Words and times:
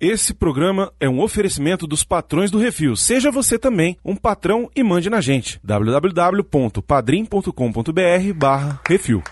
Esse 0.00 0.32
programa 0.32 0.90
é 0.98 1.06
um 1.06 1.20
oferecimento 1.20 1.86
dos 1.86 2.02
patrões 2.02 2.50
do 2.50 2.58
Refil. 2.58 2.96
Seja 2.96 3.30
você 3.30 3.58
também 3.58 3.98
um 4.02 4.16
patrão 4.16 4.70
e 4.74 4.82
mande 4.82 5.10
na 5.10 5.20
gente. 5.20 5.60
www.padrim.com.br 5.62 8.32
barra 8.34 8.80
Refil. 8.88 9.22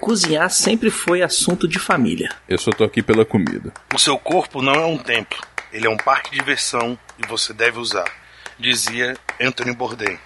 Cozinhar 0.00 0.50
sempre 0.50 0.90
foi 0.90 1.22
assunto 1.22 1.68
de 1.68 1.78
família. 1.78 2.30
Eu 2.48 2.58
só 2.58 2.72
tô 2.72 2.82
aqui 2.82 3.00
pela 3.00 3.24
comida. 3.24 3.72
O 3.94 3.98
seu 3.98 4.18
corpo 4.18 4.60
não 4.60 4.74
é 4.74 4.84
um 4.84 4.98
templo. 4.98 5.38
Ele 5.72 5.86
é 5.86 5.90
um 5.90 5.96
parque 5.96 6.32
de 6.32 6.38
diversão 6.38 6.98
e 7.16 7.24
você 7.28 7.52
deve 7.52 7.78
usar. 7.78 8.10
Dizia 8.58 9.16
Anthony 9.40 9.72
Bourdain. 9.72 10.18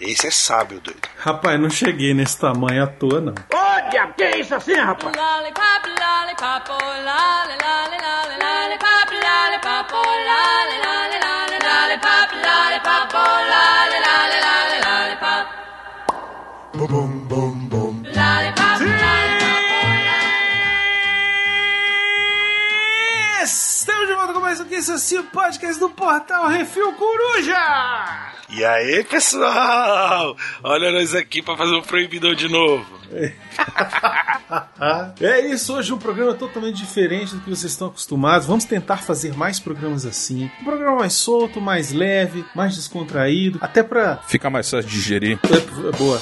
Esse 0.00 0.28
é 0.28 0.30
sábio, 0.30 0.80
doido. 0.80 1.06
Rapaz, 1.18 1.60
não 1.60 1.68
cheguei 1.68 2.14
nesse 2.14 2.38
tamanho 2.38 2.84
à 2.84 2.86
toa, 2.86 3.20
não. 3.20 3.34
Ô, 3.34 3.90
diabo, 3.90 4.14
que 4.14 4.22
é 4.22 4.40
isso 4.40 4.54
assim, 4.54 4.72
rapaz? 4.72 5.14
Lollipop, 5.14 5.88
lollipop, 5.88 6.70
oh, 6.70 6.78
lolly, 6.80 7.56
lolly, 7.60 7.98
lolly, 8.00 8.36
lollipop, 8.40 9.12
lollipop, 9.12 9.92
oh, 9.92 10.00
lolly, 10.00 10.78
lolly, 10.80 11.18
lolly, 11.20 11.58
lollipop, 11.60 12.32
lollipop, 12.32 13.12
oh, 13.12 13.44
lolly, 13.52 14.00
lolly, 14.06 14.40
lolly, 14.40 14.80
lollipop. 14.88 15.44
Bum, 16.72 16.86
bum, 16.86 17.12
bum, 17.28 17.68
bum. 17.68 18.02
Lollipop, 18.06 18.80
Estamos 23.42 24.06
de 24.06 24.14
volta 24.14 24.32
com 24.32 24.40
mais 24.40 24.60
um 24.60 24.64
que 24.64 24.76
esse 24.76 24.92
assim, 24.92 25.18
o 25.18 25.24
podcast 25.24 25.78
do 25.78 25.90
Portal 25.90 26.46
Refil 26.48 26.90
Coruja! 26.94 28.39
E 28.52 28.64
aí, 28.64 29.04
pessoal? 29.04 30.36
Olha 30.62 30.90
nós 30.90 31.14
aqui 31.14 31.40
pra 31.40 31.56
fazer 31.56 31.74
um 31.74 31.82
proibidão 31.82 32.34
de 32.34 32.48
novo. 32.48 32.99
é 35.20 35.46
isso, 35.46 35.74
hoje 35.74 35.92
um 35.92 35.98
programa 35.98 36.34
totalmente 36.34 36.76
diferente 36.76 37.34
do 37.34 37.40
que 37.40 37.50
vocês 37.50 37.72
estão 37.72 37.88
acostumados. 37.88 38.46
Vamos 38.46 38.64
tentar 38.64 38.98
fazer 38.98 39.36
mais 39.36 39.58
programas 39.58 40.06
assim. 40.06 40.50
Um 40.60 40.64
programa 40.64 41.00
mais 41.00 41.14
solto, 41.14 41.60
mais 41.60 41.92
leve, 41.92 42.44
mais 42.54 42.76
descontraído. 42.76 43.58
Até 43.60 43.82
pra. 43.82 44.18
Fica 44.28 44.48
mais 44.48 44.70
fácil 44.70 44.88
de 44.88 44.94
digerir. 44.94 45.38
É, 45.44 45.88
é 45.88 45.92
boa. 45.96 46.20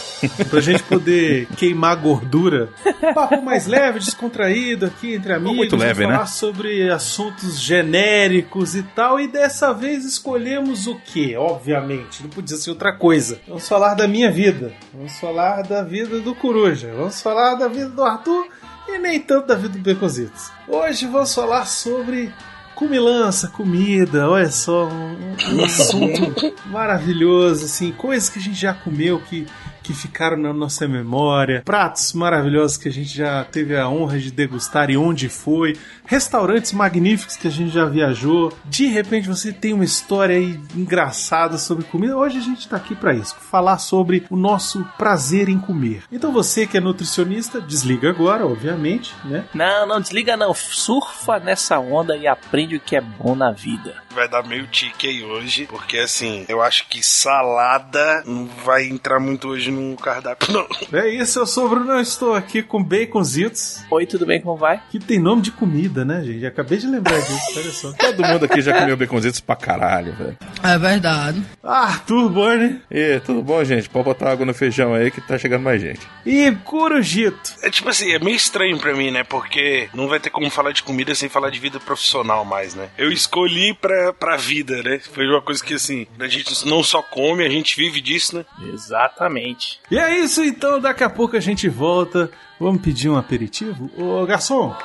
pra 0.49 0.61
gente 0.61 0.83
poder 0.83 1.47
queimar 1.57 1.97
gordura. 1.97 2.71
Papo 3.15 3.43
mais 3.43 3.67
leve, 3.67 3.99
descontraído 3.99 4.87
aqui 4.87 5.15
entre 5.15 5.33
amigos. 5.33 5.57
muito 5.57 5.77
leve, 5.77 6.05
falar 6.05 6.21
né? 6.21 6.27
sobre 6.27 6.91
assuntos 6.91 7.61
genéricos 7.61 8.75
e 8.75 8.83
tal. 8.83 9.21
E 9.21 9.29
dessa 9.29 9.73
vez 9.73 10.05
escolhemos 10.05 10.87
o 10.87 10.97
que? 10.97 11.37
Obviamente, 11.37 12.23
não 12.23 12.31
podia 12.31 12.57
ser 12.57 12.71
outra 12.71 12.93
coisa. 12.93 13.41
Vamos 13.47 13.69
falar 13.69 13.95
da 13.95 14.09
minha 14.09 14.31
vida. 14.31 14.73
Vamos 14.93 15.13
falar 15.19 15.63
da 15.63 15.83
vida 15.83 16.21
do 16.21 16.35
Coruja. 16.35 16.78
Vamos 16.87 17.21
falar 17.21 17.57
da 17.57 17.67
vida 17.67 17.89
do 17.89 18.05
Arthur 18.05 18.47
e 18.87 18.99
nem 18.99 19.21
tanto 19.21 19.49
da 19.49 19.55
vida 19.55 19.71
do 19.71 19.81
Beconzitos. 19.81 20.51
Hoje 20.69 21.07
vamos 21.07 21.35
falar 21.35 21.67
sobre 21.67 22.33
comilança, 22.79 23.49
comida, 23.49 24.31
olha 24.31 24.51
só, 24.53 24.87
um, 24.87 25.35
um 25.57 25.65
assunto 25.65 26.55
maravilhoso, 26.67 27.65
assim, 27.65 27.91
coisas 27.91 28.29
que 28.29 28.39
a 28.39 28.43
gente 28.43 28.55
já 28.55 28.73
comeu 28.73 29.19
que, 29.19 29.49
que 29.83 29.93
ficaram 29.93 30.37
na 30.37 30.53
nossa 30.53 30.87
memória, 30.87 31.61
pratos 31.65 32.13
maravilhosos 32.13 32.77
que 32.77 32.89
a 32.89 32.93
gente 32.93 33.17
já 33.17 33.43
teve 33.43 33.77
a 33.77 33.89
honra 33.89 34.21
de 34.21 34.31
degustar 34.31 34.91
e 34.91 34.97
onde 34.97 35.29
foi, 35.29 35.77
restaurantes 36.09 36.73
magníficos 36.73 37.37
que 37.37 37.47
a 37.47 37.51
gente 37.51 37.71
já 37.71 37.85
viajou. 37.85 38.53
De 38.65 38.87
repente 38.87 39.29
você 39.29 39.53
tem 39.53 39.75
uma 39.75 39.85
história 39.85 40.37
aí 40.37 40.59
engraçada 40.75 41.59
sobre 41.59 41.85
comida. 41.85 42.17
Hoje 42.17 42.39
a 42.39 42.41
gente 42.41 42.67
tá 42.67 42.77
aqui 42.77 42.95
para 42.95 43.15
isso, 43.15 43.37
falar 43.37 43.79
sobre 43.79 44.25
o 44.31 44.37
nosso 44.37 44.85
prazer 44.97 45.49
em 45.49 45.59
comer. 45.59 46.03
Então 46.11 46.33
você 46.33 46.67
que 46.67 46.79
é 46.79 46.81
nutricionista, 46.81 47.61
desliga 47.61 48.09
agora, 48.09 48.47
obviamente, 48.47 49.15
né? 49.25 49.45
Não, 49.53 49.87
não 49.87 50.01
desliga 50.01 50.37
não. 50.37 50.55
Surfa 50.55 51.39
nessa 51.39 51.79
onda 51.79 52.17
e 52.17 52.27
aprende 52.27 52.77
o 52.77 52.81
que 52.81 52.97
é 52.97 53.01
bom 53.01 53.35
na 53.35 53.53
vida. 53.53 54.03
Vai 54.15 54.29
dar 54.29 54.43
meio 54.43 54.67
tique 54.67 55.07
aí 55.07 55.23
hoje, 55.23 55.67
porque 55.67 55.99
assim, 55.99 56.47
eu 56.49 56.63
acho 56.63 56.89
que 56.89 57.03
salada 57.03 58.23
não 58.27 58.47
vai 58.65 58.87
entrar 58.87 59.21
muito 59.21 59.49
hoje 59.49 59.71
no 59.71 59.95
cardápio, 59.97 60.53
não. 60.53 60.67
É 60.99 61.09
isso, 61.11 61.39
eu 61.39 61.47
sou 61.47 61.67
o 61.67 61.69
Bruno, 61.69 61.93
eu 61.93 62.01
estou 62.01 62.35
aqui 62.35 62.63
com 62.63 62.83
baconzitos, 62.83 63.85
Oi, 63.91 64.07
tudo 64.07 64.25
bem? 64.25 64.41
Como 64.41 64.57
vai? 64.57 64.83
que 64.91 64.99
tem 64.99 65.19
nome 65.19 65.43
de 65.43 65.51
comida, 65.51 65.98
né, 66.05 66.23
gente? 66.25 66.45
Acabei 66.47 66.79
de 66.79 66.87
lembrar 66.87 67.19
disso, 67.19 67.53
olha 67.57 67.71
só. 67.71 67.93
Todo 67.93 68.23
mundo 68.27 68.45
aqui 68.45 68.61
já 68.61 68.79
comeu 68.79 68.97
baconzitos 68.97 69.41
pra 69.41 69.57
caralho, 69.57 70.13
velho. 70.15 70.37
É 70.63 70.79
verdade. 70.79 71.43
Arthur 71.63 72.29
Borne 72.31 72.81
E 72.91 73.21
tudo 73.21 73.43
bom, 73.43 73.63
gente? 73.65 73.89
Pode 73.89 74.05
botar 74.05 74.31
água 74.33 74.45
no 74.47 74.55
feijão 74.55 74.95
aí 74.95 75.11
que 75.11 75.21
tá 75.21 75.39
chegando 75.39 75.63
mais 75.63 75.81
gente. 75.81 76.01
e 76.27 76.51
Corujito. 76.65 77.55
É 77.63 77.71
tipo 77.71 77.89
assim, 77.89 78.13
é 78.13 78.19
meio 78.19 78.37
estranho 78.37 78.79
pra 78.79 78.95
mim, 78.95 79.11
né? 79.11 79.25
Porque 79.25 79.89
não 79.95 80.09
vai 80.09 80.21
ter 80.21 80.31
como 80.31 80.51
falar 80.51 80.73
de 80.73 80.83
comida 80.83 81.15
sem 81.15 81.29
falar 81.29 81.51
de 81.51 81.59
vida 81.59 81.79
profissional 81.81 82.45
mais, 82.45 82.75
né? 82.75 82.89
Eu 82.97 83.11
escolhi 83.11 83.75
pra, 83.75 84.13
pra 84.13 84.37
vida, 84.37 84.83
né? 84.83 85.01
Foi 85.13 85.27
uma 85.27 85.43
coisa 85.43 85.65
que, 85.65 85.75
assim, 85.75 86.07
a 86.19 86.29
gente 86.29 86.67
não 86.67 86.83
só 86.83 87.03
come, 87.03 87.45
a 87.45 87.49
gente 87.49 87.77
vive 87.77 88.01
disso, 88.01 88.37
né? 88.37 88.45
Exatamente. 88.73 89.81
E 89.91 89.99
é 89.99 90.19
isso 90.19 90.43
então, 90.43 90.81
daqui 90.81 91.05
a 91.05 91.11
pouco 91.11 91.37
a 91.37 91.41
gente 91.41 91.69
volta. 91.69 92.31
Vamos 92.61 92.83
pedir 92.83 93.09
um 93.09 93.17
aperitivo? 93.17 93.89
Ô 93.97 94.27
garçom, 94.27 94.77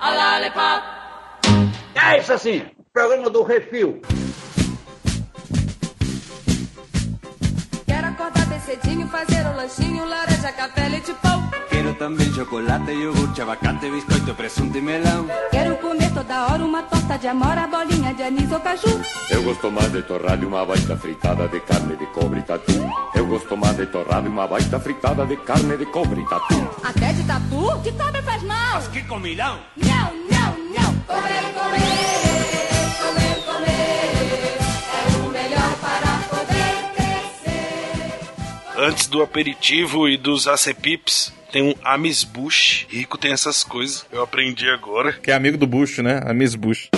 lollipop. 0.00 0.82
É 1.94 2.18
isso 2.18 2.32
assim, 2.32 2.66
programa 2.92 3.28
do 3.28 3.42
Refil. 3.42 4.00
Quero 7.86 8.06
acordar 8.06 8.46
bem 8.46 8.60
cedinho, 8.60 9.08
fazer 9.08 9.46
um 9.46 9.56
lanchinho, 9.56 10.04
laranja, 10.04 10.52
café, 10.52 10.88
leite, 10.88 11.12
pão. 11.14 11.50
Também 11.98 12.32
chocolate, 12.32 12.92
iogurte, 12.92 13.42
abacate, 13.42 13.90
biscoito, 13.90 14.32
presunto 14.34 14.78
e 14.78 14.80
melão. 14.80 15.26
Quero 15.50 15.76
comer 15.78 16.14
toda 16.14 16.46
hora 16.46 16.64
uma 16.64 16.80
torta 16.84 17.18
de 17.18 17.26
amora, 17.26 17.66
bolinha 17.66 18.14
de 18.14 18.22
anis 18.22 18.52
ou 18.52 18.60
caju. 18.60 19.00
Eu 19.28 19.42
gosto 19.42 19.68
mais 19.70 19.90
de 19.90 20.02
torrada 20.02 20.42
e 20.42 20.46
uma 20.46 20.64
baita 20.64 20.96
fritada 20.96 21.48
de 21.48 21.58
carne 21.60 21.96
de 21.96 22.06
cobre 22.06 22.38
e 22.38 22.42
tatu. 22.44 22.72
Eu 23.16 23.26
gosto 23.26 23.56
mais 23.56 23.76
de 23.76 23.86
torrada 23.86 24.28
e 24.28 24.30
uma 24.30 24.46
baita 24.46 24.78
fritada 24.78 25.26
de 25.26 25.36
carne 25.38 25.76
de 25.76 25.86
cobre 25.86 26.20
e 26.20 26.28
tatu. 26.28 26.70
Até 26.84 27.12
de 27.12 27.24
tatu? 27.24 27.82
Que 27.82 27.90
também 27.90 28.22
faz 28.22 28.42
mal. 28.44 28.80
Que 28.92 29.02
comilão! 29.02 29.58
Não, 29.76 30.14
não, 30.30 30.58
não. 30.76 30.94
Comer, 31.04 31.42
comer, 31.52 32.94
comer, 33.00 33.44
comer. 33.44 34.58
É 34.94 35.26
o 35.26 35.30
melhor 35.30 35.72
para 35.80 36.12
poder 36.30 36.76
crescer. 36.94 38.88
Antes 38.88 39.08
do 39.08 39.20
aperitivo 39.20 40.08
e 40.08 40.16
dos 40.16 40.46
acepips, 40.46 41.36
tem 41.50 41.62
um 41.62 41.74
Amis 41.84 42.24
Bush. 42.24 42.86
Rico 42.88 43.18
tem 43.18 43.32
essas 43.32 43.64
coisas. 43.64 44.06
Eu 44.12 44.22
aprendi 44.22 44.68
agora. 44.68 45.12
Que 45.12 45.30
é 45.30 45.34
amigo 45.34 45.56
do 45.56 45.66
Bush, 45.66 45.98
né? 45.98 46.20
A 46.24 46.32
Miss 46.32 46.54
Bush. 46.54 46.88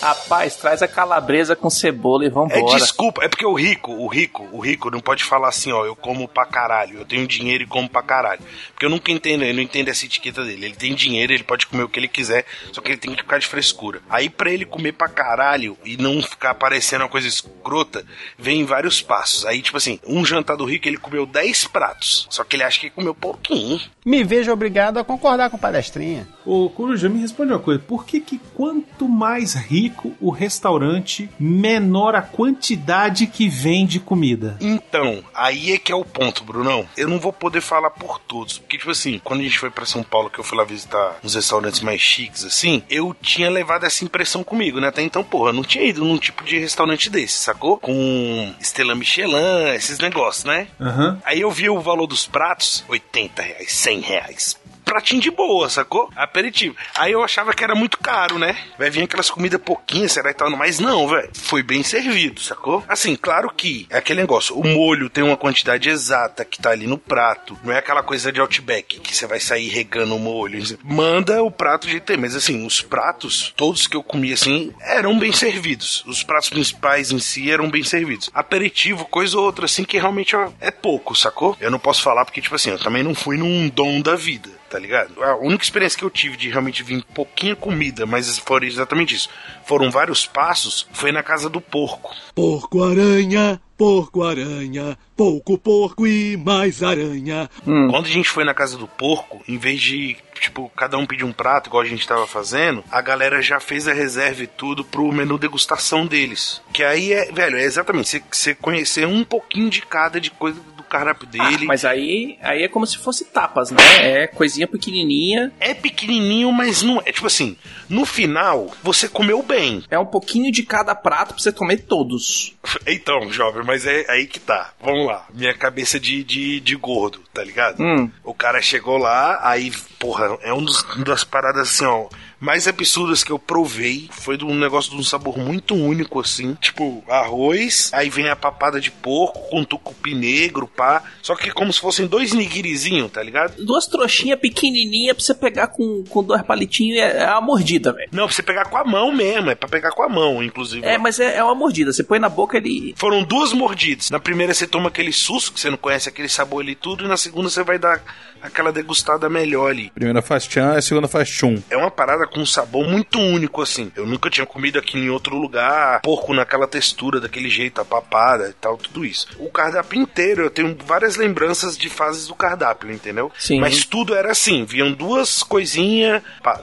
Rapaz, 0.00 0.56
traz 0.56 0.82
a 0.82 0.88
calabresa 0.88 1.54
com 1.54 1.70
cebola 1.70 2.24
e 2.24 2.26
É 2.26 2.30
vambora. 2.30 2.76
desculpa, 2.78 3.24
é 3.24 3.28
porque 3.28 3.46
o 3.46 3.54
rico, 3.54 3.92
o 3.92 4.08
rico, 4.08 4.48
o 4.52 4.58
rico 4.60 4.90
não 4.90 5.00
pode 5.00 5.22
falar 5.24 5.48
assim, 5.48 5.72
ó, 5.72 5.84
eu 5.84 5.94
como 5.94 6.26
pra 6.26 6.44
caralho, 6.44 6.98
eu 6.98 7.04
tenho 7.04 7.26
dinheiro 7.26 7.64
e 7.64 7.66
como 7.66 7.88
pra 7.88 8.02
caralho. 8.02 8.40
Porque 8.72 8.84
eu 8.86 8.90
nunca 8.90 9.12
entendo, 9.12 9.44
eu 9.44 9.54
não 9.54 9.62
entendo 9.62 9.88
essa 9.88 10.04
etiqueta 10.04 10.44
dele. 10.44 10.66
Ele 10.66 10.74
tem 10.76 10.94
dinheiro, 10.94 11.32
ele 11.32 11.44
pode 11.44 11.66
comer 11.66 11.84
o 11.84 11.88
que 11.88 11.98
ele 12.00 12.08
quiser, 12.08 12.44
só 12.72 12.80
que 12.80 12.90
ele 12.90 12.98
tem 12.98 13.12
que 13.14 13.22
ficar 13.22 13.38
de 13.38 13.46
frescura. 13.46 14.00
Aí 14.10 14.28
pra 14.28 14.50
ele 14.50 14.64
comer 14.64 14.92
pra 14.92 15.08
caralho 15.08 15.76
e 15.84 15.96
não 15.96 16.20
ficar 16.22 16.54
parecendo 16.54 17.04
uma 17.04 17.10
coisa 17.10 17.28
escrota, 17.28 18.04
vem 18.38 18.60
em 18.60 18.64
vários 18.64 19.00
passos. 19.00 19.46
Aí, 19.46 19.62
tipo 19.62 19.76
assim, 19.76 20.00
um 20.06 20.24
jantar 20.24 20.56
do 20.56 20.64
rico, 20.64 20.88
ele 20.88 20.96
comeu 20.96 21.24
10 21.26 21.66
pratos, 21.68 22.26
só 22.30 22.42
que 22.44 22.56
ele 22.56 22.62
acha 22.64 22.80
que 22.80 22.90
comeu 22.90 23.14
pouquinho. 23.14 23.80
Me 24.04 24.24
vejo 24.24 24.50
obrigado 24.52 24.98
a 24.98 25.04
concordar 25.04 25.48
com 25.50 25.56
palestrinha. 25.58 26.26
ô 26.44 26.68
Coruja, 26.70 27.08
me 27.08 27.20
responde 27.20 27.52
uma 27.52 27.58
coisa. 27.60 27.80
Por 27.80 28.04
que 28.04 28.20
que 28.20 28.40
quanto 28.54 29.08
mais 29.08 29.54
rico 29.54 29.71
o 30.20 30.30
restaurante, 30.30 31.28
menor 31.38 32.14
a 32.14 32.22
quantidade 32.22 33.26
que 33.26 33.48
vem 33.48 33.86
de 33.86 34.00
comida? 34.00 34.56
Então, 34.60 35.22
aí 35.34 35.72
é 35.72 35.78
que 35.78 35.92
é 35.92 35.94
o 35.94 36.04
ponto, 36.04 36.44
Brunão. 36.44 36.86
Eu 36.96 37.08
não 37.08 37.18
vou 37.18 37.32
poder 37.32 37.60
falar 37.60 37.90
por 37.90 38.18
todos. 38.18 38.58
Porque, 38.58 38.78
tipo 38.78 38.90
assim, 38.90 39.20
quando 39.22 39.40
a 39.40 39.44
gente 39.44 39.58
foi 39.58 39.70
pra 39.70 39.86
São 39.86 40.02
Paulo, 40.02 40.30
que 40.30 40.38
eu 40.38 40.44
fui 40.44 40.56
lá 40.58 40.64
visitar 40.64 41.18
uns 41.22 41.34
restaurantes 41.34 41.80
mais 41.80 42.00
chiques, 42.00 42.44
assim, 42.44 42.82
eu 42.88 43.14
tinha 43.20 43.50
levado 43.50 43.84
essa 43.84 44.04
impressão 44.04 44.44
comigo, 44.44 44.80
né? 44.80 44.88
Até 44.88 45.02
então, 45.02 45.24
porra, 45.24 45.50
eu 45.50 45.54
não 45.54 45.62
tinha 45.62 45.84
ido 45.84 46.04
num 46.04 46.18
tipo 46.18 46.44
de 46.44 46.58
restaurante 46.58 47.10
desse, 47.10 47.38
sacou? 47.38 47.76
Com 47.78 48.54
estrela 48.60 48.94
Michelin, 48.94 49.74
esses 49.74 49.98
negócios, 49.98 50.44
né? 50.44 50.68
Aham. 50.80 51.18
Aí 51.24 51.40
eu 51.40 51.50
vi 51.50 51.68
o 51.68 51.80
valor 51.80 52.06
dos 52.06 52.26
pratos, 52.26 52.84
80 52.88 53.42
reais, 53.42 53.72
100 53.72 54.00
reais. 54.00 54.61
Pratinho 54.92 55.22
de 55.22 55.30
boa, 55.30 55.70
sacou? 55.70 56.10
Aperitivo. 56.14 56.76
Aí 56.94 57.12
eu 57.12 57.24
achava 57.24 57.54
que 57.54 57.64
era 57.64 57.74
muito 57.74 57.96
caro, 57.96 58.38
né? 58.38 58.54
Vai 58.78 58.90
vir 58.90 59.04
aquelas 59.04 59.30
comidas 59.30 59.58
pouquinhas, 59.58 60.12
será 60.12 60.30
e 60.30 60.34
tal. 60.34 60.50
Mas 60.50 60.78
não, 60.78 61.08
velho. 61.08 61.30
Foi 61.32 61.62
bem 61.62 61.82
servido, 61.82 62.42
sacou? 62.42 62.84
Assim, 62.86 63.16
claro 63.16 63.48
que 63.48 63.86
é 63.88 63.96
aquele 63.96 64.20
negócio. 64.20 64.54
O 64.54 64.62
molho 64.62 65.08
tem 65.08 65.24
uma 65.24 65.34
quantidade 65.34 65.88
exata 65.88 66.44
que 66.44 66.60
tá 66.60 66.68
ali 66.68 66.86
no 66.86 66.98
prato. 66.98 67.58
Não 67.64 67.72
é 67.72 67.78
aquela 67.78 68.02
coisa 68.02 68.30
de 68.30 68.38
outback 68.38 69.00
que 69.00 69.16
você 69.16 69.26
vai 69.26 69.40
sair 69.40 69.68
regando 69.68 70.14
o 70.14 70.18
molho. 70.18 70.62
Manda 70.84 71.42
o 71.42 71.50
prato 71.50 71.86
de 71.88 71.98
ter. 71.98 72.18
Mas 72.18 72.36
assim, 72.36 72.66
os 72.66 72.82
pratos, 72.82 73.50
todos 73.56 73.86
que 73.86 73.96
eu 73.96 74.02
comi 74.02 74.30
assim, 74.30 74.74
eram 74.78 75.18
bem 75.18 75.32
servidos. 75.32 76.04
Os 76.06 76.22
pratos 76.22 76.50
principais 76.50 77.10
em 77.10 77.18
si 77.18 77.50
eram 77.50 77.70
bem 77.70 77.82
servidos. 77.82 78.28
Aperitivo, 78.34 79.06
coisa 79.06 79.38
ou 79.38 79.44
outra, 79.46 79.64
assim, 79.64 79.84
que 79.84 79.96
realmente 79.96 80.36
ó, 80.36 80.50
é 80.60 80.70
pouco, 80.70 81.14
sacou? 81.14 81.56
Eu 81.58 81.70
não 81.70 81.78
posso 81.78 82.02
falar 82.02 82.26
porque, 82.26 82.42
tipo 82.42 82.56
assim, 82.56 82.68
eu 82.68 82.78
também 82.78 83.02
não 83.02 83.14
fui 83.14 83.38
num 83.38 83.70
dom 83.70 84.02
da 84.02 84.14
vida. 84.14 84.50
Tá 84.72 84.78
ligado? 84.78 85.22
A 85.22 85.36
única 85.36 85.62
experiência 85.62 85.98
que 85.98 86.04
eu 86.04 86.08
tive 86.08 86.34
de 86.34 86.48
realmente 86.48 86.82
vir 86.82 87.04
pouquinha 87.12 87.54
comida, 87.54 88.06
mas 88.06 88.38
foram 88.38 88.66
exatamente 88.66 89.14
isso. 89.14 89.28
Foram 89.64 89.90
vários 89.90 90.26
passos, 90.26 90.86
foi 90.92 91.12
na 91.12 91.22
casa 91.22 91.48
do 91.48 91.60
porco. 91.60 92.14
Porco-aranha, 92.34 93.60
porco-aranha, 93.76 94.96
pouco 95.16 95.58
porco 95.58 96.06
e 96.06 96.36
mais 96.36 96.82
aranha. 96.82 97.48
Quando 97.64 98.06
a 98.06 98.10
gente 98.10 98.28
foi 98.28 98.44
na 98.44 98.54
casa 98.54 98.76
do 98.76 98.86
porco, 98.88 99.42
em 99.48 99.56
vez 99.58 99.80
de, 99.80 100.16
tipo, 100.40 100.70
cada 100.76 100.96
um 100.98 101.06
pedir 101.06 101.24
um 101.24 101.32
prato, 101.32 101.68
igual 101.68 101.82
a 101.82 101.86
gente 101.86 102.06
tava 102.06 102.26
fazendo, 102.26 102.82
a 102.90 103.00
galera 103.00 103.40
já 103.42 103.60
fez 103.60 103.86
a 103.88 103.92
reserva 103.92 104.42
e 104.42 104.46
tudo 104.46 104.84
pro 104.84 105.10
menu 105.12 105.38
degustação 105.38 106.06
deles. 106.06 106.60
Que 106.72 106.82
aí 106.82 107.12
é, 107.12 107.30
velho, 107.32 107.56
é 107.56 107.62
exatamente, 107.64 108.22
você- 108.30 108.54
conhecer 108.54 109.06
um 109.06 109.24
pouquinho 109.24 109.68
de 109.70 109.82
cada 109.82 110.20
de 110.20 110.30
coisa 110.30 110.60
do 110.76 110.82
cardápio 110.82 111.26
dele. 111.26 111.62
Ah, 111.62 111.64
mas 111.66 111.84
aí, 111.86 112.36
aí 112.42 112.62
é 112.64 112.68
como 112.68 112.86
se 112.86 112.98
fosse 112.98 113.24
tapas, 113.24 113.70
né? 113.70 113.80
É 114.00 114.26
coisinha 114.26 114.66
pequenininha. 114.68 115.50
É 115.58 115.72
pequenininho, 115.72 116.52
mas 116.52 116.82
não 116.82 116.98
é. 117.04 117.10
Tipo 117.12 117.26
assim, 117.28 117.56
no 117.88 118.04
final, 118.04 118.70
você 118.82 119.08
comeu 119.08 119.42
bem. 119.52 119.84
É 119.90 119.98
um 119.98 120.06
pouquinho 120.06 120.50
de 120.50 120.62
cada 120.62 120.94
prato 120.94 121.34
pra 121.34 121.42
você 121.42 121.52
comer 121.52 121.78
todos. 121.78 122.54
Então, 122.86 123.30
jovem, 123.30 123.62
mas 123.64 123.86
é 123.86 124.04
aí 124.10 124.26
que 124.26 124.40
tá. 124.40 124.72
Vamos 124.82 125.06
lá. 125.06 125.26
Minha 125.32 125.54
cabeça 125.54 125.98
de, 126.00 126.24
de, 126.24 126.60
de 126.60 126.76
gordo, 126.76 127.20
tá 127.32 127.42
ligado? 127.42 127.82
Hum. 127.82 128.10
O 128.24 128.34
cara 128.34 128.60
chegou 128.60 128.98
lá, 128.98 129.38
aí, 129.42 129.72
porra, 129.98 130.38
é 130.42 130.52
um 130.52 130.62
dos, 130.62 130.82
uma 130.82 131.04
das 131.04 131.24
paradas 131.24 131.68
assim, 131.70 131.84
ó. 131.84 132.08
Mais 132.42 132.66
absurdas 132.66 133.22
que 133.22 133.30
eu 133.30 133.38
provei 133.38 134.08
foi 134.10 134.36
de 134.36 134.44
um 134.44 134.52
negócio 134.52 134.90
de 134.90 134.96
um 134.96 135.04
sabor 135.04 135.38
muito 135.38 135.76
único, 135.76 136.18
assim. 136.18 136.54
Tipo, 136.60 137.04
arroz, 137.08 137.92
aí 137.94 138.10
vem 138.10 138.28
a 138.28 138.34
papada 138.34 138.80
de 138.80 138.90
porco 138.90 139.48
com 139.48 139.62
tucupi 139.62 140.12
negro, 140.12 140.66
pá. 140.66 141.04
Só 141.22 141.36
que 141.36 141.52
como 141.52 141.72
se 141.72 141.78
fossem 141.78 142.04
dois 142.04 142.32
nigirizinhos, 142.32 143.12
tá 143.12 143.22
ligado? 143.22 143.64
Duas 143.64 143.86
trouxinhas 143.86 144.40
pequenininhas 144.40 145.14
pra 145.14 145.24
você 145.24 145.34
pegar 145.34 145.68
com, 145.68 146.02
com 146.08 146.24
dois 146.24 146.42
palitinhos 146.42 146.98
é, 146.98 147.22
é 147.22 147.30
uma 147.30 147.40
mordida, 147.40 147.92
velho. 147.92 148.08
Não, 148.10 148.26
pra 148.26 148.34
você 148.34 148.42
pegar 148.42 148.64
com 148.64 148.76
a 148.76 148.84
mão 148.84 149.12
mesmo, 149.12 149.48
é 149.48 149.54
pra 149.54 149.68
pegar 149.68 149.92
com 149.92 150.02
a 150.02 150.08
mão, 150.08 150.42
inclusive. 150.42 150.84
É, 150.84 150.98
mas 150.98 151.20
é, 151.20 151.36
é 151.36 151.44
uma 151.44 151.54
mordida. 151.54 151.92
Você 151.92 152.02
põe 152.02 152.18
na 152.18 152.28
boca 152.28 152.56
ele. 152.56 152.92
Foram 152.96 153.22
duas 153.22 153.52
mordidas. 153.52 154.10
Na 154.10 154.18
primeira 154.18 154.52
você 154.52 154.66
toma 154.66 154.88
aquele 154.88 155.12
susto, 155.12 155.52
que 155.52 155.60
você 155.60 155.70
não 155.70 155.76
conhece 155.76 156.08
aquele 156.08 156.28
sabor 156.28 156.60
ali 156.60 156.72
e 156.72 156.74
tudo, 156.74 157.04
e 157.04 157.08
na 157.08 157.16
segunda 157.16 157.48
você 157.48 157.62
vai 157.62 157.78
dar 157.78 158.02
aquela 158.42 158.72
degustada 158.72 159.28
melhor 159.28 159.70
ali. 159.70 159.90
Primeira 159.90 160.20
faz 160.20 160.46
tchan, 160.46 160.72
a 160.72 160.82
segunda 160.82 161.06
faz 161.06 161.28
tchum. 161.28 161.62
É 161.70 161.76
uma 161.76 161.90
parada 161.90 162.26
com 162.32 162.40
um 162.40 162.46
sabor 162.46 162.86
muito 162.88 163.18
único, 163.18 163.62
assim. 163.62 163.90
Eu 163.96 164.06
nunca 164.06 164.30
tinha 164.30 164.46
comido 164.46 164.78
aqui 164.78 164.98
em 164.98 165.10
outro 165.10 165.36
lugar. 165.36 166.00
Porco 166.02 166.32
naquela 166.34 166.66
textura, 166.66 167.20
daquele 167.20 167.48
jeito, 167.48 167.80
a 167.80 167.84
papada 167.84 168.48
e 168.48 168.52
tal, 168.54 168.76
tudo 168.76 169.04
isso. 169.04 169.28
O 169.38 169.50
cardápio 169.50 170.00
inteiro, 170.00 170.42
eu 170.42 170.50
tenho 170.50 170.76
várias 170.84 171.16
lembranças 171.16 171.76
de 171.76 171.88
fases 171.88 172.26
do 172.26 172.34
cardápio, 172.34 172.90
entendeu? 172.90 173.30
Sim. 173.38 173.60
Mas 173.60 173.84
tudo 173.84 174.14
era 174.14 174.30
assim, 174.32 174.64
viam 174.64 174.92
duas 174.92 175.42
coisinhas. 175.42 176.22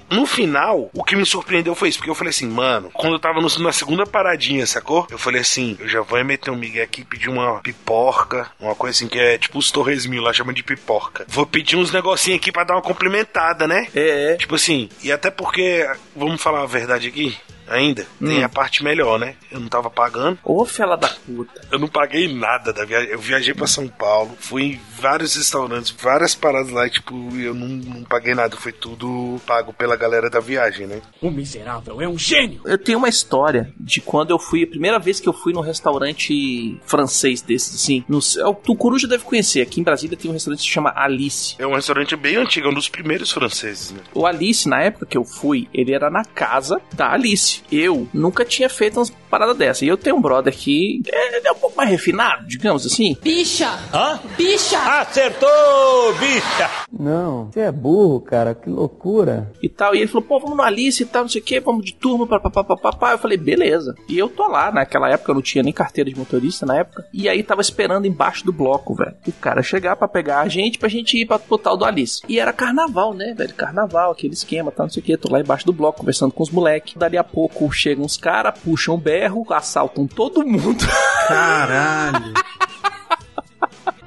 No 0.10 0.26
final, 0.26 0.90
o 0.94 1.04
que 1.04 1.16
me 1.16 1.26
surpreendeu 1.26 1.76
foi 1.76 1.90
isso, 1.90 1.98
porque 2.00 2.10
eu 2.10 2.16
falei 2.16 2.30
assim, 2.32 2.48
mano, 2.48 2.90
quando 2.94 3.14
eu 3.14 3.20
tava 3.20 3.40
no- 3.42 3.60
na 3.60 3.72
segunda 3.72 4.06
paradinha, 4.06 4.66
sacou? 4.66 5.08
Eu 5.10 5.18
falei 5.18 5.42
assim, 5.42 5.78
eu 5.80 5.88
já 5.88 6.02
vou 6.02 6.24
meter 6.24 6.52
um 6.52 6.56
migué 6.56 6.84
aqui 6.84 7.02
e 7.02 7.06
pedir 7.06 7.30
uma 7.30 7.60
piporca, 7.62 8.50
uma 8.60 8.76
coisa 8.76 8.96
assim 8.96 9.08
que 9.08 9.18
é 9.20 9.38
tipo 9.38 9.58
os 9.58 9.72
torresminhos 9.72 10.24
lá, 10.26 10.34
chamam 10.34 10.54
de 10.54 10.64
piporca. 10.64 11.26
Vou 11.28 11.46
pedir 11.46 11.76
uns 11.76 11.92
negocinhos 11.92 12.40
aqui 12.40 12.52
pra 12.52 12.64
dar 12.64 12.76
uma 12.76 12.82
complementada, 12.82 13.68
né? 13.68 13.88
É, 13.96 14.34
é. 14.34 14.36
Tipo 14.38 14.56
assim, 14.56 14.90
e 15.04 15.12
até 15.12 15.30
porque, 15.32 15.59
vamos 16.16 16.42
falar 16.42 16.64
a 16.64 16.66
verdade 16.66 17.08
aqui, 17.08 17.38
ainda, 17.70 18.06
tem 18.20 18.42
Hum. 18.42 18.46
a 18.46 18.50
parte 18.50 18.84
melhor, 18.84 19.20
né? 19.20 19.36
Eu 19.52 19.60
não 19.60 19.68
tava 19.68 19.90
pagando. 19.90 20.38
Ô, 20.44 20.66
fela 20.66 20.96
da 20.96 21.08
puta. 21.08 21.62
Eu 21.72 21.80
não 21.80 21.88
paguei 21.88 22.34
nada 22.34 22.74
da 22.74 22.86
viagem. 22.86 23.10
Eu 23.10 23.20
viajei 23.20 23.54
pra 23.54 23.68
São 23.68 23.88
Paulo, 23.88 24.32
fui 24.40 24.64
em 24.64 24.80
vários 25.00 25.36
restaurantes, 25.36 25.92
várias 25.92 26.36
paradas 26.36 26.72
lá, 26.72 26.86
e, 26.88 26.90
tipo, 26.90 27.14
eu 27.38 27.54
não, 27.54 27.68
não 27.68 28.04
paguei 28.04 28.34
nada. 28.36 28.56
Foi 28.58 28.72
tudo 28.72 29.40
pago 29.46 29.72
pela 29.74 29.96
galera 29.96 30.30
da 30.30 30.40
viagem, 30.40 30.88
né? 30.88 31.02
O 31.22 31.30
miserável 31.32 32.02
é 32.02 32.08
um 32.08 32.18
gênio. 32.18 32.62
Eu 32.66 32.78
tenho 32.78 32.98
uma 32.98 33.10
história 33.10 33.74
de 33.80 34.02
quando 34.02 34.32
eu 34.32 34.40
fui, 34.40 34.64
a 34.64 34.68
primeira 34.68 35.00
vez 35.00 35.20
que 35.20 35.28
eu 35.30 35.34
fui 35.34 35.54
num 35.54 35.62
restaurante 35.62 36.78
francês 36.86 37.42
desses, 37.42 37.76
assim. 37.76 38.04
No, 38.08 38.20
o 38.68 38.76
Coruja 38.76 39.08
deve 39.08 39.24
conhecer. 39.24 39.62
Aqui 39.62 39.80
em 39.80 39.84
Brasília 39.84 40.18
tem 40.18 40.30
um 40.30 40.34
restaurante 40.34 40.60
que 40.60 40.66
se 40.66 40.72
chama 40.74 40.92
Alice. 40.96 41.56
É 41.60 41.66
um 41.68 41.74
restaurante 41.76 42.16
bem 42.16 42.36
antigo, 42.38 42.68
é 42.68 42.72
um 42.72 42.74
dos 42.74 42.90
primeiros 42.90 43.32
franceses, 43.32 43.92
né? 43.92 44.00
O 44.14 44.26
Alice, 44.26 44.68
na 44.68 44.82
época 44.82 45.06
que 45.06 45.18
eu 45.18 45.24
fui, 45.24 45.68
ele 45.74 45.94
era 45.94 46.10
na 46.10 46.24
casa 46.26 46.82
da 46.94 47.12
Alice. 47.12 47.59
Eu 47.72 48.08
nunca 48.14 48.44
tinha 48.46 48.70
feito 48.70 48.98
umas 48.98 49.10
paradas 49.30 49.58
dessa. 49.58 49.86
E 49.86 49.88
eu 49.88 49.98
tenho 49.98 50.16
um 50.16 50.22
brother 50.22 50.54
que 50.54 51.02
é, 51.08 51.38
ele 51.38 51.48
é 51.48 51.52
um 51.52 51.56
pouco 51.56 51.78
mais 51.78 51.90
refinado, 51.90 52.48
digamos 52.48 52.86
assim. 52.86 53.16
Bicha! 53.22 53.70
Hã? 53.94 54.20
Bicha! 54.38 54.80
Acertou, 54.80 56.14
bicha! 56.20 56.70
Não, 56.92 57.46
você 57.46 57.62
é 57.62 57.72
burro, 57.72 58.22
cara, 58.22 58.56
que 58.56 58.70
loucura. 58.70 59.52
E 59.62 59.70
tal. 59.70 59.96
E 59.96 60.00
ele 60.00 60.08
falou, 60.08 60.28
pô, 60.28 60.40
vamos 60.40 60.58
no 60.58 60.64
Alice 60.64 61.02
e 61.02 61.06
tal, 61.06 61.24
não 61.24 61.30
sei 61.30 61.42
o 61.42 61.44
que, 61.44 61.60
vamos 61.60 61.86
de 61.86 61.94
turma, 61.94 62.28
papapá. 62.28 63.12
Eu 63.12 63.18
falei, 63.18 63.38
beleza. 63.38 63.96
E 64.08 64.18
eu 64.18 64.28
tô 64.28 64.48
lá, 64.48 64.72
naquela 64.72 65.10
época 65.10 65.32
eu 65.32 65.36
não 65.36 65.42
tinha 65.42 65.64
nem 65.64 65.74
carteira 65.74 66.10
de 66.10 66.18
motorista 66.18 66.66
na 66.66 66.78
época. 66.78 67.06
E 67.14 67.30
aí 67.30 67.44
tava 67.44 67.62
esperando 67.62 68.06
embaixo 68.06 68.46
do 68.46 68.52
bloco, 68.52 68.96
velho. 68.96 69.16
O 69.28 69.32
cara 69.34 69.62
chegar 69.62 69.96
pra 69.96 70.08
pegar 70.08 70.42
a 70.42 70.48
gente, 70.48 70.78
pra 70.78 70.90
gente 70.90 71.18
ir 71.18 71.26
pra, 71.26 71.38
pro 71.40 71.58
tal 71.58 71.78
do 71.78 71.86
Alice. 71.86 72.22
E 72.28 72.40
era 72.40 72.52
carnaval, 72.52 73.14
né, 73.14 73.34
velho? 73.38 73.54
Carnaval, 73.54 74.12
aquele 74.12 74.34
esquema, 74.34 74.72
tal, 74.72 74.88
não 74.88 74.92
sei 74.92 75.02
o 75.02 75.06
que. 75.06 75.18
Tô 75.18 75.32
lá 75.32 75.40
embaixo 75.40 75.66
do 75.66 75.74
bloco 75.74 76.00
conversando 76.00 76.32
com 76.32 76.44
os 76.44 76.50
moleques. 76.50 76.96
Dali 76.96 77.18
a 77.18 77.24
pouco 77.24 77.49
chegam 77.72 78.06
uns 78.06 78.18
caras, 78.18 78.60
puxam 78.60 78.96
o 78.96 78.98
berro, 78.98 79.46
assaltam 79.54 80.08
todo 80.08 80.46
mundo. 80.46 80.86
Caralho. 81.28 82.34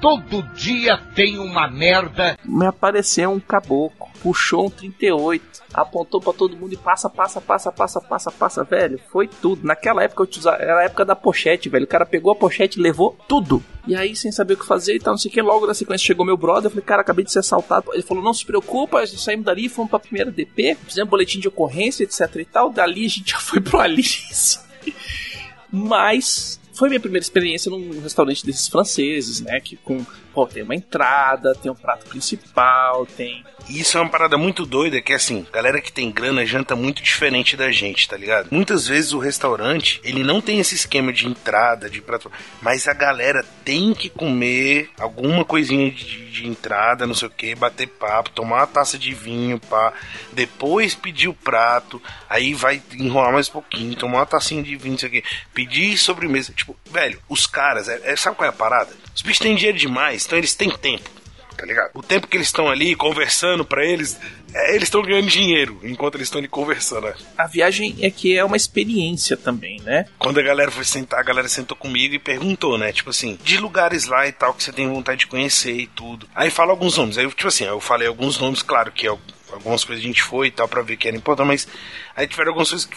Todo 0.02 0.42
dia 0.52 0.98
tem 1.14 1.38
uma 1.38 1.70
merda. 1.70 2.36
Me 2.44 2.66
apareceu 2.66 3.30
um 3.30 3.38
caboclo, 3.38 4.08
puxou 4.20 4.66
um 4.66 4.70
38, 4.70 5.62
apontou 5.72 6.20
pra 6.20 6.32
todo 6.32 6.56
mundo 6.56 6.72
e 6.72 6.76
passa, 6.76 7.08
passa, 7.08 7.40
passa, 7.40 7.70
passa, 7.70 8.00
passa, 8.00 8.30
passa, 8.32 8.64
velho. 8.64 8.98
Foi 9.12 9.28
tudo. 9.28 9.64
Naquela 9.64 10.02
época 10.02 10.24
eu 10.24 10.26
te 10.26 10.40
usava, 10.40 10.56
era 10.56 10.80
a 10.80 10.84
época 10.86 11.04
da 11.04 11.14
pochete, 11.14 11.68
velho. 11.68 11.84
O 11.84 11.88
cara 11.88 12.04
pegou 12.04 12.32
a 12.32 12.34
pochete 12.34 12.80
e 12.80 12.82
levou 12.82 13.16
tudo. 13.28 13.62
E 13.86 13.94
aí, 13.94 14.16
sem 14.16 14.32
saber 14.32 14.54
o 14.54 14.56
que 14.56 14.66
fazer 14.66 14.96
e 14.96 14.98
tal, 14.98 15.12
não 15.12 15.18
sei 15.18 15.30
o 15.30 15.34
que, 15.34 15.40
logo 15.40 15.68
na 15.68 15.74
sequência 15.74 16.04
chegou 16.04 16.26
meu 16.26 16.36
brother. 16.36 16.64
Eu 16.64 16.70
falei, 16.70 16.84
cara, 16.84 17.02
acabei 17.02 17.24
de 17.24 17.30
ser 17.30 17.38
assaltado. 17.38 17.92
Ele 17.92 18.02
falou, 18.02 18.24
não 18.24 18.34
se 18.34 18.44
preocupa, 18.44 19.06
saímos 19.06 19.46
dali, 19.46 19.68
fomos 19.68 19.88
pra 19.88 20.00
primeira 20.00 20.32
DP, 20.32 20.76
fizemos 20.84 21.10
boletim 21.10 21.38
de 21.38 21.46
ocorrência, 21.46 22.02
etc 22.02 22.34
e 22.40 22.44
tal. 22.44 22.70
Dali 22.70 23.06
a 23.06 23.08
gente 23.08 23.30
já 23.30 23.38
foi 23.38 23.60
pro 23.60 23.78
Alice. 23.78 24.58
Mas 25.70 26.60
foi 26.72 26.88
minha 26.88 27.00
primeira 27.00 27.22
experiência 27.22 27.70
num 27.70 28.00
restaurante 28.00 28.44
desses 28.44 28.68
franceses, 28.68 29.40
né? 29.40 29.60
Que 29.60 29.76
com, 29.76 30.04
pô, 30.32 30.46
tem 30.46 30.62
uma 30.62 30.74
entrada, 30.74 31.54
tem 31.54 31.70
um 31.70 31.74
prato 31.74 32.06
principal, 32.06 33.06
tem. 33.06 33.44
Isso 33.68 33.96
é 33.96 34.00
uma 34.00 34.10
parada 34.10 34.36
muito 34.36 34.66
doida, 34.66 35.00
que 35.00 35.12
assim, 35.12 35.46
galera 35.52 35.80
que 35.80 35.92
tem 35.92 36.10
grana 36.10 36.44
janta 36.44 36.74
muito 36.74 37.00
diferente 37.02 37.56
da 37.56 37.70
gente, 37.70 38.08
tá 38.08 38.16
ligado? 38.16 38.48
Muitas 38.50 38.88
vezes 38.88 39.12
o 39.12 39.18
restaurante, 39.18 40.00
ele 40.02 40.24
não 40.24 40.40
tem 40.40 40.58
esse 40.58 40.74
esquema 40.74 41.12
de 41.12 41.28
entrada, 41.28 41.88
de 41.88 42.00
prato, 42.02 42.30
mas 42.60 42.88
a 42.88 42.92
galera 42.92 43.44
tem 43.64 43.94
que 43.94 44.08
comer 44.08 44.90
alguma 44.98 45.44
coisinha 45.44 45.90
de, 45.92 46.28
de 46.30 46.48
entrada, 46.48 47.06
não 47.06 47.14
sei 47.14 47.28
o 47.28 47.30
que, 47.30 47.54
bater 47.54 47.86
papo, 47.86 48.30
tomar 48.30 48.56
uma 48.58 48.66
taça 48.66 48.98
de 48.98 49.14
vinho, 49.14 49.60
pá, 49.60 49.92
depois 50.32 50.94
pedir 50.94 51.28
o 51.28 51.34
prato, 51.34 52.02
aí 52.28 52.54
vai 52.54 52.82
enrolar 52.94 53.32
mais 53.32 53.48
um 53.48 53.52
pouquinho, 53.52 53.94
tomar 53.94 54.18
uma 54.18 54.26
tacinha 54.26 54.62
de 54.62 54.74
vinho, 54.76 54.92
não 54.92 54.98
sei 54.98 55.08
o 55.08 55.12
que, 55.12 55.24
pedir 55.54 55.96
sobremesa. 55.96 56.52
Tipo, 56.52 56.76
velho, 56.90 57.20
os 57.28 57.46
caras, 57.46 57.88
é, 57.88 58.00
é- 58.12 58.16
sabe 58.16 58.36
qual 58.36 58.46
é 58.46 58.50
a 58.50 58.52
parada? 58.52 58.90
Os 59.14 59.22
bichos 59.22 59.38
têm 59.38 59.54
dinheiro 59.54 59.78
demais, 59.78 60.24
então 60.26 60.38
eles 60.38 60.54
têm 60.54 60.70
tempo 60.70 61.08
tá 61.54 61.66
ligado? 61.66 61.90
O 61.94 62.02
tempo 62.02 62.26
que 62.26 62.36
eles 62.36 62.48
estão 62.48 62.68
ali 62.68 62.96
conversando 62.96 63.64
pra 63.64 63.84
eles, 63.86 64.18
é, 64.52 64.70
eles 64.70 64.84
estão 64.84 65.00
ganhando 65.02 65.28
dinheiro 65.28 65.78
enquanto 65.84 66.16
eles 66.16 66.26
estão 66.26 66.40
ali 66.40 66.48
conversando. 66.48 67.02
né? 67.06 67.14
A 67.38 67.46
viagem 67.46 67.94
é 68.00 68.10
que 68.10 68.36
é 68.36 68.42
uma 68.44 68.56
experiência 68.56 69.36
também, 69.36 69.78
né? 69.82 70.06
Quando 70.18 70.40
a 70.40 70.42
galera 70.42 70.72
foi 70.72 70.82
sentar, 70.82 71.20
a 71.20 71.22
galera 71.22 71.46
sentou 71.48 71.76
comigo 71.76 72.14
e 72.14 72.18
perguntou, 72.18 72.76
né? 72.78 72.90
Tipo 72.90 73.10
assim, 73.10 73.38
de 73.44 73.58
lugares 73.58 74.06
lá 74.06 74.26
e 74.26 74.32
tal 74.32 74.54
que 74.54 74.64
você 74.64 74.72
tem 74.72 74.88
vontade 74.88 75.20
de 75.20 75.26
conhecer 75.28 75.76
e 75.76 75.86
tudo. 75.86 76.26
Aí 76.34 76.50
fala 76.50 76.72
alguns 76.72 76.96
nomes. 76.96 77.16
Aí, 77.16 77.28
tipo 77.28 77.46
assim, 77.46 77.64
eu 77.64 77.78
falei 77.80 78.08
alguns 78.08 78.38
nomes, 78.40 78.60
claro 78.62 78.90
que 78.90 79.06
al- 79.06 79.20
algumas 79.52 79.84
coisas 79.84 80.02
a 80.02 80.06
gente 80.08 80.22
foi 80.22 80.48
e 80.48 80.50
tal 80.50 80.66
pra 80.66 80.82
ver 80.82 80.96
que 80.96 81.06
era 81.06 81.16
importante, 81.16 81.46
mas 81.46 81.68
aí 82.16 82.26
tiveram 82.26 82.48
algumas 82.50 82.70
coisas 82.70 82.86
que 82.88 82.96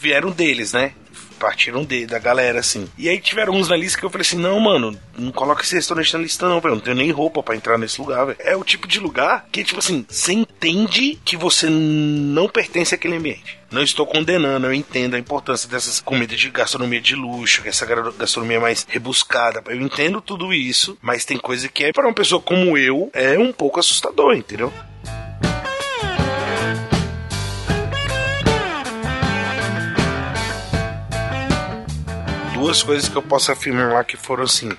vieram 0.00 0.30
deles, 0.30 0.72
né? 0.72 0.92
Partiram 1.38 1.84
de, 1.84 2.06
da 2.06 2.18
galera, 2.18 2.60
assim. 2.60 2.88
E 2.96 3.08
aí 3.08 3.20
tiveram 3.20 3.54
uns 3.54 3.68
na 3.68 3.76
lista 3.76 3.98
que 3.98 4.04
eu 4.04 4.10
falei 4.10 4.22
assim: 4.22 4.38
não, 4.38 4.58
mano, 4.58 4.98
não 5.18 5.30
coloca 5.32 5.62
esse 5.62 5.74
restaurante 5.74 6.12
na 6.14 6.20
lista, 6.20 6.48
não, 6.48 6.60
velho. 6.60 6.74
Não 6.74 6.82
tenho 6.82 6.96
nem 6.96 7.10
roupa 7.10 7.42
pra 7.42 7.56
entrar 7.56 7.78
nesse 7.78 8.00
lugar, 8.00 8.26
velho. 8.26 8.38
É 8.40 8.56
o 8.56 8.64
tipo 8.64 8.86
de 8.86 8.98
lugar 8.98 9.46
que, 9.50 9.64
tipo 9.64 9.78
assim, 9.78 10.04
você 10.08 10.32
entende 10.32 11.18
que 11.24 11.36
você 11.36 11.68
não 11.68 12.48
pertence 12.48 12.94
àquele 12.94 13.16
ambiente. 13.16 13.58
Não 13.70 13.82
estou 13.82 14.06
condenando, 14.06 14.66
eu 14.66 14.72
entendo 14.72 15.14
a 15.14 15.18
importância 15.18 15.68
dessas 15.68 16.00
comidas 16.00 16.38
de 16.38 16.50
gastronomia 16.50 17.00
de 17.00 17.14
luxo, 17.16 17.62
essa 17.64 17.84
gastronomia 18.16 18.60
mais 18.60 18.86
rebuscada. 18.88 19.62
Eu 19.66 19.80
entendo 19.80 20.20
tudo 20.20 20.54
isso, 20.54 20.96
mas 21.02 21.24
tem 21.24 21.36
coisa 21.36 21.68
que 21.68 21.84
é, 21.84 21.92
para 21.92 22.06
uma 22.06 22.14
pessoa 22.14 22.40
como 22.40 22.78
eu, 22.78 23.10
é 23.12 23.38
um 23.38 23.52
pouco 23.52 23.80
assustador, 23.80 24.34
entendeu? 24.34 24.72
Duas 32.56 32.82
coisas 32.82 33.08
que 33.08 33.16
eu 33.16 33.22
posso 33.22 33.52
afirmar 33.52 33.92
lá 33.92 34.02
que 34.02 34.16
foram 34.16 34.44
assim 34.44 34.70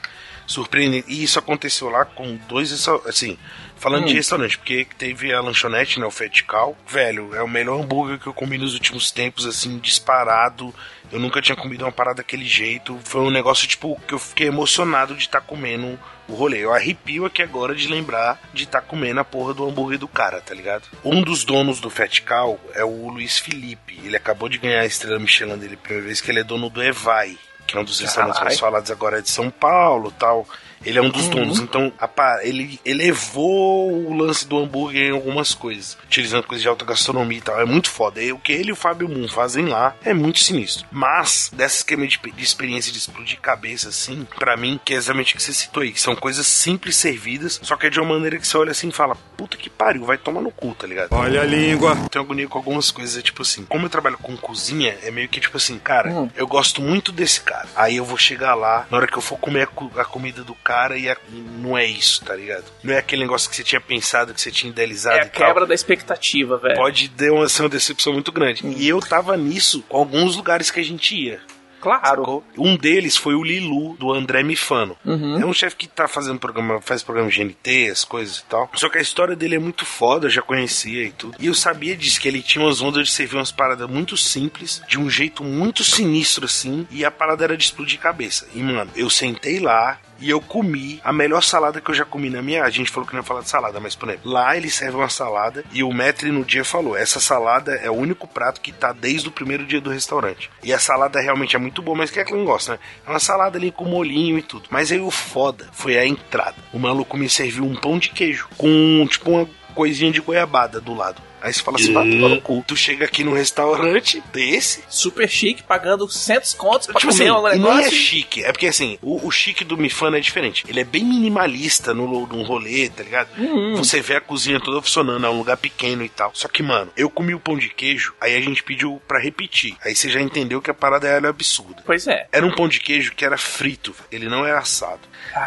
surpreendentes. 0.47 1.09
E 1.09 1.23
isso 1.23 1.37
aconteceu 1.37 1.89
lá 1.89 2.05
com 2.05 2.37
dois 2.47 2.71
assim, 3.05 3.37
Falando 3.79 4.03
Hum. 4.03 4.07
de 4.07 4.15
restaurante, 4.15 4.57
porque 4.57 4.87
teve 4.97 5.31
a 5.31 5.39
lanchonete, 5.39 5.99
né, 5.99 6.05
o 6.05 6.11
Fetical. 6.11 6.75
Velho, 6.87 7.35
é 7.35 7.43
o 7.43 7.47
melhor 7.47 7.79
hambúrguer 7.79 8.17
que 8.17 8.25
eu 8.25 8.33
comi 8.33 8.57
nos 8.57 8.73
últimos 8.73 9.11
tempos, 9.11 9.45
assim, 9.45 9.77
disparado. 9.77 10.73
Eu 11.11 11.19
nunca 11.19 11.41
tinha 11.41 11.55
comido 11.55 11.85
uma 11.85 11.91
parada 11.91 12.17
daquele 12.17 12.45
jeito. 12.45 12.99
Foi 13.03 13.21
um 13.21 13.29
negócio, 13.29 13.67
tipo, 13.67 13.99
que 14.07 14.13
eu 14.15 14.19
fiquei 14.19 14.47
emocionado 14.47 15.13
de 15.13 15.21
estar 15.21 15.41
comendo 15.41 15.97
o 16.27 16.33
rolê. 16.33 16.63
Eu 16.65 16.73
arrepio 16.73 17.25
aqui 17.25 17.43
agora 17.43 17.75
de 17.75 17.87
lembrar 17.87 18.41
de 18.51 18.63
estar 18.63 18.81
comendo 18.81 19.19
a 19.19 19.23
porra 19.23 19.53
do 19.53 19.63
hambúrguer 19.69 19.99
do 19.99 20.07
cara, 20.07 20.41
tá 20.41 20.55
ligado? 20.55 20.87
Um 21.05 21.21
dos 21.21 21.43
donos 21.43 21.79
do 21.79 21.89
Fetical 21.91 22.59
é 22.73 22.83
o 22.83 23.09
Luiz 23.09 23.37
Felipe. 23.37 23.99
Ele 24.03 24.17
acabou 24.17 24.49
de 24.49 24.57
ganhar 24.57 24.81
a 24.81 24.85
estrela 24.87 25.19
Michelin 25.19 25.57
dele 25.57 25.75
a 25.75 25.77
primeira 25.77 26.07
vez, 26.07 26.19
que 26.19 26.31
ele 26.31 26.39
é 26.39 26.43
dono 26.43 26.67
do 26.69 26.83
Evai. 26.83 27.37
Que 27.67 27.77
é 27.77 27.79
um 27.79 27.83
dos 27.83 27.99
restaurantes 27.99 28.41
mais 28.41 28.59
falados 28.59 28.89
agora 28.89 29.21
de 29.21 29.29
São 29.29 29.51
Paulo 29.51 30.11
tal. 30.11 30.47
Ele 30.85 30.97
é 30.97 31.01
um 31.01 31.09
dos 31.09 31.25
Uhum. 31.25 31.29
donos, 31.31 31.59
então 31.59 31.91
a 31.99 32.07
ele 32.43 32.79
elevou 32.85 33.91
o 33.91 34.13
lance 34.13 34.47
do 34.47 34.57
hambúrguer 34.57 35.09
em 35.09 35.11
algumas 35.11 35.53
coisas, 35.53 35.97
utilizando 36.05 36.43
coisas 36.43 36.61
de 36.61 36.67
alta 36.67 36.85
gastronomia 36.85 37.37
e 37.37 37.41
tal. 37.41 37.59
É 37.59 37.65
muito 37.65 37.89
foda. 37.89 38.21
E 38.21 38.31
o 38.31 38.39
que 38.39 38.51
ele 38.51 38.69
e 38.69 38.71
o 38.71 38.75
Fábio 38.75 39.07
Moon 39.09 39.27
fazem 39.27 39.65
lá 39.65 39.95
é 40.03 40.13
muito 40.13 40.39
sinistro. 40.39 40.85
Mas, 40.91 41.51
dessa 41.53 41.77
esquema 41.77 42.07
de, 42.07 42.17
de 42.19 42.43
experiência 42.43 42.91
de 42.91 42.97
explodir 42.97 43.39
cabeça, 43.39 43.89
assim, 43.89 44.27
pra 44.37 44.55
mim, 44.57 44.79
que 44.83 44.93
é 44.93 44.97
exatamente 44.97 45.33
o 45.33 45.37
que 45.37 45.43
você 45.43 45.53
citou 45.53 45.83
aí, 45.83 45.91
que 45.91 46.01
são 46.01 46.15
coisas 46.15 46.45
simples 46.47 46.95
servidas, 46.95 47.59
só 47.63 47.75
que 47.75 47.87
é 47.87 47.89
de 47.89 47.99
uma 47.99 48.13
maneira 48.13 48.37
que 48.37 48.47
você 48.47 48.57
olha 48.57 48.71
assim 48.71 48.89
e 48.89 48.91
fala, 48.93 49.15
puta 49.35 49.57
que 49.57 49.69
pariu, 49.69 50.05
vai 50.05 50.17
tomar 50.17 50.41
no 50.41 50.51
cu, 50.51 50.73
tá 50.73 50.87
ligado? 50.87 51.09
Olha 51.11 51.41
a 51.41 51.45
língua. 51.45 51.95
Tenho 52.09 52.23
agonia 52.25 52.47
com 52.47 52.57
algumas 52.57 52.91
coisas, 52.91 53.17
é 53.17 53.21
tipo 53.21 53.41
assim, 53.41 53.65
como 53.65 53.85
eu 53.85 53.89
trabalho 53.89 54.17
com 54.17 54.35
cozinha, 54.37 54.97
é 55.03 55.11
meio 55.11 55.29
que 55.29 55.39
tipo 55.39 55.57
assim, 55.57 55.77
cara, 55.77 56.29
eu 56.35 56.47
gosto 56.47 56.81
muito 56.81 57.11
desse 57.11 57.41
cara. 57.41 57.67
Aí 57.75 57.97
eu 57.97 58.05
vou 58.05 58.17
chegar 58.17 58.55
lá, 58.55 58.87
na 58.89 58.97
hora 58.97 59.07
que 59.07 59.17
eu 59.17 59.21
for 59.21 59.37
comer 59.37 59.67
a, 59.67 60.01
a 60.01 60.05
comida 60.05 60.43
do 60.43 60.55
cara, 60.67 60.97
e 60.97 61.09
a- 61.09 61.15
não 61.31 61.77
é 61.77 61.85
isso, 61.85 62.23
tá 62.25 62.35
ligado? 62.35 62.65
Não 62.83 62.93
é 62.93 62.97
aquele 62.97 63.21
negócio 63.21 63.49
que 63.49 63.55
você 63.55 63.63
tinha 63.63 63.79
pensado, 63.79 64.33
que 64.33 64.41
você 64.41 64.51
tinha 64.51 64.69
idealizado 64.69 65.15
É 65.17 65.21
a 65.21 65.25
e 65.25 65.29
tal. 65.29 65.47
quebra 65.47 65.65
da 65.65 65.73
expectativa, 65.73 66.57
velho. 66.57 66.75
Pode 66.75 67.07
ter 67.09 67.31
uma, 67.31 67.47
ser 67.47 67.61
uma 67.63 67.69
decepção 67.69 68.11
muito 68.11 68.31
grande. 68.33 68.67
E 68.67 68.87
eu 68.87 68.99
tava 68.99 69.37
nisso 69.37 69.81
com 69.87 69.95
alguns 69.97 70.35
lugares 70.35 70.69
que 70.69 70.79
a 70.81 70.83
gente 70.83 71.15
ia. 71.15 71.39
Claro. 71.79 72.43
Um 72.57 72.75
deles 72.75 73.15
foi 73.15 73.35
o 73.35 73.43
Lilu, 73.43 73.95
do 73.97 74.11
André 74.11 74.41
Mifano. 74.43 74.97
Uhum. 75.05 75.39
É 75.39 75.45
um 75.45 75.53
chefe 75.53 75.75
que 75.75 75.87
tá 75.87 76.07
fazendo 76.07 76.39
programa, 76.39 76.81
faz 76.81 77.03
programa 77.03 77.29
de 77.29 77.37
GNT, 77.37 77.89
as 77.91 78.03
coisas 78.03 78.39
e 78.39 78.45
tal. 78.45 78.69
Só 78.73 78.89
que 78.89 78.97
a 78.97 79.01
história 79.01 79.35
dele 79.35 79.55
é 79.55 79.59
muito 79.59 79.85
foda, 79.85 80.25
eu 80.25 80.29
já 80.31 80.41
conhecia 80.41 81.03
e 81.03 81.11
tudo. 81.11 81.35
E 81.39 81.45
eu 81.45 81.53
sabia 81.53 81.95
disso, 81.95 82.19
que 82.19 82.27
ele 82.27 82.41
tinha 82.41 82.65
umas 82.65 82.81
ondas 82.81 83.07
de 83.07 83.13
servir 83.13 83.35
umas 83.37 83.51
paradas 83.51 83.87
muito 83.87 84.17
simples, 84.17 84.81
de 84.89 84.99
um 84.99 85.07
jeito 85.09 85.43
muito 85.43 85.83
sinistro 85.83 86.45
assim, 86.45 86.87
e 86.89 87.05
a 87.05 87.11
parada 87.11 87.43
era 87.43 87.55
de 87.55 87.63
explodir 87.63 87.99
cabeça. 87.99 88.47
E, 88.55 88.59
mano, 88.61 88.89
eu 88.95 89.09
sentei 89.09 89.59
lá, 89.59 89.99
e 90.19 90.29
eu 90.29 90.41
comi 90.41 90.99
a 91.03 91.13
melhor 91.13 91.41
salada 91.41 91.81
que 91.81 91.89
eu 91.89 91.95
já 91.95 92.05
comi 92.05 92.29
na 92.29 92.41
minha. 92.41 92.63
A 92.63 92.69
gente 92.69 92.91
falou 92.91 93.07
que 93.07 93.13
não 93.13 93.21
ia 93.21 93.27
falar 93.27 93.41
de 93.41 93.49
salada, 93.49 93.79
mas 93.79 93.95
por 93.95 94.09
exemplo, 94.09 94.31
lá 94.31 94.55
ele 94.55 94.69
serve 94.69 94.97
uma 94.97 95.09
salada 95.09 95.63
e 95.71 95.83
o 95.83 95.93
Metri 95.93 96.31
no 96.31 96.43
dia 96.43 96.63
falou: 96.63 96.95
essa 96.95 97.19
salada 97.19 97.73
é 97.75 97.89
o 97.89 97.95
único 97.95 98.27
prato 98.27 98.61
que 98.61 98.71
tá 98.71 98.91
desde 98.91 99.27
o 99.27 99.31
primeiro 99.31 99.65
dia 99.65 99.81
do 99.81 99.89
restaurante. 99.89 100.49
E 100.63 100.73
a 100.73 100.79
salada 100.79 101.19
realmente 101.19 101.55
é 101.55 101.59
muito 101.59 101.81
boa, 101.81 101.97
mas 101.97 102.11
que 102.11 102.19
é 102.19 102.25
que 102.25 102.33
não 102.33 102.45
gosta, 102.45 102.73
né? 102.73 102.79
É 103.05 103.09
uma 103.09 103.19
salada 103.19 103.57
ali 103.57 103.71
com 103.71 103.85
molhinho 103.85 104.37
e 104.37 104.41
tudo. 104.41 104.67
Mas 104.69 104.91
aí 104.91 104.99
o 104.99 105.11
foda 105.11 105.67
foi 105.71 105.97
a 105.97 106.05
entrada. 106.05 106.55
O 106.73 106.79
maluco 106.79 107.17
me 107.17 107.29
serviu 107.29 107.65
um 107.65 107.75
pão 107.75 107.99
de 107.99 108.09
queijo 108.09 108.47
com 108.57 109.05
tipo 109.09 109.31
uma 109.31 109.47
coisinha 109.73 110.11
de 110.11 110.19
goiabada 110.19 110.81
do 110.81 110.93
lado. 110.93 111.21
Aí 111.41 111.53
você 111.53 111.61
fala 111.61 111.77
assim, 111.77 111.93
vai 111.93 112.09
tomar 112.09 112.29
no 112.29 112.41
cu. 112.41 112.63
Tu 112.67 112.75
chega 112.75 113.05
aqui 113.05 113.23
num 113.23 113.33
restaurante 113.33 114.21
desse, 114.33 114.83
Super 114.89 115.29
chique, 115.29 115.63
pagando 115.63 116.09
100 116.09 116.39
contos 116.57 116.87
pra 116.87 116.99
Tipo 116.99 117.11
comer 117.11 117.23
assim, 117.29 117.31
um 117.31 117.47
e 117.47 117.57
nem 117.59 117.69
é 117.71 117.75
negócio. 117.75 117.91
chique. 117.91 118.43
É 118.43 118.51
porque 118.51 118.67
assim, 118.67 118.97
o, 119.01 119.25
o 119.27 119.31
chique 119.31 119.63
do 119.63 119.77
Mifano 119.77 120.17
é 120.17 120.19
diferente. 120.19 120.63
Ele 120.67 120.79
é 120.79 120.83
bem 120.83 121.03
minimalista 121.03 121.93
no, 121.93 122.25
no 122.27 122.43
rolê, 122.43 122.89
tá 122.89 123.03
ligado? 123.03 123.29
Uhum. 123.37 123.75
Você 123.75 124.01
vê 124.01 124.15
a 124.15 124.21
cozinha 124.21 124.59
toda 124.59 124.81
funcionando, 124.81 125.25
é 125.25 125.29
um 125.29 125.37
lugar 125.37 125.57
pequeno 125.57 126.03
e 126.03 126.09
tal. 126.09 126.31
Só 126.33 126.47
que, 126.47 126.63
mano, 126.63 126.91
eu 126.97 127.09
comi 127.09 127.33
o 127.33 127.39
pão 127.39 127.57
de 127.57 127.69
queijo, 127.69 128.13
aí 128.19 128.35
a 128.35 128.41
gente 128.41 128.63
pediu 128.63 129.01
pra 129.07 129.19
repetir. 129.19 129.75
Aí 129.83 129.95
você 129.95 130.09
já 130.09 130.21
entendeu 130.21 130.61
que 130.61 130.71
a 130.71 130.73
parada 130.73 131.07
era 131.07 131.29
absurda. 131.29 131.83
Pois 131.85 132.07
é. 132.07 132.27
Era 132.31 132.45
um 132.45 132.51
pão 132.55 132.67
de 132.67 132.79
queijo 132.79 133.13
que 133.15 133.23
era 133.25 133.37
frito, 133.37 133.93
ele 134.11 134.27
não 134.27 134.45
era 134.45 134.59
assado. 134.59 135.01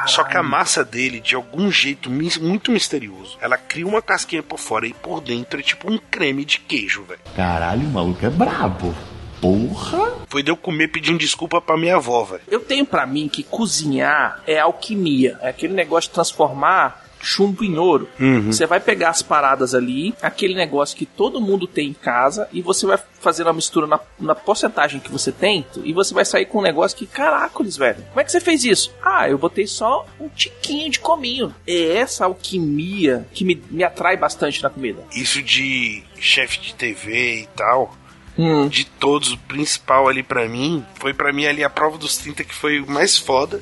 Só 0.07 0.25
que 0.25 0.37
a 0.37 0.43
massa 0.43 0.85
dele, 0.85 1.21
de 1.21 1.35
algum 1.35 1.71
jeito 1.71 2.11
muito 2.11 2.71
misterioso, 2.71 3.39
ela 3.41 3.57
cria 3.57 3.87
uma 3.87 4.03
casquinha 4.03 4.43
por 4.43 4.59
fora 4.59 4.87
e 4.87 4.93
por 4.93 5.21
dentro 5.21 5.61
é 5.61 5.63
tipo 5.63 5.91
um 5.91 5.99
creme 5.99 6.45
de 6.45 6.61
queijo, 6.61 7.03
velho. 7.05 7.21
Caralho, 7.35 7.87
o 7.87 7.91
maluco 7.91 8.25
é 8.25 8.31
brabo. 8.31 8.95
Porra! 9.41 10.13
Foi 10.29 10.43
de 10.43 10.51
eu 10.51 10.57
comer 10.57 10.89
pedindo 10.89 11.19
desculpa 11.19 11.61
pra 11.61 11.77
minha 11.77 11.97
avó, 11.97 12.23
velho. 12.25 12.43
Eu 12.47 12.61
tenho 12.61 12.85
pra 12.85 13.07
mim 13.07 13.27
que 13.29 13.43
cozinhar 13.43 14.43
é 14.47 14.59
alquimia. 14.59 15.39
É 15.41 15.49
aquele 15.49 15.73
negócio 15.73 16.11
de 16.11 16.15
transformar 16.15 17.07
chumbo 17.21 17.65
em 17.65 17.79
ouro. 17.79 18.09
Uhum. 18.19 18.53
Você 18.53 18.67
vai 18.67 18.81
pegar 18.81 19.11
as 19.11 19.23
paradas 19.23 19.75
ali, 19.75 20.15
aquele 20.23 20.55
negócio 20.55 20.97
que 20.97 21.07
todo 21.07 21.41
mundo 21.41 21.67
tem 21.67 21.89
em 21.89 21.95
casa, 21.95 22.49
e 22.53 22.63
você 22.63 22.87
vai 22.87 22.99
fazer 23.21 23.43
uma 23.43 23.53
mistura 23.53 23.87
na, 23.87 24.01
na 24.19 24.35
porcentagem 24.35 25.01
que 25.01 25.11
você 25.11 25.31
tem, 25.31 25.65
e 25.85 25.93
você 25.93 26.15
vai 26.15 26.25
sair 26.25 26.47
com 26.47 26.59
um 26.59 26.63
negócio 26.63 26.97
que, 26.97 27.07
caracoles, 27.07 27.77
velho. 27.77 28.03
Como 28.09 28.21
é 28.21 28.25
que 28.25 28.33
você 28.33 28.41
fez 28.41 28.65
isso? 28.65 28.93
Ah, 29.03 29.29
eu 29.29 29.39
botei 29.39 29.67
só 29.67 30.07
um 30.19 30.29
tiquinho 30.29 30.91
de 30.91 30.99
cominho. 31.01 31.55
É 31.67 31.97
essa 31.97 32.25
alquimia 32.25 33.27
que 33.33 33.45
me, 33.45 33.63
me 33.71 33.85
atrai 33.85 34.17
bastante 34.17 34.63
na 34.63 34.71
comida. 34.71 35.05
Isso 35.15 35.43
de 35.43 36.03
chefe 36.19 36.61
de 36.61 36.75
TV 36.75 37.43
e 37.43 37.47
tal, 37.55 37.95
Hum. 38.39 38.69
de 38.69 38.87
todos, 38.87 39.33
o 39.33 39.37
principal 39.39 40.09
ali 40.09 40.23
pra 40.23 40.49
mim, 40.49 40.83
foi 40.95 41.13
pra 41.13 41.31
mim 41.33 41.45
ali 41.45 41.63
a 41.63 41.69
prova 41.69 41.99
dos 41.99 42.17
30 42.17 42.45
que 42.45 42.55
foi 42.55 42.81
o 42.81 42.91
mais 42.91 43.19
foda, 43.19 43.61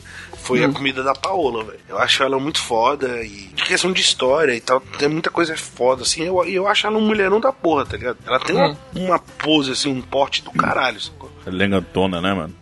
foi 0.48 0.64
a 0.64 0.68
Hum. 0.68 0.72
comida 0.72 1.02
da 1.02 1.12
Paola, 1.14 1.62
velho. 1.62 1.78
Eu 1.88 1.98
acho 1.98 2.22
ela 2.22 2.38
muito 2.40 2.58
foda 2.60 3.22
e 3.22 3.28
de 3.54 3.64
questão 3.64 3.92
de 3.92 4.00
história 4.00 4.54
e 4.54 4.60
tal, 4.60 4.80
tem 4.80 5.08
muita 5.08 5.30
coisa 5.30 5.56
foda, 5.56 6.02
assim, 6.02 6.22
eu, 6.24 6.42
eu 6.44 6.66
acho 6.66 6.86
ela 6.86 6.96
um 6.96 7.06
mulherão 7.06 7.38
da 7.38 7.52
porra, 7.52 7.84
tá 7.84 7.96
ligado? 7.96 8.16
Ela 8.26 8.40
tem 8.40 8.56
uma, 8.56 8.76
uma 8.96 9.18
pose, 9.18 9.72
assim, 9.72 9.90
um 9.92 10.00
porte 10.00 10.42
do 10.42 10.50
caralho, 10.50 11.00
sacou? 11.00 11.30
Elegantona, 11.46 12.20
né, 12.20 12.32
mano? 12.34 12.54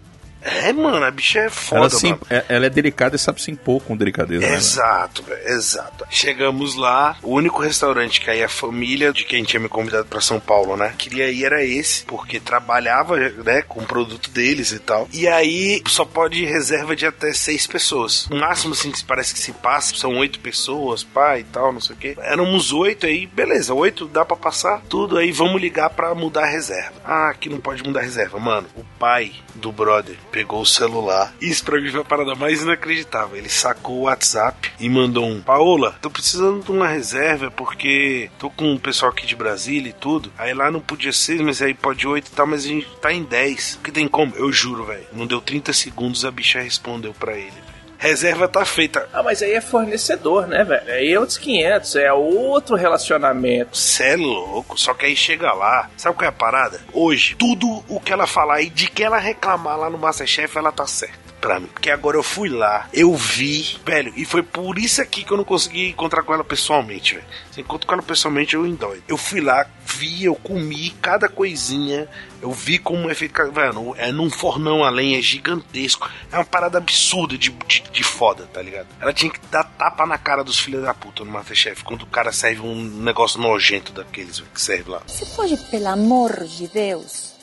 É, 0.47 0.73
mano, 0.73 1.05
a 1.05 1.11
bicha 1.11 1.41
é 1.41 1.51
foda, 1.51 1.81
Ela, 1.83 1.91
se, 1.91 2.15
é- 2.31 2.45
ela 2.49 2.67
é 2.67 2.71
delicada 2.71 3.17
e 3.17 3.19
sabe 3.19 3.41
se 3.43 3.51
impor 3.51 3.83
com 3.83 3.97
delicadeza. 3.97 4.47
né? 4.47 4.55
Exato, 4.55 5.23
velho, 5.23 5.49
exato. 5.49 6.05
Chegamos 6.11 6.75
lá, 6.77 7.17
o 7.23 7.33
único 7.35 7.61
restaurante 7.63 8.21
que 8.21 8.31
aí 8.31 8.43
a 8.43 8.49
família 8.49 9.13
de 9.13 9.25
quem 9.25 9.45
tinha 9.45 9.61
me 9.61 9.69
convidado 9.69 10.07
pra 10.07 10.21
São 10.21 10.39
Paulo, 10.41 10.77
né? 10.77 10.95
Queria 10.97 11.29
ir 11.31 11.45
era 11.45 11.65
esse, 11.65 12.05
porque 12.05 12.41
trabalhava, 12.41 13.17
né, 13.19 13.63
com 13.63 13.81
o 13.81 13.87
produto 13.87 14.31
deles 14.31 14.73
e 14.73 14.79
tal. 14.79 15.09
E 15.13 15.27
aí 15.29 15.83
só 15.87 16.05
pode 16.05 16.45
reserva 16.45 16.97
de 16.97 17.07
até 17.07 17.33
seis 17.33 17.67
pessoas. 17.67 18.27
O 18.27 18.37
máximo, 18.37 18.73
assim, 18.73 18.91
que 18.91 19.05
parece 19.05 19.33
que 19.35 19.41
se 19.41 19.53
passa, 19.53 19.95
são 19.97 20.17
oito 20.17 20.41
pessoas, 20.41 21.03
pai 21.05 21.41
e 21.41 21.45
tal, 21.45 21.73
não 21.73 21.81
sei 21.81 21.95
o 21.95 21.99
quê. 21.99 22.17
Éramos 22.21 22.73
oito 22.73 23.07
aí, 23.07 23.27
beleza, 23.27 23.73
oito 23.75 24.07
dá 24.07 24.25
pra 24.25 24.37
passar 24.37 24.81
tudo 24.89 25.19
aí, 25.19 25.31
vamos 25.33 25.61
ligar 25.61 25.91
pra 25.91 26.15
mudar 26.15 26.45
a 26.45 26.51
reserva. 26.51 26.93
Ah, 27.05 27.31
aqui 27.31 27.49
não 27.49 27.61
pode 27.61 27.83
mudar 27.83 28.01
a 28.01 28.03
reserva. 28.03 28.39
Mano, 28.39 28.67
o 28.77 28.85
pai 28.99 29.33
do 29.55 29.71
brother 29.73 30.17
pegou 30.37 30.61
o 30.61 30.67
celular. 30.67 31.33
Isso 31.41 31.65
pra 31.65 31.81
mim 31.81 31.91
foi 31.91 32.03
a 32.03 32.05
parada 32.05 32.35
mais 32.35 32.61
inacreditável. 32.61 33.39
Ele 33.39 33.49
sacou 33.49 34.01
o 34.01 34.03
WhatsApp 34.03 34.71
e 34.79 34.87
mandou 34.87 35.25
um: 35.25 35.41
Paola, 35.41 35.97
tô 36.03 36.11
precisando 36.11 36.63
de 36.63 36.71
uma 36.71 36.89
reserva 36.89 37.51
porque 37.51 38.31
tô 38.39 38.51
com 38.51 38.75
o 38.75 38.79
pessoal 38.79 39.11
aqui 39.11 39.27
de 39.27 39.35
Brasília 39.35 39.89
e 39.89 39.95
tudo. 39.95 40.31
Aí 40.37 40.53
lá 40.53 40.71
não 40.71 40.81
podia 40.81 41.13
ser, 41.13 41.43
mas 41.43 41.63
aí 41.63 41.73
pode 41.73 42.07
oito 42.07 42.29
e 42.29 42.35
tal, 42.35 42.47
mas 42.47 42.67
a 42.67 42.69
gente 42.69 42.87
tá 43.01 43.11
em 43.11 43.23
10. 43.23 43.81
Que 43.83 43.91
tem 43.91 44.07
como? 44.07 44.35
Eu 44.37 44.53
juro, 44.53 44.85
velho. 44.85 45.07
Não 45.11 45.27
deu 45.27 45.41
30 45.41 45.73
segundos, 45.73 46.23
a 46.27 46.31
bicha 46.31 46.61
respondeu 46.61 47.15
pra 47.15 47.33
ele. 47.33 47.66
Reserva 47.99 48.47
tá 48.47 48.65
feita. 48.65 49.09
Ah, 49.13 49.23
mas 49.23 49.43
aí 49.43 49.53
é 49.53 49.61
fornecedor, 49.61 50.47
né, 50.47 50.65
velho? 50.65 50.93
Aí 50.93 51.13
é 51.13 51.19
outros 51.19 51.39
500, 51.39 51.97
é 51.97 52.13
outro 52.13 52.77
relacionamento. 52.77 53.77
Cê 53.77 54.05
é 54.05 54.17
louco, 54.17 54.79
só 54.79 54.95
que 54.95 55.07
aí 55.07 55.17
chega 55.17 55.53
lá, 55.53 55.91
sabe 55.97 56.17
qual 56.17 56.27
é 56.27 56.29
a 56.29 56.33
parada? 56.33 56.81
Hoje, 56.93 57.35
tudo 57.37 57.85
o 57.89 58.01
que 58.01 58.13
ela 58.13 58.27
falar 58.27 58.61
e 58.63 58.71
de 58.71 58.89
que 58.89 59.03
ela 59.03 59.19
reclamar 59.19 59.79
lá 59.79 59.91
no 59.91 59.99
Masterchef, 59.99 60.57
ela 60.57 60.73
tá 60.73 60.87
certa. 60.87 61.26
Pra 61.41 61.61
mim. 61.61 61.67
Porque 61.67 61.91
agora 61.91 62.17
eu 62.17 62.23
fui 62.23 62.49
lá, 62.49 62.89
eu 62.93 63.15
vi, 63.15 63.79
velho, 63.85 64.13
e 64.17 64.25
foi 64.25 64.43
por 64.43 64.79
isso 64.79 65.01
aqui 65.03 65.23
que 65.23 65.33
eu 65.33 65.37
não 65.37 65.45
consegui 65.45 65.89
encontrar 65.89 66.23
com 66.23 66.33
ela 66.33 66.43
pessoalmente, 66.43 67.15
velho. 67.15 67.27
Se 67.53 67.61
encontro 67.61 67.87
com 67.87 67.95
ela 67.95 68.03
pessoalmente, 68.03 68.55
eu 68.55 68.67
endoido. 68.67 69.03
Eu 69.07 69.17
fui 69.17 69.41
lá, 69.41 69.67
vi, 69.85 70.25
eu 70.25 70.35
comi 70.35 70.91
cada 71.03 71.29
coisinha, 71.29 72.09
eu 72.41 72.51
vi 72.53 72.79
como 72.79 73.11
é 73.11 73.15
feito. 73.15 73.35
Velho, 73.53 73.95
é 73.97 74.11
num 74.11 74.31
fornão 74.31 74.83
a 74.83 74.91
lenha, 74.91 75.19
é 75.19 75.23
gigantesco. 75.23 76.11
É 76.33 76.37
uma 76.37 76.45
parada 76.45 76.79
absurda 76.79 77.37
de, 77.37 77.51
de, 77.51 77.83
de 77.83 78.03
foda, 78.03 78.49
tá 78.53 78.63
ligado? 78.63 78.89
Ela 79.01 79.13
tinha 79.13 79.31
que 79.31 79.41
dar 79.49 79.65
tapa 79.65 80.07
na 80.07 80.19
cara 80.19 80.43
dos 80.43 80.59
filhos 80.59 80.83
da 80.83 80.95
puta 80.95 81.25
no 81.25 81.31
Masterchef 81.31 81.85
quando 81.85 82.03
o 82.03 82.07
cara 82.07 82.33
serve 82.33 82.61
um 82.63 82.83
negócio 82.83 83.41
nojento 83.41 83.93
daqueles 83.93 84.41
que 84.41 84.61
serve 84.61 84.91
lá. 84.91 85.03
Você 85.07 85.27
pode, 85.27 85.57
pelo 85.71 85.89
amor 85.89 86.45
de 86.45 86.67
Deus, 86.69 87.35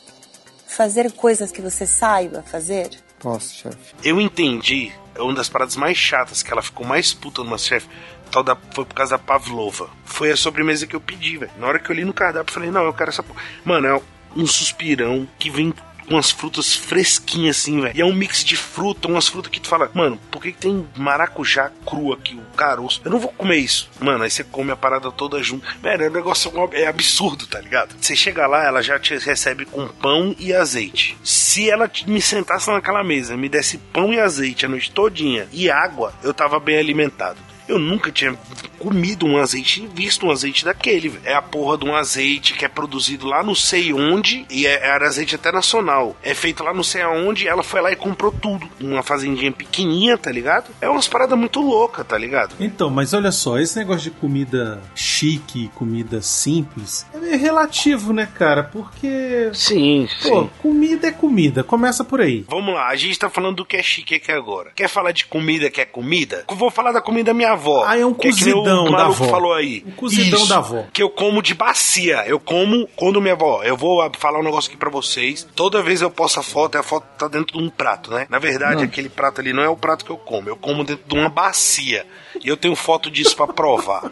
fazer 0.67 1.11
coisas 1.11 1.51
que 1.51 1.61
você 1.61 1.85
saiba 1.85 2.43
fazer? 2.43 2.89
Posso, 3.23 3.55
chefe. 3.55 3.95
Eu 4.03 4.19
entendi, 4.19 4.91
é 5.15 5.21
uma 5.21 5.33
das 5.33 5.47
paradas 5.47 5.77
mais 5.77 5.97
chatas 5.97 6.43
que 6.43 6.51
ela 6.51 6.61
ficou 6.61 6.85
mais 6.85 7.13
puta 7.13 7.41
no 7.41 7.49
Masterchef. 7.49 7.87
Tal 8.29 8.43
da, 8.43 8.57
foi 8.73 8.83
por 8.83 8.93
causa 8.93 9.17
da 9.17 9.23
Pavlova. 9.23 9.89
Foi 10.03 10.29
a 10.29 10.35
sobremesa 10.35 10.85
que 10.85 10.95
eu 10.95 10.99
pedi, 10.99 11.37
velho. 11.37 11.51
Na 11.57 11.67
hora 11.67 11.79
que 11.79 11.89
eu 11.89 11.95
li 11.95 12.03
no 12.03 12.13
cardápio, 12.13 12.53
falei, 12.53 12.69
não, 12.69 12.83
eu 12.83 12.93
quero 12.93 13.11
essa 13.11 13.23
porra. 13.23 13.41
Mano, 13.63 13.87
é 13.87 14.01
um 14.35 14.45
suspirão 14.45 15.25
que 15.39 15.49
vem 15.49 15.73
umas 16.09 16.31
frutas 16.31 16.75
fresquinhas 16.75 17.57
assim, 17.57 17.81
velho. 17.81 17.95
E 17.95 18.01
é 18.01 18.05
um 18.05 18.13
mix 18.13 18.43
de 18.43 18.55
fruta, 18.55 19.07
umas 19.07 19.27
frutas 19.27 19.51
que 19.51 19.59
tu 19.59 19.67
fala, 19.67 19.89
mano, 19.93 20.19
por 20.31 20.41
que, 20.41 20.51
que 20.51 20.57
tem 20.57 20.87
maracujá 20.95 21.71
cru 21.85 22.13
aqui, 22.13 22.35
o 22.35 22.55
caroço? 22.55 23.01
Eu 23.03 23.11
não 23.11 23.19
vou 23.19 23.31
comer 23.31 23.57
isso. 23.57 23.89
Mano, 23.99 24.23
aí 24.23 24.31
você 24.31 24.43
come 24.43 24.71
a 24.71 24.75
parada 24.75 25.11
toda 25.11 25.41
junto. 25.41 25.65
Velho, 25.81 26.07
o 26.07 26.13
negócio 26.13 26.51
é 26.73 26.87
absurdo, 26.87 27.47
tá 27.47 27.59
ligado? 27.59 27.95
Você 27.99 28.15
chega 28.15 28.47
lá, 28.47 28.65
ela 28.65 28.81
já 28.81 28.99
te 28.99 29.17
recebe 29.17 29.65
com 29.65 29.87
pão 29.87 30.35
e 30.39 30.53
azeite. 30.53 31.17
Se 31.23 31.69
ela 31.69 31.89
me 32.07 32.21
sentasse 32.21 32.69
naquela 32.69 33.03
mesa, 33.03 33.37
me 33.37 33.49
desse 33.49 33.77
pão 33.77 34.13
e 34.13 34.19
azeite 34.19 34.65
a 34.65 34.69
noite 34.69 34.91
todinha 34.91 35.47
e 35.51 35.69
água, 35.69 36.13
eu 36.23 36.33
tava 36.33 36.59
bem 36.59 36.77
alimentado. 36.77 37.37
Eu 37.67 37.79
nunca 37.79 38.11
tinha 38.11 38.37
comido 38.79 39.25
um 39.25 39.37
azeite 39.37 39.83
e 39.83 39.87
visto 39.87 40.25
um 40.25 40.31
azeite 40.31 40.65
daquele. 40.65 41.13
É 41.23 41.33
a 41.33 41.41
porra 41.41 41.77
de 41.77 41.85
um 41.85 41.95
azeite 41.95 42.53
que 42.53 42.65
é 42.65 42.67
produzido 42.67 43.27
lá 43.27 43.41
não 43.41 43.55
sei 43.55 43.93
onde, 43.93 44.45
e 44.49 44.67
é, 44.67 44.85
era 44.87 45.07
azeite 45.07 45.35
até 45.35 45.51
nacional. 45.51 46.15
É 46.21 46.33
feito 46.33 46.63
lá 46.63 46.73
não 46.73 46.83
sei 46.83 47.01
aonde, 47.01 47.47
ela 47.47 47.63
foi 47.63 47.81
lá 47.81 47.91
e 47.91 47.95
comprou 47.95 48.31
tudo. 48.31 48.67
Uma 48.81 49.01
fazendinha 49.01 49.51
pequenininha, 49.51 50.17
tá 50.17 50.31
ligado? 50.31 50.69
É 50.81 50.89
umas 50.89 51.07
paradas 51.07 51.37
muito 51.37 51.61
loucas, 51.61 52.05
tá 52.05 52.17
ligado? 52.17 52.55
Então, 52.59 52.89
mas 52.89 53.13
olha 53.13 53.31
só, 53.31 53.57
esse 53.57 53.77
negócio 53.77 54.11
de 54.11 54.11
comida 54.11 54.81
chique, 54.95 55.69
comida 55.75 56.21
simples, 56.21 57.05
é 57.13 57.17
meio 57.17 57.37
relativo, 57.39 58.11
né, 58.11 58.27
cara? 58.37 58.63
Porque. 58.63 59.49
Sim, 59.53 60.07
Pô, 60.21 60.43
sim. 60.43 60.49
comida 60.61 61.07
é 61.07 61.11
comida, 61.11 61.63
começa 61.63 62.03
por 62.03 62.19
aí. 62.19 62.45
Vamos 62.49 62.73
lá, 62.73 62.89
a 62.89 62.95
gente 62.95 63.17
tá 63.17 63.29
falando 63.29 63.57
do 63.57 63.65
que 63.65 63.77
é 63.77 63.83
chique 63.83 64.15
aqui 64.15 64.31
agora. 64.31 64.71
Quer 64.75 64.89
falar 64.89 65.11
de 65.11 65.25
comida 65.25 65.69
que 65.69 65.79
é 65.81 65.85
comida? 65.85 66.43
Eu 66.49 66.55
vou 66.55 66.69
falar 66.69 66.91
da 66.91 67.01
comida 67.01 67.33
da 67.55 67.59
avó. 67.59 67.83
Ah, 67.85 67.97
é 67.97 68.05
um 68.05 68.13
que 68.13 68.31
que 68.31 68.45
nem 68.45 68.53
cozidão 68.53 68.85
o 68.85 68.91
da 68.91 69.05
avó. 69.05 69.25
falou 69.29 69.53
aí. 69.53 69.83
Um 69.87 69.91
cozidão 69.91 70.39
Isso, 70.39 70.49
da 70.49 70.57
avó. 70.57 70.83
Que 70.91 71.01
eu 71.03 71.09
como 71.09 71.41
de 71.41 71.53
bacia. 71.53 72.23
Eu 72.27 72.39
como 72.39 72.87
quando 72.95 73.21
minha 73.21 73.33
avó. 73.33 73.61
Eu 73.63 73.77
vou 73.77 74.09
falar 74.17 74.39
um 74.39 74.43
negócio 74.43 74.69
aqui 74.69 74.77
pra 74.77 74.89
vocês. 74.89 75.47
Toda 75.55 75.81
vez 75.81 76.01
eu 76.01 76.09
posto 76.09 76.39
a 76.39 76.43
foto, 76.43 76.77
a 76.77 76.83
foto 76.83 77.05
tá 77.17 77.27
dentro 77.27 77.57
de 77.57 77.63
um 77.63 77.69
prato, 77.69 78.11
né? 78.11 78.25
Na 78.29 78.39
verdade, 78.39 78.81
Hum. 78.81 78.85
aquele 78.85 79.09
prato 79.09 79.39
ali 79.41 79.53
não 79.53 79.63
é 79.63 79.69
o 79.69 79.77
prato 79.77 80.03
que 80.05 80.11
eu 80.11 80.17
como. 80.17 80.49
Eu 80.49 80.55
como 80.55 80.83
dentro 80.83 81.03
de 81.07 81.15
uma 81.17 81.29
bacia. 81.29 82.05
E 82.43 82.47
eu 82.47 82.57
tenho 82.57 82.75
foto 82.75 83.09
disso 83.11 83.35
pra 83.35 83.47
provar. 83.47 84.11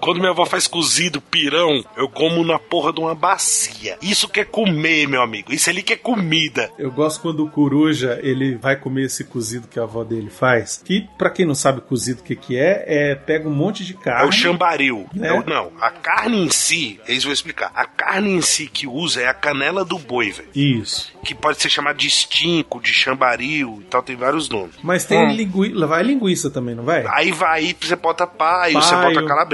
Quando 0.00 0.18
minha 0.18 0.30
avó 0.30 0.44
faz 0.44 0.66
cozido, 0.66 1.20
pirão, 1.20 1.84
eu 1.96 2.08
como 2.08 2.44
na 2.44 2.58
porra 2.58 2.92
de 2.92 2.98
uma 3.00 3.14
bacia. 3.14 3.96
Isso 4.02 4.28
que 4.28 4.40
é 4.40 4.44
comer, 4.44 5.06
meu 5.06 5.22
amigo. 5.22 5.52
Isso 5.52 5.70
ali 5.70 5.82
que 5.82 5.92
é 5.92 5.96
comida. 5.96 6.70
Eu 6.78 6.90
gosto 6.90 7.20
quando 7.20 7.44
o 7.44 7.50
coruja 7.50 8.18
ele 8.22 8.56
vai 8.56 8.74
comer 8.76 9.04
esse 9.04 9.24
cozido 9.24 9.68
que 9.68 9.78
a 9.78 9.82
avó 9.84 10.02
dele 10.02 10.30
faz. 10.30 10.82
Que, 10.84 11.06
pra 11.16 11.30
quem 11.30 11.46
não 11.46 11.54
sabe 11.54 11.80
cozido 11.82 12.20
o 12.20 12.24
que, 12.24 12.34
que 12.34 12.56
é, 12.58 12.84
é 12.86 13.14
pega 13.14 13.48
um 13.48 13.54
monte 13.54 13.84
de 13.84 13.92
É 13.92 13.96
carne. 13.96 14.28
o 14.28 14.32
chambaril. 14.32 15.06
Né? 15.14 15.28
É 15.28 15.32
o- 15.32 15.44
não, 15.46 15.70
a 15.80 15.90
carne 15.90 16.38
em 16.44 16.50
si, 16.50 16.98
eles 17.06 17.22
vão 17.22 17.32
explicar. 17.32 17.70
A 17.74 17.84
carne 17.86 18.30
em 18.32 18.40
si 18.42 18.66
que 18.66 18.86
usa 18.86 19.20
é 19.22 19.28
a 19.28 19.34
canela 19.34 19.84
do 19.84 19.98
boi, 19.98 20.30
velho. 20.32 20.48
Isso. 20.54 21.12
Que 21.24 21.34
pode 21.34 21.60
ser 21.62 21.68
chamada 21.70 21.98
de 21.98 22.08
estinco, 22.08 22.80
de 22.80 22.92
chambaril 22.92 23.78
e 23.80 23.84
tal, 23.84 24.02
tem 24.02 24.16
vários 24.16 24.48
nomes. 24.48 24.74
Mas 24.82 25.04
tem 25.04 25.18
Hum. 25.18 25.32
linguiça. 25.32 25.86
Vai 25.86 26.02
linguiça 26.02 26.50
também, 26.50 26.74
não 26.74 26.84
vai? 26.84 27.04
Aí 27.08 27.30
vai, 27.30 27.76
você 27.80 27.94
bota 27.94 28.26
paio, 28.26 28.80
você 28.80 28.94
Paio. 28.94 29.14
bota 29.14 29.26
calabresa, 29.26 29.51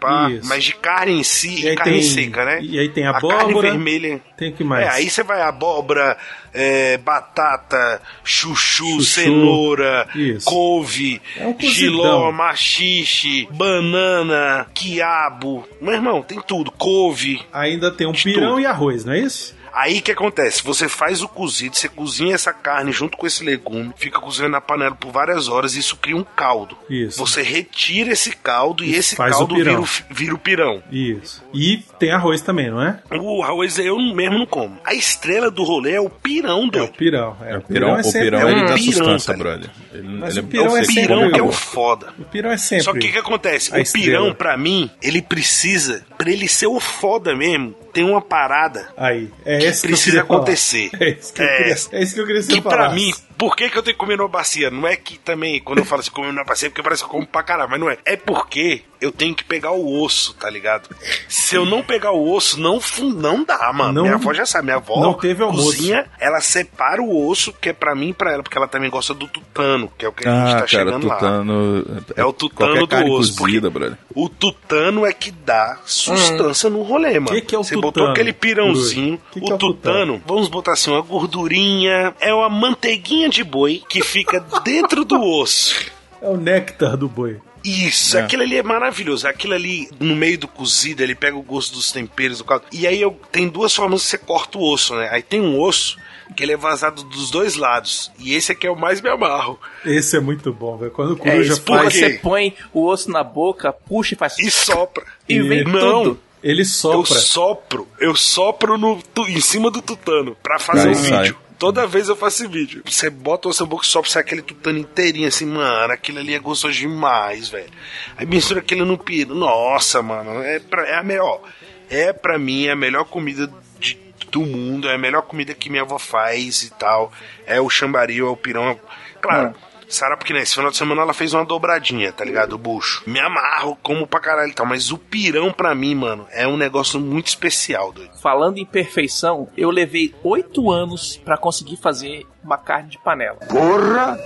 pá. 0.00 0.30
Isso. 0.30 0.48
Mas 0.48 0.64
de 0.64 0.74
carne 0.74 1.20
em 1.20 1.22
si, 1.22 1.74
carne 1.76 1.92
tem- 1.92 2.02
seca, 2.02 2.44
né? 2.44 2.58
e 2.62 2.78
aí 2.78 2.88
tem 2.88 3.06
a 3.06 3.12
carne 3.14 3.28
abóbora, 3.34 3.70
vermelha. 3.70 4.20
Tem 4.36 4.50
o 4.50 4.54
que 4.54 4.64
mais? 4.64 4.86
É, 4.86 4.90
aí 4.90 5.10
você 5.10 5.22
vai 5.22 5.42
abóbora, 5.42 6.16
é, 6.54 6.96
batata, 6.98 8.00
chuchu, 8.24 8.84
Chuchu. 8.84 9.02
cenoura, 9.02 10.08
Isso. 10.14 10.44
couve, 10.46 11.20
É 11.36 11.46
um 11.46 11.56
giló, 11.60 12.30
machixe, 12.32 13.48
banana, 13.50 14.66
quiabo. 14.74 15.66
Meu 15.80 15.94
irmão, 15.94 16.22
tem 16.22 16.40
tudo. 16.40 16.70
Couve. 16.72 17.40
Ainda 17.52 17.90
tem 17.90 18.06
um 18.06 18.12
pirão 18.12 18.58
e 18.60 18.66
arroz, 18.66 19.04
não 19.04 19.12
é 19.12 19.20
isso? 19.20 19.56
Aí 19.80 19.98
o 19.98 20.02
que 20.02 20.10
acontece? 20.12 20.62
Você 20.64 20.88
faz 20.88 21.22
o 21.22 21.28
cozido, 21.28 21.76
você 21.76 21.88
cozinha 21.88 22.34
essa 22.34 22.52
carne 22.52 22.90
junto 22.90 23.16
com 23.16 23.26
esse 23.26 23.44
legume, 23.44 23.92
fica 23.96 24.18
cozinhando 24.18 24.52
na 24.52 24.60
panela 24.60 24.94
por 24.94 25.12
várias 25.12 25.46
horas 25.48 25.76
e 25.76 25.78
isso 25.78 25.96
cria 25.96 26.16
um 26.16 26.24
caldo. 26.24 26.76
Isso. 26.90 27.18
Você 27.18 27.42
retira 27.42 28.10
esse 28.12 28.32
caldo 28.32 28.82
e 28.84 28.94
esse 28.94 29.14
Faz 29.14 29.36
o 29.36 29.38
caldo 29.38 29.54
pirão. 29.54 29.82
vira 29.82 29.82
o, 29.82 30.14
vira 30.14 30.34
o 30.34 30.38
pirão. 30.38 30.82
Isso. 30.90 31.44
E 31.54 31.78
tem 31.98 32.10
arroz 32.10 32.40
também, 32.40 32.70
não 32.70 32.82
é? 32.82 32.98
O 33.20 33.42
arroz 33.42 33.78
eu 33.78 33.96
mesmo 33.98 34.38
não 34.38 34.46
como. 34.46 34.78
A 34.84 34.94
estrela 34.94 35.50
do 35.50 35.62
rolê 35.62 35.92
é 35.92 36.00
o 36.00 36.10
pirão, 36.10 36.66
É 36.66 36.70
doido. 36.70 36.90
o 36.90 36.92
pirão. 36.94 37.36
É, 37.42 37.56
O 37.58 37.62
pirão, 37.62 37.94
o 37.94 38.02
sempre- 38.02 38.20
pirão 38.22 38.48
é 38.48 38.50
ele 38.52 38.60
dá 38.66 38.74
pirão, 38.74 38.92
sustância, 38.92 39.32
tá 39.34 39.38
brother. 39.38 39.70
Ele, 39.92 40.08
Mas 40.08 40.36
ele 40.36 40.46
o 40.46 40.48
pirão 40.48 40.76
é 40.76 40.80
o 40.80 40.84
sempre 40.84 40.94
pirão 41.02 41.30
que 41.30 41.38
é 41.38 41.42
o 41.42 41.46
o- 41.48 41.52
foda. 41.52 42.12
O 42.18 42.24
pirão 42.24 42.50
é 42.50 42.56
sempre. 42.56 42.84
Só 42.84 42.92
que 42.92 43.06
o 43.08 43.12
que 43.12 43.18
acontece? 43.18 43.72
o 43.72 43.78
estrela. 43.78 44.06
pirão, 44.06 44.34
pra 44.34 44.56
mim, 44.56 44.90
ele 45.00 45.22
precisa, 45.22 46.04
pra 46.16 46.30
ele 46.30 46.48
ser 46.48 46.66
o 46.66 46.80
foda 46.80 47.34
mesmo, 47.36 47.74
tem 47.98 48.04
uma 48.08 48.20
parada 48.22 48.88
Aí, 48.96 49.28
é 49.44 49.58
que 49.58 49.80
que 49.80 49.86
eu 49.88 49.90
precisa 49.90 50.20
acontecer. 50.20 50.90
É 51.00 51.10
isso 51.10 51.32
que 51.32 51.42
eu 51.42 51.46
queria, 51.56 51.74
é 51.92 52.02
isso 52.02 52.14
que 52.14 52.20
eu 52.20 52.26
queria 52.26 52.40
que 52.42 52.46
Que 52.48 52.54
você 52.54 52.60
pra 52.62 52.70
falasse. 52.70 52.94
mim, 52.94 53.14
por 53.38 53.56
que, 53.56 53.70
que 53.70 53.78
eu 53.78 53.82
tenho 53.82 53.94
que 53.94 54.00
comer 54.00 54.18
numa 54.18 54.28
bacia? 54.28 54.70
Não 54.70 54.86
é 54.86 54.96
que 54.96 55.18
também, 55.18 55.60
quando 55.60 55.78
eu 55.78 55.84
falo 55.84 56.00
assim, 56.00 56.10
comer 56.10 56.32
numa 56.32 56.44
bacia, 56.44 56.66
é 56.66 56.70
porque 56.70 56.82
parece 56.82 57.02
que 57.02 57.06
eu 57.06 57.10
como 57.12 57.26
pra 57.26 57.42
caralho, 57.42 57.70
mas 57.70 57.80
não 57.80 57.88
é. 57.88 57.96
É 58.04 58.16
porque 58.16 58.82
eu 59.00 59.12
tenho 59.12 59.32
que 59.32 59.44
pegar 59.44 59.70
o 59.70 60.02
osso, 60.02 60.34
tá 60.34 60.50
ligado? 60.50 60.88
Se 61.28 61.54
eu 61.54 61.64
não 61.64 61.82
pegar 61.84 62.10
o 62.10 62.32
osso, 62.34 62.58
não, 62.60 62.80
não 63.14 63.44
dá, 63.44 63.72
mano. 63.72 63.92
Não- 63.92 64.02
minha 64.02 64.16
avó 64.16 64.34
já 64.34 64.44
sabe, 64.44 64.64
minha 64.64 64.76
avó 64.76 65.00
não 65.00 65.14
teve 65.14 65.40
almoço. 65.42 65.66
cozinha, 65.66 66.06
ela 66.18 66.40
separa 66.40 67.00
o 67.00 67.28
osso, 67.28 67.52
que 67.52 67.68
é 67.68 67.72
pra 67.72 67.94
mim 67.94 68.08
e 68.08 68.12
pra 68.12 68.32
ela, 68.32 68.42
porque 68.42 68.58
ela 68.58 68.66
também 68.66 68.90
gosta 68.90 69.14
do 69.14 69.28
tutano, 69.28 69.90
que 69.96 70.04
é 70.04 70.08
o 70.08 70.12
que 70.12 70.26
a 70.26 70.30
gente 70.32 70.40
Ah, 70.40 70.46
tá 70.46 70.54
cara, 70.56 70.66
chegando 70.66 71.06
lá. 71.06 71.14
tutano. 71.14 71.84
É 72.16 72.24
o 72.24 72.32
tutano 72.32 72.56
qualquer 72.72 72.80
do 72.80 72.88
carne 72.88 73.10
osso, 73.10 73.36
cozida, 73.36 73.70
brother. 73.70 73.96
O 74.14 74.28
tutano 74.28 75.06
é 75.06 75.12
que 75.12 75.30
dá 75.30 75.78
sustância 75.86 76.68
no 76.68 76.82
rolê, 76.82 77.20
mano. 77.20 77.28
Que 77.36 77.40
que 77.40 77.54
é 77.54 77.58
o 77.58 77.62
Você 77.62 77.76
botou 77.76 77.92
tutano, 77.92 78.10
aquele 78.10 78.32
pirãozinho, 78.32 79.20
Que 79.30 79.40
que 79.40 79.46
o 79.48 79.52
é 79.52 79.54
o 79.54 79.58
tutano, 79.58 80.20
vamos 80.26 80.48
botar 80.48 80.72
assim, 80.72 80.90
uma 80.90 81.02
gordurinha, 81.02 82.14
é 82.20 82.34
uma 82.34 82.48
manteiguinha 82.48 83.27
de 83.28 83.44
boi 83.44 83.82
que 83.88 84.02
fica 84.02 84.40
dentro 84.64 85.04
do 85.04 85.20
osso. 85.22 85.74
É 86.20 86.28
o 86.28 86.36
néctar 86.36 86.96
do 86.96 87.08
boi. 87.08 87.38
Isso, 87.64 88.16
É. 88.16 88.22
aquilo 88.22 88.42
ali 88.44 88.56
é 88.56 88.62
maravilhoso. 88.62 89.26
Aquilo 89.26 89.54
ali, 89.54 89.88
no 90.00 90.14
meio 90.14 90.38
do 90.38 90.48
cozido, 90.48 91.02
ele 91.02 91.14
pega 91.14 91.36
o 91.36 91.42
gosto 91.42 91.74
dos 91.74 91.90
temperos 91.92 92.38
do 92.38 92.44
caldo. 92.44 92.64
E 92.72 92.86
aí 92.86 93.00
eu, 93.00 93.18
tem 93.32 93.48
duas 93.48 93.74
formas 93.74 94.02
que 94.02 94.08
você 94.10 94.18
corta 94.18 94.58
o 94.58 94.62
osso, 94.72 94.94
né? 94.94 95.08
Aí 95.12 95.22
tem 95.22 95.40
um 95.40 95.60
osso 95.60 95.98
que 96.36 96.42
ele 96.42 96.52
é 96.52 96.56
vazado 96.56 97.02
dos 97.04 97.30
dois 97.30 97.56
lados. 97.56 98.10
E 98.18 98.34
esse 98.34 98.52
aqui 98.52 98.66
é 98.66 98.70
o 98.70 98.76
mais 98.76 99.00
me 99.00 99.08
amarro. 99.08 99.58
Esse 99.84 100.16
é 100.16 100.20
muito 100.20 100.52
bom, 100.52 100.76
velho. 100.76 100.90
Quando 100.92 101.10
o 101.10 101.14
É 101.14 101.30
coruja 101.32 101.56
porque 101.56 101.82
faz. 101.82 101.94
você 101.94 102.10
põe 102.22 102.54
o 102.72 102.86
osso 102.86 103.10
na 103.10 103.24
boca, 103.24 103.72
puxa 103.72 104.14
e 104.14 104.16
faz. 104.18 104.38
E 104.38 104.50
sopra. 104.50 105.04
E 105.28 105.40
vem 105.40 105.64
Não, 105.64 106.02
tudo. 106.04 106.20
Ele 106.42 106.62
Eu 106.62 106.66
sopra. 106.66 107.14
sopro, 107.18 107.88
eu 107.98 108.14
sopro 108.14 108.78
no, 108.78 109.02
tu- 109.14 109.26
em 109.28 109.40
cima 109.40 109.70
do 109.72 109.82
tutano 109.82 110.36
pra 110.42 110.58
fazer 110.60 110.90
o 110.90 110.94
sai. 110.94 111.22
vídeo. 111.22 111.36
Toda 111.58 111.86
vez 111.86 112.08
eu 112.08 112.14
faço 112.16 112.44
esse 112.44 112.52
vídeo. 112.52 112.82
Você 112.86 113.10
bota 113.10 113.48
o 113.48 113.52
seu 113.52 113.68
sopra, 113.82 114.10
sai 114.10 114.22
aquele 114.22 114.42
tutano 114.42 114.78
inteirinho 114.78 115.26
assim, 115.26 115.44
mano. 115.46 115.92
Aquilo 115.92 116.18
ali 116.20 116.34
é 116.34 116.38
gostoso 116.38 116.74
demais, 116.74 117.48
velho. 117.48 117.70
Aí 118.16 118.24
mistura 118.26 118.60
aquilo 118.60 118.84
no 118.84 118.96
piro. 118.96 119.34
Nossa, 119.34 120.00
mano. 120.02 120.42
É, 120.42 120.60
pra, 120.60 120.86
é 120.86 120.94
a 120.94 121.02
melhor. 121.02 121.42
É 121.90 122.12
pra 122.12 122.38
mim 122.38 122.68
a 122.68 122.76
melhor 122.76 123.04
comida 123.06 123.50
de- 123.80 123.98
do 124.30 124.40
mundo. 124.42 124.88
É 124.88 124.94
a 124.94 124.98
melhor 124.98 125.22
comida 125.22 125.52
que 125.52 125.68
minha 125.68 125.82
avó 125.82 125.98
faz 125.98 126.62
e 126.62 126.70
tal. 126.70 127.12
É 127.46 127.60
o 127.60 127.68
chambaril, 127.68 128.28
é 128.28 128.30
o 128.30 128.36
pirão. 128.36 128.78
Claro. 129.20 129.54
Sara, 129.88 130.16
porque 130.16 130.34
nesse 130.34 130.54
final 130.54 130.70
de 130.70 130.76
semana 130.76 131.02
ela 131.02 131.14
fez 131.14 131.32
uma 131.32 131.44
dobradinha, 131.44 132.12
tá 132.12 132.24
ligado? 132.24 132.52
O 132.52 132.58
bucho. 132.58 133.02
Me 133.06 133.18
amarro, 133.18 133.76
como 133.82 134.06
pra 134.06 134.20
caralho 134.20 134.50
e 134.50 134.54
tal. 134.54 134.66
Mas 134.66 134.92
o 134.92 134.98
pirão, 134.98 135.52
pra 135.52 135.74
mim, 135.74 135.94
mano, 135.94 136.26
é 136.30 136.46
um 136.46 136.56
negócio 136.56 137.00
muito 137.00 137.28
especial, 137.28 137.92
doido. 137.92 138.18
Falando 138.20 138.58
em 138.58 138.66
perfeição, 138.66 139.48
eu 139.56 139.70
levei 139.70 140.14
oito 140.22 140.70
anos 140.70 141.16
pra 141.16 141.38
conseguir 141.38 141.78
fazer 141.78 142.26
uma 142.44 142.58
carne 142.58 142.90
de 142.90 142.98
panela. 142.98 143.38
Porra! 143.48 144.18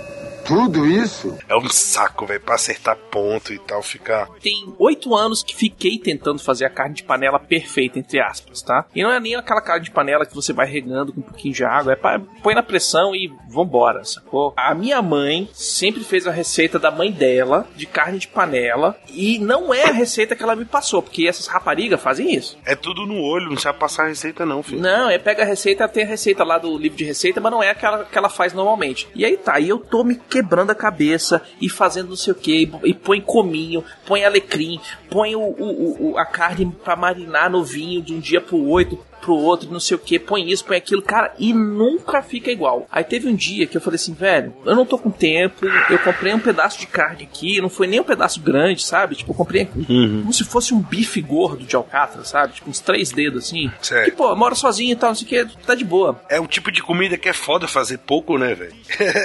Tudo 0.45 0.85
isso? 0.85 1.37
É 1.47 1.55
um 1.55 1.69
saco, 1.69 2.25
velho, 2.25 2.41
pra 2.41 2.55
acertar 2.55 2.97
ponto 2.97 3.53
e 3.53 3.59
tal, 3.59 3.81
ficar. 3.81 4.27
Tem 4.41 4.73
oito 4.77 5.15
anos 5.15 5.43
que 5.43 5.55
fiquei 5.55 5.97
tentando 5.97 6.39
fazer 6.39 6.65
a 6.65 6.69
carne 6.69 6.95
de 6.95 7.03
panela 7.03 7.39
perfeita, 7.39 7.99
entre 7.99 8.19
aspas, 8.19 8.61
tá? 8.61 8.85
E 8.93 9.01
não 9.03 9.11
é 9.11 9.19
nem 9.19 9.35
aquela 9.35 9.61
carne 9.61 9.85
de 9.85 9.91
panela 9.91 10.25
que 10.25 10.35
você 10.35 10.51
vai 10.51 10.67
regando 10.67 11.13
com 11.13 11.21
um 11.21 11.23
pouquinho 11.23 11.53
de 11.53 11.63
água, 11.63 11.93
é 11.93 11.95
pra, 11.95 12.19
põe 12.41 12.53
na 12.53 12.63
pressão 12.63 13.15
e 13.15 13.31
vambora, 13.49 14.03
sacou? 14.03 14.53
A 14.57 14.73
minha 14.73 15.01
mãe 15.01 15.49
sempre 15.53 16.03
fez 16.03 16.27
a 16.27 16.31
receita 16.31 16.77
da 16.79 16.91
mãe 16.91 17.11
dela 17.11 17.67
de 17.75 17.85
carne 17.85 18.19
de 18.19 18.27
panela 18.27 18.97
e 19.09 19.39
não 19.39 19.73
é 19.73 19.85
a 19.85 19.91
receita 19.93 20.35
que 20.35 20.43
ela 20.43 20.55
me 20.55 20.65
passou, 20.65 21.01
porque 21.01 21.27
essas 21.27 21.47
raparigas 21.47 22.01
fazem 22.01 22.33
isso. 22.33 22.57
É 22.65 22.75
tudo 22.75 23.05
no 23.05 23.21
olho, 23.21 23.49
não 23.49 23.57
sabe 23.57 23.79
passar 23.79 24.05
a 24.05 24.07
receita, 24.07 24.45
não, 24.45 24.63
filho. 24.63 24.81
Não, 24.81 25.09
é 25.09 25.17
pega 25.17 25.43
a 25.43 25.45
receita, 25.45 25.87
tem 25.87 26.03
a 26.03 26.07
receita 26.07 26.43
lá 26.43 26.57
do 26.57 26.77
livro 26.77 26.97
de 26.97 27.05
receita, 27.05 27.39
mas 27.39 27.51
não 27.51 27.63
é 27.63 27.69
aquela 27.69 28.03
que 28.03 28.17
ela 28.17 28.29
faz 28.29 28.53
normalmente. 28.53 29.07
E 29.15 29.23
aí 29.23 29.37
tá, 29.37 29.59
e 29.59 29.69
eu 29.69 29.79
tô 29.79 30.03
me 30.03 30.15
quebrando 30.33 30.71
a 30.71 30.75
cabeça 30.75 31.41
e 31.61 31.69
fazendo 31.69 32.09
não 32.09 32.15
sei 32.15 32.33
o 32.33 32.35
que, 32.35 32.71
e 32.83 32.93
põe 32.93 33.21
cominho, 33.21 33.83
põe 34.05 34.25
alecrim, 34.25 34.79
põe 35.09 35.35
o, 35.35 35.39
o- 35.41 36.11
o- 36.13 36.17
a 36.17 36.25
carne 36.25 36.65
pra 36.83 36.95
marinar 36.95 37.51
no 37.51 37.63
vinho 37.63 38.01
de 38.01 38.13
um 38.15 38.19
dia 38.19 38.41
pro 38.41 38.57
outro, 38.57 38.99
pro 39.23 39.33
outro, 39.35 39.71
não 39.71 39.79
sei 39.79 39.95
o 39.95 39.99
que, 39.99 40.19
põe 40.19 40.49
isso, 40.51 40.65
põe 40.65 40.77
aquilo, 40.77 41.01
cara, 41.01 41.33
e 41.39 41.53
nunca 41.53 42.21
fica 42.21 42.51
igual. 42.51 42.87
Aí 42.91 43.03
teve 43.03 43.27
um 43.27 43.35
dia 43.35 43.65
que 43.65 43.77
eu 43.77 43.81
falei 43.81 43.95
assim, 43.95 44.13
velho, 44.13 44.53
eu 44.65 44.75
não 44.75 44.85
tô 44.85 44.97
com 44.97 45.09
tempo, 45.09 45.65
eu 45.89 45.99
comprei 45.99 46.33
um 46.33 46.39
pedaço 46.39 46.79
de 46.79 46.87
carne 46.87 47.23
aqui, 47.23 47.61
não 47.61 47.69
foi 47.69 47.87
nem 47.87 47.99
um 47.99 48.03
pedaço 48.03 48.39
grande, 48.41 48.83
sabe? 48.83 49.15
Tipo, 49.15 49.31
eu 49.31 49.35
comprei 49.35 49.65
como 49.65 50.33
se 50.33 50.43
fosse 50.43 50.73
um 50.73 50.79
bife 50.81 51.21
gordo 51.21 51.63
de 51.65 51.75
alcatra, 51.75 52.23
sabe? 52.23 52.53
Tipo, 52.53 52.69
uns 52.69 52.79
três 52.79 53.11
dedos 53.11 53.45
assim. 53.45 53.71
Certo. 53.81 54.05
Que, 54.05 54.11
pô, 54.11 54.29
eu 54.29 54.35
moro 54.35 54.55
sozinho 54.55 54.91
e 54.91 54.95
tal, 54.95 55.09
não 55.09 55.15
sei 55.15 55.25
o 55.25 55.29
que, 55.47 55.57
tá 55.65 55.73
de 55.75 55.85
boa. 55.85 56.21
É 56.29 56.39
um 56.39 56.47
tipo 56.47 56.71
de 56.71 56.81
comida 56.83 57.17
que 57.17 57.29
é 57.29 57.33
foda 57.33 57.67
fazer 57.67 57.99
pouco, 57.99 58.37
né, 58.37 58.53
velho? 58.53 58.73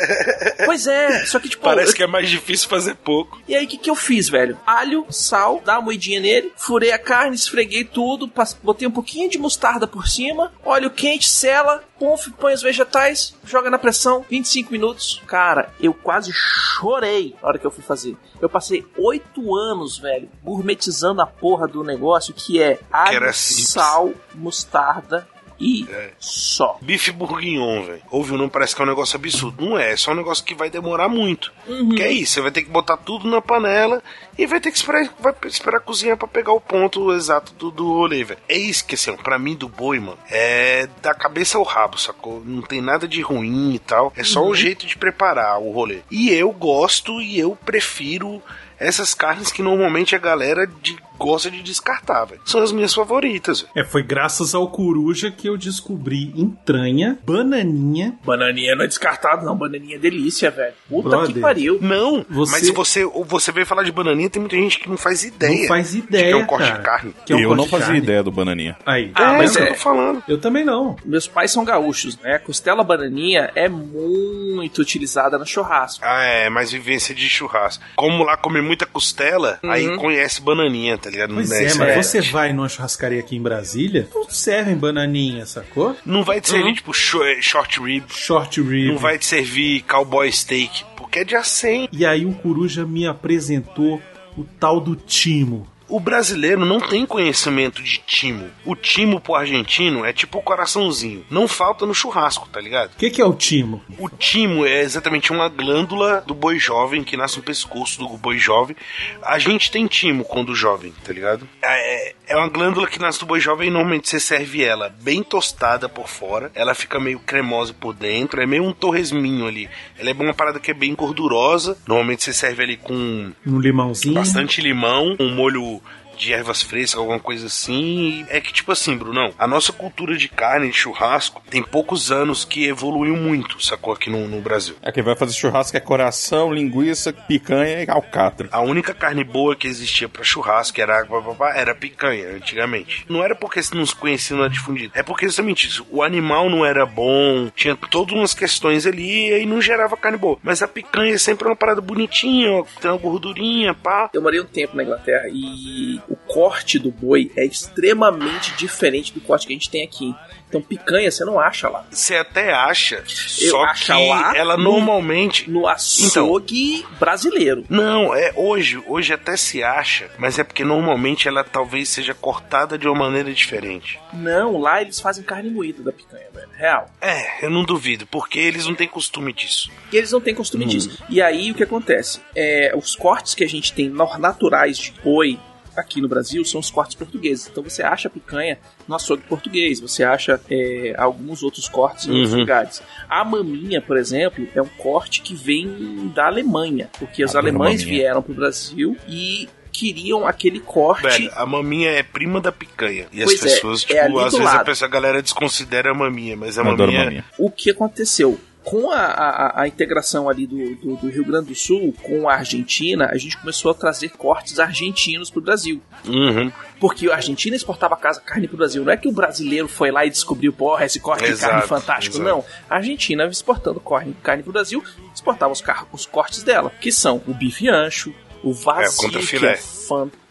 Pois 0.65 0.87
é, 0.87 1.25
só 1.25 1.39
que 1.39 1.49
tipo. 1.49 1.63
Parece 1.63 1.93
eu- 1.93 1.97
que 1.97 2.03
é 2.03 2.07
mais 2.07 2.29
difícil 2.29 2.69
fazer 2.69 2.95
pouco. 2.97 3.41
E 3.49 3.55
aí, 3.55 3.65
o 3.65 3.69
que, 3.69 3.79
que 3.79 3.91
eu 3.91 3.95
fiz, 3.95 4.29
velho? 4.29 4.59
Alho, 4.67 5.07
sal, 5.11 5.63
dá 5.65 5.75
uma 5.79 5.83
moedinha 5.87 6.21
nele, 6.21 6.53
furei 6.57 6.93
a 6.93 6.99
carne, 6.99 7.35
esfreguei 7.35 7.85
tudo, 7.85 8.31
botei 8.63 8.87
um 8.87 8.91
pouquinho 8.91 9.29
de 9.31 9.39
mostarda 9.39 9.87
por 9.89 10.07
cima, 10.07 10.53
óleo 10.65 10.91
quente, 10.91 11.29
sela, 11.29 11.83
pumf, 11.99 12.29
põe 12.39 12.55
os 12.55 12.63
vegetais, 12.63 13.35
joga 13.45 13.71
na 13.71 13.79
pressão, 13.79 14.25
25 14.29 14.73
minutos. 14.73 15.23
Cara, 15.27 15.73
eu 15.81 15.93
quase 15.93 16.31
chorei 16.33 17.35
na 17.41 17.49
hora 17.49 17.59
que 17.59 17.67
eu 17.67 17.71
fui 17.71 17.83
fazer. 17.83 18.17
Eu 18.41 18.49
passei 18.49 18.87
oito 18.97 19.55
anos, 19.55 19.99
velho, 19.99 20.29
gourmetizando 20.43 21.21
a 21.21 21.27
porra 21.27 21.67
do 21.67 21.83
negócio 21.83 22.35
que 22.35 22.63
é 22.63 22.79
alho, 22.93 23.33
sal, 23.33 24.13
mostarda 24.35 25.27
e 25.61 25.87
só. 26.19 26.79
Bife 26.81 27.11
bourguignon, 27.13 27.83
velho. 27.85 28.03
Ouve 28.11 28.33
o 28.33 28.37
nome, 28.39 28.51
parece 28.51 28.75
que 28.77 28.81
é 28.83 28.85
um 28.85 28.89
negócio 28.89 29.17
absurdo. 29.17 29.65
Não 29.65 29.79
é, 29.79 29.93
é 29.93 29.97
só 29.97 30.13
um 30.13 30.15
negócio 30.15 30.45
que 30.45 30.55
vai 30.55 30.71
demorar 30.71 31.09
muito. 31.09 31.53
Uhum. 31.67 31.91
Que 31.91 32.03
é 32.03 32.11
isso, 32.13 32.35
você 32.35 32.41
vai 32.41 32.51
ter 32.51 32.63
que 32.63 32.71
botar 32.71 32.97
tudo 32.97 33.29
na 33.29 33.41
panela 33.41 34.03
e 34.39 34.47
vai 34.47 34.61
ter 34.61 34.71
que 34.71 34.77
esperar, 34.77 35.13
vai 35.19 35.35
esperar 35.47 35.81
cozinhar 35.81 36.17
pra 36.17 36.29
pegar 36.29 36.53
o 36.53 36.61
ponto 36.61 37.13
exato 37.13 37.53
do, 37.55 37.71
do 37.71 37.93
rolê, 37.93 38.23
velho. 38.25 38.41
É 38.49 38.57
isso 38.57 38.85
que, 38.87 38.95
assim, 38.95 39.17
pra 39.17 39.39
mim, 39.39 39.55
do 39.57 39.69
boi, 39.69 39.99
mano, 39.99 40.19
é 40.31 40.89
da 41.03 41.13
cabeça 41.15 41.59
ao 41.59 41.65
rabo, 41.65 41.99
sacou? 41.99 42.43
Não 42.45 42.63
tem 42.63 42.81
nada 42.81 43.09
de 43.09 43.21
ruim 43.21 43.75
e 43.75 43.79
tal. 43.79 44.13
É 44.17 44.23
só 44.25 44.43
Uhum. 44.43 44.51
o 44.51 44.55
jeito 44.55 44.87
de 44.87 44.97
preparar 44.97 45.59
o 45.61 45.73
rolê. 45.73 46.01
E 46.11 46.31
eu 46.31 46.53
gosto 46.53 47.21
e 47.21 47.39
eu 47.39 47.57
prefiro 47.65 48.41
essas 48.79 49.13
carnes 49.13 49.51
que 49.51 49.63
normalmente 49.63 50.15
a 50.15 50.19
galera 50.19 50.65
de- 50.67 50.97
gosta 51.19 51.51
de 51.51 51.63
descartar, 51.63 52.25
velho. 52.25 52.41
São 52.45 52.63
as 52.63 52.73
minhas 52.73 52.95
favoritas, 52.95 53.61
velho. 53.63 53.73
É, 53.75 53.85
foi 53.85 54.03
graças 54.03 54.55
ao 54.55 54.69
Coruja 54.71 55.31
que 55.31 55.49
eu 55.49 55.57
descobri 55.57 56.33
entranha, 56.37 57.19
bananinha. 57.27 58.17
Bananinha 58.25 58.75
não 58.77 58.85
é 58.85 58.89
descartado, 58.89 59.45
não. 59.45 59.57
Bananinha 59.57 59.97
é 59.97 59.99
delícia, 59.99 60.51
velho. 60.51 60.75
Puta 60.89 61.09
Brother. 61.09 61.35
que 61.35 61.41
pariu. 61.41 61.79
Não, 61.81 62.25
Você- 62.29 62.53
mas 62.53 62.67
se 62.67 62.73
você, 62.73 63.05
você 63.05 63.53
veio 63.53 63.67
falar 63.67 63.83
de 63.83 63.93
bananinha, 63.93 64.31
tem 64.31 64.41
muita 64.41 64.57
gente 64.57 64.79
que 64.79 64.89
não 64.89 64.97
faz 64.97 65.25
ideia. 65.25 65.61
Não 65.63 65.69
faz 65.69 65.93
de 65.93 65.99
ideia, 65.99 66.25
que 66.27 66.31
é 66.33 66.37
um 66.37 66.47
corte 66.47 66.67
cara. 66.69 66.79
de 66.79 66.85
carne. 66.85 67.15
Que 67.27 67.33
é 67.33 67.37
um 67.37 67.41
eu 67.41 67.57
não 67.57 67.67
fazia 67.67 67.87
carne. 67.87 68.01
ideia 68.03 68.23
do 68.23 68.31
bananinha. 68.31 68.77
Aí. 68.87 69.11
Ah, 69.15 69.35
é 69.35 69.39
mas 69.39 69.51
isso 69.51 69.59
que 69.59 69.65
é- 69.65 69.69
eu 69.71 69.75
tô 69.75 69.81
falando. 69.81 70.23
Eu 70.29 70.39
também 70.39 70.65
não. 70.65 70.97
Meus 71.05 71.27
pais 71.27 71.51
são 71.51 71.65
gaúchos, 71.65 72.17
né? 72.19 72.39
Costela 72.39 72.85
bananinha 72.85 73.51
é 73.55 73.69
muito 73.69 74.81
utilizada 74.81 75.39
no 75.39 75.47
churrasco. 75.47 76.05
Ah, 76.05 76.23
é, 76.23 76.49
mais 76.49 76.71
vivência 76.71 77.15
de 77.15 77.29
churrasco. 77.29 77.83
Como 77.97 78.25
lá 78.25 78.37
come 78.37 78.61
muita 78.61 78.87
costela, 78.87 79.59
Uhum. 79.63 79.71
aí 79.71 79.97
conhece 79.97 80.41
bananinha, 80.41 80.99
tá 80.99 81.08
ligado? 81.11 81.35
Pois 81.35 81.49
Não 81.49 81.57
é, 81.57 81.75
mas 81.75 81.81
é- 81.81 82.03
você 82.03 82.21
vai 82.21 82.53
numa 82.53 82.69
churrascaria 82.69 83.21
aqui 83.21 83.37
em 83.37 83.43
Brasília, 83.43 84.09
não 84.15 84.29
servem 84.29 84.77
bananinha, 84.77 85.47
sacou? 85.47 85.97
Não 86.05 86.23
vai 86.25 86.41
te 86.41 86.49
servir, 86.51 86.75
tipo, 86.75 86.93
sho- 86.93 87.23
short 87.41 87.81
rib. 87.81 88.05
Short 88.09 88.61
rib. 88.63 88.89
Não 88.93 88.99
vai 88.99 89.19
te 89.19 89.27
servir 89.27 89.83
cowboy 89.83 90.31
steak, 90.33 90.85
porque 90.97 91.21
é 91.21 91.25
de 91.25 91.37
acém. 91.37 91.89
E 91.93 92.05
aí 92.07 92.25
o 92.27 92.33
Coruja 92.35 92.85
me 92.87 93.07
apresentou 93.07 94.01
o 94.37 94.45
tal 94.59 94.81
do 94.81 94.95
timo. 94.97 95.67
O 95.89 95.99
brasileiro 95.99 96.67
não 96.67 96.81
tem 96.81 97.07
conhecimento 97.07 97.83
de 97.83 97.99
timo. 97.99 98.51
O 98.65 98.77
timo 98.77 99.21
pro 99.21 99.35
argentino 99.35 100.05
é 100.05 100.13
tipo 100.13 100.39
o 100.39 100.43
coraçãozinho. 100.43 101.25
Não 101.31 101.49
falta 101.49 101.87
no 101.87 101.95
churrasco, 101.95 102.49
tá 102.49 102.61
ligado? 102.61 102.93
O 102.93 102.97
que, 102.97 103.11
que 103.11 103.23
é 103.23 103.25
o 103.25 103.33
timo? 103.33 103.83
O 103.99 104.09
timo 104.09 104.67
é 104.67 104.81
exatamente 104.83 105.33
uma 105.33 105.49
glândula 105.49 106.23
do 106.27 106.35
boi 106.35 106.59
jovem 106.59 107.03
que 107.03 107.17
nasce 107.17 107.39
no 107.39 107.43
pescoço 107.43 107.99
do 107.99 108.09
boi 108.19 108.39
jovem. 108.39 108.77
A 109.23 109.39
gente 109.39 109.71
tem 109.71 109.87
timo 109.87 110.25
quando 110.25 110.55
jovem, 110.55 110.93
tá 111.03 111.13
ligado? 111.13 111.49
É, 111.63 112.15
é 112.29 112.37
uma 112.37 112.49
glândula 112.49 112.87
que 112.87 112.99
boi 113.27 113.41
jovem 113.41 113.69
e 113.69 113.71
normalmente 113.71 114.09
você 114.09 114.21
serve 114.21 114.63
ela 114.63 114.95
bem 115.03 115.23
tostada 115.23 115.89
por 115.89 116.09
fora. 116.09 116.51
Ela 116.55 116.75
fica 116.75 117.01
meio 117.01 117.19
cremosa 117.19 117.73
por 117.73 117.95
dentro. 117.95 118.41
É 118.41 118.47
meio 118.47 118.65
um 118.65 118.73
torresminho 118.73 119.47
ali. 119.47 119.69
Ela 119.99 120.11
é 120.11 120.13
uma 120.13 120.35
parada 120.35 120.61
que 120.61 120.71
é 120.71 120.75
bem 120.75 120.95
gordurosa. 120.95 121.77
Normalmente 121.87 122.23
você 122.23 122.33
serve 122.33 122.63
ali 122.63 122.77
com 122.77 123.33
Um 123.47 123.59
limãozinho. 123.59 124.15
bastante 124.15 124.61
limão, 124.61 125.17
um 125.19 125.35
molho 125.35 125.81
de 126.19 126.33
ervas 126.33 126.63
frescas, 126.63 126.99
alguma 126.99 127.21
coisa 127.21 127.47
assim. 127.47 128.27
É 128.29 128.41
que, 128.41 128.53
tipo 128.53 128.73
assim, 128.73 128.97
Brunão, 128.97 129.33
a 129.39 129.47
nossa 129.47 129.73
cultura 129.73 130.17
de 130.17 130.29
carne, 130.29 130.69
de 130.69 130.77
churrasco, 130.77 131.43
tem 131.49 131.63
poucos 131.63 132.11
anos 132.11 132.45
que 132.45 132.67
evoluiu 132.67 133.17
muito, 133.17 133.63
sacou? 133.63 133.93
Aqui 133.93 134.11
no, 134.11 134.27
no 134.29 134.41
Brasil. 134.41 134.77
É 134.83 134.93
quem 134.93 135.03
vai 135.03 135.17
fazer 135.17 135.33
churrasco 135.33 135.77
é 135.77 135.81
coração, 135.81 136.53
linguiça, 136.53 137.13
picanha 137.13 137.85
e 137.85 137.91
alcatra. 137.91 138.49
A 138.53 138.61
única 138.61 138.93
carne 138.93 139.25
boa 139.25 139.57
que 139.57 139.67
existia 139.67 140.09
pra 140.09 140.25
churrasco 140.25 140.81
era, 140.81 141.07
era 141.55 141.75
picanha, 141.75 142.31
antigamente. 142.37 143.07
Não 143.09 143.23
era 143.23 143.35
porque 143.35 143.61
não 143.75 143.87
se 143.87 143.95
conhecia, 143.95 144.37
não 144.37 144.45
era 144.45 144.53
difundido. 144.53 144.93
É 144.95 145.03
porque 145.03 145.27
justamente 145.27 145.67
isso. 145.67 145.87
O 145.91 146.03
animal 146.03 146.51
não 146.51 146.65
era 146.65 146.85
bom, 146.85 147.51
tinha 147.55 147.77
todas 147.77 148.15
umas 148.15 148.35
questões 148.35 148.87
ali 148.87 149.29
e 149.29 149.35
aí 149.35 149.47
não 149.47 149.61
gerava 149.61 149.97
carne 149.97 150.19
boa. 150.19 150.39
Mas 150.43 150.63
a 150.63 150.69
picanha 150.69 151.15
é 151.15 151.19
sempre 151.19 151.47
uma 151.47 151.57
parada 151.57 151.81
bonitinha, 151.81 152.53
ó, 152.53 152.65
tem 152.81 152.91
uma 152.91 152.99
gordurinha, 152.99 153.75
pá. 153.75 154.11
Eu 154.13 154.23
morei 154.23 154.41
um 154.41 154.47
tempo 154.47 154.77
na 154.77 154.83
Inglaterra 154.83 155.29
e 155.29 156.01
o 156.09 156.17
corte 156.17 156.79
do 156.79 156.91
boi 156.91 157.31
é 157.37 157.45
extremamente 157.45 158.55
diferente 158.57 159.13
do 159.13 159.21
corte 159.21 159.47
que 159.47 159.53
a 159.53 159.57
gente 159.57 159.71
tem 159.71 159.83
aqui. 159.85 160.15
Então 160.49 160.63
picanha 160.63 161.11
você 161.11 161.25
não 161.27 161.39
acha 161.39 161.69
lá. 161.69 161.85
Você 161.91 162.17
até 162.17 162.53
acha, 162.55 162.97
Eu 163.41 163.51
só 163.51 163.65
acho 163.65 163.85
que 163.87 164.09
lá 164.09 164.35
ela 164.35 164.57
no- 164.57 164.63
normalmente 164.65 165.51
No 165.51 165.67
açougue 165.69 166.87
brasileiro. 166.99 167.65
Não, 167.69 168.15
é 168.15 168.33
hoje, 168.35 168.83
hoje 168.87 169.13
até 169.13 169.37
se 169.37 169.63
acha, 169.63 170.11
mas 170.19 170.39
é 170.39 170.45
porque 170.45 170.65
normalmente 170.65 171.29
ela 171.29 171.45
talvez 171.45 171.89
seja 171.91 172.15
cortada 172.15 172.79
de 172.79 172.89
uma 172.89 172.97
maneira 172.99 173.31
diferente. 173.33 174.01
Não, 174.13 174.57
lá 174.59 174.81
eles 174.81 174.99
fazem 175.01 175.23
carne 175.23 175.51
moída 175.51 175.83
da 175.83 175.93
picanha, 175.93 176.27
velho. 176.35 176.49
Real. 176.57 176.87
É, 177.01 177.45
eu 177.45 177.51
não 177.51 177.63
duvido, 177.65 178.07
porque 178.07 178.39
eles 178.39 178.67
não 178.67 178.75
têm 178.75 178.89
costume 178.89 179.33
disso. 179.35 179.71
E 179.93 179.97
eles 179.97 180.11
não 180.13 180.21
têm 180.21 180.35
costume 180.35 180.65
Hum. 180.65 180.69
disso. 180.69 180.99
E 181.11 181.21
aí 181.21 181.51
o 181.51 181.55
que 181.55 181.63
acontece? 181.63 182.21
É, 182.35 182.73
os 182.75 182.97
cortes 182.97 183.35
que 183.35 183.45
a 183.45 183.49
gente 183.49 183.73
tem 183.73 183.91
naturais 183.91 184.79
de 184.79 184.93
boi 185.03 185.39
aqui 185.79 186.01
no 186.01 186.09
Brasil 186.09 186.45
são 186.45 186.61
os 186.61 186.71
cortes 186.71 186.95
portugueses. 186.97 187.49
Então 187.51 187.63
você 187.63 187.83
acha 187.83 188.11
picanha 188.11 188.59
no 188.87 188.95
açougue 188.95 189.23
português, 189.29 189.81
você 189.81 190.03
acha 190.05 190.41
é, 190.51 190.95
alguns 190.99 191.43
outros 191.43 191.69
cortes 191.69 192.07
em 192.07 192.11
outros 192.13 192.33
Uhum. 192.33 192.41
lugares. 192.41 192.83
A 193.09 193.25
maminha, 193.25 193.81
por 193.81 193.97
exemplo, 193.97 194.47
é 194.55 194.61
um 194.63 194.69
corte 194.79 195.23
que 195.23 195.35
vem 195.35 196.11
da 196.15 196.27
Alemanha, 196.27 196.91
porque 196.99 197.25
os 197.25 197.35
alemães 197.37 197.83
maminha. 197.83 197.99
vieram 197.99 198.23
pro 198.23 198.35
Brasil 198.35 198.97
e 199.09 199.49
queriam 199.73 200.27
aquele 200.27 200.59
corte. 200.61 201.03
Velho, 201.03 201.31
a 201.37 201.47
maminha 201.47 201.91
é 201.91 202.03
prima 202.03 202.41
da 202.41 202.51
picanha. 202.51 203.07
E 203.13 203.23
Pois 203.23 203.35
as 203.35 203.41
é, 203.51 203.55
pessoas, 203.55 203.85
é 203.85 203.87
tipo, 203.87 204.01
ali 204.19 204.27
às 204.27 204.33
vezes 204.33 204.47
a, 204.55 204.65
pessoa, 204.65 204.89
a 204.89 204.91
galera 204.91 205.23
desconsidera 205.23 205.91
a 205.93 205.95
maminha, 205.95 206.37
mas 206.37 206.59
a 206.59 206.65
maminha, 206.65 207.05
maminha. 207.05 207.25
o 207.39 207.49
que 207.51 207.71
aconteceu? 207.71 208.39
Com 208.65 208.91
a, 208.91 208.99
a- 208.99 209.63
a 209.63 209.69
integração 209.69 210.29
ali 210.29 210.47
do, 210.47 210.75
do- 210.77 210.97
do 210.97 211.09
Rio 211.09 211.25
Grande 211.25 211.47
do 211.49 211.55
Sul 211.55 211.95
com 212.03 212.29
a 212.29 212.35
Argentina, 212.35 213.09
a 213.11 213.17
gente 213.17 213.39
começou 213.39 213.71
a 213.71 213.75
trazer 213.75 214.11
cortes 214.11 214.59
argentinos 214.59 215.31
pro 215.31 215.41
Brasil. 215.41 215.81
Uhum. 216.07 216.53
Porque 216.79 217.11
a 217.11 217.15
Argentina 217.15 217.57
exportava 217.57 217.97
casa 217.97 218.21
carne 218.21 218.47
pro 218.47 218.57
Brasil. 218.59 218.85
Não 218.85 218.93
é 218.93 218.97
que 218.97 219.09
o 219.09 219.13
brasileiro 219.13 219.69
foi 219.69 219.91
lá 219.91 220.05
e 220.05 220.11
descobriu, 220.11 220.53
porra, 220.53 220.85
esse 220.85 221.01
corte 221.01 221.25
de 221.25 221.31
Exato, 221.31 221.53
carne 221.53 221.67
fantástico. 221.69 222.17
exato. 222.17 222.29
Não. 222.29 222.45
A 222.69 222.77
Argentina 222.77 223.25
exportando 223.27 223.81
carne, 223.81 224.15
carne 224.23 224.43
pro 224.43 224.53
Brasil, 224.53 224.83
exportava 225.15 225.53
os, 225.53 225.63
os 225.93 226.05
cortes 226.07 226.43
dela, 226.43 226.71
que 226.81 226.93
são 226.93 227.23
o 227.27 227.33
bife 227.35 227.69
ancho, 227.69 228.13
o 228.43 228.53
vazio, 228.53 228.97
contra 229.01 229.21
que 229.21 229.27
filé. 229.27 229.53
é 229.53 229.57
fantástico. 229.57 230.28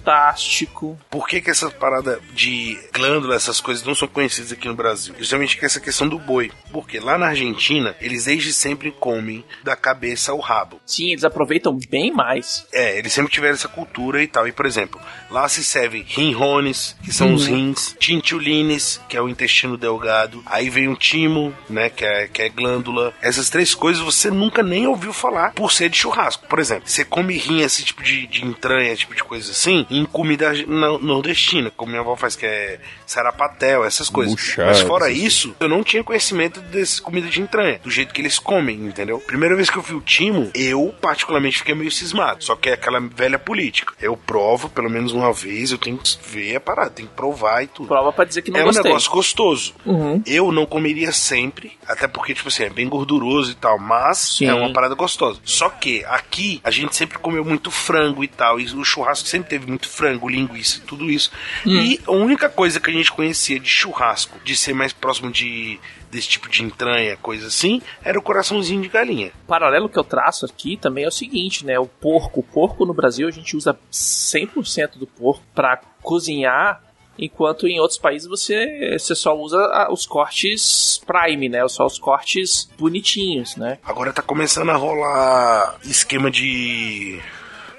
Por 1.10 1.28
que, 1.28 1.42
que 1.42 1.50
essa 1.50 1.70
parada 1.70 2.20
de 2.34 2.78
glândula, 2.94 3.36
essas 3.36 3.60
coisas 3.60 3.86
não 3.86 3.96
são 3.96 4.08
conhecidas 4.08 4.52
aqui 4.52 4.68
no 4.68 4.76
Brasil? 4.76 5.14
Justamente 5.18 5.58
que 5.58 5.66
essa 5.66 5.80
questão 5.80 6.08
do 6.08 6.18
boi. 6.20 6.52
Porque 6.72 7.00
lá 7.00 7.18
na 7.18 7.28
Argentina, 7.28 7.96
eles 8.02 8.26
desde 8.26 8.54
sempre 8.54 8.92
comem 8.92 9.44
da 9.64 9.76
cabeça 9.76 10.32
ao 10.32 10.40
rabo. 10.40 10.80
Sim, 10.86 11.12
eles 11.12 11.24
aproveitam 11.24 11.78
bem 11.90 12.12
mais. 12.12 12.66
É, 12.72 12.98
eles 12.98 13.14
sempre 13.14 13.32
tiveram 13.32 13.54
essa 13.56 13.68
cultura 13.68 14.22
e 14.22 14.28
tal. 14.28 14.48
E, 14.48 14.52
por 14.52 14.66
exemplo, 14.66 15.00
lá 15.30 15.48
se 15.48 15.64
serve 15.64 16.06
rinrones, 16.08 16.96
que 17.04 17.14
são 17.14 17.34
os 17.34 17.48
Uhum. 17.48 17.56
rins, 17.56 17.96
tintiolines, 18.00 19.00
que 19.08 19.16
é 19.18 19.22
o 19.22 19.30
intestino 19.30 19.78
delgado. 19.78 20.42
Aí 20.46 20.70
vem 20.70 20.88
o 20.88 20.96
timo, 20.96 21.54
né, 21.70 21.90
que 21.90 22.06
é, 22.06 22.28
que 22.28 22.42
é 22.42 22.50
glândula. 22.50 23.14
Essas 23.22 23.50
três 23.50 23.74
coisas 23.74 24.02
você 24.04 24.30
nunca 24.30 24.62
nem 24.64 24.88
ouviu 24.88 25.14
falar 25.14 25.54
por 25.54 25.72
ser 25.72 25.90
de 25.90 25.98
churrasco. 25.98 26.48
Por 26.48 26.60
exemplo, 26.60 26.88
você 26.90 27.04
come 27.06 27.38
rim, 27.38 27.62
esse 27.62 27.84
tipo 27.84 28.04
de, 28.04 28.28
de 28.28 28.46
entranha, 28.46 28.92
esse 28.92 29.02
tipo 29.02 29.16
de 29.16 29.24
coisa 29.24 29.52
assim, 29.52 29.86
em 29.98 30.06
comida 30.06 30.54
no- 30.68 30.98
nordestina, 31.00 31.72
como 31.76 31.90
minha 31.92 32.02
avó 32.02 32.16
faz, 32.16 32.36
que 32.36 32.46
é 32.46 32.80
sarapatel, 33.06 33.84
essas 33.84 34.10
coisas. 34.10 34.56
Mas 34.58 34.82
fora 34.82 35.10
isso, 35.10 35.56
eu 35.60 35.68
não 35.70 35.84
tinha 35.84 36.04
conhecimento 36.04 36.60
dessa 36.62 37.02
comida 37.02 37.28
de 37.28 37.42
entranha, 37.42 37.80
do 37.84 37.90
jeito 37.90 38.14
que 38.14 38.22
eles 38.22 38.38
comem, 38.40 38.76
entendeu? 38.86 39.20
Primeira 39.20 39.56
vez 39.56 39.70
que 39.70 39.78
eu 39.78 39.82
vi 39.82 39.94
o 39.96 40.02
timo, 40.02 40.52
eu 40.54 40.94
particularmente 41.02 41.58
fiquei 41.60 41.74
meio 41.76 41.92
cismado. 41.92 42.44
Só 42.44 42.56
que 42.56 42.70
é 42.70 42.74
aquela 42.74 43.00
velha 43.00 43.40
política. 43.40 43.94
Eu 44.02 44.16
provo 44.16 44.70
pelo 44.70 44.90
menos 44.90 45.12
uma 45.12 45.32
vez, 45.34 45.72
eu 45.72 45.78
tenho 45.78 45.98
que 45.98 46.18
ver 46.28 46.56
a 46.56 46.60
parada, 46.60 46.90
tenho 46.92 47.08
que 47.10 47.16
provar 47.16 47.64
e 47.64 47.68
tudo. 47.68 47.88
Prova 47.88 48.12
pra 48.12 48.26
dizer 48.26 48.42
que 48.42 48.52
não 48.52 48.60
é 48.60 48.64
gostei. 48.64 48.82
um 48.82 48.86
negócio 48.86 49.12
gostoso. 49.12 49.74
Uhum. 49.86 50.22
Eu 50.26 50.52
não 50.52 50.66
comeria 50.66 51.12
sempre, 51.12 51.78
até 51.88 52.08
porque, 52.08 52.34
tipo 52.34 52.50
assim, 52.50 52.64
é 52.64 52.70
bem 52.70 52.88
gorduroso 52.88 53.52
e 53.52 53.56
tal, 53.56 53.80
mas 53.80 54.18
Sim. 54.38 54.46
é 54.48 54.54
uma 54.54 54.72
parada 54.72 54.96
gostosa. 54.96 55.40
Só 55.44 55.70
que 55.70 56.04
aqui 56.06 56.60
a 56.64 56.72
gente 56.72 56.96
sempre 56.96 57.18
comeu 57.18 57.44
muito 57.44 57.72
frango 57.72 58.24
e 58.24 58.28
tal, 58.28 58.60
e 58.60 58.66
o 58.66 58.84
churrasco 58.84 59.28
sempre 59.28 59.50
teve 59.50 59.68
muito 59.68 59.87
frango, 59.88 60.30
linguiça, 60.30 60.82
tudo 60.86 61.10
isso. 61.10 61.32
Hum. 61.66 61.72
E 61.72 62.00
a 62.06 62.12
única 62.12 62.50
coisa 62.50 62.80
que 62.80 62.90
a 62.90 62.94
gente 62.94 63.12
conhecia 63.12 63.60
de 63.60 63.70
churrasco, 63.70 64.40
de 64.44 64.56
ser 64.56 64.74
mais 64.74 64.94
próximo 64.94 65.32
de 65.32 65.80
desse 66.12 66.30
tipo 66.30 66.50
de 66.50 66.64
entranha, 66.64 67.18
coisa 67.18 67.48
assim, 67.48 67.82
era 68.04 68.18
o 68.18 68.22
coraçãozinho 68.22 68.82
de 68.82 68.88
galinha. 68.88 69.32
O 69.44 69.48
paralelo 69.48 69.90
que 69.90 70.00
eu 70.00 70.04
traço 70.04 70.46
aqui 70.46 70.78
também 70.78 71.04
é 71.04 71.08
o 71.08 71.12
seguinte, 71.12 71.66
né? 71.66 71.78
O 71.80 71.86
porco. 71.86 72.40
O 72.40 72.44
porco 72.44 72.86
no 72.86 72.94
Brasil 72.94 73.28
a 73.28 73.32
gente 73.32 73.56
usa 73.56 73.78
100% 73.92 74.98
do 74.98 75.08
porco 75.08 75.44
pra 75.54 75.82
cozinhar, 76.02 76.82
enquanto 77.18 77.68
em 77.68 77.80
outros 77.80 78.00
países 78.00 78.28
você, 78.28 78.96
você 78.98 79.16
só 79.16 79.38
usa 79.38 79.58
ah, 79.58 79.92
os 79.92 80.06
cortes 80.06 81.02
prime, 81.06 81.50
né? 81.50 81.68
Só 81.68 81.86
os 81.86 81.98
cortes 81.98 82.70
bonitinhos, 82.78 83.56
né? 83.56 83.80
Agora 83.84 84.14
tá 84.14 84.22
começando 84.22 84.70
a 84.70 84.76
rolar 84.76 85.78
esquema 85.84 86.32
de 86.32 87.20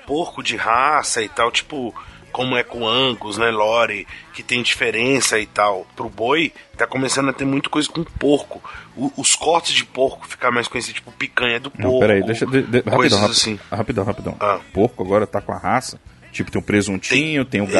porco 0.09 0.42
de 0.42 0.57
raça 0.57 1.23
e 1.23 1.29
tal, 1.29 1.51
tipo 1.53 1.94
como 2.33 2.57
é 2.57 2.62
com 2.62 2.87
Angus, 2.87 3.37
né, 3.38 3.51
Lore, 3.51 4.07
que 4.35 4.42
tem 4.42 4.62
diferença 4.62 5.38
e 5.40 5.47
tal. 5.47 5.87
Pro 5.97 6.09
boi, 6.09 6.53
tá 6.77 6.87
começando 6.87 7.29
a 7.31 7.33
ter 7.33 7.44
muita 7.44 7.68
coisa 7.71 7.88
com 7.90 8.05
porco. 8.05 8.62
O- 8.97 9.11
os 9.16 9.35
cortes 9.35 9.73
de 9.75 9.85
porco 9.85 10.27
ficar 10.29 10.51
mais 10.51 10.68
conhecido, 10.68 10.94
tipo 10.97 11.11
picanha 11.12 11.59
do 11.61 11.71
Não, 11.79 11.85
porco. 11.90 12.01
peraí, 12.01 12.23
deixa. 12.25 12.47
De, 12.47 12.62
de, 12.62 12.83
coisas 12.83 13.18
rapidão, 13.18 13.18
rapidão, 13.18 13.31
assim. 13.31 13.61
rapidão, 13.71 14.05
rapidão. 14.05 14.37
Ah. 14.40 14.61
Porco 14.73 15.03
agora 15.03 15.27
tá 15.27 15.40
com 15.40 15.53
a 15.53 15.59
raça. 15.59 15.99
Tipo, 16.31 16.51
tem 16.51 16.61
um 16.61 16.64
presuntinho, 16.64 17.44
tem, 17.44 17.61
o 17.62 17.64
existe. 17.64 17.79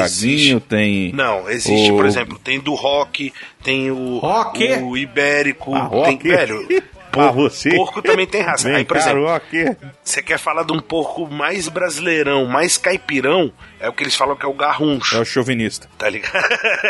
gaguinho, 0.55 0.61
tem. 0.61 1.13
Não, 1.13 1.49
existe, 1.51 1.93
o- 1.93 1.97
por 1.97 2.07
exemplo, 2.07 2.39
tem 2.39 2.59
do 2.59 2.75
rock, 2.75 3.33
tem 3.63 3.91
o, 3.91 4.19
Rock? 4.19 4.65
o 4.83 4.97
ibérico, 4.97 5.75
Ah, 5.75 5.89
tem, 5.89 6.19
rock? 6.19 6.83
Ah, 7.17 7.31
você. 7.31 7.71
porco 7.75 8.03
também 8.03 8.27
tem 8.27 8.43
raça. 8.43 8.69
Vem 8.69 8.77
Aí, 8.79 8.85
por 8.85 8.97
exemplo. 8.97 9.25
Você 10.03 10.23
quer 10.23 10.39
falar 10.39 10.63
de 10.65 10.73
um 10.73 10.81
porco 10.81 11.27
mais 11.27 11.69
brasileirão, 11.69 12.47
mais 12.47 12.77
caipirão, 12.77 13.53
é 13.81 13.89
o 13.89 13.93
que 13.93 14.03
eles 14.03 14.15
falam 14.17 14.37
que 14.37 14.45
é 14.45 14.49
o 14.49 14.53
garruncho, 14.55 15.17
É 15.17 15.21
o 15.21 15.25
chauvinista. 15.25 15.89
tá 15.99 16.09
ligado? 16.09 16.45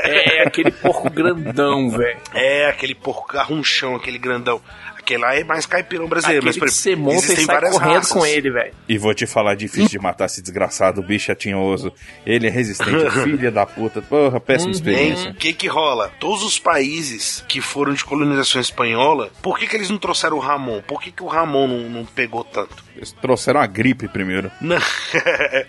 É 0.05 0.43
aquele 0.47 0.71
porco 0.71 1.09
grandão, 1.11 1.91
velho. 1.91 2.19
É 2.35 2.67
aquele 2.69 2.95
porco 2.95 3.33
garrunchão, 3.33 3.97
aquele 3.97 4.19
grandão. 4.19 4.61
Aquele 5.09 5.23
lá 5.23 5.35
é 5.35 5.43
mais 5.43 5.65
caipirão 5.65 6.07
brasileiro, 6.07 6.47
Aquele 6.47 6.61
mas 6.61 6.75
que 6.75 6.81
você 6.81 6.95
monta 6.95 7.33
e 7.33 7.37
sai 7.37 7.45
várias 7.47 7.73
correndo 7.73 7.95
raças. 7.95 8.13
com 8.13 8.27
ele, 8.27 8.51
velho. 8.51 8.75
E 8.87 8.99
vou 8.99 9.15
te 9.15 9.27
falar, 9.27 9.55
difícil 9.55 9.89
de 9.89 9.99
matar 9.99 10.27
esse 10.27 10.43
desgraçado, 10.43 11.01
o 11.01 11.05
bicho 11.05 11.33
é 11.33 11.35
tinhoso. 11.35 11.91
Ele 12.27 12.47
é 12.47 12.51
resistente, 12.51 13.11
filha 13.25 13.51
da 13.51 13.65
puta. 13.65 14.03
Porra, 14.03 14.39
péssima 14.39 14.71
experiência. 14.71 15.31
O 15.31 15.35
que 15.35 15.55
que 15.55 15.67
rola? 15.67 16.13
Todos 16.21 16.43
os 16.43 16.59
países 16.59 17.43
que 17.49 17.63
foram 17.63 17.95
de 17.95 18.05
colonização 18.05 18.61
espanhola, 18.61 19.31
por 19.41 19.59
que 19.59 19.67
que 19.67 19.77
eles 19.77 19.89
não 19.89 19.97
trouxeram 19.97 20.37
o 20.37 20.41
Ramon? 20.41 20.83
Por 20.83 21.01
que 21.01 21.11
que 21.11 21.23
o 21.23 21.27
Ramon 21.27 21.67
não, 21.67 21.89
não 21.89 22.05
pegou 22.05 22.45
tanto? 22.45 22.85
Eles 22.95 23.11
trouxeram 23.13 23.61
a 23.61 23.67
gripe 23.67 24.09
primeiro. 24.09 24.51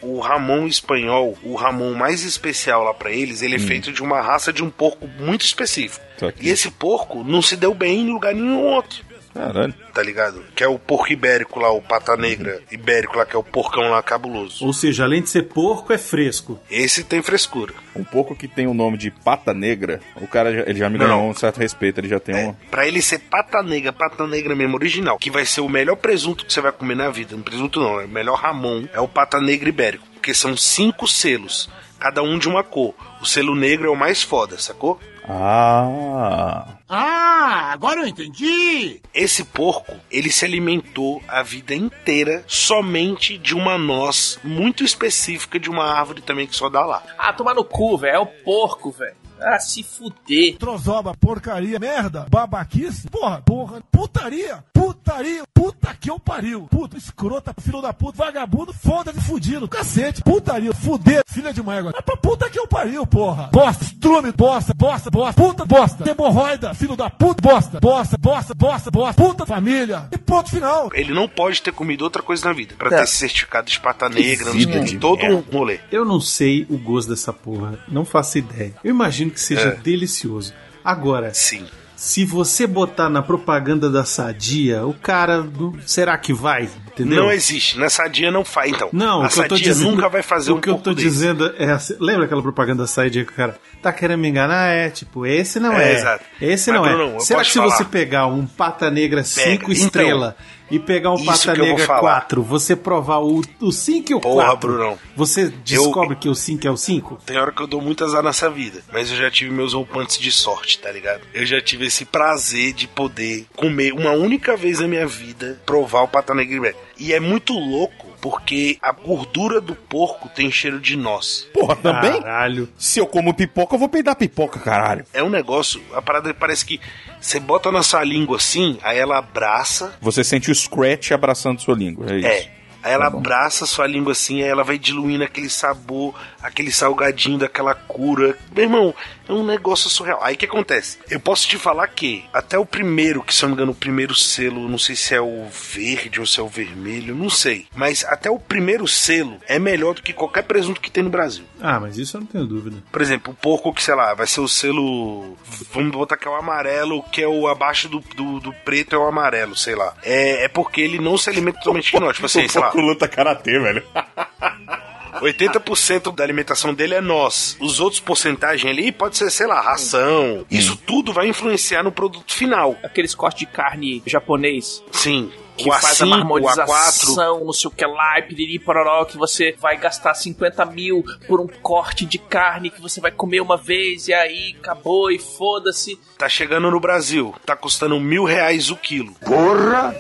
O 0.02 0.19
Ramon 0.19 0.67
espanhol, 0.67 1.38
o 1.43 1.56
Ramon 1.56 1.93
mais 1.93 2.23
especial 2.23 2.84
lá 2.84 2.93
pra 2.93 3.12
eles, 3.12 3.41
ele 3.41 3.56
é 3.56 3.60
feito 3.60 3.91
de 3.91 4.02
uma 4.02 4.21
raça 4.21 4.52
de 4.52 4.63
um 4.63 4.69
porco 4.69 5.08
muito 5.19 5.45
específico. 5.45 6.04
Tá. 6.17 6.34
E 6.39 6.49
esse 6.49 6.69
porco 6.71 7.23
não 7.23 7.41
se 7.41 7.56
deu 7.56 7.73
bem 7.73 8.02
em 8.02 8.12
lugar 8.12 8.34
nenhum 8.34 8.62
outro. 8.62 9.09
Caralho. 9.34 9.74
Tá 9.94 10.02
ligado? 10.02 10.44
Que 10.56 10.63
é 10.63 10.68
o 10.68 10.80
porco 10.80 11.12
ibérico 11.12 11.60
lá, 11.60 11.72
o 11.72 11.82
pata 11.82 12.15
negra 12.18 12.62
ibérico 12.72 13.18
lá, 13.18 13.26
que 13.26 13.36
é 13.36 13.39
o 13.39 13.44
porcão 13.44 13.89
lá 13.89 14.02
cabuloso. 14.02 14.65
Ou 14.65 14.74
seja, 14.74 15.04
além 15.04 15.22
de 15.22 15.30
ser 15.30 15.44
porco, 15.44 15.94
é 15.94 15.98
fresco. 15.98 16.60
Esse 16.70 17.04
tem 17.04 17.22
frescura. 17.22 17.74
Um 17.96 18.04
porco 18.04 18.36
que 18.36 18.48
tem 18.48 18.68
o 18.68 18.74
nome 18.74 18.98
de 18.98 19.12
pata 19.12 19.54
negra, 19.54 20.00
o 20.15 20.28
cara 20.28 20.54
já, 20.54 20.62
ele 20.62 20.80
já 20.80 20.89
me 20.89 20.98
Não, 20.98 21.06
ganhou 21.06 21.30
um 21.30 21.34
certo 21.34 21.58
respeito, 21.58 22.00
ele 22.00 22.08
já 22.08 22.20
tem 22.20 22.36
um. 22.36 22.54
Pra 22.72 22.88
ele 22.88 23.02
ser 23.02 23.20
pata 23.20 23.62
negra, 23.62 23.92
pata 23.92 24.26
negra 24.28 24.56
mesmo 24.56 24.76
original, 24.76 25.18
que 25.18 25.32
vai 25.32 25.46
ser 25.46 25.62
o 25.62 25.70
melhor 25.70 25.96
presunto 25.96 26.46
que 26.46 26.54
você 26.54 26.62
vai 26.62 26.72
comer 26.72 26.96
na 26.96 27.10
vida. 27.10 27.36
Não 27.36 27.44
presunto 27.44 27.80
não, 27.80 28.00
é 28.00 28.06
o 28.06 28.10
melhor 28.10 28.38
Ramon, 28.38 28.86
é 28.94 29.00
o 29.00 29.08
pata 29.08 29.39
negra 29.39 29.70
ibérico. 29.70 30.06
Porque 30.13 30.34
são 30.34 30.56
cinco 30.58 31.08
selos, 31.08 31.70
cada 32.00 32.22
um 32.22 32.38
de 32.38 32.48
uma 32.48 32.63
cor. 32.63 32.94
O 33.22 33.26
selo 33.26 33.56
negro 33.56 33.88
é 33.88 33.89
o 33.89 33.96
mais 33.96 34.22
foda, 34.22 34.58
sacou? 34.60 35.00
Ah. 35.32 36.65
Ah, 36.89 37.72
agora 37.72 38.02
eu 38.02 38.08
entendi! 38.08 39.00
Esse 39.13 39.44
porco, 39.44 39.96
ele 40.10 40.32
se 40.32 40.44
alimentou 40.44 41.22
a 41.28 41.44
vida 41.44 41.76
inteira 41.76 42.44
somente 42.48 43.38
de 43.38 43.54
uma 43.54 43.78
noz 43.78 44.39
muito 44.44 44.84
específica 44.84 45.60
de 45.60 45.70
uma 45.70 45.86
árvore 45.86 46.24
também 46.24 46.48
que 46.48 46.56
só 46.56 46.68
dá 46.68 46.84
lá. 46.84 47.04
Ah, 47.15 47.32
tomar 47.32 47.54
no 47.54 47.63
cu, 47.63 47.96
velho. 47.96 48.15
É 48.15 48.20
o 48.20 48.26
porco, 48.26 48.89
velho. 48.92 49.15
Ah, 49.41 49.60
se 49.60 49.84
fuder. 49.84 50.58
Trozoba, 50.58 51.13
porcaria, 51.19 51.80
merda, 51.80 52.25
babaquice, 52.30 53.08
porra, 53.10 53.41
porra, 53.41 53.82
putaria, 53.91 54.63
putaria, 54.73 55.43
puta 55.54 55.93
que 55.99 56.10
eu 56.10 56.19
pariu, 56.19 56.67
puta, 56.69 56.97
escrota, 56.97 57.54
filho 57.62 57.82
da 57.82 57.93
puta, 57.93 58.17
vagabundo, 58.17 58.73
foda-se, 58.73 59.19
fudido, 59.21 59.67
cacete, 59.67 60.21
putaria, 60.23 60.73
fuder, 60.73 61.21
filha 61.28 61.54
de 61.54 61.62
mãe, 61.62 61.80
é 61.80 62.02
pra 62.02 62.17
puta 62.17 62.49
que 62.49 62.60
eu 62.60 62.67
pariu, 62.67 63.06
porra, 63.06 63.49
bosta, 63.52 63.84
estrume, 63.84 64.32
bosta, 64.32 64.73
bosta, 64.73 65.10
bosta, 65.10 65.41
puta, 65.41 65.65
bosta, 65.65 66.10
hemorroida, 66.10 66.73
filho 66.73 66.95
da 66.95 67.10
puta, 67.10 67.41
bosta, 67.41 67.80
bosta, 67.80 68.17
bosta, 68.17 68.54
bosta, 68.56 68.91
bosta, 68.91 69.21
puta, 69.21 69.45
família, 69.45 70.08
e 70.12 70.17
ponto 70.17 70.49
final. 70.49 70.89
Ele 70.93 71.13
não 71.13 71.28
pode 71.28 71.62
ter 71.62 71.71
comido 71.71 72.02
outra 72.04 72.21
coisa 72.21 72.45
na 72.47 72.54
vida. 72.54 72.75
Pra 72.78 72.89
É. 72.89 72.97
ter 72.97 73.04
esse 73.04 73.15
certificado 73.15 73.69
de 73.69 73.80
pata 73.80 74.10
negra, 74.10 74.45
não 74.54 74.54
sei 74.54 74.97
todo 74.99 75.23
um 75.25 75.39
rolê. 75.39 75.80
Eu 75.91 76.04
não 76.06 76.19
sei 76.19 76.65
o 76.69 76.78
gosto 76.78 77.10
dessa 77.10 77.32
porra. 77.34 77.80
Não 77.88 78.06
faço 78.06 78.38
ideia. 78.38 78.73
Eu 78.84 78.91
imagino 78.91 79.29
que 79.30 79.39
seja 79.39 79.70
É. 79.70 79.76
delicioso. 79.76 80.54
Agora, 80.84 81.34
Sim. 81.34 81.65
se 81.96 82.24
você 82.26 82.65
botar 82.65 83.10
na 83.10 83.22
propaganda 83.22 83.89
da 83.89 84.04
Sadia, 84.06 84.86
o 84.86 84.94
cara. 84.94 85.46
Será 85.86 86.18
que 86.18 86.34
vai? 86.34 86.70
Entendeu? 87.04 87.24
Não 87.24 87.32
existe. 87.32 87.78
Na 87.78 87.90
sadia 87.90 88.32
não 88.32 88.44
faz, 88.46 88.72
então. 88.72 88.90
Não, 88.92 89.22
a 89.22 89.26
eu 89.26 89.30
sadia 89.30 89.58
dizendo, 89.58 89.92
nunca 89.92 90.10
vai 90.10 90.22
fazer 90.22 90.52
o 90.52 90.56
um 90.56 90.62
que 90.62 90.70
eu 90.70 90.78
tô 90.78 90.94
desse. 90.94 91.08
dizendo 91.08 91.54
é 91.58 91.72
assim, 91.72 91.96
lembra 92.00 92.26
aquela 92.26 92.42
propaganda 92.42 92.84
da 92.84 92.88
Sadia 92.88 93.26
que 93.26 93.32
o 93.32 93.36
cara 93.36 93.58
tá 93.82 93.92
querendo 93.94 94.20
me 94.20 94.28
enganar? 94.30 94.68
É, 94.70 94.90
tipo, 94.90 95.26
esse 95.26 95.60
não 95.60 95.74
É, 95.74 95.92
é. 95.92 95.96
exato. 95.96 96.26
Esse 96.42 96.72
Mas, 96.72 96.80
não 96.82 96.88
é. 96.88 96.94
Bruno, 96.94 97.14
eu 97.16 97.20
Será 97.20 97.42
que 97.44 97.48
se 97.52 97.58
falar? 97.60 97.70
você 97.76 97.86
pegar 97.86 98.28
um 98.28 98.46
pata 98.46 98.90
negra 98.92 99.24
5 99.24 99.60
Pega. 99.68 99.72
estrela 99.72 100.36
e 100.72 100.78
pegar 100.78 101.12
um 101.12 101.26
pata 101.26 101.52
eu 101.54 101.66
negra 101.66 101.86
falar. 101.86 102.00
4, 102.22 102.44
você 102.44 102.76
provar 102.76 103.20
o, 103.20 103.42
o 103.60 103.72
5 103.72 104.12
e 104.12 104.16
o 104.16 104.20
Porra, 104.20 104.46
4, 104.50 104.70
Brunão. 104.70 105.00
você 105.16 105.50
descobre 105.66 106.16
que 106.16 106.30
o 106.30 106.36
5 106.36 106.68
é 106.68 106.72
o 106.72 106.78
5? 106.78 107.20
Tem 107.26 107.38
hora 107.40 107.52
que 107.52 107.62
eu 107.62 107.66
dou 107.68 107.82
muito 107.82 108.04
azar 108.06 108.22
nessa 108.22 108.50
vida, 108.52 108.82
mas 108.94 109.10
eu 109.10 109.18
já 109.18 109.32
tive 109.32 109.50
meus 109.52 109.74
rompantes 109.74 110.20
de 110.20 110.32
sorte, 110.32 110.78
tá 110.80 110.92
ligado? 110.92 111.22
Eu 111.34 111.44
já 111.46 111.60
tive 111.60 111.88
esse 111.88 112.06
prazer 112.06 112.74
de 112.74 112.88
poder 112.88 113.48
comer 113.56 113.94
uma 113.94 114.12
única 114.12 114.56
vez 114.56 114.80
na 114.80 114.88
minha 114.88 115.08
vida, 115.08 115.60
provar 115.66 116.04
o 116.04 116.08
pata 116.08 116.36
negra 116.36 116.56
ibérico. 116.56 116.80
E 116.97 117.13
é 117.13 117.19
muito 117.19 117.54
louco, 117.54 118.08
porque 118.21 118.78
a 118.82 118.91
gordura 118.91 119.62
do 119.62 119.75
porco 119.75 120.30
tem 120.30 120.52
cheiro 120.52 120.80
de 120.80 120.95
noz. 120.95 121.47
Porra, 121.54 121.75
também? 121.75 122.21
Caralho. 122.21 122.69
Se 122.78 122.99
eu 122.99 123.08
como 123.08 123.34
pipoca, 123.34 123.75
eu 123.75 123.80
vou 123.80 123.89
peidar 123.89 124.15
pipoca, 124.15 124.60
caralho. 124.60 125.06
É 125.13 125.23
um 125.23 125.30
negócio, 125.30 125.82
a 125.93 126.02
parada 126.02 126.34
parece 126.34 126.65
que 126.65 126.80
você 127.19 127.39
bota 127.39 127.71
na 127.71 127.84
sua 127.84 128.04
língua 128.04 128.38
assim, 128.38 128.78
aí 128.82 128.97
ela 128.97 129.17
abraça, 129.17 129.93
Você 130.02 130.23
sente 130.23 130.52
o 130.52 130.56
scratch 130.56 131.12
abraçando 131.12 131.62
sua 131.62 131.75
língua, 131.75 132.12
é 132.12 132.17
isso. 132.17 132.28
É. 132.28 132.59
Aí 132.84 132.94
ela 132.94 133.10
Tá 133.10 133.18
abraça 133.18 133.65
sua 133.65 133.88
língua 133.88 134.12
assim, 134.12 134.42
aí 134.42 134.50
ela 134.50 134.63
vai 134.63 134.78
diluindo 134.78 135.24
aquele 135.24 135.50
sabor, 135.50 136.13
aquele 136.42 136.72
salgadinho 136.72 137.38
daquela 137.38 137.74
cura. 137.74 138.38
Meu 138.56 138.63
irmão, 138.63 138.96
é 139.28 139.34
um 139.34 139.44
negócio 139.44 139.89
surreal. 139.89 140.20
Aí 140.24 140.36
o 140.36 140.38
que 140.38 140.46
acontece? 140.46 140.98
Eu 141.10 141.20
posso 141.20 141.48
te 141.48 141.58
falar 141.58 141.88
que 141.88 142.26
até 142.34 142.58
o 142.58 142.65
primeiro, 142.65 143.22
que 143.22 143.34
se 143.34 143.44
eu 143.44 143.50
não 143.50 143.56
me 143.56 143.62
engano, 143.62 143.72
o 143.72 143.76
primeiro 143.76 144.15
selo, 144.15 144.68
não 144.68 144.78
sei 144.78 144.96
se 144.96 145.13
é 145.13 145.22
o 145.22 145.48
verde 145.50 146.20
ou 146.20 146.26
se 146.26 146.39
é 146.39 146.44
o 146.44 146.48
vermelho, 146.48 147.15
não 147.15 147.30
sei. 147.30 147.68
Mas 147.76 148.04
até 148.06 148.30
o 148.30 148.39
primeiro 148.39 148.88
selo 148.88 149.38
é 149.48 149.60
melhor 149.60 149.94
do 149.94 150.02
que 150.02 150.13
qualquer 150.13 150.44
presunto 150.44 150.82
que 150.82 150.92
tem 150.92 151.04
no 151.04 151.10
Brasil. 151.10 151.46
Ah, 151.62 151.80
mas 151.80 151.98
isso 151.98 152.18
eu 152.18 152.22
não 152.22 152.28
tenho 152.28 152.46
dúvida. 152.46 152.78
Por 152.92 153.02
exemplo, 153.02 153.34
o 153.34 153.36
porco 153.36 153.74
que, 153.74 153.84
sei 153.84 153.96
lá, 153.96 154.13
vai 154.13 154.28
ser 154.28 154.42
o 154.42 154.48
selo. 154.48 155.38
Vamos 155.74 155.92
botar 155.92 156.18
que 156.18 156.28
é 156.28 156.32
o 156.32 156.36
amarelo, 156.36 157.04
que 157.04 157.22
é 157.22 157.28
o 157.28 157.48
abaixo 157.48 157.89
do, 157.89 158.00
do, 158.15 158.39
do 158.39 158.54
preto 158.65 158.96
é 158.96 159.00
o 159.00 159.06
amarelo, 159.06 159.56
sei 159.56 159.76
lá. 159.76 159.94
É, 160.04 160.46
é 160.46 160.48
porque 160.48 160.82
ele 160.82 161.00
não 161.00 161.18
se 161.18 161.30
alimenta 161.30 161.60
totalmente 161.60 161.92
de 161.92 162.00
nós. 162.00 162.15
Tipo 162.15 162.26
assim, 162.26 162.48
sei 162.48 162.62
lá. 162.62 162.69
luta 162.82 163.08
karatê, 163.08 163.60
velho. 163.60 163.84
80% 165.22 166.14
da 166.16 166.24
alimentação 166.24 166.74
dele 166.74 166.96
é 166.96 167.02
nós. 167.02 167.58
Os 167.60 167.80
outros 167.80 168.00
porcentagem 168.00 168.70
ali 168.70 168.92
pode 168.92 169.18
ser, 169.18 169.30
sei 169.30 169.48
lá, 169.48 169.62
ração. 169.62 170.46
Isso 170.50 170.78
tudo 170.78 171.12
vai 171.12 171.28
influenciar 171.28 171.84
no 171.84 171.92
produto 171.92 172.34
final. 172.34 172.78
Aqueles 172.84 173.14
cortes 173.14 173.40
de 173.40 173.46
carne 173.46 174.02
japonês. 174.06 174.84
Sim. 174.92 175.32
Que 175.58 175.68
o 175.70 175.74
faz 175.74 176.02
a 176.02 176.06
A5, 176.06 176.08
o 176.08 176.10
A4. 176.10 176.10
marmonização, 176.10 177.44
não 177.44 177.52
sei 177.52 177.68
o 177.68 177.72
que 177.72 177.86
lá, 177.86 178.18
e 178.20 178.22
piriri 178.22 178.60
pororó, 178.60 179.04
que 179.04 179.18
você 179.18 179.54
vai 179.60 179.76
gastar 179.76 180.14
50 180.14 180.66
mil 180.68 181.04
por 181.28 181.42
um 181.42 181.48
corte 181.48 182.06
de 182.06 182.18
carne 182.18 182.70
que 182.70 182.82
você 182.82 183.02
vai 183.02 183.12
comer 183.12 183.42
uma 183.42 183.58
vez 183.58 184.08
e 184.08 184.14
aí 184.14 184.56
acabou 184.58 185.12
e 185.12 185.20
foda-se. 185.20 186.00
Tá 186.18 186.30
chegando 186.30 186.72
no 186.72 186.80
Brasil. 186.80 187.36
Tá 187.46 187.58
custando 187.58 188.00
mil 188.00 188.24
reais 188.24 188.72
o 188.72 188.78
quilo. 188.78 189.14
Porra! 189.16 189.94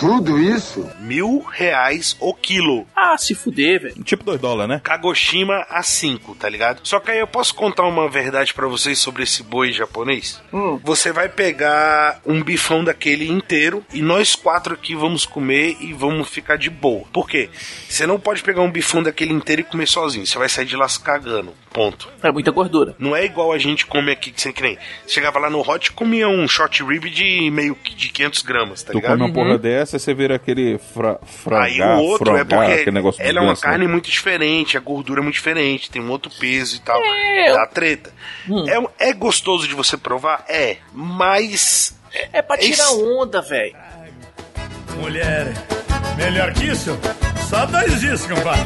Tudo 0.00 0.38
isso? 0.40 0.88
Mil 0.98 1.40
reais 1.52 2.16
o 2.18 2.32
quilo. 2.32 2.86
Ah, 2.96 3.18
se 3.18 3.34
fuder, 3.34 3.82
velho. 3.82 4.02
Tipo 4.02 4.24
2 4.24 4.40
dólares, 4.40 4.68
né? 4.76 4.80
Kagoshima 4.82 5.66
a 5.68 5.82
5, 5.82 6.34
tá 6.36 6.48
ligado? 6.48 6.80
Só 6.84 6.98
que 6.98 7.10
aí 7.10 7.18
eu 7.18 7.26
posso 7.26 7.54
contar 7.54 7.84
uma 7.84 8.08
verdade 8.08 8.54
pra 8.54 8.66
vocês 8.66 8.98
sobre 8.98 9.24
esse 9.24 9.42
boi 9.42 9.72
japonês? 9.72 10.40
Hum. 10.52 10.80
Você 10.82 11.12
vai 11.12 11.28
pegar 11.28 12.18
um 12.24 12.42
bifão 12.42 12.82
daquele 12.82 13.28
inteiro 13.28 13.84
e 13.92 14.00
nós 14.00 14.34
quatro 14.34 14.72
aqui 14.72 14.94
vamos 14.94 15.26
comer 15.26 15.76
e 15.80 15.92
vamos 15.92 16.30
ficar 16.30 16.56
de 16.56 16.70
boa. 16.70 17.04
Por 17.12 17.28
quê? 17.28 17.50
Você 17.86 18.06
não 18.06 18.18
pode 18.18 18.42
pegar 18.42 18.62
um 18.62 18.70
bifão 18.70 19.02
daquele 19.02 19.34
inteiro 19.34 19.60
e 19.60 19.64
comer 19.64 19.86
sozinho. 19.86 20.26
Você 20.26 20.38
vai 20.38 20.48
sair 20.48 20.64
de 20.64 20.76
lá 20.76 20.88
se 20.88 20.98
cagando. 20.98 21.52
Ponto. 21.72 22.08
É 22.22 22.32
muita 22.32 22.50
gordura. 22.50 22.96
Não 22.98 23.14
é 23.14 23.24
igual 23.24 23.52
a 23.52 23.58
gente 23.58 23.86
come 23.86 24.10
aqui, 24.10 24.32
que 24.32 24.40
você 24.40 24.52
que 24.52 24.60
nem. 24.60 24.76
Chegava 25.06 25.38
lá 25.38 25.48
no 25.48 25.60
hot 25.60 25.86
e 25.86 25.92
comia 25.92 26.28
um 26.28 26.48
short 26.48 26.82
rib 26.82 27.04
de 27.10 27.48
meio 27.50 27.76
que 27.76 27.94
de 27.94 28.08
500 28.08 28.42
gramas, 28.42 28.82
tá 28.82 28.92
tu 28.92 28.96
ligado? 28.96 29.18
come 29.18 29.30
uma 29.30 29.32
porra 29.32 29.56
dessa, 29.56 29.89
você 29.98 30.14
vira 30.14 30.36
aquele 30.36 30.78
fra, 30.78 31.18
fragar, 31.24 31.64
Aí 31.64 31.80
o 31.80 32.02
outro 32.04 32.36
é 32.36 32.44
porque 32.44 32.72
aquele 32.72 32.90
negócio 32.92 33.20
ela 33.22 33.30
é 33.38 33.42
uma 33.42 33.54
gigante, 33.54 33.64
né? 33.64 33.70
carne 33.70 33.88
muito 33.88 34.10
diferente, 34.10 34.76
a 34.76 34.80
gordura 34.80 35.20
é 35.20 35.22
muito 35.22 35.34
diferente, 35.34 35.90
tem 35.90 36.00
um 36.02 36.10
outro 36.10 36.30
peso 36.38 36.76
e 36.76 36.80
tal. 36.80 37.00
É. 37.02 37.52
Dá 37.52 37.66
treta. 37.66 38.12
É, 38.68 38.78
um- 38.78 38.88
é 38.98 39.12
gostoso 39.12 39.66
de 39.68 39.74
você 39.74 39.96
provar? 39.96 40.44
É. 40.48 40.76
Mas. 40.92 41.96
É 42.32 42.42
pra 42.42 42.56
tirar 42.58 42.84
Esse- 42.84 43.02
onda, 43.02 43.40
velho. 43.42 43.76
Mulher, 45.00 45.52
melhor 46.16 46.52
que 46.52 46.64
isso? 46.66 46.98
Só 47.48 47.66
dois 47.66 48.00
discos, 48.00 48.26
compadre. 48.38 48.64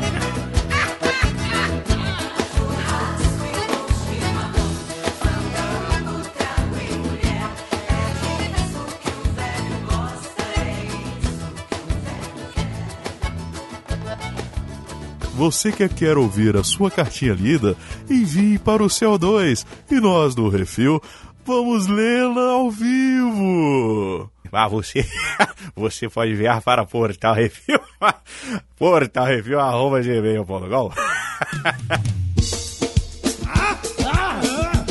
Você 15.37 15.73
que 15.73 15.89
quer 15.89 16.17
ouvir 16.17 16.57
a 16.57 16.63
sua 16.63 16.91
cartinha 16.91 17.35
lida, 17.35 17.77
envie 18.09 18.59
para 18.59 18.83
o 18.83 18.87
CO2 18.87 19.67
e 19.91 20.01
nós 20.01 20.35
do 20.35 20.49
Refil 20.49 21.03
vamos 21.45 21.87
lê-la 21.87 22.53
ao 22.53 22.71
vivo. 22.71 24.31
Ah, 24.53 24.69
você, 24.69 25.05
você 25.75 26.09
pode 26.09 26.33
enviar 26.33 26.63
para 26.63 26.87
Portal 26.87 27.35
Refil, 27.35 27.81
Portal 28.79 29.27
Refil, 29.27 29.59
arroba 29.59 30.01
gmail.com. 30.01 30.93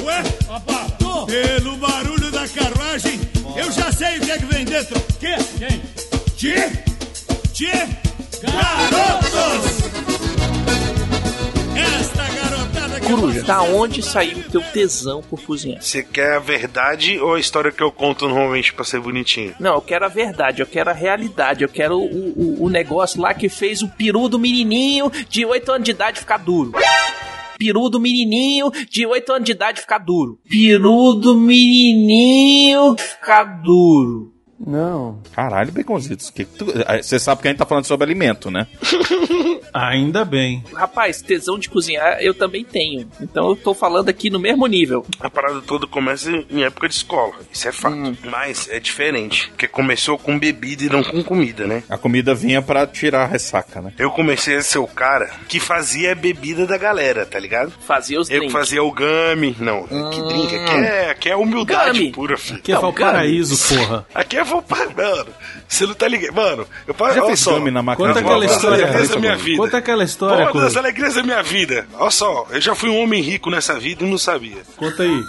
Ué, 0.03 0.23
rapaz, 0.49 0.93
pelo 1.25 1.77
barulho 1.77 2.31
da 2.31 2.47
carruagem, 2.49 3.19
eu 3.55 3.71
já 3.71 3.91
sei 3.93 4.17
o 4.17 4.21
que 4.21 4.31
é 4.31 4.37
que 4.37 4.45
vem 4.45 4.65
dentro. 4.65 4.99
Que? 5.19 5.35
Quem? 5.57 5.81
Tchê? 6.35 6.69
Tchê? 7.53 7.87
Garotos! 8.41 9.72
Coruja, 13.07 13.43
da 13.43 13.61
onde 13.61 14.01
saiu 14.01 14.37
o 14.37 14.43
teu 14.43 14.61
tesão 14.61 15.21
por 15.21 15.41
cozinhar? 15.41 15.81
Você 15.81 16.03
quer 16.03 16.35
a 16.35 16.39
verdade 16.39 17.19
ou 17.19 17.35
a 17.35 17.39
história 17.39 17.71
que 17.71 17.83
eu 17.83 17.91
conto 17.91 18.27
normalmente 18.27 18.73
pra 18.73 18.85
ser 18.85 18.99
bonitinho? 18.99 19.53
Não, 19.59 19.75
eu 19.75 19.81
quero 19.81 20.05
a 20.05 20.07
verdade, 20.07 20.61
eu 20.61 20.65
quero 20.65 20.89
a 20.89 20.93
realidade, 20.93 21.63
eu 21.63 21.69
quero 21.69 21.97
o, 21.97 22.05
o, 22.05 22.63
o 22.65 22.69
negócio 22.69 23.21
lá 23.21 23.33
que 23.33 23.49
fez 23.49 23.81
o 23.81 23.89
peru 23.89 24.29
do 24.29 24.39
menininho 24.39 25.11
de 25.29 25.45
8 25.45 25.71
anos 25.71 25.85
de 25.85 25.91
idade 25.91 26.19
ficar 26.19 26.37
duro. 26.37 26.71
Peru 27.57 27.89
do 27.89 27.99
menininho 27.99 28.71
de 28.89 29.05
8 29.05 29.33
anos 29.33 29.45
de 29.45 29.51
idade 29.51 29.81
ficar 29.81 29.99
duro. 29.99 30.39
Peru 30.49 31.13
do 31.13 31.35
menininho 31.35 32.95
ficar 32.97 33.43
duro. 33.61 34.32
Não. 34.59 35.19
Caralho, 35.33 35.71
baconzitos. 35.71 36.29
Que 36.29 36.45
que 36.45 36.57
tu- 36.57 36.73
Você 37.01 37.19
sabe 37.19 37.41
que 37.41 37.47
a 37.47 37.51
gente 37.51 37.57
tá 37.59 37.65
falando 37.65 37.85
sobre 37.85 38.05
alimento, 38.05 38.49
né? 38.51 38.67
Ainda 39.73 40.23
bem. 40.23 40.63
Rapaz, 40.73 41.21
tesão 41.21 41.57
de 41.57 41.69
cozinhar 41.69 42.17
eu 42.21 42.33
também 42.33 42.63
tenho. 42.63 43.09
Então 43.19 43.49
eu 43.49 43.55
tô 43.55 43.73
falando 43.73 44.09
aqui 44.09 44.29
no 44.29 44.39
mesmo 44.39 44.65
nível. 44.67 45.05
A 45.19 45.29
parada 45.29 45.61
toda 45.61 45.87
começa 45.87 46.29
em 46.49 46.63
época 46.63 46.87
de 46.87 46.95
escola, 46.95 47.33
isso 47.51 47.67
é 47.67 47.71
fato. 47.71 47.95
Hum. 47.95 48.15
Mas 48.25 48.69
é 48.69 48.79
diferente, 48.79 49.47
porque 49.49 49.67
começou 49.67 50.17
com 50.17 50.37
bebida 50.37 50.83
e 50.83 50.89
não 50.89 51.03
com 51.03 51.23
comida, 51.23 51.65
né? 51.65 51.83
A 51.89 51.97
comida 51.97 52.35
vinha 52.35 52.61
pra 52.61 52.85
tirar 52.85 53.23
a 53.23 53.27
ressaca, 53.27 53.81
né? 53.81 53.93
Eu 53.97 54.11
comecei 54.11 54.55
a 54.57 54.61
ser 54.61 54.77
o 54.79 54.87
cara 54.87 55.29
que 55.47 55.59
fazia 55.59 56.11
a 56.11 56.15
bebida 56.15 56.65
da 56.67 56.77
galera, 56.77 57.25
tá 57.25 57.39
ligado? 57.39 57.73
Fazia 57.85 58.19
os 58.19 58.29
Eu 58.29 58.33
que 58.33 58.39
drinks. 58.47 58.53
fazia 58.53 58.83
o 58.83 58.91
gami. 58.91 59.55
Não, 59.59 59.83
que 59.87 60.21
drink? 60.21 60.55
Aqui 60.55 60.75
é, 60.85 61.09
aqui 61.09 61.29
é 61.29 61.35
humildade 61.35 61.97
Gami. 61.99 62.11
pura, 62.11 62.37
filho. 62.37 62.61
Que 62.61 62.71
é 62.71 62.75
Valparaíso, 62.75 63.75
porra. 63.75 64.05
Aqui 64.13 64.37
é 64.37 64.42
Valparaíso, 64.43 64.95
mano. 64.95 65.25
Você 65.67 65.85
não 65.85 65.93
tá 65.93 66.07
ligado. 66.07 66.33
Mano, 66.35 66.67
eu 66.87 66.95
Já 67.13 67.23
olha 67.23 67.35
só. 67.35 67.59
na 67.59 67.81
máquina 67.81 68.07
Conta 68.09 68.19
aquela 68.19 68.45
história. 68.45 68.83
alegrias 68.85 69.09
da 69.09 69.19
minha 69.19 69.35
vida. 69.35 69.57
Conta 69.57 69.77
aquela 69.77 70.03
história, 70.03 70.51
Uma 70.51 70.61
das 70.61 70.75
alegrias 70.77 71.13
da 71.15 71.23
minha 71.23 71.41
vida. 71.43 71.87
Olha 71.93 72.11
só, 72.11 72.47
eu 72.51 72.61
já 72.61 72.75
fui 72.75 72.89
um 72.89 72.99
homem 73.01 73.21
rico 73.21 73.49
nessa 73.49 73.79
vida 73.79 74.03
e 74.03 74.07
não 74.09 74.17
sabia. 74.17 74.61
Conta 74.77 75.03
aí. 75.03 75.23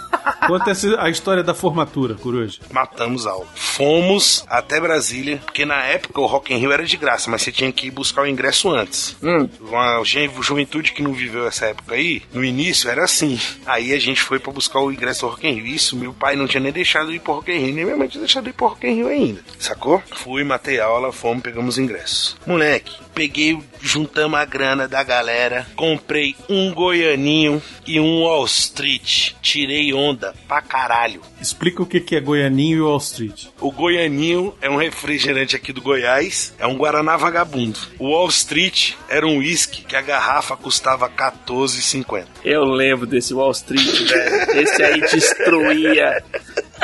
Conta 0.47 0.71
essa- 0.71 1.01
a 1.01 1.09
história 1.09 1.43
da 1.43 1.53
formatura, 1.53 2.15
Coruja. 2.15 2.59
Matamos 2.71 3.25
aula. 3.25 3.45
Fomos 3.55 4.45
até 4.49 4.79
Brasília, 4.79 5.37
porque 5.43 5.65
na 5.65 5.83
época 5.83 6.21
o 6.21 6.25
Rock 6.25 6.53
in 6.53 6.57
Rio 6.57 6.71
era 6.71 6.83
de 6.85 6.97
graça, 6.97 7.29
mas 7.29 7.41
você 7.41 7.51
tinha 7.51 7.71
que 7.71 7.87
ir 7.87 7.91
buscar 7.91 8.21
o 8.23 8.27
ingresso 8.27 8.69
antes. 8.73 9.15
Hum. 9.21 9.49
Uma 9.61 10.01
juventude 10.41 10.91
que 10.93 11.01
não 11.03 11.13
viveu 11.13 11.47
essa 11.47 11.65
época 11.67 11.95
aí, 11.95 12.21
no 12.33 12.43
início 12.43 12.89
era 12.89 13.03
assim. 13.03 13.39
Aí 13.65 13.93
a 13.93 13.99
gente 13.99 14.21
foi 14.21 14.39
pra 14.39 14.51
buscar 14.51 14.79
o 14.79 14.91
ingresso 14.91 15.21
do 15.21 15.27
Rock 15.31 15.47
in 15.47 15.53
Rio. 15.55 15.65
Isso, 15.67 15.95
meu 15.95 16.13
pai 16.13 16.35
não 16.35 16.47
tinha 16.47 16.61
nem 16.61 16.71
deixado 16.71 17.13
ir 17.13 17.19
pro 17.19 17.33
Rock 17.33 17.51
in 17.51 17.57
Rio, 17.59 17.75
nem 17.75 17.85
minha 17.85 17.97
mãe 17.97 18.07
tinha 18.07 18.21
deixado 18.21 18.47
ir 18.49 18.53
pro 18.53 18.67
Rock 18.67 18.87
in 18.87 18.95
Rio 18.95 19.04
ainda. 19.07 19.41
Sacou? 19.59 20.01
Fui, 20.11 20.43
matei 20.43 20.79
a 20.79 20.85
aula, 20.85 21.11
fomos, 21.11 21.43
pegamos 21.43 21.77
ingresso. 21.77 22.37
Moleque, 22.45 22.93
peguei, 23.13 23.57
juntamos 23.81 24.39
a 24.39 24.45
grana 24.45 24.87
da 24.87 25.03
galera, 25.03 25.65
comprei 25.75 26.35
um 26.49 26.73
Goianinho 26.73 27.61
e 27.87 27.99
um 27.99 28.21
Wall 28.21 28.45
Street. 28.45 29.33
Tirei 29.41 29.93
onda 29.93 30.33
pra 30.47 30.61
caralho. 30.61 31.21
Explica 31.41 31.83
o 31.83 31.85
que 31.85 31.99
que 31.99 32.15
é 32.15 32.19
Goianinho 32.19 32.77
e 32.77 32.81
Wall 32.81 32.97
Street. 32.97 33.45
O 33.59 33.71
Goianinho 33.71 34.53
é 34.61 34.69
um 34.69 34.75
refrigerante 34.75 35.55
aqui 35.55 35.71
do 35.71 35.81
Goiás, 35.81 36.53
é 36.59 36.65
um 36.67 36.75
Guaraná 36.75 37.17
vagabundo. 37.17 37.79
O 37.99 38.09
Wall 38.09 38.27
Street 38.29 38.93
era 39.07 39.25
um 39.25 39.37
whisky 39.37 39.83
que 39.83 39.95
a 39.95 40.01
garrafa 40.01 40.57
custava 40.57 41.09
14,50. 41.09 42.25
Eu 42.43 42.63
lembro 42.63 43.05
desse 43.05 43.33
Wall 43.33 43.51
Street, 43.51 44.09
velho. 44.09 44.61
Esse 44.61 44.83
aí 44.83 45.01
destruía. 45.01 46.23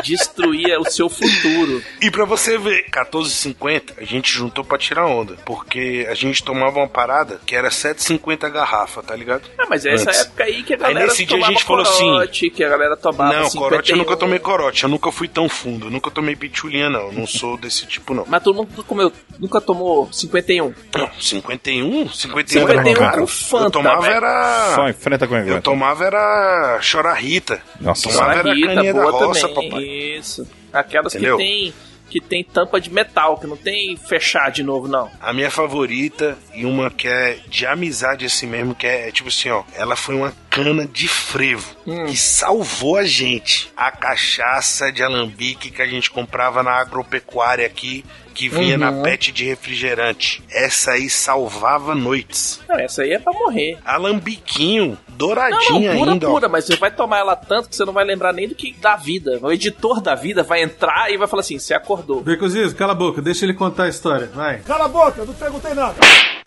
Destruía 0.04 0.80
o 0.80 0.86
seu 0.90 1.10
futuro. 1.10 1.82
E 2.02 2.10
pra 2.12 2.26
você 2.26 2.58
ver, 2.58 2.86
14,50 2.90 3.94
a 3.98 4.04
gente 4.04 4.32
juntou 4.32 4.64
pra 4.64 4.78
tirar 4.78 5.06
onda, 5.06 5.36
porque 5.46 6.06
a 6.10 6.14
gente 6.14 6.44
tomava 6.44 6.80
uma 6.80 6.88
parada 6.88 7.40
que 7.46 7.56
era 7.56 7.70
7,50 7.70 8.44
a 8.46 8.50
garrafa, 8.50 9.02
tá 9.04 9.16
ligado? 9.16 9.44
Ah, 9.58 9.66
mas 9.70 9.86
é 9.86 9.94
essa 9.94 10.10
Antes. 10.10 10.22
época 10.22 10.44
aí 10.44 10.64
que 10.64 10.74
a 10.74 10.78
Aí 10.78 10.82
galera 10.82 11.08
nesse 11.08 11.26
dia 11.26 11.38
a 11.38 11.40
tomava 11.40 11.54
gente 11.54 11.64
falou 11.66 11.82
assim, 11.84 12.04
corote, 12.04 12.50
que 12.50 12.64
a 12.64 12.70
galera 12.70 12.98
tomava 12.98 13.34
não, 13.34 13.50
51. 13.50 13.62
corote 13.62 13.92
eu 13.92 13.98
nunca 13.98 14.18
tomei 14.18 14.40
corote, 14.40 14.84
eu 14.84 14.90
nunca 14.90 15.12
fui 15.12 15.28
tão 15.28 15.48
fundo, 15.50 15.88
eu 15.88 15.92
nunca 15.92 16.10
tomei 16.12 16.36
pitulinha 16.36 16.90
não, 16.90 17.08
eu 17.08 17.12
não 17.14 17.28
sou 17.28 17.58
desse 17.58 17.86
tipo 17.86 18.14
não. 18.14 18.26
Mas 18.28 18.44
todo 18.44 18.56
mundo 18.56 18.84
comeu, 18.84 19.12
nunca 19.40 19.62
tomou 19.62 20.10
51. 20.12 20.74
Não, 20.98 21.10
51? 21.20 22.10
51, 22.10 22.10
51 22.10 22.70
era 22.70 22.94
caro. 22.94 23.22
com 23.22 23.28
Fanta, 23.28 23.66
eu 23.66 23.72
tomava 23.72 24.02
velho. 24.02 24.16
era... 24.16 24.76
Só 24.76 24.90
enfrenta 24.90 25.28
com 25.28 25.36
a 25.36 25.40
Eu 25.42 25.62
tomava 25.62 26.06
era 26.06 26.80
chorarrita. 26.82 27.62
Nossa, 27.80 28.10
tomava 28.10 28.34
era 28.34 28.54
Rita, 28.54 28.68
caninha 28.68 28.94
da 28.94 29.02
boa 29.02 29.26
roça, 29.28 29.48
também. 29.50 29.70
papai. 29.70 29.84
Isso. 30.18 30.48
Aquelas 30.72 31.14
Entendeu? 31.14 31.38
que 31.38 31.44
tem 31.44 31.74
que 32.10 32.20
tem 32.20 32.44
tampa 32.44 32.82
de 32.82 32.90
metal, 32.92 33.38
que 33.38 33.48
não 33.48 33.56
tem 33.56 33.96
fechar 33.96 34.52
de 34.52 34.62
novo, 34.64 34.86
não. 34.86 35.10
A 35.22 35.32
minha 35.32 35.50
favorita 35.50 36.38
e 36.54 36.66
uma 36.66 36.92
que 36.92 37.08
é 37.08 37.38
de 37.48 37.66
amizade 37.66 38.26
assim 38.26 38.48
mesmo, 38.48 38.76
que 38.76 38.86
é 38.86 39.10
tipo 39.14 39.30
assim, 39.30 39.48
ó. 39.50 39.64
Ela 39.74 39.96
foi 39.96 40.16
uma 40.16 40.34
cana 40.50 40.86
de 40.86 41.08
frevo 41.08 41.74
Hum. 41.88 42.08
que 42.08 42.18
salvou 42.18 42.98
a 42.98 43.06
gente. 43.06 43.72
A 43.78 43.90
cachaça 43.92 44.92
de 44.92 45.02
alambique 45.02 45.72
que 45.72 45.82
a 45.82 45.88
gente 45.88 46.12
comprava 46.12 46.62
na 46.62 46.72
agropecuária 46.74 47.66
aqui, 47.66 48.04
que 48.34 48.50
vinha 48.50 48.74
Uhum. 48.76 48.80
na 48.98 49.04
pet 49.04 49.32
de 49.32 49.46
refrigerante. 49.46 50.44
Essa 50.52 50.92
aí 50.92 51.10
salvava 51.10 51.96
noites. 51.96 52.60
Não, 52.68 52.78
essa 52.78 53.04
aí 53.04 53.12
é 53.14 53.20
pra 53.20 53.32
morrer. 53.32 53.78
Alambiquinho, 53.86 54.98
douradinha 55.22 55.94
não, 55.94 56.00
pura, 56.00 56.12
ainda. 56.12 56.28
ó. 56.28 56.32
pura, 56.32 56.50
mas 56.50 56.66
você 56.66 56.76
vai 56.76 56.92
tomar 56.92 57.20
ela 57.20 57.36
tanto 57.36 57.70
que 57.70 57.76
você 57.76 57.86
não 57.86 57.94
vai 57.94 58.04
lembrar 58.04 58.34
nem 58.34 58.48
do 58.48 58.56
que 58.56 58.74
da 58.74 58.96
vida. 58.96 59.40
O 59.42 59.52
editor 59.52 60.02
da 60.02 60.16
vida 60.16 60.44
vai 60.44 60.64
entrar 60.64 61.12
e 61.12 61.18
vai 61.18 61.28
falar 61.28 61.42
assim: 61.42 61.60
você 61.60 61.74
acordou. 61.74 62.22
Becozizo, 62.22 62.76
cala 62.76 62.92
a 62.92 62.96
boca, 62.96 63.22
deixa 63.22 63.46
ele 63.46 63.54
contar 63.54 63.84
a 63.84 63.90
história, 63.90 64.30
vai. 64.34 64.60
Cala 64.60 64.86
a 64.86 64.88
boca, 64.88 65.24
não 65.26 65.34
perguntei 65.34 65.74
nada. 65.74 65.96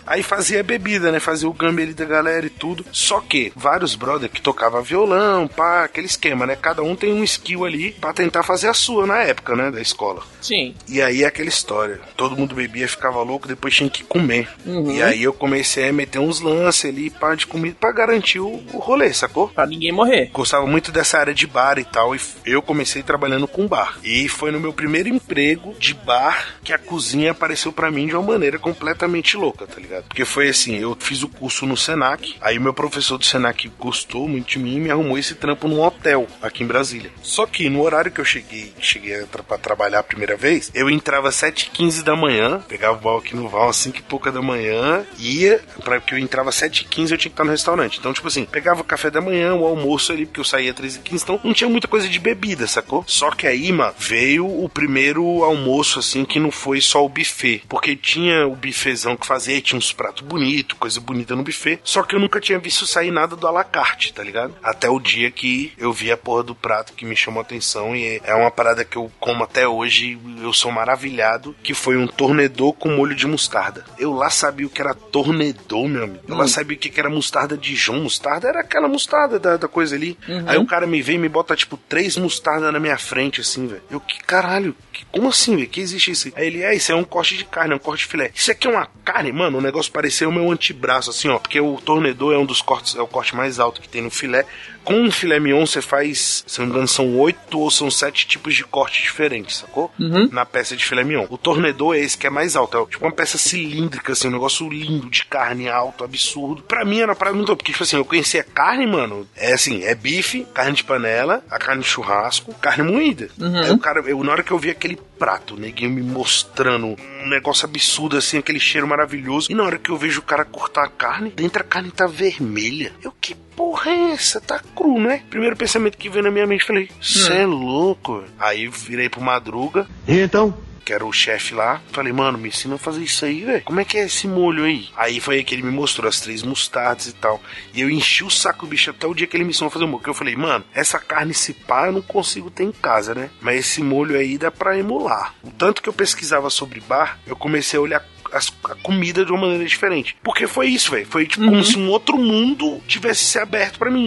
Aí 0.07 0.23
fazia 0.23 0.63
bebida, 0.63 1.11
né? 1.11 1.21
Fazia 1.21 1.49
o 1.49 1.53
gambe 1.53 1.83
ali 1.83 1.95
da 1.95 2.05
galera 2.05 2.47
e 2.47 2.51
tudo. 2.51 2.85
Só 2.93 3.21
que 3.21 3.53
vários 3.57 3.95
brother 3.95 4.29
que 4.29 4.41
tocava 4.41 4.83
violão, 4.83 5.49
pá, 5.49 5.85
aquele 5.85 6.07
esquema, 6.07 6.47
né? 6.47 6.57
Cada 6.57 6.83
um 6.83 6.95
tem 6.95 7.13
um 7.13 7.25
skill 7.25 7.65
ali 7.65 7.93
pra 7.93 8.13
tentar 8.13 8.43
fazer 8.43 8.69
a 8.69 8.75
sua 8.75 9.07
na 9.07 9.19
época, 9.23 9.57
né? 9.57 9.71
Da 9.71 9.81
escola. 9.81 10.23
Sim. 10.41 10.75
E 10.89 11.01
aí 11.01 11.23
é 11.23 11.27
aquela 11.27 11.49
história. 11.49 12.01
Todo 12.17 12.37
mundo 12.37 12.55
bebia, 12.55 12.87
ficava 12.87 13.23
louco, 13.23 13.49
depois 13.49 13.75
tinha 13.75 13.89
que 13.89 14.05
comer. 14.05 14.49
Uhum. 14.67 14.93
E 14.93 15.03
aí 15.03 15.23
eu 15.23 15.33
comecei 15.33 15.89
a 15.89 15.93
meter 15.93 16.19
uns 16.19 16.41
lances 16.41 16.91
ali, 16.91 17.11
pá, 17.11 17.35
de 17.35 17.47
comida 17.47 17.77
pra 17.79 17.93
garantir 17.93 18.41
o, 18.41 18.63
o 18.73 18.79
rolê, 18.79 19.13
sacou? 19.13 19.49
Pra 19.49 19.67
ninguém 19.67 19.93
morrer. 19.93 20.31
Gostava 20.33 20.67
muito 20.67 20.93
dessa 20.93 21.19
área 21.19 21.35
de 21.35 21.47
bar 21.47 21.79
e 21.79 21.85
tal, 21.85 22.15
e 22.15 22.21
eu 22.45 22.61
comecei 22.61 23.03
trabalhando 23.03 23.49
com 23.49 23.67
bar. 23.67 23.99
E 24.03 24.29
foi 24.29 24.51
no 24.51 24.61
meu 24.61 24.73
primeiro 24.73 25.09
emprego 25.09 25.75
de 25.79 25.95
bar 25.95 26.57
que 26.63 26.73
a 26.73 26.79
cozinha 26.79 27.31
apareceu 27.31 27.73
pra 27.73 27.91
mim 27.91 28.07
de 28.07 28.15
uma 28.15 28.23
maneira 28.23 28.59
completamente 28.59 29.37
louca, 29.37 29.67
tá 29.67 29.81
ligado? 29.81 29.94
Porque 30.03 30.25
foi 30.25 30.49
assim, 30.49 30.77
eu 30.77 30.97
fiz 30.99 31.23
o 31.23 31.29
curso 31.29 31.67
no 31.67 31.77
Senac, 31.77 32.37
aí 32.41 32.59
meu 32.59 32.75
professor 32.75 33.19
do 33.19 33.25
Senac 33.25 33.69
gostou 33.79 34.29
muito 34.29 34.49
de 34.51 34.59
mim 34.59 34.77
e 34.77 34.81
me 34.81 34.91
arrumou 34.91 35.19
esse 35.19 35.35
trampo 35.35 35.69
num 35.69 35.81
hotel 35.83 36.27
aqui 36.43 36.63
em 36.63 36.67
Brasília. 36.67 37.11
Só 37.23 37.47
que 37.47 37.69
no 37.69 37.83
horário 37.83 38.11
que 38.11 38.21
eu 38.21 38.25
cheguei, 38.25 38.73
cheguei 38.81 39.21
a 39.23 39.27
tra- 39.27 39.43
pra 39.43 39.59
trabalhar 39.59 40.01
a 40.01 40.03
primeira 40.05 40.37
vez, 40.37 40.71
eu 40.75 40.89
entrava 40.91 41.29
às 41.29 41.37
7h15 41.37 42.03
da 42.03 42.17
manhã, 42.17 42.61
pegava 42.69 42.97
o 42.97 43.01
bar 43.01 43.19
aqui 43.19 43.35
no 43.37 43.49
Val 43.49 43.69
às 43.69 43.77
5 43.77 43.99
e 43.99 44.03
pouca 44.03 44.31
da 44.33 44.43
manhã, 44.43 45.05
ia, 45.19 45.61
pra 45.85 46.01
que 46.01 46.15
eu 46.15 46.19
entrava 46.19 46.49
às 46.51 46.57
7h15 46.57 47.11
eu 47.13 47.19
tinha 47.19 47.19
que 47.19 47.29
estar 47.29 47.45
no 47.45 47.51
restaurante. 47.51 47.99
Então, 47.99 48.13
tipo 48.13 48.29
assim, 48.29 48.45
pegava 48.45 48.81
o 48.81 48.85
café 48.85 49.11
da 49.11 49.21
manhã, 49.21 49.55
o 49.55 49.65
almoço 49.67 50.13
ali, 50.13 50.27
porque 50.27 50.41
eu 50.41 50.45
saía 50.45 50.71
às 50.73 50.77
13h15, 50.77 51.23
então 51.23 51.41
não 51.45 51.53
tinha 51.53 51.69
muita 51.71 51.89
coisa 51.89 52.09
de 52.09 52.19
bebida, 52.19 52.67
sacou? 52.67 53.05
Só 53.07 53.31
que 53.31 53.47
aí, 53.47 53.71
mano, 53.73 53.95
veio 53.99 54.47
o 54.47 54.69
primeiro 54.69 55.43
almoço, 55.45 55.99
assim, 55.99 56.25
que 56.25 56.39
não 56.41 56.51
foi 56.51 56.81
só 56.81 57.05
o 57.05 57.09
buffet. 57.09 57.63
Porque 57.69 57.97
tinha 57.97 58.47
o 58.47 58.55
buffetzão 58.57 59.17
que 59.17 59.27
fazia, 59.27 59.61
tinha 59.61 59.79
uns 59.85 59.93
pratos 59.93 60.23
bonitos, 60.23 60.77
coisa 60.79 61.01
bonita 61.01 61.37
no 61.37 61.43
buffet. 61.43 61.81
Só 61.85 62.03
que 62.03 62.15
eu 62.15 62.21
nunca 62.21 62.41
tinha 62.41 62.59
visto 62.59 62.87
sair 62.87 63.11
nada 63.11 63.37
do 63.37 63.47
alacarte, 63.47 64.13
tá 64.13 64.23
ligado? 64.23 64.55
Até 64.63 64.89
o 64.89 64.99
dia 64.99 65.31
que 65.31 65.73
eu 65.79 65.93
vi 65.93 66.11
a 66.11 66.17
porra 66.17 66.43
do 66.43 66.55
prato 66.55 66.93
que 66.93 67.05
me 67.05 67.17
chamou 67.17 67.41
a 67.41 67.43
atenção 67.43 67.95
e 67.95 68.21
é 68.25 68.35
uma 68.35 68.51
parada 68.51 68.85
que 68.85 68.97
eu 68.97 69.11
como 69.21 69.45
até 69.45 69.67
hoje, 69.67 70.19
eu 70.43 70.53
sou 70.53 70.71
maravilhado, 70.71 71.55
que 71.63 71.75
foi 71.75 71.97
um 71.97 72.07
tornedor 72.07 72.73
com 72.73 72.91
molho 72.91 73.15
de 73.15 73.27
mostarda. 73.27 73.85
Eu 73.99 74.13
lá 74.13 74.31
sabia 74.31 74.67
o 74.67 74.71
que 74.71 74.81
era 74.81 74.95
tornedor, 74.95 75.89
meu 75.89 76.05
amigo. 76.05 76.25
Eu 76.27 76.37
lá 76.37 76.47
sabia 76.47 76.77
o 76.77 76.81
que 76.81 76.99
era 76.99 77.11
mostarda 77.11 77.57
Dijon. 77.57 78.01
Mostarda 78.01 78.49
era 78.49 78.61
aquela 78.61 78.89
mostarda 78.89 79.39
da, 79.39 79.57
da 79.57 79.69
coisa 79.69 79.95
ali. 79.95 80.17
Uhum. 80.29 80.45
Aí 80.47 80.59
o 80.59 80.67
cara 80.67 80.87
me 80.87 81.01
vem 81.03 81.17
e 81.17 81.19
me 81.19 81.29
bota, 81.29 81.55
tipo, 81.57 81.77
três 81.77 82.17
mostardas 82.17 82.73
na 82.73 82.81
minha 82.81 82.99
frente, 82.99 83.41
assim, 83.41 83.67
velho. 83.67 83.83
Eu, 83.91 84.01
que 84.01 84.23
caralho, 84.23 84.75
que, 84.93 85.05
como 85.07 85.29
assim, 85.29 85.57
velho? 85.57 85.69
Que 85.69 85.81
existe 85.81 86.11
isso? 86.11 86.33
aí? 86.35 86.47
Ele, 86.47 86.63
é, 86.63 86.75
isso 86.75 86.93
é 86.93 86.95
um 86.95 87.05
corte 87.05 87.37
de 87.37 87.45
carne, 87.45 87.73
é 87.73 87.77
um 87.77 87.81
corte 87.81 88.01
de 88.01 88.07
filé. 88.07 88.31
Isso 88.35 88.51
aqui 88.51 88.67
é 88.67 88.71
uma 88.71 88.87
carne, 89.05 89.33
mano, 89.33 89.59
o 89.59 89.61
negócio 89.75 89.91
pareceu 89.91 90.29
o 90.29 90.33
meu 90.33 90.51
antebraço, 90.53 91.11
assim, 91.11 91.29
ó. 91.29 91.39
Porque 91.39 91.61
o 91.61 91.77
tornedor 91.85 92.33
é 92.33 92.39
um 92.39 92.47
dos 92.47 92.63
cortes, 92.63 92.95
é 92.95 93.03
o 93.03 93.09
corte 93.09 93.35
mais 93.35 93.59
alto 93.59 93.81
que 93.81 93.89
tem 93.89 94.01
no 94.01 94.11
filé. 94.11 94.47
Com 94.85 94.95
um 94.95 95.11
filé 95.11 95.41
mignon, 95.41 95.67
você 95.67 95.81
faz, 95.81 96.45
se 96.47 96.59
não 96.59 96.67
me 96.67 96.73
engano, 96.73 96.89
são 96.89 97.17
oito 97.19 97.59
ou 97.59 97.71
são 97.71 97.91
sete 97.91 98.27
tipos 98.27 98.55
de 98.55 98.65
corte 98.65 99.03
diferentes, 99.03 99.59
sacou? 99.59 99.91
Uhum. 99.99 100.29
Na 100.31 100.45
peça 100.45 100.77
de 100.77 100.85
filé 100.85 101.03
mignon. 101.03 101.27
O 101.31 101.39
tornedor 101.39 101.97
é 101.97 102.01
esse 102.01 102.19
que 102.19 102.27
é 102.27 102.31
mais 102.31 102.55
alto, 102.55 102.79
é 102.79 102.87
tipo 102.87 103.05
uma 103.05 103.13
peça 103.13 103.39
cilíndrica, 103.39 104.13
assim, 104.13 104.29
um 104.29 104.33
negócio 104.33 104.69
lindo 104.69 105.09
de 105.09 105.25
carne 105.25 105.69
alto, 105.69 106.05
absurdo. 106.05 106.63
Pra 106.63 106.85
mim 106.85 107.01
era 107.01 107.15
parada 107.15 107.37
muito, 107.37 107.57
porque, 107.57 107.73
tipo 107.73 107.85
assim, 107.85 107.97
eu 107.97 108.05
conhecia 108.05 108.45
carne, 108.45 108.87
mano, 108.87 109.27
é 109.37 109.53
assim, 109.53 109.85
é 109.85 109.95
bife, 109.95 110.47
carne 110.53 110.73
de 110.73 110.85
panela, 110.85 111.43
a 111.51 111.59
carne 111.59 111.83
de 111.83 111.89
churrasco, 111.89 112.55
carne 112.55 112.91
moída. 112.91 113.29
Uhum. 113.41 113.59
Aí 113.59 113.71
o 113.71 113.79
cara, 113.79 114.01
eu, 114.01 114.23
na 114.23 114.33
hora 114.33 114.43
que 114.43 114.53
eu 114.53 114.59
vi 114.59 114.71
aquele 114.71 114.99
prato, 115.19 115.55
o 115.55 115.59
neguinho 115.59 115.91
me 115.91 116.03
mostrando 116.03 116.97
um 117.25 117.29
negócio 117.29 117.67
absurdo, 117.67 118.17
assim, 118.17 118.39
aquele 118.39 118.61
cheiro 118.61 118.87
maravilhoso, 118.87 119.51
e 119.51 119.55
na 119.55 119.63
hora 119.63 119.79
que 119.79 119.91
eu 119.91 119.97
vejo 119.97 120.21
o 120.21 120.25
cara 120.25 120.45
cortar 120.45 120.85
a 120.85 120.91
carne, 120.91 121.31
dentro 121.31 121.63
a 121.63 121.65
carne 121.65 121.91
tá 121.91 122.07
vermelha. 122.07 122.93
Eu, 123.03 123.13
que 123.21 123.35
porra 123.57 123.91
é 123.91 124.11
essa? 124.13 124.41
Tá 124.41 124.61
cru, 124.75 125.01
né? 125.01 125.23
Primeiro 125.31 125.57
pensamento 125.57 125.99
que 125.99 126.09
veio 126.09 126.25
na 126.25 126.31
minha 126.31 126.47
mente, 126.47 126.65
falei, 126.65 126.91
cê 127.01 127.39
é 127.39 127.47
louco. 127.47 128.21
velho." 128.21 128.33
Aí 128.39 128.69
virei 128.69 129.09
pro 129.09 129.21
Madruga. 129.21 129.87
E 130.07 130.21
então? 130.21 130.55
Que 130.85 130.93
era 130.93 131.07
o 131.07 131.13
chefe 131.13 131.55
lá. 131.55 131.81
Falei, 131.93 132.13
mano, 132.13 132.37
me 132.37 132.49
ensina 132.51 132.75
a 132.75 132.79
fazer 132.79 133.03
isso 133.03 133.25
aí, 133.25 133.43
velho. 133.43 133.63
Como 133.63 133.81
é 133.81 133.87
que 133.87 133.97
é 133.97 134.05
esse 134.05 134.29
molho 134.29 134.65
aí? 134.65 134.89
Aí 134.95 135.19
foi 135.19 135.37
aí 135.37 135.45
que 135.45 135.55
ele 135.55 135.63
me 135.63 135.71
mostrou 135.71 136.07
as 136.07 136.21
três 136.21 136.43
mostardas 136.43 137.07
e 137.07 137.15
tal. 137.15 137.41
E 137.73 137.81
eu 137.81 137.89
enchi 137.89 138.23
o 138.23 138.29
saco 138.29 138.67
do 138.67 138.69
bicho 138.69 138.91
até 138.91 139.07
o 139.07 139.15
dia 139.15 139.27
que 139.27 139.35
ele 139.35 139.45
me 139.45 139.51
ensinou 139.51 139.69
a 139.69 139.71
fazer 139.71 139.87
o 139.87 139.89
molho. 139.89 140.03
Que 140.03 140.11
eu 140.11 140.15
falei, 140.15 140.37
mano, 140.37 140.63
essa 140.75 140.99
carne 140.99 141.33
se 141.33 141.55
pá 141.55 141.87
eu 141.87 141.93
não 141.93 142.03
consigo 142.03 142.51
ter 142.51 142.65
em 142.65 142.73
casa, 142.73 143.15
né? 143.15 143.31
Mas 143.41 143.61
esse 143.61 143.83
molho 143.83 144.15
aí 144.15 144.37
dá 144.37 144.51
pra 144.51 144.77
emular. 144.79 145.35
O 145.43 145.51
tanto 145.51 145.81
que 145.81 145.89
eu 145.89 145.93
pesquisava 145.95 146.51
sobre 146.51 146.81
bar, 146.81 147.19
eu 147.27 147.35
comecei 147.35 147.79
a 147.79 147.83
olhar 147.83 148.07
as- 148.35 148.53
a 148.65 148.75
comida 148.77 149.25
de 149.25 149.33
uma 149.33 149.43
maneira 149.43 149.65
diferente. 149.65 150.17
Porque 150.23 150.47
foi 150.47 150.67
isso, 150.69 150.91
velho. 150.91 151.07
Foi 151.07 151.27
tipo 151.27 151.45
como 151.45 151.63
se 151.65 151.79
um 151.79 151.89
outro 151.89 152.19
mundo 152.19 152.81
tivesse 152.87 153.25
se 153.25 153.39
aberto 153.39 153.79
pra 153.79 153.91
mim. 153.91 154.07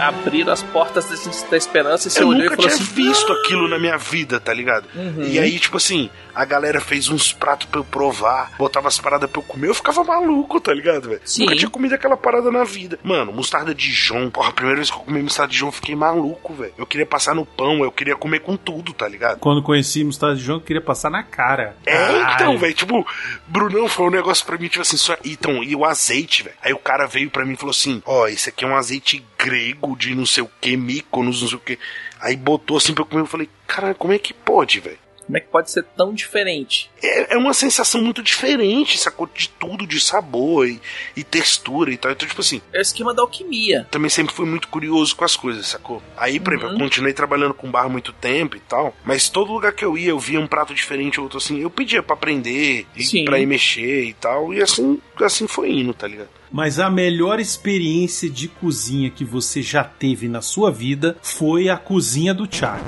Abriram 0.00 0.52
as 0.52 0.62
portas 0.62 1.06
da, 1.50 1.56
esperança 1.56 2.06
e 2.06 2.10
você 2.10 2.22
eu 2.22 2.28
olhou 2.28 2.42
e 2.42 2.44
nunca 2.44 2.56
falou 2.56 2.70
tinha 2.70 2.82
assim: 2.84 2.94
visto 2.94 3.32
aquilo 3.32 3.66
na 3.66 3.80
minha 3.80 3.96
vida, 3.98 4.38
tá 4.38 4.54
ligado? 4.54 4.86
Uhum. 4.94 5.24
E 5.24 5.40
aí, 5.40 5.58
tipo 5.58 5.76
assim, 5.76 6.08
a 6.38 6.44
galera 6.44 6.80
fez 6.80 7.08
uns 7.08 7.32
pratos 7.32 7.66
pra 7.66 7.80
eu 7.80 7.84
provar, 7.84 8.52
botava 8.56 8.86
as 8.86 8.98
paradas 8.98 9.28
pra 9.28 9.40
eu 9.40 9.44
comer, 9.44 9.68
eu 9.68 9.74
ficava 9.74 10.04
maluco, 10.04 10.60
tá 10.60 10.72
ligado, 10.72 11.08
velho? 11.08 11.20
Nunca 11.38 11.56
tinha 11.56 11.68
comido 11.68 11.94
aquela 11.94 12.16
parada 12.16 12.48
na 12.52 12.62
vida. 12.62 12.96
Mano, 13.02 13.32
mostarda 13.32 13.74
Dijon, 13.74 14.30
porra, 14.30 14.50
a 14.50 14.52
primeira 14.52 14.76
vez 14.76 14.88
que 14.88 14.96
eu 14.96 15.00
comi 15.00 15.20
mostarda 15.20 15.50
Dijon, 15.50 15.66
eu 15.66 15.72
fiquei 15.72 15.96
maluco, 15.96 16.54
velho. 16.54 16.72
Eu 16.78 16.86
queria 16.86 17.04
passar 17.04 17.34
no 17.34 17.44
pão, 17.44 17.82
eu 17.82 17.90
queria 17.90 18.14
comer 18.14 18.38
com 18.38 18.56
tudo, 18.56 18.92
tá 18.92 19.08
ligado? 19.08 19.40
Quando 19.40 19.64
conheci 19.64 20.04
Mostarda 20.04 20.36
de 20.36 20.42
João, 20.42 20.58
eu 20.58 20.64
queria 20.64 20.80
passar 20.80 21.10
na 21.10 21.24
cara. 21.24 21.76
É, 21.84 21.96
Caralho. 21.96 22.34
então, 22.34 22.58
velho, 22.58 22.74
tipo, 22.74 23.06
Brunão 23.48 23.88
foi 23.88 24.06
um 24.06 24.10
negócio 24.10 24.46
pra 24.46 24.56
mim, 24.56 24.68
tipo 24.68 24.82
assim, 24.82 24.96
só. 24.96 25.16
Então, 25.24 25.64
e 25.64 25.74
o 25.74 25.84
azeite, 25.84 26.44
velho. 26.44 26.56
Aí 26.62 26.72
o 26.72 26.78
cara 26.78 27.06
veio 27.06 27.30
pra 27.30 27.44
mim 27.44 27.54
e 27.54 27.56
falou 27.56 27.72
assim: 27.72 28.00
Ó, 28.06 28.28
esse 28.28 28.48
aqui 28.48 28.64
é 28.64 28.68
um 28.68 28.76
azeite 28.76 29.24
grego 29.36 29.96
de 29.96 30.14
não 30.14 30.24
sei 30.24 30.44
o 30.44 30.50
que, 30.60 30.76
Mykonos, 30.76 31.42
não 31.42 31.48
sei 31.48 31.58
o 31.58 31.60
que. 31.60 31.78
Aí 32.20 32.36
botou 32.36 32.76
assim 32.76 32.94
pra 32.94 33.02
eu 33.02 33.06
comer, 33.06 33.22
eu 33.22 33.26
falei: 33.26 33.50
Caralho, 33.66 33.96
como 33.96 34.12
é 34.12 34.18
que 34.18 34.32
pode, 34.32 34.78
velho? 34.80 34.98
Como 35.28 35.36
é 35.36 35.40
que 35.40 35.48
pode 35.48 35.70
ser 35.70 35.84
tão 35.94 36.14
diferente? 36.14 36.90
É, 37.02 37.34
é 37.34 37.36
uma 37.36 37.52
sensação 37.52 38.02
muito 38.02 38.22
diferente, 38.22 38.96
sacou? 38.96 39.28
De 39.32 39.46
tudo, 39.50 39.86
de 39.86 40.00
sabor 40.00 40.66
e, 40.66 40.80
e 41.14 41.22
textura 41.22 41.92
e 41.92 41.98
tal. 41.98 42.10
Então, 42.10 42.26
tipo 42.26 42.40
assim. 42.40 42.62
É 42.72 42.78
o 42.78 42.80
esquema 42.80 43.12
da 43.12 43.20
alquimia. 43.20 43.86
Também 43.90 44.08
sempre 44.08 44.34
fui 44.34 44.46
muito 44.46 44.68
curioso 44.68 45.14
com 45.14 45.26
as 45.26 45.36
coisas, 45.36 45.66
sacou? 45.66 46.02
Aí, 46.16 46.40
por 46.40 46.54
exemplo, 46.54 46.72
eu 46.72 46.78
continuei 46.78 47.12
trabalhando 47.12 47.52
com 47.52 47.70
bar 47.70 47.90
muito 47.90 48.10
tempo 48.10 48.56
e 48.56 48.60
tal. 48.60 48.96
Mas 49.04 49.28
todo 49.28 49.52
lugar 49.52 49.74
que 49.74 49.84
eu 49.84 49.98
ia, 49.98 50.08
eu 50.08 50.18
via 50.18 50.40
um 50.40 50.46
prato 50.46 50.72
diferente, 50.72 51.20
outro 51.20 51.36
assim. 51.36 51.60
Eu 51.60 51.68
pedia 51.68 52.02
pra 52.02 52.14
aprender, 52.14 52.86
e 52.96 53.04
Sim. 53.04 53.26
pra 53.26 53.38
ir 53.38 53.44
mexer 53.44 54.04
e 54.04 54.14
tal. 54.14 54.54
E 54.54 54.62
assim, 54.62 54.98
assim 55.20 55.46
foi 55.46 55.72
indo, 55.72 55.92
tá 55.92 56.08
ligado? 56.08 56.30
Mas 56.50 56.80
a 56.80 56.88
melhor 56.88 57.38
experiência 57.38 58.30
de 58.30 58.48
cozinha 58.48 59.10
que 59.10 59.26
você 59.26 59.60
já 59.60 59.84
teve 59.84 60.26
na 60.26 60.40
sua 60.40 60.70
vida 60.70 61.18
foi 61.20 61.68
a 61.68 61.76
cozinha 61.76 62.32
do 62.32 62.48
Chaga. 62.50 62.82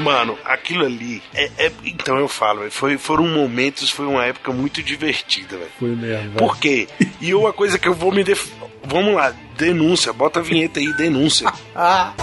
Mano, 0.00 0.38
aquilo 0.44 0.84
ali. 0.84 1.22
É, 1.34 1.50
é- 1.58 1.72
então 1.84 2.18
eu 2.18 2.28
falo, 2.28 2.70
foi, 2.70 2.96
foram 2.98 3.26
momentos, 3.28 3.90
foi 3.90 4.06
uma 4.06 4.24
época 4.24 4.52
muito 4.52 4.82
divertida, 4.82 5.56
velho. 5.56 5.70
Foi 5.78 5.94
mesmo. 5.94 6.32
Por 6.32 6.58
quê? 6.58 6.88
E 7.20 7.34
uma 7.34 7.52
coisa 7.52 7.78
que 7.78 7.88
eu 7.88 7.94
vou 7.94 8.12
me 8.12 8.24
def... 8.24 8.46
Vamos 8.84 9.14
lá, 9.14 9.32
denúncia, 9.56 10.12
bota 10.12 10.40
a 10.40 10.42
vinheta 10.42 10.80
aí, 10.80 10.92
denúncia. 10.94 11.52
Ah. 11.74 12.12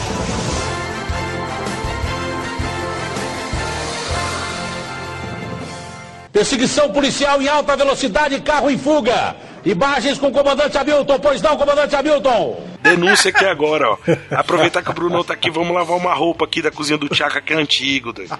Perseguição 6.32 6.92
policial 6.92 7.42
em 7.42 7.48
alta 7.48 7.76
velocidade, 7.76 8.40
carro 8.42 8.70
em 8.70 8.78
fuga. 8.78 9.36
Imagens 9.68 10.18
com 10.18 10.28
o 10.28 10.32
comandante 10.32 10.78
Hamilton, 10.78 11.20
pois 11.20 11.42
não, 11.42 11.58
comandante 11.58 11.94
Hamilton? 11.94 12.68
Denúncia 12.82 13.32
aqui 13.32 13.44
agora, 13.44 13.92
ó. 13.92 13.98
Aproveitar 14.32 14.82
que 14.82 14.90
o 14.90 14.94
Brunão 14.94 15.26
tá 15.26 15.34
aqui, 15.34 15.50
vamos 15.50 15.76
lavar 15.76 15.98
uma 15.98 16.14
roupa 16.14 16.46
aqui 16.46 16.62
da 16.62 16.72
cozinha 16.72 16.98
do 16.98 17.10
Tchaka, 17.10 17.42
que 17.42 17.52
é 17.52 17.58
antigo, 17.58 18.14
doido. 18.14 18.38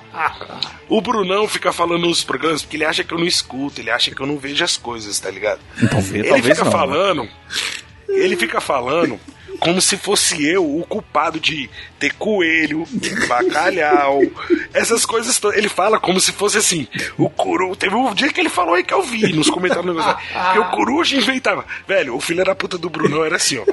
O 0.88 1.02
Brunão 1.02 1.46
fica 1.46 1.74
falando 1.74 2.08
nos 2.08 2.24
programas 2.24 2.62
porque 2.62 2.78
ele 2.78 2.86
acha 2.86 3.04
que 3.04 3.14
eu 3.14 3.18
não 3.18 3.26
escuto, 3.26 3.82
ele 3.82 3.92
acha 3.92 4.10
que 4.10 4.22
eu 4.22 4.26
não 4.26 4.38
vejo 4.38 4.64
as 4.64 4.78
coisas, 4.78 5.20
tá 5.20 5.30
ligado? 5.30 5.60
Talvez, 5.90 6.14
ele 6.14 6.30
talvez 6.30 6.58
fica 6.58 6.64
não. 6.64 6.72
falando. 6.72 7.30
Ele 8.08 8.36
fica 8.38 8.62
falando 8.62 9.20
como 9.60 9.82
se 9.82 9.98
fosse 9.98 10.46
eu 10.46 10.64
o 10.64 10.86
culpado 10.86 11.40
de 11.40 11.70
ter 12.00 12.14
coelho, 12.14 12.86
bacalhau, 13.28 14.22
essas 14.74 15.06
coisas. 15.06 15.40
Ele 15.54 15.70
fala 15.70 16.00
como 16.00 16.20
se 16.20 16.32
fosse 16.32 16.58
assim. 16.58 16.88
O 17.18 17.30
coruja. 17.30 17.76
Teve 17.76 17.96
um 17.96 18.14
dia 18.14 18.32
que 18.32 18.40
ele 18.40 18.50
falou 18.50 18.76
aí 18.76 18.84
que 18.84 18.94
eu 18.94 19.02
vi 19.02 19.34
nos 19.34 19.50
comentários 19.50 19.86
do 19.86 19.94
negócio. 19.94 20.18
Que 20.54 20.60
o 20.60 20.70
coruja 20.72 21.16
inventava. 21.16 21.66
Velho, 21.88 22.16
o 22.16 22.20
filho 22.20 22.44
da 22.44 22.56
puta 22.56 22.78
do 22.78 22.90
Brunão 22.90 23.26
era 23.26 23.36
assim, 23.36 23.58
ó. 23.58 23.66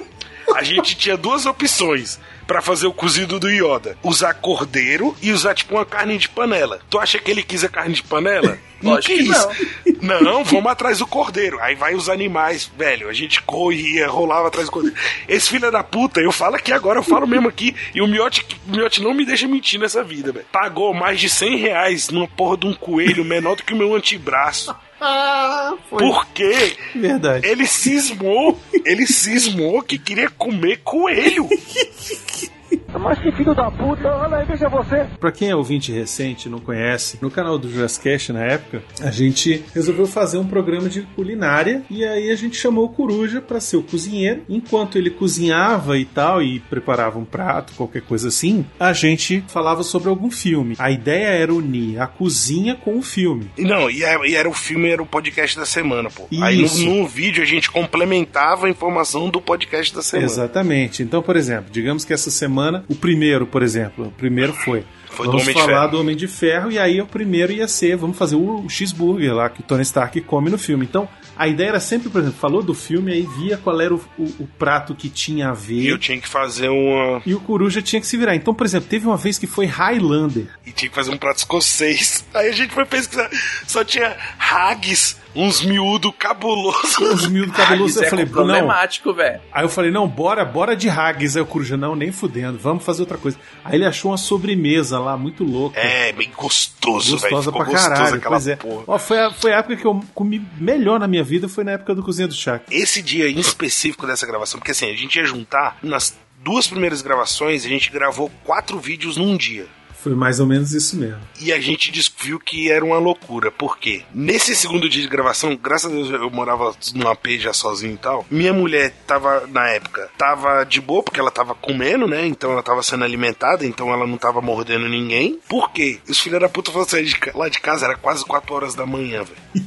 A 0.54 0.62
gente 0.62 0.96
tinha 0.96 1.16
duas 1.16 1.46
opções 1.46 2.18
pra 2.46 2.60
fazer 2.60 2.86
o 2.86 2.92
cozido 2.92 3.40
do 3.40 3.48
Yoda? 3.48 3.96
Usar 4.02 4.34
cordeiro 4.34 5.16
e 5.22 5.32
usar 5.32 5.54
tipo 5.54 5.74
uma 5.74 5.84
carne 5.84 6.18
de 6.18 6.28
panela. 6.28 6.80
Tu 6.90 6.98
acha 6.98 7.18
que 7.18 7.30
ele 7.30 7.42
quis 7.42 7.64
a 7.64 7.68
carne 7.68 7.94
de 7.94 8.02
panela? 8.02 8.58
Não 8.82 8.92
Lógico 8.94 9.14
que 9.14 9.24
quis. 9.24 10.00
Não, 10.02 10.44
vamos 10.44 10.70
atrás 10.70 10.98
do 10.98 11.06
cordeiro. 11.06 11.58
Aí 11.60 11.74
vai 11.74 11.94
os 11.94 12.08
animais, 12.08 12.70
velho. 12.76 13.08
A 13.08 13.12
gente 13.12 13.40
corria, 13.42 14.06
rolava 14.06 14.48
atrás 14.48 14.68
do 14.68 14.72
cordeiro. 14.72 14.96
Esse 15.26 15.48
filho 15.48 15.70
da 15.70 15.82
puta, 15.82 16.20
eu 16.20 16.30
falo 16.30 16.56
aqui 16.56 16.72
agora, 16.72 16.98
eu 16.98 17.02
falo 17.02 17.26
mesmo 17.26 17.48
aqui. 17.48 17.74
E 17.94 18.02
o 18.02 18.06
Miotti, 18.06 18.46
o 18.66 18.70
Miotti 18.70 19.02
não 19.02 19.14
me 19.14 19.24
deixa 19.24 19.48
mentir 19.48 19.80
nessa 19.80 20.04
vida, 20.04 20.30
velho. 20.30 20.46
Pagou 20.52 20.92
mais 20.92 21.18
de 21.18 21.30
100 21.30 21.56
reais 21.56 22.08
numa 22.10 22.28
porra 22.28 22.58
de 22.58 22.66
um 22.66 22.74
coelho 22.74 23.24
menor 23.24 23.56
do 23.56 23.62
que 23.62 23.72
o 23.72 23.76
meu 23.76 23.94
antebraço. 23.94 24.74
Ah, 25.00 25.74
foi. 25.90 25.98
Por 25.98 26.26
quê? 26.28 26.76
Verdade. 26.94 27.46
Ele 27.46 27.66
cismou, 27.66 28.58
ele 28.84 29.06
cismou 29.06 29.82
que 29.82 29.98
queria 29.98 30.30
comer 30.30 30.80
coelho. 30.84 31.48
Mas 32.98 33.18
que 33.18 33.32
filho 33.32 33.54
da 33.54 33.70
puta, 33.70 34.08
olha 34.08 34.38
aí, 34.38 34.46
veja 34.46 34.68
você. 34.68 35.06
Pra 35.18 35.32
quem 35.32 35.50
é 35.50 35.56
ouvinte 35.56 35.92
recente 35.92 36.46
e 36.46 36.50
não 36.50 36.58
conhece, 36.58 37.18
no 37.20 37.30
canal 37.30 37.58
do 37.58 37.70
Jurassic 37.70 38.04
na 38.32 38.44
época, 38.44 38.82
a 39.00 39.10
gente 39.10 39.64
resolveu 39.74 40.06
fazer 40.06 40.38
um 40.38 40.46
programa 40.46 40.88
de 40.88 41.02
culinária 41.14 41.82
e 41.88 42.04
aí 42.04 42.30
a 42.30 42.36
gente 42.36 42.56
chamou 42.56 42.84
o 42.84 42.88
Coruja 42.88 43.40
pra 43.40 43.60
ser 43.60 43.76
o 43.76 43.82
cozinheiro. 43.82 44.42
Enquanto 44.48 44.98
ele 44.98 45.10
cozinhava 45.10 45.96
e 45.98 46.04
tal 46.04 46.42
e 46.42 46.60
preparava 46.60 47.18
um 47.18 47.24
prato, 47.24 47.72
qualquer 47.74 48.02
coisa 48.02 48.28
assim, 48.28 48.64
a 48.78 48.92
gente 48.92 49.42
falava 49.48 49.82
sobre 49.82 50.08
algum 50.08 50.30
filme. 50.30 50.76
A 50.78 50.90
ideia 50.90 51.28
era 51.28 51.54
unir 51.54 52.00
a 52.00 52.06
cozinha 52.06 52.74
com 52.74 52.98
o 52.98 53.02
filme. 53.02 53.50
E 53.56 53.62
Não, 53.62 53.90
e 53.90 54.02
era, 54.02 54.26
e 54.26 54.34
era 54.34 54.48
o 54.48 54.52
filme, 54.52 54.88
era 54.88 55.02
o 55.02 55.06
podcast 55.06 55.56
da 55.56 55.66
semana, 55.66 56.10
pô. 56.10 56.28
Aí 56.40 56.58
no, 56.58 56.64
Isso. 56.64 56.84
no 56.84 57.06
vídeo 57.06 57.42
a 57.42 57.46
gente 57.46 57.70
complementava 57.70 58.66
a 58.66 58.70
informação 58.70 59.28
do 59.28 59.40
podcast 59.40 59.94
da 59.94 60.02
semana. 60.02 60.26
Exatamente. 60.26 61.02
Então, 61.02 61.22
por 61.22 61.36
exemplo, 61.36 61.70
digamos 61.70 62.04
que 62.04 62.12
essa 62.12 62.30
semana, 62.30 62.83
o 62.88 62.94
primeiro, 62.94 63.46
por 63.46 63.62
exemplo, 63.62 64.06
o 64.06 64.10
primeiro 64.10 64.52
foi. 64.52 64.84
Foi 65.10 65.26
do 65.26 65.30
vamos 65.32 65.44
Homem 65.44 65.54
de 65.54 65.60
falar 65.62 65.86
do 65.86 66.00
Homem 66.00 66.16
de 66.16 66.26
Ferro 66.26 66.72
e 66.72 66.78
aí 66.78 67.00
o 67.00 67.06
primeiro 67.06 67.52
ia 67.52 67.68
ser, 67.68 67.96
vamos 67.96 68.18
fazer 68.18 68.34
o, 68.34 68.64
o 68.64 68.68
cheeseburger 68.68 69.32
lá 69.32 69.48
que 69.48 69.60
o 69.60 69.62
Tony 69.62 69.82
Stark 69.82 70.20
come 70.22 70.50
no 70.50 70.58
filme. 70.58 70.84
Então, 70.84 71.08
a 71.36 71.46
ideia 71.46 71.68
era 71.68 71.78
sempre, 71.78 72.08
por 72.08 72.20
exemplo, 72.20 72.36
falou 72.40 72.64
do 72.64 72.74
filme 72.74 73.12
aí 73.12 73.22
via 73.38 73.56
qual 73.56 73.80
era 73.80 73.94
o, 73.94 74.00
o- 74.18 74.34
o 74.40 74.48
prato 74.58 74.92
que 74.92 75.08
tinha 75.08 75.50
a 75.50 75.52
ver. 75.52 75.82
E 75.82 75.86
eu 75.86 75.98
tinha 75.98 76.18
que 76.20 76.26
fazer 76.28 76.68
uma. 76.68 77.22
E 77.24 77.32
o 77.32 77.38
Coruja 77.38 77.80
tinha 77.80 78.00
que 78.00 78.08
se 78.08 78.16
virar. 78.16 78.34
Então, 78.34 78.52
por 78.52 78.66
exemplo, 78.66 78.88
teve 78.88 79.06
uma 79.06 79.16
vez 79.16 79.38
que 79.38 79.46
foi 79.46 79.66
Highlander. 79.66 80.46
E 80.66 80.72
tinha 80.72 80.88
que 80.88 80.94
fazer 80.96 81.12
um 81.12 81.16
prato 81.16 81.38
escocês. 81.38 82.24
Aí 82.34 82.48
a 82.48 82.52
gente 82.52 82.74
foi 82.74 82.84
pesquisar. 82.84 83.30
Só 83.68 83.84
tinha 83.84 84.16
hags, 84.36 85.16
uns 85.34 85.62
miúdo 85.62 86.12
cabuloso. 86.12 87.04
Os 87.04 87.28
miúdos 87.28 87.56
cabeludos. 87.56 87.92
Isso 87.92 88.00
Eu 88.00 88.06
é 88.06 88.10
falei, 88.10 88.24
não. 88.24 88.32
problemático, 88.32 89.12
velho. 89.12 89.40
Aí 89.52 89.64
eu 89.64 89.68
falei, 89.68 89.90
não, 89.90 90.06
bora, 90.06 90.44
bora 90.44 90.76
de 90.76 90.88
hags. 90.88 91.36
Aí 91.36 91.42
o 91.42 91.46
Coruja, 91.46 91.76
não, 91.76 91.94
nem 91.96 92.12
fudendo, 92.12 92.58
vamos 92.58 92.84
fazer 92.84 93.02
outra 93.02 93.18
coisa. 93.18 93.38
Aí 93.64 93.76
ele 93.76 93.86
achou 93.86 94.10
uma 94.10 94.16
sobremesa 94.16 94.98
lá, 94.98 95.16
muito 95.16 95.44
louca. 95.44 95.78
É, 95.78 96.12
bem 96.12 96.30
gostoso, 96.36 97.18
velho. 97.18 97.34
Gostosa 97.34 97.50
Ficou 97.50 97.64
pra 97.64 97.72
gostoso 97.72 97.94
caralho, 97.94 98.16
aquela 98.16 98.36
pois 98.36 98.48
é. 98.48 98.56
porra. 98.56 98.84
Ó, 98.86 98.98
foi, 98.98 99.20
a, 99.20 99.30
foi 99.30 99.52
a 99.52 99.58
época 99.58 99.76
que 99.76 99.86
eu 99.86 100.00
comi 100.14 100.46
melhor 100.58 101.00
na 101.00 101.08
minha 101.08 101.24
vida, 101.24 101.48
foi 101.48 101.64
na 101.64 101.72
época 101.72 101.94
do 101.94 102.02
Cozinha 102.02 102.28
do 102.28 102.34
Chá. 102.34 102.60
Esse 102.70 103.02
dia 103.02 103.28
em 103.28 103.38
específico 103.38 104.06
dessa 104.06 104.26
gravação, 104.26 104.58
porque 104.58 104.72
assim, 104.72 104.90
a 104.90 104.96
gente 104.96 105.16
ia 105.16 105.24
juntar 105.24 105.78
nas 105.82 106.16
duas 106.42 106.66
primeiras 106.66 107.00
gravações, 107.00 107.64
a 107.64 107.68
gente 107.68 107.90
gravou 107.90 108.30
quatro 108.44 108.78
vídeos 108.78 109.16
num 109.16 109.36
dia. 109.36 109.66
Foi 110.04 110.14
mais 110.14 110.38
ou 110.38 110.46
menos 110.46 110.72
isso 110.74 110.96
mesmo. 110.98 111.18
E 111.40 111.50
a 111.50 111.58
gente 111.58 111.90
descobriu 111.90 112.38
que 112.38 112.70
era 112.70 112.84
uma 112.84 112.98
loucura. 112.98 113.50
Por 113.50 113.78
quê? 113.78 114.02
Nesse 114.14 114.54
segundo 114.54 114.86
dia 114.86 115.00
de 115.00 115.08
gravação, 115.08 115.56
graças 115.56 115.90
a 115.90 115.94
Deus 115.94 116.10
eu 116.10 116.30
morava 116.30 116.76
num 116.94 117.08
AP 117.08 117.26
já 117.38 117.54
sozinho 117.54 117.94
e 117.94 117.96
tal. 117.96 118.26
Minha 118.30 118.52
mulher 118.52 118.92
tava, 119.06 119.46
na 119.46 119.66
época, 119.70 120.10
tava 120.18 120.62
de 120.64 120.78
boa, 120.78 121.02
porque 121.02 121.18
ela 121.18 121.30
tava 121.30 121.54
comendo, 121.54 122.06
né? 122.06 122.26
Então 122.26 122.52
ela 122.52 122.62
tava 122.62 122.82
sendo 122.82 123.02
alimentada, 123.02 123.64
então 123.64 123.90
ela 123.90 124.06
não 124.06 124.18
tava 124.18 124.42
mordendo 124.42 124.86
ninguém. 124.90 125.40
Por 125.48 125.72
quê? 125.72 125.98
Os 126.06 126.20
filhos 126.20 126.38
da 126.38 126.50
puta 126.50 126.70
foram 126.70 126.86
sair 126.86 127.06
de 127.06 127.16
ca- 127.18 127.32
lá 127.34 127.48
de 127.48 127.58
casa, 127.58 127.86
era 127.86 127.96
quase 127.96 128.26
4 128.26 128.54
horas 128.54 128.74
da 128.74 128.84
manhã, 128.84 129.24
velho. 129.24 129.66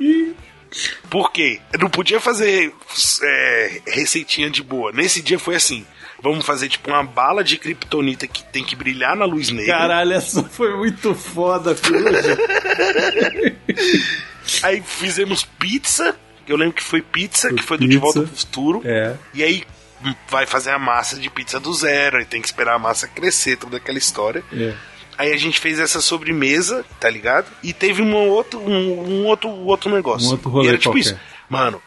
Por 1.10 1.30
quê? 1.32 1.60
Eu 1.72 1.78
não 1.80 1.90
podia 1.90 2.20
fazer 2.20 2.72
é, 3.22 3.80
receitinha 3.86 4.50
de 4.50 4.62
boa. 4.62 4.92
Nesse 4.92 5.20
dia 5.22 5.38
foi 5.38 5.56
assim. 5.56 5.84
Vamos 6.22 6.46
fazer 6.46 6.68
tipo 6.68 6.88
uma 6.88 7.02
bala 7.02 7.42
de 7.42 7.58
kryptonita 7.58 8.28
que 8.28 8.44
tem 8.44 8.64
que 8.64 8.76
brilhar 8.76 9.16
na 9.16 9.24
luz 9.24 9.50
negra. 9.50 9.76
Caralho, 9.76 10.12
essa 10.12 10.42
foi 10.44 10.76
muito 10.76 11.14
foda. 11.14 11.76
Aí 14.62 14.80
fizemos 14.80 15.44
pizza. 15.58 16.16
Eu 16.46 16.56
lembro 16.56 16.74
que 16.74 16.82
foi 16.82 17.02
pizza, 17.02 17.52
que 17.52 17.62
foi 17.62 17.76
do 17.76 17.86
pizza. 17.86 17.92
De 17.92 17.98
Volta 17.98 18.22
pro 18.22 18.36
Futuro. 18.36 18.82
É. 18.84 19.16
E 19.34 19.42
aí 19.42 19.64
vai 20.28 20.44
fazer 20.44 20.70
a 20.70 20.78
massa 20.78 21.16
de 21.16 21.30
pizza 21.30 21.58
do 21.60 21.72
zero. 21.72 22.20
E 22.20 22.24
tem 22.24 22.40
que 22.40 22.46
esperar 22.46 22.74
a 22.74 22.78
massa 22.78 23.06
crescer, 23.08 23.56
toda 23.56 23.76
aquela 23.76 23.98
história. 23.98 24.44
É. 24.52 24.74
Aí 25.22 25.32
a 25.32 25.36
gente 25.36 25.60
fez 25.60 25.78
essa 25.78 26.00
sobremesa, 26.00 26.84
tá 26.98 27.08
ligado? 27.08 27.46
E 27.62 27.72
teve 27.72 28.02
um 28.02 28.12
outro, 28.12 28.58
um, 28.58 29.20
um 29.20 29.26
outro, 29.26 29.48
outro 29.50 29.88
negócio. 29.88 30.26
Um 30.26 30.32
outro 30.32 30.50
rolê 30.50 30.64
e 30.64 30.68
era 30.70 30.78
tipo 30.78 30.90
qualquer. 30.90 31.10
isso. 31.10 31.20
Mano, 31.48 31.80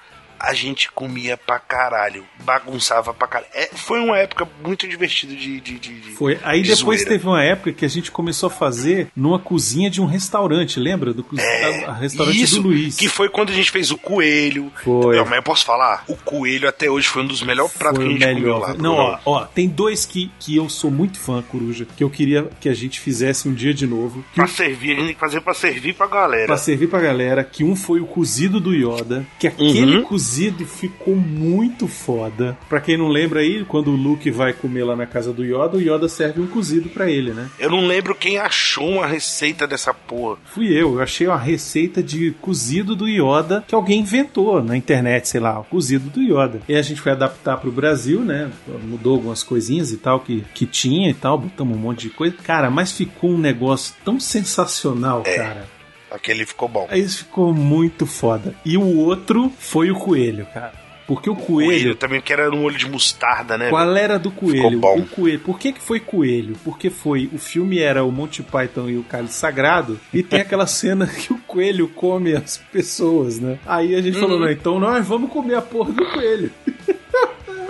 a 0.46 0.54
gente 0.54 0.92
comia 0.92 1.38
pra 1.38 1.60
caralho, 1.60 2.24
bagunçava 2.44 3.14
pra 3.14 3.28
caralho. 3.28 3.52
É, 3.54 3.70
foi 3.74 4.00
uma 4.00 4.18
época 4.18 4.48
muito 4.64 4.88
divertida 4.88 5.34
de. 5.36 5.60
de, 5.60 5.80
de 5.80 5.92
Foi. 6.16 6.40
Aí 6.44 6.62
de 6.62 6.70
depois 6.76 7.00
zoeira. 7.02 7.10
teve 7.18 7.28
uma 7.28 7.44
época 7.44 7.72
que 7.74 7.86
a 7.86 7.88
gente 7.88 8.12
começou 8.12 8.48
a 8.48 8.50
fazer 8.50 9.08
numa 9.16 9.40
cozinha 9.40 9.90
de 9.90 10.02
um 10.02 10.06
restaurante, 10.06 10.80
lembra? 10.80 11.14
Do 11.14 11.24
co- 11.24 11.36
a- 11.40 11.92
a 11.92 11.94
restaurante 11.94 12.38
É, 12.40 12.42
Isso, 12.44 12.62
do 12.62 12.70
Luiz. 12.70 12.96
que 12.96 13.08
foi 13.08 13.30
quando 13.30 13.50
a 13.50 13.54
gente 13.54 13.72
fez 13.72 13.92
o 13.92 13.98
coelho. 13.98 14.72
Foi. 14.84 15.16
Não, 15.18 15.26
mas 15.26 15.36
eu 15.36 15.44
posso 15.44 15.66
falar? 15.66 16.04
O 16.08 16.16
coelho 16.16 16.68
até 16.70 16.90
hoje 16.90 17.08
foi 17.08 17.24
um 17.24 17.28
dos 17.28 17.42
melhores 17.42 17.74
pratos 17.74 18.04
Foi 18.04 18.16
que 18.18 18.24
a 18.24 18.28
gente 18.28 18.36
comeu 18.42 18.54
melhor. 18.60 18.70
lá. 18.70 18.74
Não, 18.76 18.96
ó, 18.96 19.20
ó, 19.26 19.46
tem 19.46 19.68
dois 19.68 20.06
que, 20.06 20.32
que 20.40 20.56
eu 20.56 20.70
sou 20.70 20.92
muito 20.92 21.18
fã, 21.20 21.42
Coruja, 21.42 21.86
que 21.98 22.04
eu 22.04 22.10
queria 22.10 22.48
que 22.60 22.70
a 22.70 22.74
gente 22.74 23.00
fizesse 23.00 23.48
um 23.48 23.54
dia 23.54 23.74
de 23.74 23.86
novo. 23.88 24.24
Que 24.34 24.36
Pra 24.36 24.48
servir, 24.48 24.92
a 24.92 24.96
gente 24.96 25.06
tem 25.06 25.14
que 25.16 25.20
fazer 25.20 25.42
pra 25.42 25.54
servir 25.54 25.94
pra 25.94 26.08
galera. 26.08 26.46
Pra 26.46 26.58
servir 26.58 26.88
pra 26.88 27.00
galera, 27.00 27.44
que 27.44 27.64
um 27.64 27.76
foi 27.76 28.00
o 28.00 28.06
cozido 28.06 28.60
do 28.60 28.74
Yoda, 28.74 29.26
que 29.40 29.48
aquele 29.48 29.98
Uhum. 29.98 30.04
cozido 30.04 30.35
ficou 30.66 31.16
muito 31.16 31.88
foda. 31.88 32.58
Pra 32.70 32.82
quem 32.82 32.98
não 32.98 33.08
lembra 33.08 33.40
aí, 33.42 33.64
quando 33.66 33.90
o 33.92 33.96
Luke 33.96 34.30
vai 34.32 34.54
comer 34.54 34.84
lá 34.84 34.96
na 34.96 35.06
casa 35.06 35.32
do 35.34 35.44
Yoda, 35.44 35.78
o 35.78 35.82
Yoda 35.82 36.08
serve 36.08 36.42
um 36.42 36.48
cozido 36.48 36.90
pra 36.90 37.10
ele, 37.10 37.32
né? 37.32 37.50
Eu 37.60 37.70
não 37.70 37.86
lembro 37.86 38.16
quem 38.16 38.38
achou 38.38 38.90
uma 38.90 39.08
receita 39.08 39.68
dessa 39.68 39.94
porra. 39.94 40.38
Fui 40.46 40.68
eu, 40.68 40.96
eu 40.96 41.02
achei 41.02 41.28
uma 41.28 41.38
receita 41.38 42.02
de 42.04 42.32
cozido 42.42 42.96
do 42.96 43.08
Yoda 43.08 43.64
que 43.68 43.76
alguém 43.76 44.00
inventou 44.02 44.62
na 44.64 44.76
internet, 44.78 45.28
sei 45.28 45.40
lá, 45.40 45.60
o 45.60 45.64
cozido 45.64 46.10
do 46.10 46.22
Yoda. 46.22 46.62
E 46.68 46.76
a 46.76 46.82
gente 46.82 47.02
foi 47.02 47.12
adaptar 47.12 47.58
pro 47.58 47.72
Brasil, 47.72 48.22
né? 48.22 48.50
Mudou 48.84 49.14
algumas 49.14 49.44
coisinhas 49.44 49.92
e 49.92 49.98
tal 49.98 50.20
que, 50.20 50.44
que 50.54 50.66
tinha 50.66 51.10
e 51.10 51.14
tal, 51.14 51.38
botamos 51.38 51.76
um 51.76 51.80
monte 51.80 52.02
de 52.02 52.10
coisa. 52.10 52.36
Cara, 52.44 52.70
mas 52.70 52.92
ficou 52.92 53.32
um 53.32 53.38
negócio 53.38 53.94
tão 54.04 54.20
sensacional, 54.20 55.24
É. 55.26 55.36
cara. 55.36 55.75
Aquele 56.16 56.46
ficou 56.46 56.68
bom. 56.70 56.88
Aí 56.90 57.02
isso 57.02 57.20
ficou 57.20 57.54
muito 57.54 58.06
foda. 58.06 58.56
E 58.66 58.78
o 58.78 58.98
outro 58.98 59.52
foi 59.60 59.92
o 59.92 59.96
coelho, 59.96 60.46
cara. 60.54 60.86
Porque 61.08 61.30
o 61.30 61.36
Coelho 61.36 61.68
coelho. 61.70 61.96
também, 61.96 62.20
que 62.20 62.34
era 62.34 62.50
no 62.50 62.64
olho 62.64 62.76
de 62.80 62.90
mostarda, 62.90 63.56
né? 63.60 63.70
Qual 63.70 63.96
era 63.96 64.18
do 64.18 64.32
coelho? 64.32 64.80
O 64.80 65.06
coelho. 65.06 65.40
Por 65.40 65.60
que, 65.60 65.72
que 65.72 65.80
foi 65.80 66.00
coelho? 66.00 66.56
Porque 66.64 66.90
foi. 66.90 67.30
O 67.32 67.38
filme 67.38 67.78
era 67.78 68.04
o 68.04 68.12
Monty 68.12 68.42
Python 68.42 68.90
e 68.90 68.98
o 68.98 69.04
Cálice 69.04 69.36
Sagrado. 69.36 70.00
E 70.12 70.24
tem 70.24 70.42
aquela 70.42 70.66
cena 70.66 71.06
que 71.06 71.32
o 71.32 71.38
coelho 71.46 71.88
come 71.90 72.34
as 72.36 72.58
pessoas, 72.72 73.40
né? 73.40 73.60
Aí 73.68 73.94
a 73.94 74.02
gente 74.02 74.18
falou, 74.20 74.38
Uhum. 74.40 74.46
não, 74.46 74.52
então 74.52 74.80
nós 74.80 75.06
vamos 75.08 75.30
comer 75.30 75.54
a 75.54 75.62
porra 75.62 75.92
do 75.94 76.04
coelho. 76.08 76.52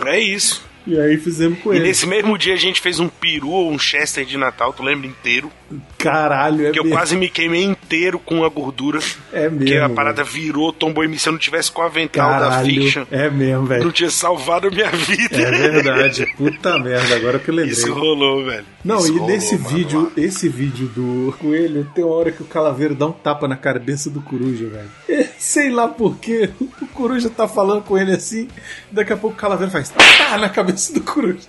É 0.06 0.20
isso. 0.20 0.64
E 0.86 1.00
aí 1.00 1.18
fizemos 1.18 1.58
E 1.58 1.62
coelho. 1.62 1.84
nesse 1.84 2.06
mesmo 2.06 2.38
dia 2.38 2.54
a 2.54 2.58
gente 2.58 2.80
fez 2.80 3.00
um 3.00 3.08
peru 3.10 3.50
ou 3.50 3.72
um 3.72 3.80
chester 3.80 4.24
de 4.24 4.38
Natal, 4.38 4.72
tu 4.72 4.84
lembra 4.84 5.08
inteiro? 5.08 5.52
Caralho, 5.98 6.68
é 6.68 6.72
que 6.72 6.80
eu 6.80 6.84
mesmo. 6.84 6.96
quase 6.98 7.16
me 7.18 7.30
queimei 7.30 7.64
inteiro 7.64 8.20
com 8.20 8.44
a 8.44 8.50
gordura. 8.50 9.00
É 9.34 9.50
mesmo. 9.50 9.66
Que 9.66 9.78
a 9.78 9.90
parada 9.90 10.24
virou, 10.24 10.72
tombou 10.72 11.04
em 11.04 11.08
mim. 11.08 11.18
Se 11.18 11.30
eu 11.30 11.34
não 11.34 11.40
tivesse 11.40 11.72
com 11.72 11.82
o 11.82 11.86
avental 11.86 12.30
da 12.32 12.40
Caralho. 12.50 12.70
Fiction, 12.84 13.06
É 13.12 13.30
mesmo, 13.30 13.66
velho. 13.66 13.84
não 13.86 13.92
tinha 13.92 14.10
salvado 14.10 14.68
a 14.68 14.72
minha 14.72 14.90
vida. 14.92 15.38
É 15.38 15.52
verdade. 15.52 16.28
Puta 16.38 16.78
merda, 16.80 17.16
agora 17.16 17.40
que 17.40 17.50
eu 17.50 17.56
lembrei. 17.56 17.74
Isso 17.74 17.94
rolou, 17.94 18.46
velho. 18.46 18.66
Não, 18.84 18.98
Isso 19.00 19.08
e 19.08 19.12
rolou, 19.18 19.28
nesse 19.28 19.58
mano. 19.58 19.70
vídeo, 19.76 20.12
esse 20.16 20.48
vídeo 20.50 20.88
do 20.88 21.34
coelho, 21.40 21.90
tem 21.96 22.04
uma 22.04 22.14
hora 22.16 22.32
que 22.32 22.42
o 22.44 22.46
calaveiro 22.46 22.94
dá 22.94 23.08
um 23.08 23.12
tapa 23.12 23.48
na 23.48 23.56
cabeça 23.58 24.10
do 24.10 24.22
coruja, 24.22 24.68
velho. 24.68 25.30
Sei 25.40 25.70
lá 25.72 25.88
porquê, 25.88 26.50
o 26.60 26.88
coruja 26.88 27.30
tá 27.30 27.48
falando 27.48 27.82
com 27.84 27.98
ele 27.98 28.12
assim, 28.12 28.48
daqui 28.92 29.12
a 29.14 29.18
pouco 29.18 29.36
o 29.36 29.40
calaveiro 29.40 29.72
faz 29.72 29.90
tá 29.90 30.38
na 30.38 30.50
cabeça 30.50 30.94
do 30.94 31.02
coruja. 31.02 31.40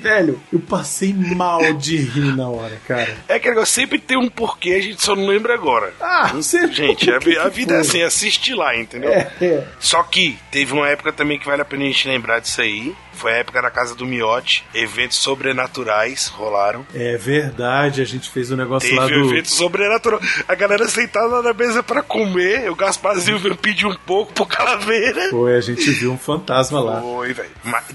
Velho, 0.00 0.40
eu 0.52 0.60
passei 0.60 1.12
mal 1.12 1.72
de 1.74 1.96
rir 1.96 2.36
na 2.36 2.48
hora, 2.48 2.80
cara. 2.86 3.16
É 3.28 3.38
que 3.38 3.48
negócio, 3.48 3.74
sempre 3.74 3.98
tem 3.98 4.16
um 4.16 4.28
porquê, 4.28 4.74
a 4.74 4.82
gente 4.82 5.02
só 5.02 5.14
não 5.14 5.26
lembra 5.26 5.54
agora. 5.54 5.92
Ah, 6.00 6.28
você 6.34 6.66
Gente, 6.68 7.10
a, 7.10 7.16
a 7.44 7.48
vida 7.48 7.74
é 7.74 7.80
assim, 7.80 8.02
assiste 8.02 8.54
lá, 8.54 8.76
entendeu? 8.76 9.10
É, 9.10 9.30
é. 9.40 9.64
Só 9.80 10.02
que 10.02 10.38
teve 10.50 10.72
uma 10.72 10.88
época 10.88 11.12
também 11.12 11.38
que 11.38 11.46
vale 11.46 11.62
a 11.62 11.64
pena 11.64 11.84
a 11.84 11.86
gente 11.86 12.08
lembrar 12.08 12.40
disso 12.40 12.60
aí. 12.60 12.94
Foi 13.12 13.32
a 13.32 13.36
época 13.38 13.60
da 13.60 13.68
casa 13.68 13.96
do 13.96 14.06
Miote. 14.06 14.64
Eventos 14.72 15.16
sobrenaturais 15.16 16.28
rolaram. 16.28 16.86
É 16.94 17.16
verdade, 17.16 18.00
a 18.00 18.04
gente 18.04 18.30
fez 18.30 18.50
o 18.52 18.56
negócio 18.56 18.88
Teve 18.88 19.00
lá 19.00 19.06
um 19.06 19.08
do. 19.08 19.30
evento 19.34 19.50
sobrenatural. 19.50 20.20
A 20.46 20.54
galera 20.54 20.86
sentada 20.88 21.42
na 21.42 21.52
mesa 21.52 21.82
pra 21.82 22.00
comer. 22.00 22.70
O 22.70 22.76
Gasparzinho 22.76 23.38
veio 23.38 23.56
pedir 23.56 23.86
um 23.86 23.94
pouco 24.06 24.32
pro 24.32 24.46
Calaveira. 24.46 25.30
Foi, 25.30 25.56
a 25.56 25.60
gente 25.60 25.90
viu 25.90 26.12
um 26.12 26.18
fantasma 26.18 26.78
lá. 26.80 27.00
Foi, 27.00 27.32
velho. 27.32 27.50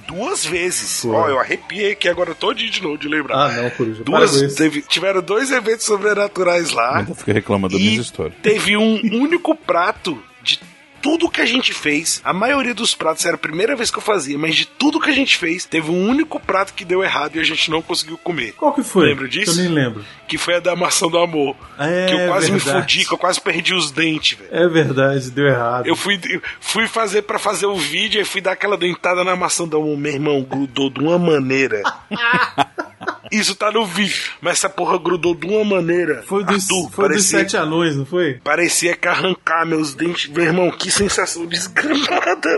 Duas 0.06 0.46
vezes. 0.46 1.02
Foi. 1.02 1.12
Ó, 1.12 1.30
eu 1.30 1.40
arrepiei 1.40 1.93
aqui 1.94 2.08
agora 2.10 2.36
todo 2.36 2.56
dia 2.56 2.70
de 2.70 2.82
novo 2.82 2.98
de 2.98 3.08
lembrar. 3.08 3.38
Ah, 3.38 3.62
não, 3.62 3.70
Coruja. 3.72 4.04
Duas, 4.04 4.54
teve- 4.56 4.82
tiveram 4.82 5.22
dois 5.22 5.52
eventos 5.52 5.86
sobrenaturais 5.86 6.72
lá. 6.72 7.00
Ainda 7.00 7.16
fica 7.16 7.34
reclamando 7.34 7.74
das 7.76 7.82
E 7.82 7.90
minhas 7.90 8.06
histórias. 8.06 8.36
Teve 8.44 8.76
um 8.78 9.00
único 9.22 9.56
prato 9.56 10.22
de 10.42 10.60
tudo 11.04 11.30
que 11.30 11.42
a 11.42 11.46
gente 11.46 11.74
fez. 11.74 12.22
A 12.24 12.32
maioria 12.32 12.74
dos 12.74 12.96
pratos 12.96 13.26
era 13.26 13.36
a 13.36 13.38
primeira 13.38 13.76
vez 13.76 13.92
que 13.92 13.98
eu 13.98 14.02
fazia, 14.02 14.38
mas 14.38 14.56
de 14.56 14.66
tudo 14.66 15.02
que 15.02 15.10
a 15.10 15.14
gente 15.14 15.38
fez, 15.38 15.66
teve 15.66 15.92
um 15.92 16.08
único 16.08 16.40
prato 16.40 16.74
que 16.74 16.86
deu 16.86 17.04
errado 17.04 17.36
e 17.36 17.40
a 17.42 17.44
gente 17.44 17.70
não 17.70 17.82
conseguiu 17.82 18.18
comer. 18.18 18.54
Qual 18.54 18.74
que 18.74 18.82
foi? 18.82 19.10
Lembra 19.10 19.28
disso? 19.28 19.60
Eu 19.60 19.66
nem 19.66 19.74
lembro. 19.74 20.06
Que 20.30 20.38
foi 20.38 20.56
a 20.56 20.60
da 20.62 20.78
maçã 20.78 21.08
do 21.08 21.18
amor. 21.18 21.58
É, 21.78 22.06
que 22.06 22.14
eu 22.14 22.28
quase 22.30 22.52
me 22.54 22.60
fudi, 22.60 23.06
que 23.06 23.14
eu 23.14 23.18
quase 23.18 23.42
perdi 23.42 23.74
os 23.74 23.92
dentes, 23.92 24.38
velho. 24.40 24.50
É 24.50 24.68
verdade, 24.70 25.30
deu 25.30 25.46
errado. 25.46 25.86
Eu 25.86 25.96
fui, 25.96 26.18
eu 26.30 26.42
fui 26.62 26.88
fazer 26.88 27.24
pra 27.24 27.38
fazer 27.38 27.66
o 27.66 27.76
vídeo 27.76 28.22
e 28.22 28.26
fui 28.26 28.40
dar 28.40 28.54
aquela 28.54 28.78
dentada 28.78 29.26
na 29.26 29.36
maçã 29.36 29.68
do 29.68 29.76
amor. 29.76 29.98
Meu 29.98 30.14
irmão, 30.14 30.42
grudou 30.42 30.90
de 30.90 31.02
uma 31.02 31.20
maneira. 31.20 31.84
Isso 33.32 33.56
tá 33.56 33.72
no 33.72 33.86
vídeo. 33.86 34.32
Mas 34.40 34.60
essa 34.60 34.70
porra 34.70 34.98
grudou 35.00 35.34
de 35.34 35.48
uma 35.48 35.64
maneira. 35.64 36.24
Foi 36.28 36.44
dos, 36.44 36.64
Arthur, 36.64 36.92
foi 36.92 37.10
dos 37.10 37.16
parecia, 37.16 37.40
sete 37.40 37.58
anões, 37.58 37.96
não 37.96 38.06
foi? 38.06 38.36
parecia 38.44 38.96
que 38.96 39.08
arrancar 39.08 39.66
meus 39.66 39.96
dentes. 39.96 40.30
Meu 40.30 40.46
irmão, 40.46 40.70
que 40.70 40.92
sensação 40.94 41.46
desgramada. 41.46 42.58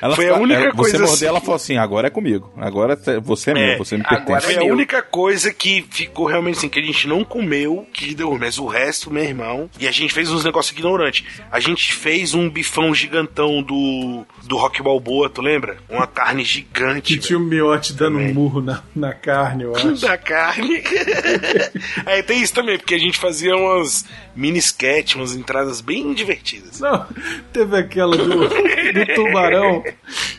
Ela 0.00 0.16
foi 0.16 0.28
a 0.28 0.34
única 0.36 0.60
ela- 0.60 0.72
coisa 0.72 0.90
Você 0.92 0.98
mordeu, 0.98 1.14
assim. 1.14 1.26
ela 1.26 1.40
falou 1.40 1.56
assim: 1.56 1.76
agora 1.76 2.06
é 2.08 2.10
comigo. 2.10 2.52
Agora 2.56 2.96
te- 2.96 3.18
você 3.20 3.50
é, 3.50 3.54
meu, 3.54 3.78
você 3.78 3.96
me 3.96 4.04
pertence. 4.04 4.46
Foi 4.46 4.56
a 4.58 4.64
única 4.64 5.02
coisa 5.02 5.52
que 5.52 5.84
ficou 5.90 6.26
realmente 6.26 6.58
assim, 6.58 6.68
que 6.68 6.78
a 6.78 6.82
gente 6.82 7.06
não 7.08 7.24
comeu, 7.24 7.86
que 7.92 8.14
deu. 8.14 8.36
Mas 8.38 8.58
o 8.58 8.66
resto, 8.66 9.10
meu 9.12 9.22
irmão. 9.24 9.70
E 9.78 9.86
a 9.86 9.90
gente 9.90 10.12
fez 10.12 10.30
uns 10.30 10.44
negócios 10.44 10.76
ignorantes. 10.76 11.24
A 11.50 11.60
gente 11.60 11.92
fez 11.94 12.34
um 12.34 12.48
bifão 12.50 12.94
gigantão 12.94 13.62
do, 13.62 14.24
do 14.44 14.56
Rock 14.56 14.82
Balboa, 14.82 15.28
tu 15.30 15.40
lembra? 15.42 15.76
Uma 15.88 16.06
carne 16.06 16.44
gigante. 16.44 17.14
Que 17.14 17.18
tinha 17.18 17.38
o 17.38 17.42
miote 17.42 17.92
dando 17.92 18.18
um 18.18 18.32
murro 18.34 18.60
na, 18.60 18.82
na 18.94 19.12
carne, 19.12 19.64
eu 19.64 19.74
acho. 19.76 19.92
da 20.00 20.16
carne. 20.18 20.82
Aí 22.06 22.22
tem 22.24 22.42
isso 22.42 22.52
também, 22.54 22.78
porque 22.78 22.94
a 22.94 22.98
gente 22.98 23.18
fazia 23.18 23.54
umas 23.56 24.04
mini 24.34 24.58
sketch, 24.58 25.14
umas 25.16 25.34
entradas 25.34 25.80
bem 25.80 26.12
divertidas. 26.12 26.80
Não, 26.80 27.06
teve 27.52 27.73
aquela 27.74 28.16
do, 28.16 28.48
do 28.48 29.06
tubarão. 29.14 29.82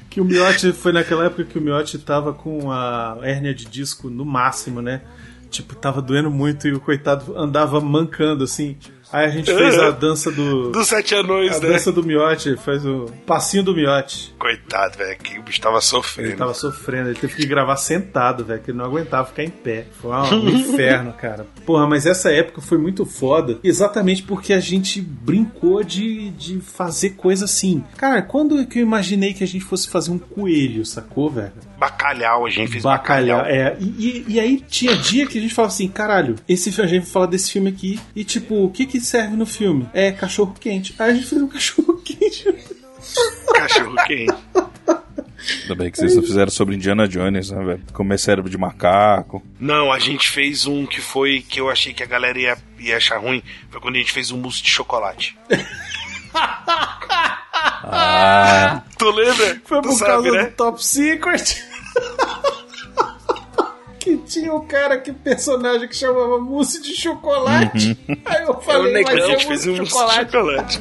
Que 0.10 0.22
o 0.22 0.26
Miotti 0.26 0.72
foi 0.72 0.92
naquela 0.92 1.26
época 1.26 1.44
que 1.44 1.58
o 1.58 1.62
Miotti 1.62 1.98
tava 2.00 2.34
com 2.34 2.72
a 2.72 3.18
hérnia 3.22 3.54
de 3.54 3.66
disco 3.66 4.10
no 4.10 4.26
máximo, 4.26 4.82
né? 4.82 5.02
Tipo, 5.50 5.76
tava 5.76 6.02
doendo 6.02 6.32
muito 6.32 6.68
e 6.68 6.74
o 6.74 6.80
coitado 6.80 7.38
andava 7.38 7.80
mancando 7.80 8.44
assim. 8.44 8.78
Aí 9.16 9.28
a 9.28 9.30
gente 9.30 9.46
fez 9.46 9.80
a 9.80 9.92
dança 9.92 10.30
do. 10.30 10.72
Dos 10.76 10.88
sete 10.88 11.16
anões, 11.16 11.56
A 11.56 11.60
né? 11.62 11.70
dança 11.70 11.90
do 11.90 12.04
Miotti, 12.04 12.58
faz 12.58 12.86
o 12.86 13.06
passinho 13.26 13.64
do 13.64 13.74
Miotti. 13.74 14.36
Coitado, 14.38 14.98
velho, 14.98 15.18
que 15.18 15.40
o 15.40 15.44
bicho 15.44 15.62
tava 15.62 15.80
sofrendo. 15.80 16.32
Ele 16.32 16.38
tava 16.38 16.54
sofrendo, 16.54 17.10
ele 17.10 17.18
teve 17.18 17.34
que 17.34 17.46
gravar 17.46 17.78
sentado, 17.78 18.44
velho, 18.44 18.62
que 18.62 18.72
ele 18.72 18.78
não 18.78 18.84
aguentava 18.84 19.26
ficar 19.26 19.44
em 19.46 19.50
pé. 19.50 19.86
Foi 20.02 20.12
um 20.12 20.50
inferno, 20.52 21.14
cara. 21.14 21.48
Porra, 21.66 21.88
mas 21.88 22.06
essa 22.06 22.30
época 22.30 22.60
foi 22.60 22.78
muito 22.78 23.06
foda, 23.06 23.58
exatamente 23.64 24.22
porque 24.24 24.52
a 24.52 24.60
gente 24.60 25.00
brincou 25.00 25.82
de, 25.82 26.32
de 26.32 26.60
fazer 26.60 27.12
coisa 27.12 27.46
assim. 27.46 27.86
Cara, 27.96 28.22
quando 28.22 28.66
que 28.68 28.80
eu 28.80 28.84
imaginei 28.84 29.34
que 29.34 29.46
a 29.46 29.48
gente 29.48 29.64
fosse 29.64 29.90
fazer 29.90 30.12
um 30.12 30.20
coelho, 30.20 30.86
sacou, 30.86 31.30
velho? 31.30 31.54
Bacalhau, 31.78 32.46
a 32.46 32.50
gente 32.50 32.72
fez 32.72 32.84
Bacalhau, 32.84 33.40
bacalhau. 33.40 33.56
é. 33.74 33.78
E, 33.80 34.26
e- 34.28 34.40
aí 34.40 34.62
tinha 34.62 34.96
dia 34.96 35.28
que 35.28 35.38
a 35.38 35.42
gente 35.42 35.54
falava 35.54 35.74
assim, 35.74 35.88
caralho, 35.90 36.36
esse 36.48 36.72
filme, 36.72 36.90
a 36.90 36.94
gente 36.94 37.04
vai 37.04 37.12
falar 37.12 37.26
desse 37.28 37.52
filme 37.52 37.70
aqui, 37.70 38.00
e 38.16 38.24
tipo, 38.24 38.64
o 38.66 38.70
que 38.72 38.86
que 38.86 39.00
serve 39.02 39.36
no 39.36 39.46
filme? 39.46 39.88
É 39.94 40.12
cachorro 40.12 40.56
quente. 40.60 40.96
Aí 40.98 41.12
a 41.12 41.14
gente 41.14 41.28
fez 41.28 41.42
um 41.42 41.48
cachorro 41.50 41.98
quente. 42.04 42.46
Cachorro 43.54 43.96
quente. 44.08 44.34
Ainda 45.62 45.76
bem 45.76 45.92
que 45.92 45.98
vocês 46.00 46.16
não 46.16 46.24
fizeram 46.24 46.50
sobre 46.50 46.76
Indiana 46.76 47.08
Jones, 47.08 47.52
né, 47.52 47.64
velho? 47.64 47.84
Comer 47.94 48.18
cérebro 48.18 48.50
de 48.50 48.58
macaco. 48.58 49.44
Não, 49.60 49.92
a 49.92 50.00
gente 50.00 50.28
fez 50.30 50.66
um 50.66 50.88
que 50.88 51.00
foi 51.00 51.42
que 51.48 51.60
eu 51.60 51.70
achei 51.70 51.94
que 51.94 52.02
a 52.02 52.06
galera 52.08 52.40
ia, 52.40 52.58
ia 52.80 52.98
achar 52.98 53.20
ruim. 53.20 53.44
Foi 53.70 53.80
quando 53.80 53.96
a 53.96 54.00
gente 54.00 54.12
fez 54.12 54.32
um 54.32 54.38
mousse 54.38 54.64
de 54.64 54.70
chocolate. 54.72 55.38
Tu 59.06 59.12
lembra? 59.12 59.62
Foi 59.66 59.82
tu 59.82 59.90
por 59.90 59.98
sabe, 59.98 60.12
causa 60.12 60.32
né? 60.32 60.44
do 60.46 60.52
Top 60.56 60.84
Secret. 60.84 61.64
que 64.00 64.18
tinha 64.18 64.52
um 64.52 64.66
cara, 64.66 64.98
que 64.98 65.14
personagem 65.14 65.88
que 65.88 65.96
chamava 65.96 66.40
mousse 66.40 66.82
de 66.82 66.96
chocolate. 66.96 67.96
Aí 68.26 68.44
eu 68.44 68.60
falei, 68.62 69.06
fez 69.06 69.24
um 69.24 69.32
mousse 69.32 69.46
de 69.46 69.70
mousse 69.70 69.84
de 69.84 69.90
chocolate. 69.90 70.32
chocolate. 70.32 70.80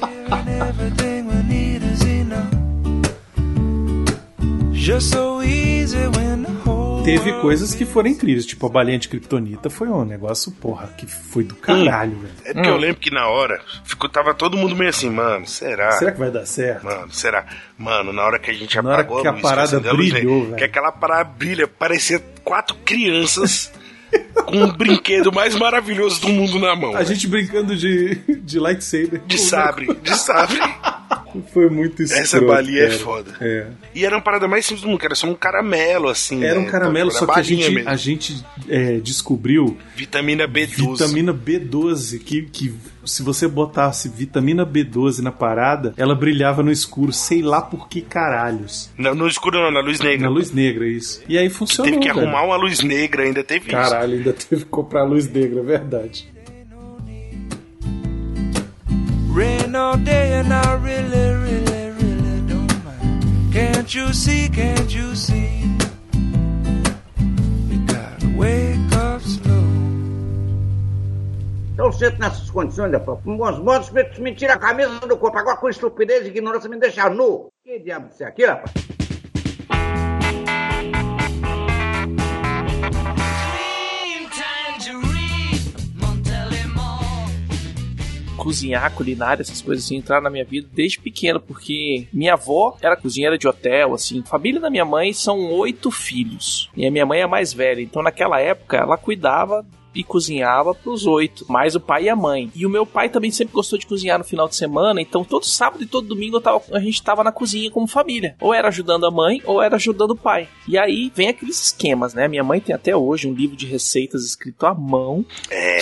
Teve 7.05 7.32
coisas 7.34 7.74
que 7.74 7.84
foram 7.84 8.09
incríveis, 8.09 8.46
tipo 8.46 8.66
a 8.66 8.68
balinha 8.70 8.98
de 8.98 9.09
Kryptonita 9.09 9.68
foi 9.68 9.88
um 9.88 10.05
negócio, 10.05 10.50
porra, 10.52 10.88
que 10.96 11.07
foi 11.07 11.44
do 11.44 11.55
caralho, 11.55 12.16
velho. 12.18 12.32
É 12.44 12.55
porque 12.55 12.68
eu 12.68 12.76
lembro 12.76 12.96
que 13.00 13.11
na 13.11 13.28
hora 13.28 13.61
ficou, 13.84 14.09
tava 14.09 14.32
todo 14.32 14.57
mundo 14.57 14.74
meio 14.74 14.88
assim, 14.90 15.11
mano, 15.11 15.46
será? 15.46 15.92
Será 15.92 16.12
que 16.12 16.18
vai 16.18 16.30
dar 16.30 16.46
certo? 16.46 16.84
Mano, 16.84 17.12
será? 17.12 17.44
Mano, 17.76 18.12
na 18.12 18.22
hora 18.24 18.38
que 18.38 18.50
a 18.50 18.55
gente 18.55 18.74
Na 18.80 18.90
hora 18.90 19.02
apagou 19.02 19.20
que 19.20 19.28
a 19.28 19.32
luz, 19.32 19.42
parada 19.42 19.62
acendeu 19.64 19.90
a 19.90 19.94
luz, 19.94 20.12
brilhou, 20.12 20.38
né? 20.38 20.44
velho. 20.44 20.57
Que 20.57 20.64
aquela 20.64 20.90
parada 20.92 21.24
brilha, 21.24 21.68
parecia 21.68 22.18
quatro 22.42 22.74
crianças 22.84 23.70
com 24.46 24.57
um 24.57 24.72
brinquedo 24.72 25.30
mais 25.30 25.55
maravilhoso 25.55 26.20
do 26.22 26.28
mundo 26.28 26.59
na 26.59 26.74
mão. 26.74 26.96
A 26.96 27.05
gente 27.05 27.26
brincando 27.26 27.76
de, 27.76 28.14
de 28.42 28.59
lightsaber. 28.59 29.20
De 29.26 29.38
sabre, 29.38 29.92
de 30.02 30.16
sabre. 30.16 30.59
Foi 31.53 31.68
muito 31.68 32.03
escroto, 32.03 32.22
Essa 32.22 32.41
balinha 32.41 32.82
é 32.82 32.89
cara. 32.89 32.99
foda. 33.01 33.35
É. 33.41 33.66
E 33.95 34.05
era 34.05 34.16
uma 34.16 34.22
parada 34.22 34.47
mais 34.49 34.64
simples 34.64 34.82
do 34.82 34.89
mundo, 34.89 34.99
que 34.99 35.07
era 35.07 35.14
só 35.14 35.26
um 35.26 35.35
caramelo, 35.35 36.09
assim. 36.09 36.45
Era 36.45 36.59
um 36.59 36.64
né? 36.64 36.70
caramelo, 36.70 37.11
Era 37.11 37.18
só 37.18 37.26
que 37.26 37.39
a 37.39 37.43
gente, 37.43 37.70
mesmo. 37.70 37.89
a 37.89 37.97
gente 37.97 38.45
é, 38.68 38.99
descobriu 38.99 39.76
Vitamina 39.97 40.49
B12. 40.49 40.93
vitamina 40.99 41.35
B12, 41.35 42.18
que, 42.20 42.43
que 42.43 42.74
se 43.05 43.22
você 43.22 43.47
botasse 43.47 44.09
vitamina 44.09 44.66
B12 44.66 45.20
na 45.20 45.32
parada, 45.32 45.93
ela 45.97 46.14
brilhava 46.14 46.62
no 46.62 46.70
escuro, 46.70 47.12
sei 47.12 47.43
lá 47.43 47.61
por 47.61 47.89
que 47.89 48.01
caralhos. 48.01 48.91
Não, 48.97 49.14
no 49.14 49.28
escuro 49.28 49.61
não, 49.61 49.70
na 49.70 49.80
luz 49.80 50.01
negra. 50.01 50.28
Na 50.28 50.35
luz 50.35 50.51
negra, 50.53 50.87
isso. 50.87 51.22
E 51.28 51.37
aí 51.39 51.49
funcionou. 51.51 51.91
Teve 51.91 52.03
que 52.03 52.12
velho. 52.12 52.26
arrumar 52.26 52.45
uma 52.45 52.57
luz 52.57 52.82
negra, 52.82 53.24
ainda 53.24 53.45
teve 53.45 53.66
isso. 53.66 53.70
Caralho, 53.76 54.14
ainda 54.14 54.32
teve 54.32 54.64
que 54.64 54.70
comprar 54.70 55.05
luz 55.05 55.28
negra, 55.30 55.61
é 55.61 55.64
verdade. 55.64 56.34
Rain 59.75 59.83
all 59.83 59.97
day 59.97 60.35
and 60.35 60.53
I 60.53 60.75
really, 60.75 61.35
really, 61.35 61.91
really 61.91 62.41
don't 62.47 62.85
mind. 62.85 63.53
Can't 63.53 63.93
you 63.93 64.12
see, 64.12 64.49
can't 64.49 64.95
you 64.95 65.16
see? 65.16 65.64
You 67.68 67.79
gotta 67.87 68.29
wake 68.37 68.93
up 68.93 69.20
slow. 69.22 69.64
Eu 71.77 71.93
sento 71.93 72.20
nessas 72.20 72.51
condições, 72.51 72.93
né? 72.93 73.01
Com 73.01 73.37
bons 73.37 73.59
modos, 73.59 73.91
me 73.91 74.35
tira 74.35 74.55
a 74.55 74.59
camisa 74.59 75.01
do 75.01 75.16
corpo. 75.16 75.39
Agora 75.39 75.57
com 75.57 75.68
estupidez 75.68 76.25
e 76.25 76.29
ignorância 76.29 76.70
me 76.70 76.79
deixa 76.79 77.11
nu. 77.11 77.49
Que 77.64 77.81
diabo 77.81 78.09
isso 78.12 78.22
é 78.22 78.27
aqui, 78.27 78.47
rapaz? 78.47 78.72
Cozinhar, 88.45 88.92
culinária, 88.95 89.40
essas 89.40 89.62
coisas 89.62 89.86
assim, 89.86 89.97
entraram 89.97 90.22
na 90.22 90.28
minha 90.28 90.45
vida 90.45 90.68
desde 90.70 91.01
pequeno, 91.01 91.40
porque 91.40 92.07
minha 92.12 92.34
avó 92.34 92.76
era 92.82 92.95
cozinheira 92.95 93.38
de 93.38 93.49
hotel, 93.49 93.95
assim. 93.95 94.22
Família 94.22 94.61
da 94.61 94.68
minha 94.68 94.84
mãe 94.84 95.14
são 95.14 95.51
oito 95.53 95.90
filhos. 95.90 96.70
E 96.76 96.86
a 96.86 96.90
minha 96.90 97.07
mãe 97.07 97.20
é 97.20 97.22
a 97.22 97.28
mais 97.28 97.55
velha, 97.55 97.80
então 97.80 98.03
naquela 98.03 98.38
época 98.38 98.76
ela 98.76 98.99
cuidava 98.99 99.64
e 99.95 100.03
cozinhava 100.03 100.74
pros 100.74 101.07
oito, 101.07 101.45
mais 101.49 101.74
o 101.74 101.80
pai 101.80 102.05
e 102.05 102.09
a 102.09 102.16
mãe. 102.16 102.51
E 102.55 102.66
o 102.66 102.70
meu 102.70 102.84
pai 102.84 103.09
também 103.09 103.30
sempre 103.30 103.55
gostou 103.55 103.78
de 103.78 103.86
cozinhar 103.86 104.18
no 104.18 104.24
final 104.24 104.49
de 104.49 104.57
semana, 104.57 105.01
então 105.01 105.24
todo 105.24 105.45
sábado 105.47 105.82
e 105.82 105.86
todo 105.86 106.09
domingo 106.09 106.40
tava- 106.40 106.62
a 106.72 106.80
gente 106.80 107.03
tava 107.03 107.22
na 107.22 107.32
cozinha 107.32 107.70
como 107.70 107.86
família. 107.86 108.36
Ou 108.40 108.53
era 108.53 108.68
ajudando 108.68 109.07
a 109.07 109.11
mãe, 109.11 109.40
ou 109.45 109.62
era 109.62 109.76
ajudando 109.76 110.12
o 110.12 110.16
pai. 110.16 110.49
E 110.66 110.76
aí 110.78 111.12
vem 111.14 111.28
aqueles 111.28 111.62
esquemas, 111.62 112.14
né? 112.14 112.26
Minha 112.28 112.45
mãe 112.45 112.61
tem 112.61 112.74
até 112.74 112.97
hoje 112.97 113.28
um 113.28 113.34
livro 113.34 113.57
de 113.57 113.66
receitas 113.66 114.24
escrito 114.24 114.66
à 114.66 114.74
mão, 114.74 115.24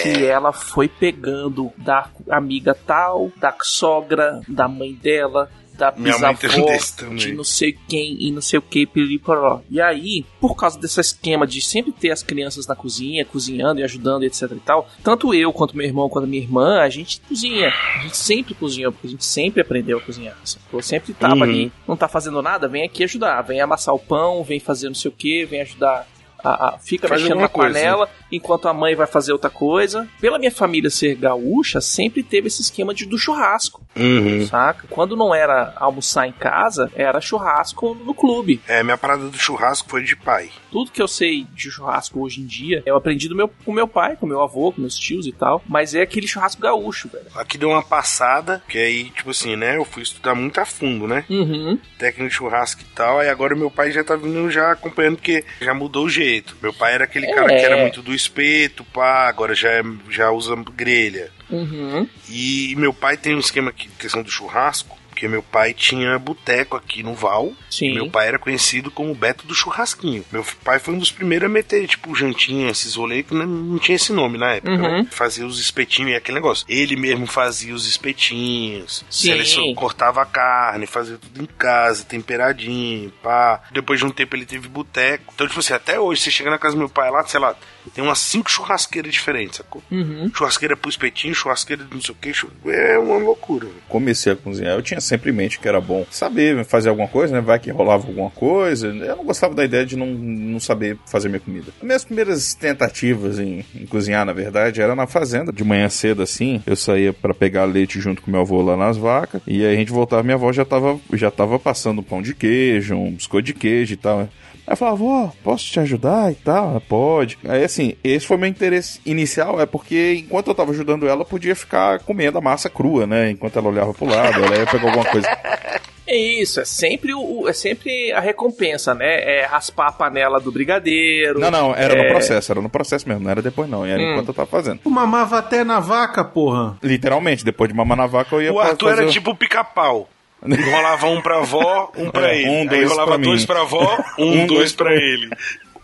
que 0.03 0.25
ela 0.27 0.53
foi 0.53 0.89
pegando 0.89 1.71
da 1.79 2.09
amiga 2.29 2.75
tal, 2.75 3.31
da 3.37 3.55
sogra, 3.63 4.41
da 4.49 4.69
mãe 4.69 4.93
dela, 4.95 5.51
da 5.83 5.91
bisavó, 5.91 7.15
de 7.17 7.33
não 7.33 7.43
sei 7.43 7.77
quem 7.89 8.17
e 8.21 8.31
não 8.31 8.41
sei 8.41 8.59
o 8.59 8.63
que, 8.63 8.87
piriri 8.87 9.19
poró. 9.19 9.61
E 9.71 9.81
aí, 9.81 10.25
por 10.41 10.55
causa 10.55 10.79
desse 10.79 11.01
esquema 11.01 11.47
de 11.47 11.61
sempre 11.61 11.91
ter 11.91 12.11
as 12.13 12.23
crianças 12.23 12.67
na 12.67 12.77
cozinha, 12.77 13.25
cozinhando 13.25 13.81
e 13.81 13.83
ajudando, 13.83 14.23
etc 14.23 14.43
e 14.53 14.61
tal, 14.61 14.89
tanto 15.03 15.35
eu 15.35 15.53
quanto 15.53 15.77
meu 15.77 15.85
irmão 15.87 16.09
quanto 16.09 16.27
minha 16.29 16.43
irmã, 16.43 16.81
a 16.81 16.89
gente 16.89 17.21
cozinha. 17.23 17.73
A 17.97 18.03
gente 18.03 18.17
sempre 18.17 18.55
cozinhou, 18.55 18.93
porque 18.93 19.07
a 19.09 19.11
gente 19.11 19.25
sempre 19.25 19.61
aprendeu 19.63 19.99
a 19.99 20.01
cozinhar. 20.01 20.37
Eu 20.73 20.83
sempre 20.83 21.13
tava 21.15 21.35
Uhum. 21.35 21.43
ali, 21.43 21.73
não 21.89 21.97
tá 21.97 22.07
fazendo 22.07 22.41
nada, 22.41 22.69
vem 22.69 22.85
aqui 22.85 23.03
ajudar, 23.05 23.43
vem 23.43 23.61
amassar 23.61 23.95
o 23.95 23.99
pão, 23.99 24.45
vem 24.45 24.61
fazer 24.61 24.87
não 24.89 24.95
sei 24.95 25.09
o 25.11 25.15
que, 25.15 25.45
vem 25.45 25.63
ajudar. 25.63 26.07
A, 26.45 26.69
a- 26.75 26.79
fica 26.79 27.07
Faz 27.07 27.23
mexendo 27.23 27.41
na 27.41 27.49
coisa, 27.49 27.73
panela 27.73 28.09
enquanto 28.33 28.67
a 28.67 28.73
mãe 28.75 28.95
vai 28.95 29.07
fazer 29.07 29.33
outra 29.33 29.51
coisa. 29.51 30.09
Pela 30.21 30.39
minha 30.39 30.51
família 30.51 30.91
ser 30.91 31.15
gaúcha, 31.15 31.81
sempre 31.81 32.23
teve 32.23 32.49
esse 32.49 32.63
esquema 32.63 32.93
de, 32.95 33.07
do 33.07 33.19
churrasco, 33.19 33.83
Uhum. 33.95 34.47
saca? 34.47 34.87
Quando 34.89 35.15
não 35.17 35.35
era 35.35 35.75
almoçar 35.77 36.27
em 36.27 36.33
casa, 36.33 36.91
era 36.95 37.21
churrasco 37.21 37.95
no 37.95 38.15
clube. 38.15 38.61
É, 38.67 38.83
minha 38.83 38.97
parada 38.97 39.29
do 39.29 39.39
churrasco 39.39 39.89
foi 39.91 40.03
de 40.03 40.17
pai. 40.17 40.51
Tudo 40.71 40.91
que 40.91 41.03
eu 41.03 41.09
sei 41.09 41.45
de 41.53 41.71
churrasco 41.71 42.21
hoje 42.21 42.41
em 42.41 42.47
dia, 42.47 42.83
eu 42.87 42.97
aprendi 42.97 43.29
do 43.29 43.37
meu, 43.37 43.49
com 43.65 43.73
meu 43.73 43.87
pai, 43.87 44.17
com 44.17 44.27
meu 44.27 44.41
avô, 44.43 44.73
com 44.73 44.81
meus 44.81 44.97
tios 44.97 45.27
e 45.27 45.33
tal. 45.33 45.63
Mas 45.69 45.95
é 45.95 46.01
aquele 46.01 46.27
churrasco 46.27 46.63
gaúcho, 46.63 47.09
velho. 47.09 47.27
Aqui 47.35 47.59
deu 47.59 47.69
uma 47.69 47.83
passada, 47.83 48.63
que 48.69 48.79
aí, 48.79 49.11
tipo 49.11 49.31
assim, 49.31 49.55
né? 49.57 49.77
Eu 49.77 49.85
fui 49.85 50.03
estudar 50.03 50.35
muito 50.35 50.59
a 50.59 50.65
fundo, 50.65 51.07
né? 51.07 51.25
Uhum. 51.29 51.79
Técnica 51.99 52.29
de 52.31 52.35
churrasco 52.35 52.81
e 52.81 52.95
tal. 52.95 53.19
Aí 53.19 53.29
agora 53.29 53.55
meu 53.55 53.71
pai 53.71 53.93
já 53.93 54.03
tá 54.03 54.17
vindo 54.17 54.51
já 54.51 54.73
acompanhando, 54.73 55.17
porque 55.17 55.45
já 55.61 55.75
mudou 55.75 56.07
o 56.07 56.11
jeito. 56.11 56.57
Meu 56.63 56.73
pai 56.73 56.95
era 56.95 57.05
aquele 57.05 57.27
cara 57.33 57.53
É. 57.53 57.59
que 57.61 57.65
era 57.67 57.77
muito 57.77 58.01
do 58.01 58.15
espeto, 58.23 58.85
pá, 58.85 59.29
agora 59.29 59.55
já, 59.55 59.71
é- 59.71 59.83
já 60.11 60.31
usa 60.31 60.55
grelha. 60.75 61.31
Uhum. 61.51 62.09
E 62.29 62.75
meu 62.77 62.93
pai 62.95 63.17
tem 63.17 63.35
um 63.35 63.39
esquema 63.41 63.71
aqui, 63.71 63.89
questão 63.99 64.23
do 64.23 64.31
churrasco, 64.31 64.99
porque 65.11 65.29
meu 65.29 65.43
pai 65.43 65.75
tinha 65.75 66.19
boteco 66.19 66.75
aqui 66.77 67.03
no 67.03 67.15
Val. 67.15 67.53
Sim. 67.71 67.93
Meu 67.95 68.09
pai 68.11 68.29
era 68.29 68.39
conhecido 68.39 68.91
como 68.91 69.15
Beto 69.15 69.47
do 69.47 69.55
Churrasquinho. 69.55 70.25
Meu 70.33 70.45
pai 70.65 70.79
foi 70.79 70.95
um 70.95 70.99
dos 70.99 71.13
primeiros 71.13 71.47
a 71.47 71.49
meter, 71.51 71.87
tipo, 71.87 72.15
jantinha, 72.15 72.71
esses 72.71 72.95
rolês 72.95 73.27
que 73.27 73.35
não, 73.35 73.79
tinha 73.79 73.97
esse 73.97 74.11
nome 74.13 74.39
na 74.39 74.55
época. 74.55 74.73
Uhum. 74.73 75.03
né? 75.03 75.07
Fazia 75.11 75.47
os 75.47 75.61
espetinhos 75.61 76.13
e 76.13 76.15
aquele 76.15 76.37
negócio. 76.37 76.65
Ele 76.69 76.97
mesmo 76.97 77.27
fazia 77.27 77.75
os 77.75 77.87
espetinhos, 77.87 79.05
Sim. 79.11 79.29
selecion- 79.33 79.75
cortava 79.75 80.23
a 80.23 80.27
carne, 80.27 80.87
fazia 80.87 81.19
tudo 81.19 81.43
em 81.43 81.47
casa, 81.47 82.05
temperadinho, 82.05 83.11
pá. 83.23 83.63
Depois 83.71 84.01
de 84.01 84.07
um 84.07 84.11
tempo 84.11 84.35
ele 84.35 84.47
teve 84.47 84.67
boteco. 84.67 85.31
Então, 85.35 85.47
tipo 85.47 85.61
assim, 85.61 85.75
até 85.75 86.01
hoje, 86.01 86.23
você 86.23 86.31
chega 86.31 86.51
na 86.51 86.59
casa 86.59 86.75
do 86.75 86.79
meu 86.79 86.89
pai 86.89 87.11
lá, 87.11 87.23
sei 87.27 87.39
lá, 87.39 87.55
tem 87.95 88.03
umas 88.03 88.19
cinco 88.19 88.51
churrasqueiras 88.51 89.13
diferentes, 89.13 89.59
sacou? 89.59 89.83
Uhum. 89.91 90.31
Churrasqueira 90.35 90.77
pro 90.77 90.91
espetinho, 90.91 91.35
churrasqueira 91.35 91.85
de 91.85 91.95
não 91.95 92.01
sei 92.01 92.15
o 92.15 92.19
que, 92.19 92.33
é 92.71 92.99
uma 92.99 93.17
loucura. 93.17 93.67
velho. 93.67 93.79
comecei 93.89 94.33
a 94.33 94.37
cozinhar, 94.37 94.75
eu 94.75 94.83
tinha 94.83 95.01
sempre 95.01 95.31
em 95.31 95.35
mente 95.35 95.59
que 95.59 95.69
era 95.69 95.81
bom 95.81 96.07
saber 96.11 96.65
fazer 96.65 96.89
alguma 96.89 97.09
coisa, 97.09 97.35
né? 97.35 97.41
Vai 97.41 97.59
que 97.59 97.71
rolava 97.71 98.07
alguma 98.07 98.31
coisa. 98.31 98.89
Eu 98.89 99.17
não 99.17 99.25
gostava 99.25 99.55
da 99.55 99.65
ideia 99.65 99.85
de 99.85 99.97
não, 99.97 100.07
não 100.07 100.61
saber 100.61 100.99
fazer 101.07 101.29
minha 101.29 101.41
comida. 101.41 101.73
Minhas 101.83 102.05
primeiras 102.05 102.55
tentativas 102.55 103.39
em, 103.39 103.65
em 103.75 103.87
cozinhar, 103.87 104.25
na 104.25 104.33
verdade, 104.33 104.81
era 104.81 104.95
na 104.95 105.07
fazenda. 105.07 105.53
De 105.53 105.65
manhã 105.65 105.89
cedo, 105.89 106.23
assim, 106.23 106.63
eu 106.67 106.77
saía 106.77 107.13
pra 107.13 107.35
pegar 107.35 107.65
leite 107.65 108.01
junto 108.01 108.23
com 108.23 108.31
meu 108.31 108.41
avô 108.41 108.63
lá 108.63 108.77
nas 108.77 108.97
vacas. 108.97 109.43
E 109.47 109.65
aí 109.65 109.75
a 109.75 109.77
gente 109.77 109.93
voltava, 109.93 110.23
minha 110.23 110.37
avó 110.37 110.53
já 110.53 110.65
tava, 110.65 110.99
já 111.13 111.31
tava 111.31 111.59
passando 111.59 112.01
um 112.01 112.05
pão 112.05 112.23
de 112.23 112.35
queijo, 112.35 112.95
um 112.95 113.13
biscoito 113.13 113.47
de 113.47 113.55
queijo 113.55 113.95
e 113.95 113.97
tal. 113.97 114.21
Aí 114.21 114.29
eu 114.73 114.77
falava, 114.77 114.97
avó, 114.97 115.33
posso 115.43 115.65
te 115.71 115.81
ajudar 115.81 116.33
e 116.33 116.35
tal? 116.35 116.71
Ela, 116.71 116.81
Pode. 116.81 117.39
Aí 117.49 117.65
assim, 117.65 117.95
esse 118.03 118.27
foi 118.27 118.37
meu 118.37 118.49
interesse 118.49 119.01
inicial, 119.07 119.61
é 119.61 119.67
porque 119.67 120.15
enquanto 120.19 120.49
eu 120.49 120.55
tava 120.55 120.73
ajudando 120.73 121.07
ela, 121.09 121.23
eu 121.23 121.27
podia 121.27 121.55
ficar 121.55 122.01
comendo 122.01 122.39
a 122.39 122.41
massa 122.41 122.69
crua, 122.69 123.07
né? 123.07 123.31
Enquanto 123.31 123.59
ela 123.59 123.69
olhava 123.69 123.95
pro 123.95 124.07
lado, 124.07 124.45
ela 124.45 124.57
ia 124.57 124.67
pegar 124.67 124.89
alguma 124.89 125.05
coisa. 125.05 125.29
É 126.05 126.17
isso, 126.17 126.61
é 126.61 126.65
sempre, 126.65 127.15
o, 127.15 127.49
é 127.49 127.53
sempre 127.53 128.13
a 128.13 128.21
recompensa, 128.21 128.93
né? 128.93 129.07
É 129.23 129.47
raspar 129.47 129.89
a 129.89 129.93
panela 129.93 130.41
do 130.41 130.51
brigadeiro. 130.53 131.39
Não, 131.39 131.51
não, 131.51 131.75
era 131.75 131.95
é... 131.95 132.03
no 132.03 132.09
processo, 132.11 132.53
era 132.53 132.61
no 132.61 132.69
processo 132.69 133.09
mesmo, 133.09 133.23
não 133.23 133.31
era 133.31 133.41
depois 133.41 133.71
não, 133.71 133.87
era 133.87 134.03
Hum. 134.03 134.11
enquanto 134.13 134.29
eu 134.29 134.35
tava 134.35 134.49
fazendo. 134.49 134.81
Tu 134.81 134.91
mamava 134.91 135.39
até 135.39 135.63
na 135.65 135.81
vaca, 135.81 136.25
porra. 136.25 136.77
Literalmente, 136.83 137.45
depois 137.45 137.71
de 137.71 137.77
mamar 137.77 137.97
na 137.97 138.07
vaca 138.07 138.35
eu 138.35 138.43
ia 138.43 138.53
O 138.53 138.61
Arthur 138.61 138.91
fazer... 138.91 139.03
era 139.03 139.11
tipo 139.11 139.35
pica-pau. 139.35 140.09
Rolava 140.43 141.07
um 141.07 141.21
pra 141.23 141.39
avó, 141.39 141.93
um 141.97 142.11
pra 142.11 142.31
É, 142.33 142.39
ele. 142.41 142.49
um, 142.51 142.61
Aí 142.63 142.69
dois 142.69 142.91
rolava 142.91 143.09
pra 143.11 143.19
mim. 143.19 143.25
dois 143.25 143.47
pra 143.47 143.61
avó, 143.61 144.05
um, 144.19 144.43
Um, 144.43 144.47
dois 144.47 144.73
pra 144.73 144.93
ele. 144.95 145.31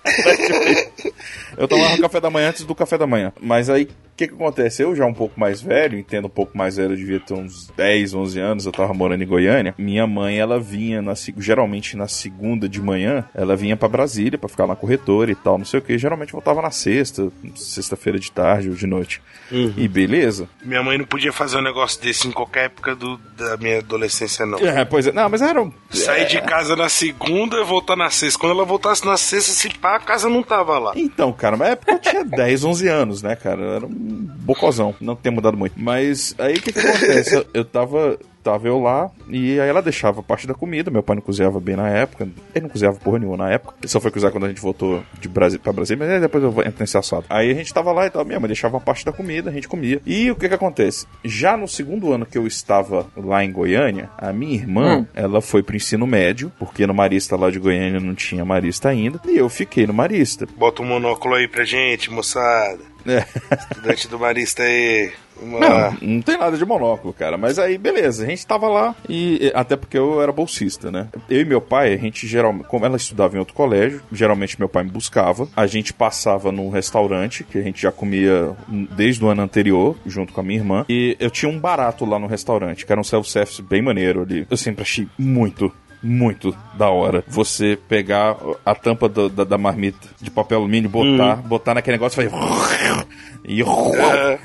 Eu 1.57 1.69
tomava 1.69 1.99
café 1.99 2.21
da 2.21 2.31
manhã 2.31 2.49
antes 2.49 2.65
do 2.65 2.75
café 2.75 2.97
da 2.99 3.07
manhã. 3.07 3.33
Mas 3.41 3.69
aí, 3.71 3.89
que 4.19 4.27
que 4.27 4.35
acontece? 4.35 4.83
Eu 4.83 4.97
já 4.97 5.07
um 5.07 5.14
pouco 5.14 5.39
mais 5.39 5.62
velho, 5.62 5.97
entendo 5.97 6.27
um 6.27 6.31
pouco 6.31 6.59
mais 6.59 6.77
velho, 6.77 6.93
eu 6.93 6.97
devia 6.97 7.21
ter 7.21 7.35
uns 7.35 7.69
10, 7.77 8.14
11 8.14 8.41
anos, 8.41 8.66
eu 8.66 8.73
tava 8.73 8.93
morando 8.93 9.23
em 9.23 9.27
Goiânia. 9.27 9.75
Minha 9.79 10.09
mãe, 10.09 10.41
ela 10.41 10.59
vinha, 10.59 11.01
na, 11.01 11.14
geralmente 11.37 11.97
na 11.97 12.09
segunda 12.09 12.69
de 12.69 12.83
manhã, 12.83 13.25
ela 13.33 13.55
vinha 13.55 13.77
pra 13.77 13.89
Brasília 13.89 14.37
pra 14.37 14.49
ficar 14.49 14.66
na 14.66 14.75
corretora 14.75 15.31
e 15.31 15.37
tal, 15.37 15.57
não 15.57 15.64
sei 15.64 15.79
o 15.79 15.83
que. 15.83 15.97
Geralmente 15.97 16.33
voltava 16.33 16.61
na 16.61 16.73
sexta, 16.73 17.31
sexta-feira 17.55 18.19
de 18.19 18.33
tarde 18.33 18.69
ou 18.69 18.75
de 18.75 18.89
noite. 18.89 19.23
E 19.53 19.87
beleza. 19.87 20.49
Minha 20.64 20.83
mãe 20.83 20.99
não 20.99 21.05
podia 21.05 21.33
fazer 21.33 21.59
um 21.59 21.62
negócio 21.62 22.03
desse 22.03 22.27
em 22.27 22.33
qualquer 22.33 22.64
época 22.64 22.97
do, 22.97 23.16
da 23.37 23.57
minha 23.57 23.79
adolescência, 23.79 24.45
não. 24.45 24.59
É, 24.59 24.85
pois 24.85 25.07
é. 25.07 25.12
Não, 25.12 25.29
mas 25.29 25.41
era 25.43 25.62
um... 25.62 25.73
Sair 25.91 26.27
de 26.27 26.41
casa 26.43 26.75
na 26.75 26.89
segunda 26.89 27.57
e 27.57 27.64
voltar 27.64 27.97
na 27.97 28.11
sexta. 28.11 28.39
Quando 28.39 28.53
ela 28.53 28.64
voltasse 28.64 29.07
na 29.07 29.16
sexta, 29.16 29.53
se 29.53 29.69
pá, 29.79 29.97
a 29.97 30.01
casa 30.01 30.29
não 30.29 30.43
tava 30.43 30.77
lá. 30.79 30.93
Então, 30.97 31.33
cara, 31.33 31.57
na 31.57 31.66
época 31.66 31.93
eu 31.93 31.99
tinha 32.01 32.25
10, 32.25 32.64
11 32.64 32.89
anos, 32.89 33.23
né, 33.23 33.37
cara? 33.37 33.62
Era 33.62 33.87
um 33.87 34.08
bocozão, 34.09 34.95
não 35.01 35.15
tem 35.17 35.33
mudado 35.33 35.57
muito. 35.57 35.75
Mas 35.77 36.35
aí 36.39 36.55
o 36.55 36.63
que, 36.63 36.73
que 36.73 36.79
acontece? 36.81 37.47
Eu, 37.55 37.65
tava. 37.65 38.19
Tava 38.41 38.67
eu 38.69 38.79
lá 38.81 39.11
e 39.29 39.61
aí 39.61 39.69
ela 39.69 39.83
deixava 39.83 40.23
parte 40.23 40.47
da 40.47 40.55
comida. 40.55 40.91
Meu 40.91 41.03
pai 41.03 41.17
não 41.17 41.23
cozinhava 41.23 41.61
bem 41.61 41.77
na 41.77 41.89
época. 41.89 42.27
Ele 42.55 42.63
não 42.63 42.69
cozinhava 42.71 42.97
porra 42.99 43.19
nenhuma 43.19 43.37
na 43.37 43.51
época. 43.51 43.75
Ele 43.83 43.89
só 43.89 44.01
foi 44.01 44.11
cozinhar 44.11 44.33
quando 44.33 44.45
a 44.47 44.49
gente 44.49 44.61
voltou 44.61 45.03
de 45.21 45.29
Brasília 45.29 45.61
pra 45.63 45.73
Brasília, 45.73 46.03
mas 46.07 46.15
aí 46.15 46.21
depois 46.21 46.43
eu 46.43 46.51
entrar 46.51 46.73
nesse 46.81 46.97
assunto. 46.97 47.27
Aí 47.29 47.51
a 47.51 47.55
gente 47.55 47.75
tava 47.75 47.93
lá 47.93 48.07
e 48.07 48.11
tal. 48.11 48.25
Minha 48.25 48.39
mãe 48.41 48.47
deixava 48.47 48.77
uma 48.77 48.81
parte 48.81 49.05
da 49.05 49.13
comida, 49.13 49.51
a 49.51 49.53
gente 49.53 49.69
comia. 49.69 50.01
E 50.07 50.31
o 50.31 50.37
que 50.37 50.49
que 50.49 50.55
acontece? 50.55 51.05
Já 51.23 51.59
no 51.59 51.69
segundo 51.69 52.11
ano 52.13 52.25
que 52.25 52.39
eu 52.39 52.47
estava 52.47 53.07
lá 53.17 53.45
em 53.45 53.53
Goiânia, 53.53 54.09
a 54.17 54.33
minha 54.33 54.55
irmã, 54.55 55.01
Hum. 55.01 55.07
ela 55.15 55.43
foi 55.43 55.63
pro 55.63 55.77
ensino 55.77 56.07
médio, 56.07 56.51
porque 56.59 56.87
no 56.87 56.95
Marista 56.95 57.37
lá 57.37 57.51
de 57.51 57.59
Goiânia 57.59 58.01
não 58.01 58.15
tinha 58.15 58.45
Marista 58.47 58.89
ainda. 58.89 59.21
E 59.27 59.37
eu 59.37 59.49
fiquei 59.51 59.87
no 59.87 59.93
Marista. 59.93 60.47
Bota 60.57 60.81
um 60.81 60.87
monóculo 60.87 61.35
aí 61.35 61.49
pra 61.49 61.65
gente, 61.65 62.11
moçada. 62.11 62.79
É. 63.09 63.25
Estudante 63.73 64.09
do 64.09 64.19
Marista 64.19 64.63
aí. 64.63 65.11
Vamos 65.41 65.61
Não, 65.61 65.97
não 66.03 66.21
tem 66.21 66.37
nada 66.37 66.57
de 66.57 66.65
monóculo, 66.67 67.15
cara. 67.15 67.39
Mas 67.39 67.61
aí, 67.61 67.79
beleza, 67.79 68.25
a 68.25 68.27
gente 68.29 68.45
tava 68.45 68.67
lá 68.69 68.95
e 69.09 69.47
e- 69.47 69.53
até 69.55 69.77
porque 69.77 69.97
eu 69.97 70.21
era 70.21 70.33
bolsista, 70.33 70.91
né? 70.91 71.07
Eu 71.31 71.41
e 71.43 71.45
meu 71.45 71.61
pai, 71.61 71.95
a 71.95 71.97
gente 71.97 72.27
geralmente, 72.27 72.67
como 72.67 72.85
ela 72.85 72.97
estudava 72.97 73.37
em 73.37 73.39
outro 73.39 73.55
colégio, 73.55 74.03
geralmente 74.13 74.59
meu 74.59 74.69
pai 74.69 74.83
me 74.83 74.91
buscava. 74.91 75.49
A 75.57 75.67
gente 75.67 75.93
passava 75.93 76.51
num 76.51 76.71
restaurante 76.71 77.45
que 77.45 77.57
a 77.57 77.63
gente 77.63 77.81
já 77.81 77.93
comia 77.93 78.51
desde 78.97 79.25
o 79.25 79.29
ano 79.29 79.43
anterior, 79.43 79.97
junto 80.05 80.33
com 80.33 80.41
a 80.41 80.45
minha 80.45 80.59
irmã. 80.59 80.85
E 80.89 81.17
eu 81.21 81.31
tinha 81.31 81.51
um 81.51 81.59
barato 81.59 82.05
lá 82.05 82.19
no 82.19 82.27
restaurante, 82.27 82.85
que 82.85 82.91
era 82.91 83.01
um 83.01 83.05
self-service 83.05 83.63
bem 83.63 83.81
maneiro 83.81 84.23
ali. 84.23 84.45
Eu 84.51 84.57
sempre 84.57 84.83
achei 84.83 85.07
muito 85.17 85.73
muito 86.03 86.57
da 86.75 86.89
hora 86.91 87.25
você 87.27 87.79
pegar 87.89 88.37
a 88.65 88.75
tampa 88.75 89.09
do- 89.09 89.29
da, 89.29 89.45
da 89.45 89.59
marmita 89.59 90.07
de 90.21 90.31
papel 90.31 90.59
alumínio, 90.59 90.89
botar, 90.89 91.37
botar 91.37 91.75
naquele 91.75 91.97
negócio 91.97 92.23
e 92.23 92.29
fazer. 92.29 93.07
E, 93.51 93.63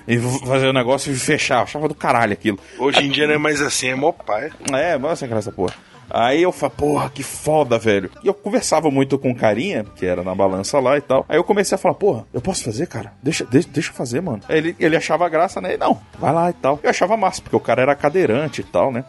e 0.08 0.20
fazer 0.48 0.68
o 0.68 0.72
negócio 0.74 1.12
e 1.12 1.16
fechar. 1.16 1.58
Eu 1.58 1.64
achava 1.64 1.88
do 1.90 1.96
caralho 1.96 2.32
aquilo. 2.32 2.58
Hoje 2.80 3.02
em 3.04 3.10
dia 3.10 3.28
não 3.28 3.34
é 3.34 3.38
mais 3.38 3.62
assim, 3.62 3.88
é 3.88 3.96
mó 3.96 4.14
pai. 4.14 4.50
É, 4.72 4.98
mas 4.98 5.20
sem 5.20 5.28
graça, 5.28 5.52
porra. 5.52 5.74
Aí 6.10 6.42
eu 6.44 6.52
falei, 6.52 6.76
porra, 6.78 7.10
que 7.10 7.24
foda, 7.24 7.78
velho. 7.80 8.10
E 8.24 8.28
eu 8.28 8.34
conversava 8.34 8.90
muito 8.92 9.18
com 9.18 9.32
o 9.32 9.36
carinha, 9.36 9.86
que 9.96 10.06
era 10.06 10.24
na 10.24 10.34
balança 10.36 10.80
lá 10.80 10.98
e 10.98 11.02
tal. 11.02 11.26
Aí 11.28 11.38
eu 11.38 11.44
comecei 11.44 11.76
a 11.76 11.80
falar, 11.80 11.96
porra, 11.96 12.26
eu 12.34 12.42
posso 12.42 12.64
fazer, 12.64 12.88
cara? 12.88 13.14
Deixa, 13.22 13.46
deixa, 13.46 13.68
deixa 13.72 13.90
eu 13.90 13.94
fazer, 13.96 14.22
mano. 14.22 14.42
Aí 14.48 14.58
ele, 14.58 14.76
ele 14.80 14.96
achava 14.96 15.28
graça, 15.30 15.60
né? 15.62 15.74
E, 15.76 15.78
Não, 15.78 16.00
vai 16.20 16.34
lá 16.34 16.50
e 16.50 16.54
tal. 16.54 16.80
Eu 16.84 16.90
achava 16.90 17.16
massa, 17.18 17.42
porque 17.42 17.56
o 17.56 17.60
cara 17.60 17.82
era 17.82 17.96
cadeirante 17.96 18.62
e 18.62 18.64
tal, 18.64 18.92
né? 18.92 19.04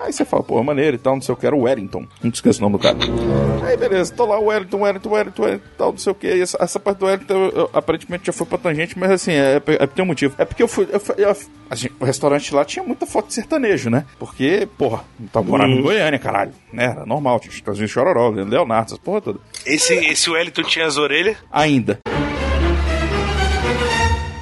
Aí 0.00 0.12
você 0.12 0.24
fala, 0.24 0.42
porra, 0.42 0.62
maneiro 0.64 0.96
e 0.96 0.98
tal, 0.98 1.14
não 1.14 1.22
sei 1.22 1.32
o 1.34 1.36
que, 1.36 1.46
era 1.46 1.54
o 1.56 1.62
Wellington. 1.62 2.06
Não 2.22 2.30
esqueço 2.30 2.60
o 2.60 2.62
nome 2.62 2.76
do 2.76 2.82
cara. 2.82 2.96
Aí 3.66 3.76
beleza, 3.76 4.12
tô 4.14 4.24
lá, 4.26 4.38
o 4.38 4.46
Wellington, 4.46 4.80
Wellington, 4.80 5.10
Wellington, 5.10 5.42
Wellington, 5.42 5.66
tal, 5.78 5.90
não 5.92 5.98
sei 5.98 6.12
o 6.12 6.14
que. 6.14 6.26
Essa, 6.28 6.58
essa 6.60 6.80
parte 6.80 6.98
do 6.98 7.06
Wellington, 7.06 7.34
eu- 7.34 7.50
eu- 7.52 7.70
aparentemente 7.72 8.26
já 8.26 8.32
foi 8.32 8.46
pra 8.46 8.58
tangente, 8.58 8.98
mas 8.98 9.10
assim, 9.10 9.32
é, 9.32 9.56
é, 9.66 9.86
tem 9.86 10.04
um 10.04 10.08
motivo. 10.08 10.34
É 10.38 10.44
porque 10.44 10.62
eu 10.62 10.68
fui. 10.68 10.88
Eu, 10.90 11.00
eu- 11.16 11.36
assim, 11.70 11.88
o 12.00 12.04
restaurante 12.04 12.54
lá 12.54 12.64
tinha 12.64 12.84
muita 12.84 13.06
foto 13.06 13.28
de 13.28 13.34
sertanejo, 13.34 13.88
né? 13.90 14.04
Porque, 14.18 14.68
porra, 14.78 15.04
tava 15.32 15.46
morando 15.48 15.72
em 15.72 15.76
Uhum. 15.78 15.82
Goiânia, 16.12 16.18
caralho. 16.18 16.52
Né? 16.72 16.84
Era 16.84 17.06
normal, 17.06 17.40
tinha 17.40 17.52
Chitãozinho 17.52 17.88
Chororó, 17.88 18.28
Leonardo, 18.30 18.86
essas 18.86 18.98
porra 18.98 19.20
toda. 19.20 19.40
Esse, 19.64 19.94
esse 19.94 20.30
Wellington 20.30 20.62
tinha 20.64 20.86
as 20.86 20.96
orelhas? 20.96 21.36
Ainda. 21.50 22.00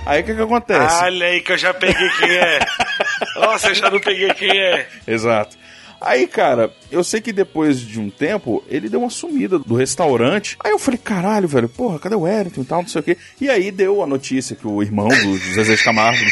Aí 0.06 0.22
o 0.22 0.24
que 0.24 0.34
que 0.34 0.42
acontece? 0.42 1.04
Olha 1.04 1.26
aí 1.26 1.40
que 1.40 1.52
eu 1.52 1.58
já 1.58 1.72
peguei 1.72 2.08
quem 2.18 2.30
é. 2.30 2.58
Nossa, 3.36 3.68
eu 3.68 3.74
já 3.74 3.90
não 3.90 4.00
peguei 4.00 4.32
quem 4.34 4.50
é. 4.50 4.88
Exato. 5.06 5.56
Aí, 6.00 6.26
cara, 6.26 6.72
eu 6.90 7.04
sei 7.04 7.20
que 7.20 7.32
depois 7.32 7.78
de 7.78 8.00
um 8.00 8.08
tempo, 8.08 8.64
ele 8.68 8.88
deu 8.88 9.00
uma 9.00 9.10
sumida 9.10 9.58
do 9.58 9.74
restaurante. 9.74 10.56
Aí 10.64 10.70
eu 10.70 10.78
falei, 10.78 10.98
caralho, 10.98 11.46
velho, 11.46 11.68
porra, 11.68 11.98
cadê 11.98 12.14
o 12.14 12.20
Wellington 12.20 12.62
e 12.62 12.64
tal, 12.64 12.82
não 12.82 12.88
sei 12.88 13.00
o 13.00 13.04
quê. 13.04 13.18
E 13.40 13.50
aí 13.50 13.70
deu 13.70 14.02
a 14.02 14.06
notícia 14.06 14.56
que 14.56 14.66
o 14.66 14.82
irmão 14.82 15.08
do 15.08 15.36
Zezé 15.36 15.76
de 15.76 15.84
Camargo, 15.84 16.24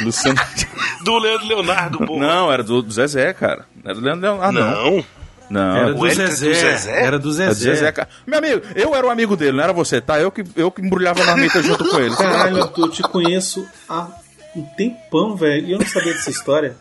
Luciano... 0.00 0.40
Do 1.04 1.18
Leandro 1.18 1.46
Leonardo, 1.46 1.98
pô. 2.06 2.18
Não, 2.18 2.52
era 2.52 2.62
do, 2.62 2.82
do 2.82 2.92
Zezé, 2.92 3.32
cara. 3.32 3.64
Era 3.82 3.94
do 3.94 4.00
Leandro 4.02 4.20
Leonardo, 4.20 4.60
não. 4.60 4.96
Não. 4.96 5.04
Não. 5.50 5.76
Era 5.76 5.94
do 5.94 6.10
Zezé. 6.10 6.50
Era 6.52 6.78
do 6.78 6.90
Era 6.90 7.18
do 7.18 7.32
Zezé. 7.32 7.54
Zezé, 7.54 7.92
cara. 7.92 8.08
Meu 8.26 8.38
amigo, 8.38 8.62
eu 8.74 8.94
era 8.94 9.06
o 9.06 9.10
amigo 9.10 9.34
dele, 9.36 9.56
não 9.56 9.64
era 9.64 9.72
você, 9.72 10.00
tá? 10.00 10.20
Eu 10.20 10.30
que, 10.30 10.44
eu 10.54 10.70
que 10.70 10.80
embrulhava 10.80 11.24
na 11.24 11.32
marmita 11.32 11.60
junto 11.64 11.88
com 11.88 11.98
ele. 11.98 12.14
Caralho, 12.14 12.70
eu 12.76 12.88
te 12.90 13.02
conheço 13.02 13.66
há 13.88 14.08
um 14.54 14.62
tempão, 14.76 15.34
velho. 15.36 15.66
E 15.66 15.72
eu 15.72 15.78
não 15.78 15.86
sabia 15.86 16.12
dessa 16.12 16.30
história. 16.30 16.76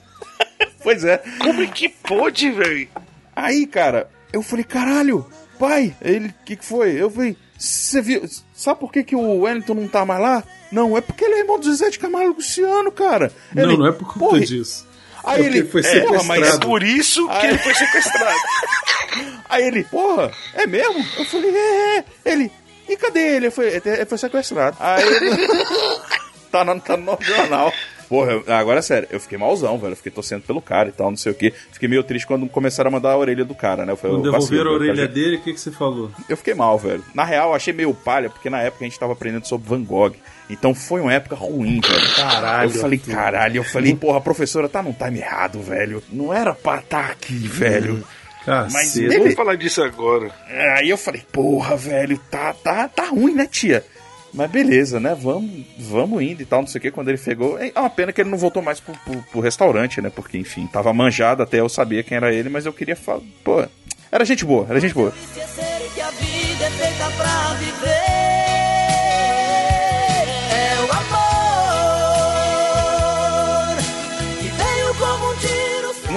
Pois 0.84 1.04
é. 1.04 1.22
Como 1.42 1.62
é 1.62 1.68
que 1.68 1.90
pôde, 1.90 2.52
velho? 2.52 2.88
Aí, 3.36 3.66
cara, 3.68 4.10
eu 4.34 4.42
falei, 4.42 4.64
caralho, 4.66 5.26
pai, 5.58 5.96
ele, 6.02 6.28
o 6.30 6.34
que, 6.46 6.56
que 6.56 6.66
foi? 6.66 6.92
Eu 7.02 7.10
falei, 7.10 7.36
você 7.58 8.02
viu. 8.02 8.24
Sabe 8.54 8.80
por 8.80 8.92
que, 8.92 9.04
que 9.04 9.16
o 9.16 9.42
Wellington 9.42 9.74
não 9.74 9.88
tá 9.88 10.06
mais 10.06 10.22
lá? 10.22 10.44
Não, 10.72 10.96
é 10.98 11.02
porque 11.02 11.24
ele 11.26 11.36
é 11.36 11.40
irmão 11.40 11.60
do 11.60 11.66
Zezé 11.72 11.90
de 11.90 11.98
Camargo 12.00 12.34
Luciano, 12.36 12.92
cara. 12.92 13.32
Não, 13.54 13.64
Ele- 13.64 13.78
não 13.78 13.88
é 13.88 13.92
por 13.92 14.08
conta 14.08 14.20
Porra, 14.20 14.40
disso. 14.42 14.88
Aí 15.24 15.42
É 15.42 15.44
porque 15.44 15.58
ele 15.58 15.68
foi 15.68 15.82
é, 15.82 16.00
porra, 16.02 16.24
mas 16.24 16.38
sequestrado. 16.40 16.68
Por 16.68 16.84
isso 16.84 17.28
que 17.28 17.36
Aí- 17.36 17.48
ele 17.50 17.58
foi 17.58 17.74
sequestrado. 17.74 18.38
Aí 19.50 19.64
ele, 19.68 19.84
porra, 19.86 20.32
é 20.54 20.68
mesmo? 20.68 21.04
Eu 21.18 21.26
falei, 21.26 21.52
é, 21.56 21.98
é. 21.98 22.06
Ele, 22.26 22.52
e 22.88 22.96
cadê 22.96 23.36
ele? 23.36 23.48
Eu 23.48 23.52
falei, 23.52 23.82
ele 23.84 24.06
foi 24.06 24.18
sequestrado. 24.18 24.78
Aí 24.80 25.04
ele, 25.04 25.32
tá, 26.52 26.64
no, 26.64 26.80
tá 26.80 26.96
no 26.96 27.18
jornal. 27.22 27.74
Porra, 28.10 28.32
eu- 28.32 28.44
agora 28.54 28.80
é 28.80 28.82
sério, 28.82 29.08
eu 29.12 29.20
fiquei 29.20 29.38
malzão, 29.38 29.78
velho. 29.78 29.92
Eu 29.92 29.96
fiquei 29.96 30.12
torcendo 30.12 30.42
pelo 30.42 30.62
cara 30.62 30.90
e 30.90 30.92
tal, 30.92 31.12
não 31.12 31.16
sei 31.18 31.32
o 31.32 31.36
quê. 31.36 31.54
Fiquei 31.72 31.88
meio 31.88 32.04
triste 32.04 32.26
quando 32.26 32.48
começaram 32.50 32.88
a 32.88 32.92
mandar 32.92 33.12
a 33.12 33.18
orelha 33.18 33.46
do 33.46 33.54
cara, 33.54 33.86
né? 33.86 33.92
Eu 33.94 33.98
falei, 33.98 34.18
Quando 34.18 34.26
"Ô, 34.28 34.32
vacilo, 34.32 34.50
devolveram 34.50 34.76
a 34.76 34.80
velho, 34.80 34.92
orelha 34.92 35.08
tá 35.08 35.14
dele, 35.14 35.36
o 35.38 35.42
que, 35.42 35.54
que 35.54 35.60
você 35.60 35.72
falou? 35.72 36.10
eu 36.28 36.36
fiquei 36.36 36.56
mal, 36.56 36.78
velho. 36.80 37.06
Na 37.14 37.24
real, 37.24 37.50
eu 37.50 37.56
achei 37.56 37.72
meio 37.72 37.94
palha, 37.94 38.30
porque 38.30 38.50
na 38.50 38.62
época 38.62 38.84
a 38.84 38.88
gente 38.90 39.00
tava 39.00 39.14
aprendendo 39.14 39.46
sobre 39.46 39.70
Van 39.70 39.84
Gogh. 39.84 40.16
Então 40.50 40.74
foi 40.74 41.00
uma 41.02 41.14
época 41.14 41.36
ruim, 41.36 41.80
velho. 41.80 42.16
Caralho, 42.16 42.72
Eu 42.72 42.82
falei, 42.82 42.98
caralho, 42.98 43.58
eu 43.58 43.64
falei, 43.64 43.94
porra, 43.96 44.18
a 44.18 44.22
professora 44.22 44.68
tá 44.68 44.82
num 44.82 44.92
time 44.94 45.20
errado, 45.20 45.62
velho. 45.62 46.02
Não 46.12 46.34
era 46.34 46.56
pra 46.56 46.80
estar 46.80 47.12
aqui, 47.12 47.36
velho. 47.48 48.04
Mas 48.48 48.74
Cacete. 48.74 49.04
ele- 49.06 49.18
Vamos 49.20 49.36
falar 49.36 49.56
disso 49.56 49.84
agora. 49.84 50.32
É, 50.50 50.80
Aí 50.80 50.90
eu 50.90 50.98
falei, 50.98 51.22
porra, 51.32 51.78
velho, 51.78 52.18
tá, 52.32 52.54
tá, 52.54 52.88
tá 52.88 53.06
ruim, 53.10 53.36
né, 53.36 53.46
tia? 53.46 53.86
Mas 54.34 54.50
beleza, 54.52 55.00
né? 55.00 55.16
Vamos, 55.20 55.50
vamos 55.78 56.22
indo 56.22 56.42
e 56.42 56.46
tal, 56.46 56.62
não 56.62 56.68
sei 56.68 56.80
o 56.80 56.82
que. 56.82 56.92
Quando 56.92 57.10
ele 57.10 57.18
chegou. 57.18 57.58
É 57.60 57.72
uma 57.76 57.90
pena 57.90 58.12
que 58.14 58.22
ele 58.22 58.30
não 58.30 58.38
voltou 58.38 58.62
mais 58.62 58.80
pro, 58.80 58.94
pro- 59.06 59.24
pro 59.32 59.40
restaurante, 59.42 60.00
né? 60.02 60.10
Porque, 60.10 60.38
enfim, 60.38 60.68
tava 60.68 60.94
manjado 60.94 61.42
até 61.44 61.60
eu 61.60 61.70
sabia 61.70 62.04
quem 62.04 62.18
era 62.18 62.34
ele, 62.34 62.50
mas 62.50 62.66
eu 62.66 62.74
queria 62.74 62.96
falar. 62.96 63.22
Pô, 63.44 63.66
era 64.12 64.24
gente 64.26 64.46
boa, 64.46 64.66
era 64.70 64.80
gente 64.80 64.94
boa. 64.94 65.12
Que 65.94 66.02
a 66.02 66.10
vida 66.12 66.66
é 66.66 66.70
feita 66.70 67.12
pra 67.18 67.54
viver. 67.56 67.69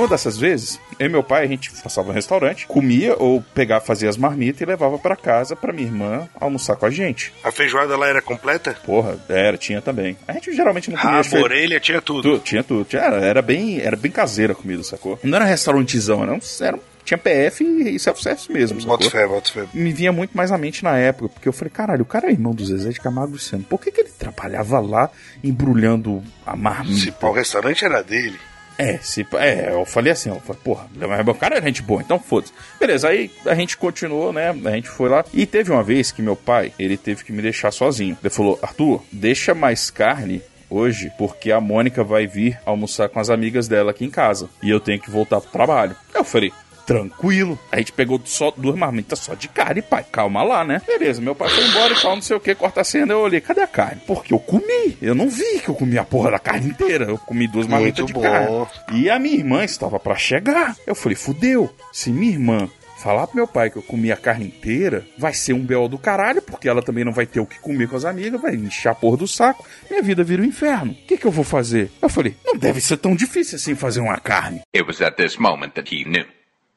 Numa 0.02 0.08
dessas 0.10 0.36
vezes, 0.36 0.80
eu 0.98 1.06
e 1.06 1.08
meu 1.08 1.22
pai, 1.22 1.44
a 1.44 1.46
gente 1.46 1.70
passava 1.80 2.08
no 2.08 2.12
restaurante, 2.14 2.66
comia 2.66 3.14
ou 3.16 3.40
pegava, 3.54 3.84
fazia 3.84 4.08
as 4.08 4.16
marmitas 4.16 4.60
e 4.60 4.64
levava 4.64 4.98
pra 4.98 5.14
casa 5.14 5.54
pra 5.54 5.72
minha 5.72 5.86
irmã 5.86 6.28
almoçar 6.40 6.74
com 6.74 6.84
a 6.86 6.90
gente. 6.90 7.32
A 7.44 7.52
feijoada 7.52 7.96
lá 7.96 8.08
era 8.08 8.20
completa? 8.20 8.76
Porra, 8.84 9.16
era, 9.28 9.56
tinha 9.56 9.80
também. 9.80 10.16
A 10.26 10.32
gente 10.32 10.52
geralmente 10.52 10.90
não 10.90 10.98
comia. 10.98 11.22
Rabo, 11.22 11.36
orelha, 11.36 11.78
tinha 11.78 12.02
tudo. 12.02 12.38
Tu- 12.38 12.44
tinha 12.44 12.64
tudo. 12.64 12.84
Tinha, 12.84 13.00
era, 13.00 13.16
era 13.24 13.40
bem, 13.42 13.78
era 13.80 13.94
bem 13.96 14.10
caseira 14.10 14.54
a 14.54 14.56
comida, 14.56 14.82
sacou? 14.82 15.20
Não 15.22 15.36
era 15.36 15.44
restaurantezão, 15.44 16.26
não. 16.26 16.40
Era, 16.60 16.80
tinha 17.04 17.16
PF 17.18 17.62
e 17.62 17.96
self-service 18.00 18.50
mesmo, 18.50 18.80
Bota 18.84 19.08
fé, 19.08 19.24
bota 19.28 19.52
fé. 19.52 19.66
Me 19.72 19.92
vinha 19.92 20.10
muito 20.10 20.36
mais 20.36 20.50
à 20.50 20.58
mente 20.58 20.82
na 20.82 20.96
época, 20.98 21.28
porque 21.28 21.48
eu 21.48 21.52
falei, 21.52 21.70
caralho, 21.70 22.02
o 22.02 22.06
cara 22.06 22.26
é 22.26 22.32
irmão 22.32 22.52
do 22.52 22.64
Zezé 22.66 22.90
de 22.90 22.98
Camargo 23.00 23.30
e 23.30 23.34
Luciano. 23.34 23.62
Por 23.62 23.80
que, 23.80 23.92
que 23.92 24.00
ele 24.00 24.10
trabalhava 24.18 24.80
lá 24.80 25.08
embrulhando 25.44 26.22
a 26.44 26.56
marmita? 26.56 26.98
Se 26.98 27.14
o 27.20 27.32
restaurante 27.32 27.84
era 27.84 28.02
dele. 28.02 28.36
É, 28.78 28.98
se, 28.98 29.26
é, 29.34 29.70
eu 29.70 29.84
falei 29.84 30.12
assim, 30.12 30.30
ó, 30.30 30.36
falei, 30.36 30.60
porra, 30.62 30.88
o 31.26 31.34
cara 31.34 31.58
é 31.58 31.62
gente 31.62 31.82
boa, 31.82 32.02
então 32.02 32.18
foda-se. 32.18 32.52
Beleza, 32.78 33.08
aí 33.08 33.30
a 33.46 33.54
gente 33.54 33.76
continuou, 33.76 34.32
né? 34.32 34.50
A 34.50 34.70
gente 34.70 34.88
foi 34.88 35.08
lá. 35.08 35.24
E 35.32 35.46
teve 35.46 35.70
uma 35.70 35.82
vez 35.82 36.10
que 36.10 36.22
meu 36.22 36.36
pai, 36.36 36.72
ele 36.78 36.96
teve 36.96 37.24
que 37.24 37.32
me 37.32 37.42
deixar 37.42 37.70
sozinho. 37.70 38.16
Ele 38.22 38.30
falou, 38.30 38.58
Arthur, 38.62 39.02
deixa 39.12 39.54
mais 39.54 39.90
carne 39.90 40.42
hoje, 40.68 41.12
porque 41.18 41.52
a 41.52 41.60
Mônica 41.60 42.02
vai 42.02 42.26
vir 42.26 42.58
almoçar 42.64 43.08
com 43.08 43.20
as 43.20 43.28
amigas 43.28 43.68
dela 43.68 43.90
aqui 43.90 44.04
em 44.04 44.10
casa. 44.10 44.48
E 44.62 44.70
eu 44.70 44.80
tenho 44.80 45.00
que 45.00 45.10
voltar 45.10 45.40
pro 45.40 45.50
trabalho. 45.50 45.94
Eu 46.14 46.24
falei, 46.24 46.52
tranquilo. 46.92 47.58
A 47.70 47.78
gente 47.78 47.92
pegou 47.92 48.20
só 48.24 48.50
duas 48.56 48.76
marmitas 48.76 49.18
só 49.18 49.34
de 49.34 49.48
carne, 49.48 49.82
pai. 49.82 50.04
Calma 50.10 50.42
lá, 50.42 50.64
né? 50.64 50.80
Beleza, 50.86 51.20
meu 51.20 51.34
pai 51.34 51.48
foi 51.48 51.64
embora 51.64 51.92
e 51.94 52.00
tal, 52.00 52.14
não 52.14 52.22
sei 52.22 52.36
o 52.36 52.40
que, 52.40 52.54
corta 52.54 52.80
a 52.80 52.84
cena. 52.84 53.12
Eu 53.12 53.20
olhei, 53.20 53.40
cadê 53.40 53.62
a 53.62 53.66
carne? 53.66 54.00
Porque 54.06 54.32
eu 54.34 54.38
comi. 54.38 54.96
Eu 55.00 55.14
não 55.14 55.28
vi 55.28 55.60
que 55.60 55.68
eu 55.68 55.74
comi 55.74 55.98
a 55.98 56.04
porra 56.04 56.30
da 56.32 56.38
carne 56.38 56.68
inteira. 56.68 57.04
Eu 57.06 57.18
comi 57.18 57.46
duas 57.48 57.66
marmitas 57.66 58.00
Muito 58.00 58.08
de 58.08 58.12
bom. 58.14 58.20
carne. 58.22 58.66
E 58.92 59.08
a 59.10 59.18
minha 59.18 59.36
irmã 59.36 59.64
estava 59.64 59.98
pra 59.98 60.14
chegar. 60.16 60.76
Eu 60.86 60.94
falei, 60.94 61.16
fudeu. 61.16 61.72
Se 61.92 62.10
minha 62.10 62.32
irmã 62.32 62.68
falar 63.02 63.26
pro 63.26 63.34
meu 63.36 63.48
pai 63.48 63.68
que 63.68 63.76
eu 63.76 63.82
comi 63.82 64.12
a 64.12 64.16
carne 64.16 64.46
inteira, 64.46 65.04
vai 65.18 65.34
ser 65.34 65.52
um 65.54 65.64
belo 65.64 65.88
do 65.88 65.98
caralho, 65.98 66.40
porque 66.40 66.68
ela 66.68 66.80
também 66.82 67.04
não 67.04 67.12
vai 67.12 67.26
ter 67.26 67.40
o 67.40 67.46
que 67.46 67.58
comer 67.58 67.88
com 67.88 67.96
as 67.96 68.04
amigas, 68.04 68.40
vai 68.40 68.54
encher 68.54 68.90
a 68.90 68.94
porra 68.94 69.16
do 69.16 69.26
saco. 69.26 69.66
Minha 69.90 70.02
vida 70.02 70.22
vira 70.22 70.40
um 70.40 70.44
inferno. 70.44 70.92
O 70.92 71.06
que, 71.06 71.16
que 71.16 71.26
eu 71.26 71.30
vou 71.32 71.42
fazer? 71.44 71.90
Eu 72.00 72.08
falei, 72.08 72.36
não 72.44 72.56
deve 72.56 72.80
ser 72.80 72.98
tão 72.98 73.16
difícil 73.16 73.56
assim 73.56 73.74
fazer 73.74 74.00
uma 74.00 74.18
carne. 74.18 74.60
It 74.74 74.86
was 74.86 75.00
at 75.02 75.16
this 75.16 75.36
moment 75.36 75.70
that 75.72 75.92
he 75.92 76.04
knew. 76.04 76.24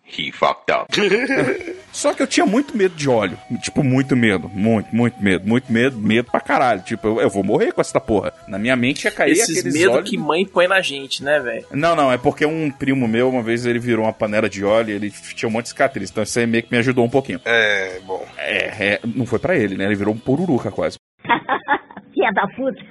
He 0.08 0.32
fucked 0.32 0.72
up. 0.72 0.86
Só 1.92 2.14
que 2.14 2.22
eu 2.22 2.28
tinha 2.28 2.46
muito 2.46 2.78
medo 2.78 2.94
de 2.96 3.10
óleo. 3.10 3.38
Tipo, 3.62 3.84
muito 3.84 4.16
medo. 4.16 4.50
Muito, 4.50 4.96
muito 4.96 5.22
medo. 5.22 5.48
Muito 5.48 5.72
medo. 5.72 5.98
Medo 5.98 6.30
pra 6.30 6.40
caralho. 6.40 6.82
Tipo, 6.82 7.08
eu, 7.08 7.22
eu 7.22 7.30
vou 7.30 7.44
morrer 7.44 7.72
com 7.72 7.82
essa 7.82 8.00
porra. 8.00 8.32
Na 8.48 8.60
minha 8.60 8.76
mente 8.76 9.06
ia 9.06 9.12
cair 9.12 9.32
Esses 9.32 9.58
aqueles 9.58 9.74
medos 9.74 9.94
óleos... 9.94 10.10
que 10.10 10.18
mãe 10.18 10.46
põe 10.46 10.68
na 10.68 10.80
gente, 10.82 11.24
né, 11.24 11.40
velho? 11.40 11.66
Não, 11.72 11.96
não, 11.96 12.12
é 12.12 12.18
porque 12.18 12.46
um 12.46 12.70
primo 12.70 13.08
meu, 13.08 13.30
uma 13.30 13.42
vez 13.42 13.66
ele 13.66 13.80
virou 13.80 14.06
uma 14.06 14.14
panela 14.14 14.48
de 14.48 14.64
óleo 14.64 14.92
e 14.92 14.94
ele 14.94 15.10
tinha 15.10 15.50
um 15.50 15.52
monte 15.52 15.64
de 15.64 15.70
cicatriz. 15.70 16.12
Então 16.12 16.24
isso 16.24 16.38
aí 16.38 16.46
meio 16.46 16.64
que 16.64 16.72
me 16.72 16.78
ajudou 16.78 17.04
um 17.04 17.10
pouquinho. 17.10 17.42
É, 17.44 18.00
bom. 18.06 18.26
É, 18.38 18.94
é, 18.94 19.00
não 19.04 19.26
foi 19.26 19.40
pra 19.40 19.56
ele, 19.56 19.76
né? 19.76 19.86
Ele 19.86 19.96
virou 19.96 20.14
um 20.14 20.18
pururuca 20.18 20.70
quase. 20.70 20.98
Filha 22.14 22.32
da 22.34 22.48
puta. 22.48 22.82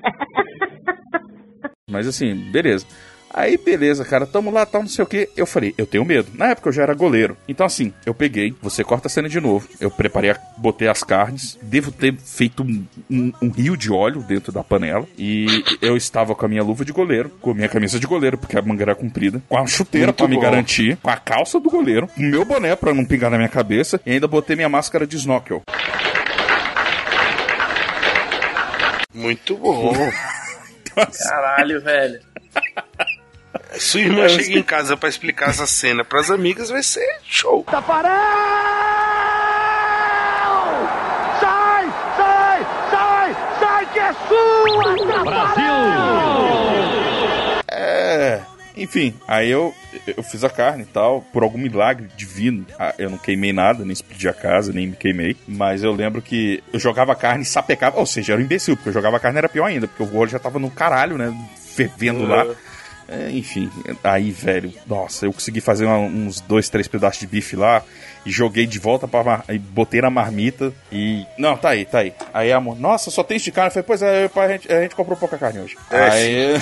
Mas 1.88 2.08
assim, 2.08 2.34
beleza. 2.34 2.86
Aí, 3.37 3.59
beleza, 3.59 4.05
cara, 4.05 4.26
tamo 4.26 4.49
lá, 4.49 4.64
tal, 4.64 4.82
não 4.82 4.89
sei 4.89 5.03
o 5.03 5.09
que. 5.09 5.28
Eu 5.37 5.45
falei, 5.45 5.74
eu 5.76 5.85
tenho 5.87 6.05
medo. 6.05 6.28
Na 6.35 6.51
época 6.51 6.68
eu 6.68 6.72
já 6.72 6.85
era 6.85 6.95
goleiro. 6.95 7.37
Então, 7.49 7.66
assim, 7.66 7.93
eu 8.07 8.14
peguei, 8.14 8.55
você 8.62 8.85
corta 8.85 9.09
a 9.09 9.11
cena 9.11 9.28
de 9.28 9.41
novo. 9.41 9.66
Eu 9.80 9.91
preparei, 9.91 10.30
a- 10.30 10.39
botei 10.57 10.87
as 10.87 11.03
carnes. 11.03 11.59
Devo 11.61 11.91
ter 11.91 12.14
feito 12.16 12.62
um, 12.62 12.87
um- 13.11 13.32
um 13.43 13.51
rio 13.51 13.76
de 13.76 13.91
óleo 13.93 14.22
dentro 14.22 14.53
da 14.53 14.62
panela. 14.62 15.05
E 15.18 15.64
eu 15.82 15.97
estava 15.97 16.32
com 16.32 16.47
a 16.47 16.49
minha 16.49 16.62
luva 16.62 16.85
de 16.85 16.93
goleiro, 16.93 17.28
com 17.41 17.51
a 17.51 17.55
minha 17.55 17.68
camisa 17.68 17.99
de 17.99 18.07
goleiro, 18.07 18.39
porque 18.39 18.57
a 18.57 18.62
manga 18.62 18.85
era 18.85 18.95
comprida, 18.95 19.43
com 19.49 19.59
a 19.59 19.66
chuteira 19.66 20.07
Muito 20.07 20.16
pra 20.18 20.28
me 20.28 20.37
bom. 20.37 20.41
garantir, 20.41 20.97
com 21.03 21.11
a 21.11 21.16
calça 21.16 21.59
do 21.59 21.68
goleiro, 21.68 22.07
com 22.07 22.20
o 22.20 22.24
meu 22.24 22.45
boné 22.45 22.76
pra 22.76 22.95
não 22.95 23.05
pingar 23.05 23.32
na 23.32 23.37
minha 23.37 23.49
cabeça. 23.49 24.01
E 24.07 24.12
ainda 24.12 24.28
botei 24.28 24.55
minha 24.55 24.68
máscara 24.68 25.05
de 25.09 25.16
snorkel. 25.16 25.61
Muito 29.12 29.57
bom. 29.57 29.93
Caralho, 31.28 31.80
velho. 31.82 32.20
Sua 33.78 34.00
irmã 34.00 34.28
chega 34.28 34.58
em 34.58 34.62
casa 34.62 34.96
pra 34.96 35.08
explicar 35.08 35.50
essa 35.50 35.66
cena 35.66 36.04
pras 36.04 36.30
amigas, 36.30 36.70
vai 36.70 36.82
ser 36.82 37.18
show. 37.28 37.64
Tafarel! 37.64 38.12
Sai, 41.40 41.86
sai, 42.16 42.66
sai, 42.90 43.36
sai 43.60 43.86
que 43.92 43.98
é 43.98 44.12
sua, 44.28 45.06
Tafarel! 45.06 45.64
É. 47.68 48.40
Enfim, 48.76 49.14
aí 49.28 49.48
eu, 49.50 49.72
eu 50.16 50.20
fiz 50.24 50.42
a 50.42 50.50
carne 50.50 50.82
e 50.82 50.86
tal, 50.86 51.20
por 51.32 51.44
algum 51.44 51.58
milagre 51.58 52.08
divino. 52.16 52.66
ah, 52.76 52.92
Eu 52.98 53.08
não 53.08 53.18
queimei 53.18 53.52
nada, 53.52 53.84
nem 53.84 53.92
explodi 53.92 54.28
a 54.28 54.32
casa, 54.32 54.72
nem 54.72 54.88
me 54.88 54.96
queimei. 54.96 55.36
Mas 55.46 55.84
eu 55.84 55.92
lembro 55.92 56.20
que 56.20 56.60
eu 56.72 56.80
jogava 56.80 57.12
a 57.12 57.16
carne 57.16 57.44
e 57.44 57.46
sapecava. 57.46 57.98
Ou 58.00 58.06
seja, 58.06 58.32
era 58.32 58.42
um 58.42 58.44
imbecil, 58.44 58.74
porque 58.76 58.88
eu 58.88 58.92
jogava 58.92 59.16
a 59.16 59.20
carne 59.20 59.38
era 59.38 59.48
pior 59.48 59.66
ainda, 59.66 59.86
porque 59.86 60.02
o 60.02 60.18
óleo 60.18 60.30
já 60.32 60.40
tava 60.40 60.58
no 60.58 60.70
caralho, 60.72 61.16
né? 61.16 61.32
Fervendo 61.76 62.26
lá. 62.26 62.44
É, 63.09 63.30
enfim, 63.30 63.70
aí, 64.02 64.30
velho, 64.30 64.72
nossa, 64.86 65.26
eu 65.26 65.32
consegui 65.32 65.61
fazer 65.61 65.84
uma- 65.84 65.98
uns 65.98 66.40
dois, 66.40 66.68
três 66.68 66.88
pedaços 66.88 67.20
de 67.20 67.26
bife 67.26 67.55
lá 67.55 67.82
e 68.24 68.30
joguei 68.30 68.66
de 68.66 68.78
volta 68.78 69.07
para 69.07 69.22
mar... 69.22 69.44
e 69.50 69.59
botei 69.59 70.00
na 70.00 70.09
marmita 70.09 70.72
e. 70.90 71.26
Não, 71.36 71.55
tá 71.57 71.70
aí, 71.70 71.84
tá 71.84 71.98
aí. 71.98 72.14
Aí 72.32 72.50
a 72.50 72.57
amor, 72.57 72.78
nossa, 72.80 73.11
só 73.11 73.22
tem 73.22 73.36
de 73.38 73.52
carne. 73.52 73.68
Eu 73.68 73.72
falei, 73.72 73.86
pois 73.86 74.02
é, 74.02 74.28
pai, 74.28 74.46
a, 74.46 74.52
gente, 74.52 74.72
a 74.72 74.80
gente 74.82 74.94
comprou 74.96 75.16
pouca 75.18 75.36
carne 75.36 75.61
hoje. 75.61 75.76
É, 75.90 76.02
aí. 76.11 76.55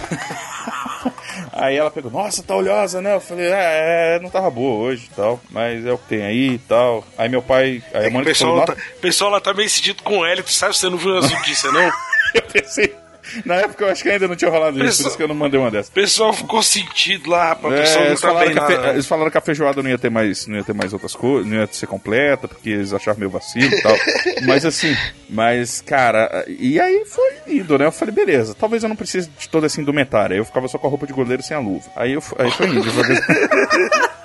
aí 1.52 1.76
ela 1.76 1.90
pegou, 1.90 2.10
nossa, 2.10 2.42
tá 2.42 2.56
oleosa, 2.56 3.00
né? 3.00 3.14
Eu 3.14 3.20
falei, 3.20 3.46
é, 3.46 4.16
é, 4.16 4.20
não 4.20 4.28
tava 4.30 4.50
boa 4.50 4.78
hoje 4.88 5.08
e 5.12 5.14
tal, 5.14 5.40
mas 5.50 5.86
é 5.86 5.92
o 5.92 5.98
que 5.98 6.08
tem 6.08 6.22
aí 6.24 6.54
e 6.54 6.58
tal. 6.58 7.04
Aí 7.16 7.28
meu 7.28 7.42
pai. 7.42 7.82
Aí 7.94 8.04
É 8.04 8.06
a 8.06 8.08
o 8.08 8.12
Mônica 8.12 8.30
pessoal, 8.30 8.50
falou, 8.52 8.66
tá, 8.66 8.76
pessoal 9.00 9.30
lá 9.30 9.40
tá 9.40 9.54
meio 9.54 9.70
sentido 9.70 10.02
com 10.02 10.18
o 10.18 10.26
Hélio, 10.26 10.42
tu 10.42 10.52
sabe? 10.52 10.76
Você 10.76 10.88
não 10.88 10.98
viu 10.98 11.16
as 11.18 11.30
notícias, 11.30 11.72
não? 11.72 11.92
eu 12.34 12.42
pensei. 12.52 13.01
Na 13.44 13.54
época 13.56 13.84
eu 13.84 13.88
acho 13.90 14.02
que 14.02 14.08
ainda 14.10 14.26
não 14.28 14.36
tinha 14.36 14.50
rolado 14.50 14.82
isso, 14.84 15.02
por 15.02 15.08
isso 15.08 15.16
que 15.16 15.22
eu 15.22 15.28
não 15.28 15.34
mandei 15.34 15.58
uma 15.60 15.70
dessas. 15.70 15.88
O 15.88 15.92
pessoal 15.92 16.32
ficou 16.32 16.62
sentido 16.62 17.30
lá, 17.30 17.48
rapaz. 17.50 17.72
O 17.72 17.76
É, 17.76 17.80
pessoal 17.82 18.02
não 18.02 18.10
eles, 18.10 18.20
tá 18.20 18.28
falaram 18.66 18.66
fe- 18.82 18.88
eles 18.90 19.06
falaram 19.06 19.30
que 19.30 19.38
a 19.38 19.40
feijoada 19.40 19.82
não 19.82 19.90
ia 19.90 19.98
ter 19.98 20.10
mais, 20.10 20.46
não 20.46 20.56
ia 20.56 20.64
ter 20.64 20.74
mais 20.74 20.92
outras 20.92 21.14
coisas, 21.14 21.50
não 21.50 21.58
ia 21.58 21.68
ser 21.70 21.86
completa, 21.86 22.48
porque 22.48 22.70
eles 22.70 22.92
acharam 22.92 23.18
meio 23.18 23.30
vacilo 23.30 23.72
e 23.74 23.82
tal. 23.82 23.96
mas 24.46 24.64
assim, 24.64 24.96
mas, 25.30 25.80
cara, 25.80 26.44
e 26.48 26.80
aí 26.80 27.04
foi 27.06 27.32
indo, 27.54 27.78
né? 27.78 27.86
Eu 27.86 27.92
falei, 27.92 28.14
beleza, 28.14 28.54
talvez 28.58 28.82
eu 28.82 28.88
não 28.88 28.96
precise 28.96 29.30
de 29.38 29.48
toda 29.48 29.66
essa 29.66 29.80
indumentária. 29.80 30.34
Aí 30.34 30.40
eu 30.40 30.44
ficava 30.44 30.68
só 30.68 30.78
com 30.78 30.86
a 30.86 30.90
roupa 30.90 31.06
de 31.06 31.12
goleiro 31.12 31.42
sem 31.42 31.56
a 31.56 31.60
luva. 31.60 31.90
Aí, 31.96 32.12
eu, 32.12 32.22
aí 32.38 32.50
foi 32.50 32.66
indo. 32.68 32.82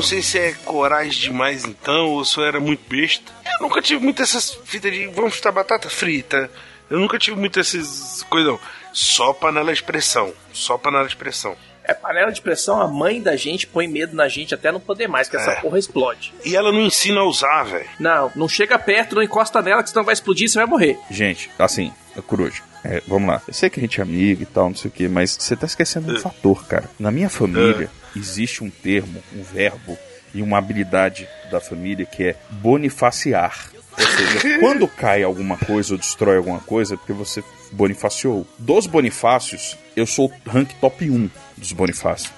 não 0.00 0.06
sei 0.06 0.22
se 0.22 0.38
é 0.38 0.52
coragem 0.64 1.30
demais 1.30 1.66
então, 1.66 2.06
ou 2.06 2.24
se 2.24 2.38
eu 2.38 2.44
era 2.46 2.58
muito 2.58 2.80
besta. 2.88 3.30
Eu 3.44 3.68
Nunca 3.68 3.82
tive 3.82 4.02
muito 4.02 4.22
essas 4.22 4.50
fitas 4.64 4.90
de 4.90 5.06
vamos 5.08 5.34
fritar 5.34 5.52
batata 5.52 5.90
frita. 5.90 6.50
Eu 6.88 6.98
nunca 6.98 7.18
tive 7.18 7.36
muito 7.36 7.60
essas 7.60 8.22
coisas, 8.22 8.50
não. 8.50 8.58
Só 8.94 9.34
panela 9.34 9.74
de 9.74 9.82
pressão. 9.82 10.32
Só 10.54 10.78
panela 10.78 11.06
de 11.06 11.14
pressão. 11.14 11.54
É, 11.90 11.94
panela 11.94 12.30
de 12.30 12.40
pressão, 12.40 12.80
a 12.80 12.86
mãe 12.86 13.20
da 13.20 13.34
gente 13.36 13.66
põe 13.66 13.88
medo 13.88 14.14
na 14.14 14.28
gente 14.28 14.54
até 14.54 14.70
não 14.70 14.78
poder 14.80 15.08
mais, 15.08 15.28
que 15.28 15.36
essa 15.36 15.50
É. 15.52 15.60
porra 15.60 15.78
explode. 15.78 16.32
E 16.44 16.54
ela 16.54 16.70
não 16.70 16.80
ensina 16.82 17.20
a 17.20 17.24
usar, 17.24 17.64
velho. 17.64 17.88
Não, 17.98 18.30
não 18.36 18.48
chega 18.48 18.78
perto, 18.78 19.14
não 19.16 19.22
encosta 19.22 19.60
nela, 19.60 19.82
que 19.82 19.90
senão 19.90 20.04
vai 20.04 20.12
explodir 20.14 20.46
e 20.46 20.48
você 20.48 20.58
vai 20.58 20.66
morrer. 20.66 20.98
Gente, 21.10 21.50
assim, 21.58 21.92
Coruja, 22.26 22.62
é, 22.84 23.02
vamos 23.08 23.28
lá. 23.28 23.42
Eu 23.48 23.54
sei 23.54 23.68
que 23.70 23.80
a 23.80 23.82
gente 23.82 23.98
é 24.00 24.02
amigo 24.02 24.42
e 24.42 24.46
tal, 24.46 24.68
não 24.68 24.76
sei 24.76 24.88
o 24.88 24.92
que, 24.92 25.08
mas 25.08 25.36
você 25.38 25.56
tá 25.56 25.66
esquecendo 25.66 26.12
um 26.12 26.18
fator, 26.20 26.64
cara. 26.66 26.84
Na 26.98 27.10
minha 27.10 27.28
família, 27.30 27.90
existe 28.14 28.62
um 28.62 28.70
termo, 28.70 29.22
um 29.34 29.42
verbo 29.42 29.98
e 30.34 30.42
uma 30.42 30.58
habilidade 30.58 31.28
da 31.50 31.60
família 31.60 32.06
que 32.06 32.24
é 32.28 32.36
bonifaciar. 32.50 33.70
Ou 33.98 34.06
seja, 34.06 34.58
quando 34.60 34.86
cai 34.88 35.22
alguma 35.22 35.56
coisa 35.58 35.94
ou 35.94 35.98
destrói 35.98 36.36
alguma 36.36 36.60
coisa, 36.60 36.94
é 36.94 36.96
porque 36.96 37.12
você 37.12 37.42
bonifaciou. 37.72 38.46
Dos 38.58 38.86
bonifácios, 38.86 39.76
eu 40.00 40.06
sou 40.06 40.32
rank 40.46 40.70
top 40.80 41.08
1 41.10 41.30
dos 41.56 41.72
bonifácios. 41.72 42.32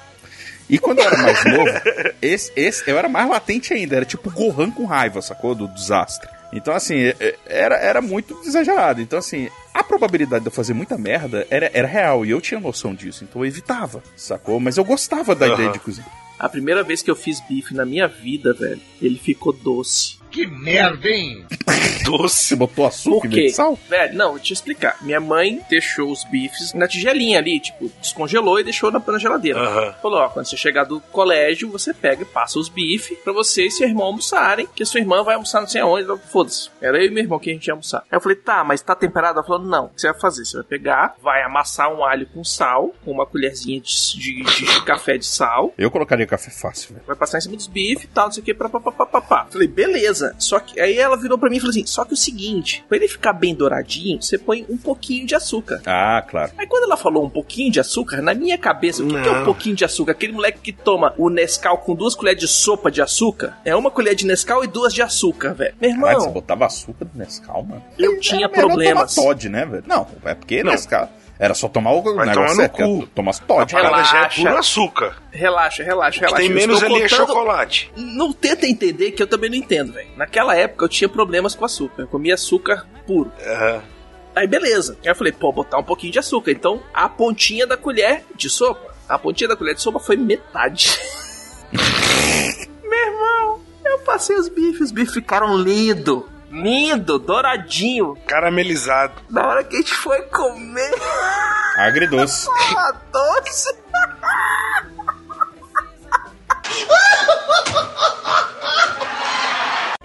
E 0.69 0.79
quando 0.79 1.01
eu 1.01 1.05
era 1.07 1.19
mais 1.19 1.45
novo, 1.45 1.71
esse, 2.21 2.53
esse, 2.57 2.89
eu 2.91 2.99
era 2.99 3.09
mais 3.09 3.29
latente 3.29 3.73
ainda. 3.75 3.97
Era 3.97 4.05
tipo 4.05 4.31
Gohan 4.31 4.71
com 4.71 4.85
raiva, 4.87 5.21
sacou? 5.21 5.55
Do 5.55 5.69
desastre. 5.69 6.29
Então, 6.53 6.75
assim, 6.75 6.97
é- 6.97 7.17
é- 7.21 7.39
era, 7.47 7.77
era 7.77 8.01
muito 8.01 8.39
exagerado. 8.45 9.01
Então, 9.01 9.19
assim, 9.19 9.49
a 9.75 9.83
probabilidade 9.83 10.43
de 10.45 10.49
eu 10.49 10.53
fazer 10.53 10.75
muita 10.75 10.97
merda 10.99 11.47
era, 11.51 11.71
era 11.75 11.87
real. 11.89 12.25
E 12.25 12.31
eu 12.31 12.41
tinha 12.41 12.61
noção 12.61 12.95
disso. 12.95 13.25
Então 13.25 13.43
eu 13.43 13.47
evitava, 13.47 14.03
sacou? 14.17 14.61
Mas 14.61 14.77
eu 14.77 14.85
gostava 14.85 15.35
da 15.35 15.47
Aham. 15.47 15.55
ideia 15.55 15.73
de 15.73 15.79
cozinhar. 15.79 16.11
A 16.39 16.49
primeira 16.49 16.83
vez 16.83 17.03
que 17.03 17.11
eu 17.11 17.17
fiz 17.17 17.41
bife 17.41 17.73
na 17.75 17.85
minha 17.87 18.07
vida, 18.09 18.53
velho, 18.53 18.81
ele 19.01 19.19
ficou 19.19 19.53
doce. 19.53 20.19
Que 20.33 20.47
merda, 20.47 21.09
hein? 21.09 21.45
Doce. 22.05 22.43
Você 22.53 22.57
botou 22.57 22.85
açúcar 22.87 23.29
de 23.29 23.51
sal? 23.51 23.79
Velho, 23.89 24.15
não, 24.17 24.35
deixa 24.35 24.53
eu 24.53 24.55
explicar. 24.55 24.97
Minha 25.03 25.21
mãe 25.21 25.61
deixou 25.71 26.11
os 26.11 26.25
bifes 26.25 26.73
na 26.75 26.89
tigelinha 26.89 27.39
ali, 27.39 27.61
tipo, 27.61 27.91
descongelou 28.01 28.59
e 28.59 28.65
deixou 28.65 28.91
na, 28.91 28.99
na 29.07 29.19
geladeira. 29.19 29.61
Aham. 29.61 29.95
Falou, 30.03 30.19
ó, 30.21 30.29
quando 30.29 30.47
você 30.47 30.57
chegar 30.57 30.85
do 30.85 31.01
colégio, 31.13 31.71
você 31.71 31.95
pega 31.95 32.23
e 32.23 32.25
passa 32.25 32.59
os 32.59 32.69
bifes 32.69 33.17
pra 33.19 33.33
você 33.33 33.67
e 33.67 33.71
seu 33.71 33.87
irmão 33.87 34.07
almoçarem, 34.07 34.67
que 34.75 34.83
a 34.83 34.87
sua 34.87 35.01
irmã 35.01 35.23
vai 35.23 35.35
almoçar 35.35 35.61
não 35.61 35.69
sei 35.69 35.81
aonde. 35.81 36.05
Ela, 36.09 36.19
Foda-se. 36.19 36.71
Era 36.81 36.99
eu 36.99 37.07
e 37.07 37.11
meu 37.11 37.23
irmão 37.23 37.39
que 37.39 37.51
a 37.51 37.53
gente 37.53 37.67
ia 37.67 37.73
almoçar. 37.75 37.99
Aí 38.11 38.17
eu 38.17 38.21
falei, 38.21 38.37
tá, 38.37 38.65
mas 38.65 38.83
tá 38.83 38.95
temperado? 38.95 39.39
Ela 39.39 39.47
falou, 39.47 39.63
não. 39.65 39.87
O 39.87 39.89
que 39.91 40.01
você 40.01 40.11
vai 40.11 40.21
fazer? 40.21 40.45
Você 40.45 40.57
vai 40.57 40.67
pegar, 40.67 41.15
vai 41.23 41.43
amassar 41.43 41.93
um 41.93 42.05
alho 42.05 42.27
com 42.27 42.43
sal, 42.43 42.93
com 43.05 43.13
uma 43.13 43.27
colherzinha 43.27 43.81
de, 43.81 44.19
de- 44.19 44.43
de 44.43 44.83
café 44.85 45.17
de 45.17 45.27
sal, 45.27 45.73
Eu 45.79 45.91
colocaria 45.91 46.27
café 46.27 46.51
fácil, 46.51 46.95
velho. 46.95 47.05
vai 47.07 47.17
passar 47.17 47.39
em 47.39 47.43
cima 47.43 47.57
dos 47.57 47.67
bifes 47.67 48.05
e 48.05 48.09
tal, 48.09 48.27
não 48.27 48.33
sei 48.33 48.43
o 48.43 48.45
que, 48.45 48.55
papapá. 48.55 49.47
Falei, 49.51 49.69
beleza. 49.69 50.22
Só 50.39 50.61
que 50.61 50.81
aí 50.81 50.97
ela 50.99 51.17
virou 51.17 51.39
pra 51.39 51.51
mim 51.51 51.57
e 51.57 51.61
falou 51.61 51.71
assim: 51.71 51.87
só 51.87 52.05
que 52.05 52.13
o 52.15 52.17
seguinte, 52.17 52.85
pra 52.89 52.97
ele 52.97 53.09
ficar 53.09 53.33
bem 53.33 53.55
douradinho, 53.55 54.21
você 54.23 54.39
põe 54.39 54.65
um 54.69 54.77
pouquinho 54.77 55.27
de 55.27 55.35
açúcar. 55.35 55.81
Ah, 55.87 56.23
claro. 56.29 56.53
Aí 56.57 56.67
quando 56.67 56.85
ela 56.85 56.97
falou 56.97 57.25
um 57.25 57.31
pouquinho 57.31 57.71
de 57.71 57.81
açúcar, 57.81 58.23
na 58.23 58.35
minha 58.35 58.59
cabeça, 58.59 59.03
o 59.03 59.09
que, 59.09 59.21
que 59.21 59.29
é 59.29 59.33
um 59.33 59.45
pouquinho 59.45 59.75
de 59.77 59.85
açúcar? 59.85 60.13
Aquele 60.13 60.33
moleque 60.33 60.59
que 60.61 60.73
toma 60.73 61.15
o 61.19 61.29
Nescau 61.29 61.79
com 61.79 61.95
duas 61.95 62.15
colheres 62.15 62.41
de 62.41 62.49
sopa 62.49 62.91
de 62.91 63.01
açúcar, 63.03 63.59
é 63.65 63.75
uma 63.75 63.91
colher 63.91 64.15
de 64.15 64.27
Nescau 64.27 64.65
e 64.65 64.67
duas 64.67 64.93
de 64.93 65.03
açúcar, 65.03 65.55
velho. 65.55 65.75
Meu 65.81 65.91
Caralho, 65.91 66.15
você 66.15 66.21
irmão, 66.23 66.33
botava 66.33 66.67
açúcar 66.67 67.07
no 67.13 67.19
Nescau, 67.19 67.63
mano? 67.63 67.83
eu 67.99 68.19
tinha 68.21 68.47
Era 68.47 68.53
melhor 68.57 68.69
problemas. 68.69 69.15
Todd, 69.15 69.49
né, 69.49 69.65
velho? 69.67 69.85
Não, 69.87 70.07
é 70.25 70.35
porque 70.35 70.63
Não. 70.63 70.73
Nescau... 70.73 71.09
Era 71.45 71.55
só 71.55 71.69
tomar 71.69 71.91
o 71.91 72.03
Vai 72.03 72.27
negócio 72.27 72.55
tomar 72.57 72.69
no 72.69 72.69
cu. 72.71 72.99
era 73.03 73.07
tomar 73.17 73.35
Todd. 73.41 73.75
Ela 73.75 73.91
cara. 73.91 74.03
já 74.05 74.11
é 74.11 74.21
Relaxa. 74.21 74.43
puro 74.43 74.59
açúcar. 74.59 75.17
Relaxa, 75.33 75.83
relaxa, 75.83 76.21
relaxa. 76.21 76.37
tem 76.37 76.49
Eu 76.49 76.55
menos 76.55 76.83
ali 76.85 76.95
é 77.03 77.09
contando- 77.09 77.27
chocolate. 77.27 77.93
Não 77.97 78.33
tenta 78.33 78.65
entender 78.67 79.11
que 79.11 79.21
eu 79.21 79.27
também 79.27 79.51
não 79.51 79.57
entendo, 79.57 79.93
velho. 79.93 80.09
Naquela 80.17 80.55
época 80.55 80.85
eu 80.85 80.89
tinha 80.89 81.09
problemas 81.09 81.55
com 81.57 81.65
açúcar. 81.65 82.03
Eu 82.03 82.07
comia 82.07 82.35
açúcar 82.35 82.87
puro. 83.07 83.33
Aham. 83.45 83.83
Aí 84.37 84.47
beleza. 84.47 84.97
Aí 85.03 85.11
eu 85.11 85.17
falei, 85.17 85.33
pô, 85.33 85.51
botar 85.53 85.79
um 85.79 85.83
pouquinho 85.83 86.13
de 86.13 86.19
açúcar. 86.21 86.53
Então 86.53 86.81
a 86.95 87.09
pontinha 87.09 87.67
da 87.67 87.77
colher 87.77 88.25
de 88.37 88.49
sopa, 88.49 88.95
a 89.09 89.19
pontinha 89.19 89.49
da 89.49 89.57
colher 89.57 89.75
de 89.75 89.83
sopa 89.83 89.99
foi 89.99 90.17
metade. 90.17 90.97
Meu 92.83 92.99
irmão, 93.07 93.61
eu 93.85 93.99
passei 94.01 94.37
os 94.37 94.49
bifes, 94.49 94.81
os 94.81 94.93
bifes 94.93 95.15
ficaram 95.15 95.57
lindo. 95.59 96.29
Lindo, 96.53 97.19
douradinho. 97.19 98.15
Caramelizado. 98.27 99.15
Na 99.31 99.47
hora 99.49 99.65
que 99.65 99.75
a 99.75 99.79
gente 99.79 99.95
foi 99.95 100.21
comer, 100.23 100.93
Agridoce. 101.79 102.47
a 102.77 102.93
doce. 103.11 103.75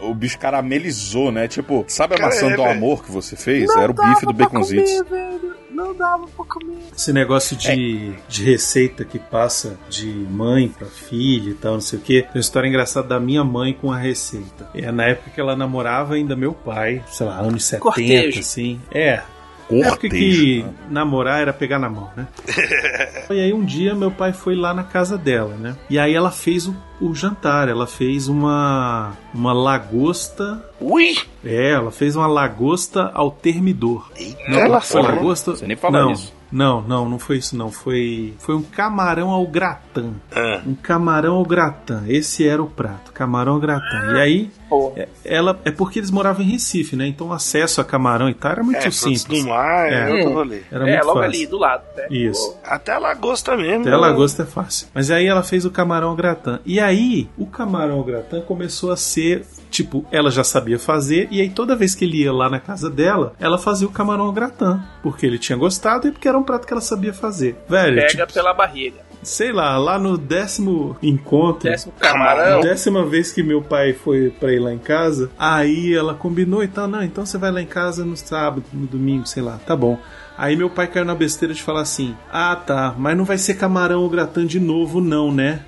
O 0.01 0.13
bicho 0.13 0.37
caramelizou, 0.37 1.31
né? 1.31 1.47
Tipo, 1.47 1.83
sabe 1.87 2.15
a 2.15 2.17
Cara, 2.17 2.29
maçã 2.29 2.47
é, 2.47 2.55
do 2.55 2.63
velho. 2.63 2.71
amor 2.77 3.03
que 3.03 3.11
você 3.11 3.35
fez? 3.35 3.67
Não 3.67 3.81
Era 3.81 3.91
o 3.91 3.95
bife 3.95 4.25
do 4.25 4.33
Baconzitos. 4.33 4.91
comer. 5.03 5.39
Não 5.71 5.93
dava 5.93 6.25
pra 6.35 6.45
comer. 6.45 6.77
Esse 6.95 7.13
negócio 7.13 7.55
de, 7.55 8.13
de 8.27 8.43
receita 8.43 9.03
que 9.05 9.19
passa 9.19 9.77
de 9.89 10.07
mãe 10.07 10.69
pra 10.69 10.87
filha 10.87 11.51
e 11.51 11.53
tal, 11.53 11.73
não 11.73 11.81
sei 11.81 11.99
o 11.99 12.01
que. 12.01 12.21
Tem 12.21 12.31
uma 12.35 12.39
história 12.41 12.67
engraçada 12.67 13.07
da 13.07 13.19
minha 13.19 13.43
mãe 13.43 13.73
com 13.73 13.91
a 13.91 13.97
receita. 13.97 14.69
É 14.73 14.91
na 14.91 15.05
época 15.05 15.29
que 15.29 15.39
ela 15.39 15.55
namorava 15.55 16.15
ainda 16.15 16.35
meu 16.35 16.53
pai, 16.53 17.03
sei 17.07 17.27
lá, 17.27 17.37
anos 17.39 17.63
70, 17.65 17.81
Cortejo. 17.83 18.39
assim. 18.39 18.81
É. 18.91 19.21
Na 19.69 19.87
época 19.87 20.09
que 20.09 20.65
namorar 20.89 21.41
era 21.41 21.53
pegar 21.53 21.79
na 21.79 21.89
mão, 21.89 22.09
né? 22.15 22.27
e 23.29 23.39
aí 23.39 23.53
um 23.53 23.63
dia 23.63 23.93
meu 23.93 24.11
pai 24.11 24.33
foi 24.33 24.55
lá 24.55 24.73
na 24.73 24.83
casa 24.83 25.17
dela, 25.17 25.55
né? 25.55 25.75
E 25.89 25.99
aí 25.99 26.13
ela 26.13 26.31
fez 26.31 26.67
o, 26.67 26.75
o 27.01 27.13
jantar, 27.13 27.67
ela 27.67 27.85
fez 27.85 28.27
uma 28.27 29.13
uma 29.33 29.53
lagosta. 29.53 30.63
Ui! 30.79 31.17
É, 31.43 31.71
ela 31.71 31.91
fez 31.91 32.15
uma 32.15 32.27
lagosta 32.27 33.11
ao 33.13 33.31
termidor. 33.31 34.09
Não, 34.47 34.59
ela 34.59 34.81
foi 34.81 35.01
lagosta? 35.01 35.51
Você 35.51 35.67
nem 35.67 35.75
falou 35.75 36.01
não, 36.01 36.11
isso. 36.11 36.36
Não, 36.51 36.81
não, 36.81 37.07
não 37.09 37.19
foi 37.19 37.37
isso 37.37 37.55
não. 37.57 37.71
Foi 37.71 38.33
foi 38.39 38.55
um 38.55 38.61
camarão 38.61 39.29
ao 39.31 39.45
gratin. 39.45 40.13
Ah. 40.33 40.61
Um 40.65 40.75
camarão 40.75 41.35
ao 41.35 41.45
gratin. 41.45 42.03
Esse 42.07 42.47
era 42.47 42.61
o 42.63 42.67
prato, 42.67 43.11
camarão 43.11 43.53
ao 43.53 43.59
gratin. 43.59 44.13
E 44.15 44.19
aí 44.19 44.51
é- 44.95 45.07
ela 45.25 45.59
é 45.65 45.71
porque 45.71 45.99
eles 45.99 46.09
moravam 46.11 46.43
em 46.45 46.49
Recife, 46.49 46.95
né? 46.95 47.07
Então 47.07 47.27
o 47.27 47.33
acesso 47.33 47.81
a 47.81 47.83
camarão 47.85 48.29
e 48.29 48.33
tal 48.33 48.51
era 48.51 48.63
muito 48.63 48.77
É, 48.77 48.91
simples. 48.91 49.23
do 49.25 49.47
mar, 49.47 49.91
é, 49.91 50.09
É. 50.09 50.13
outro 50.13 50.33
rolê. 50.33 50.61
Era 50.71 50.87
é, 50.89 50.93
muito 50.93 51.05
logo 51.07 51.19
fácil. 51.19 51.35
ali 51.35 51.47
do 51.47 51.57
lado, 51.57 51.83
né? 51.95 52.07
Isso. 52.09 52.57
Até 52.63 52.93
a 52.93 52.99
lagosta 52.99 53.55
mesmo. 53.57 53.81
Até 53.81 53.91
a 53.91 53.97
lagosta 53.97 54.43
é 54.43 54.45
fácil. 54.45 54.87
Mas 54.93 55.11
aí 55.11 55.25
ela 55.27 55.43
fez 55.43 55.65
o 55.65 55.71
camarão 55.71 56.09
ao 56.09 56.15
gratin. 56.15 56.59
E 56.65 56.79
aí, 56.79 57.29
o 57.37 57.45
camarão 57.45 57.95
ao 57.95 58.03
gratin 58.03 58.41
começou 58.41 58.91
a 58.91 58.97
ser. 58.97 59.45
Tipo, 59.77 60.03
ela 60.11 60.31
já 60.31 60.43
sabia 60.43 60.79
fazer, 60.79 61.27
e 61.29 61.39
aí 61.39 61.51
toda 61.51 61.75
vez 61.75 61.93
que 61.93 62.03
ele 62.03 62.23
ia 62.23 62.33
lá 62.33 62.49
na 62.49 62.59
casa 62.59 62.89
dela, 62.89 63.33
ela 63.39 63.59
fazia 63.59 63.85
o 63.87 63.91
camarão 63.91 64.25
ao 64.25 64.31
gratin. 64.31 64.79
Porque 65.03 65.23
ele 65.23 65.37
tinha 65.37 65.55
gostado 65.55 66.07
e 66.07 66.11
porque 66.11 66.27
era 66.27 66.35
um 66.35 66.41
prato 66.41 66.65
que 66.65 66.73
ela 66.73 66.81
sabia 66.81 67.13
fazer. 67.13 67.55
Velho, 67.69 67.97
Pega 67.97 68.07
tipo, 68.25 68.33
pela 68.33 68.55
barriga. 68.55 68.97
sei 69.21 69.51
lá, 69.51 69.77
lá 69.77 69.99
no 69.99 70.17
décimo 70.17 70.97
encontro. 70.99 71.69
Décimo 71.69 71.93
camarão. 71.99 72.61
Décima 72.61 73.05
vez 73.05 73.31
que 73.31 73.43
meu 73.43 73.61
pai 73.61 73.93
foi 73.93 74.31
pra 74.31 74.51
ir 74.51 74.57
lá 74.57 74.73
em 74.73 74.79
casa, 74.79 75.29
aí 75.37 75.93
ela 75.93 76.15
combinou 76.15 76.63
e 76.63 76.67
tal, 76.67 76.87
não, 76.87 77.03
então 77.03 77.23
você 77.23 77.37
vai 77.37 77.51
lá 77.51 77.61
em 77.61 77.67
casa 77.67 78.03
no 78.03 78.17
sábado, 78.17 78.63
no 78.73 78.87
domingo, 78.87 79.27
sei 79.27 79.43
lá, 79.43 79.59
tá 79.63 79.75
bom. 79.75 79.99
Aí 80.35 80.55
meu 80.55 80.71
pai 80.71 80.87
caiu 80.87 81.05
na 81.05 81.13
besteira 81.13 81.53
de 81.53 81.61
falar 81.61 81.81
assim: 81.81 82.15
Ah, 82.33 82.55
tá, 82.55 82.95
mas 82.97 83.15
não 83.15 83.25
vai 83.25 83.37
ser 83.37 83.53
camarão 83.53 84.01
ou 84.01 84.09
gratin 84.09 84.47
de 84.47 84.59
novo, 84.59 84.99
não, 85.01 85.31
né? 85.31 85.61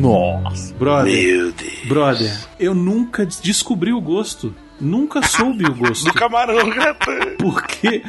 Nossa. 0.00 0.74
Brother, 0.74 1.12
Meu 1.12 1.52
Deus. 1.52 1.88
brother, 1.88 2.38
eu 2.58 2.74
nunca 2.74 3.24
des- 3.26 3.40
descobri 3.40 3.92
o 3.92 4.00
gosto. 4.00 4.54
Nunca 4.80 5.22
soube 5.22 5.66
o 5.66 5.74
gosto. 5.74 6.06
Do 6.06 6.14
camarão 6.14 6.70
gratão. 6.70 7.14
Porque 7.38 8.02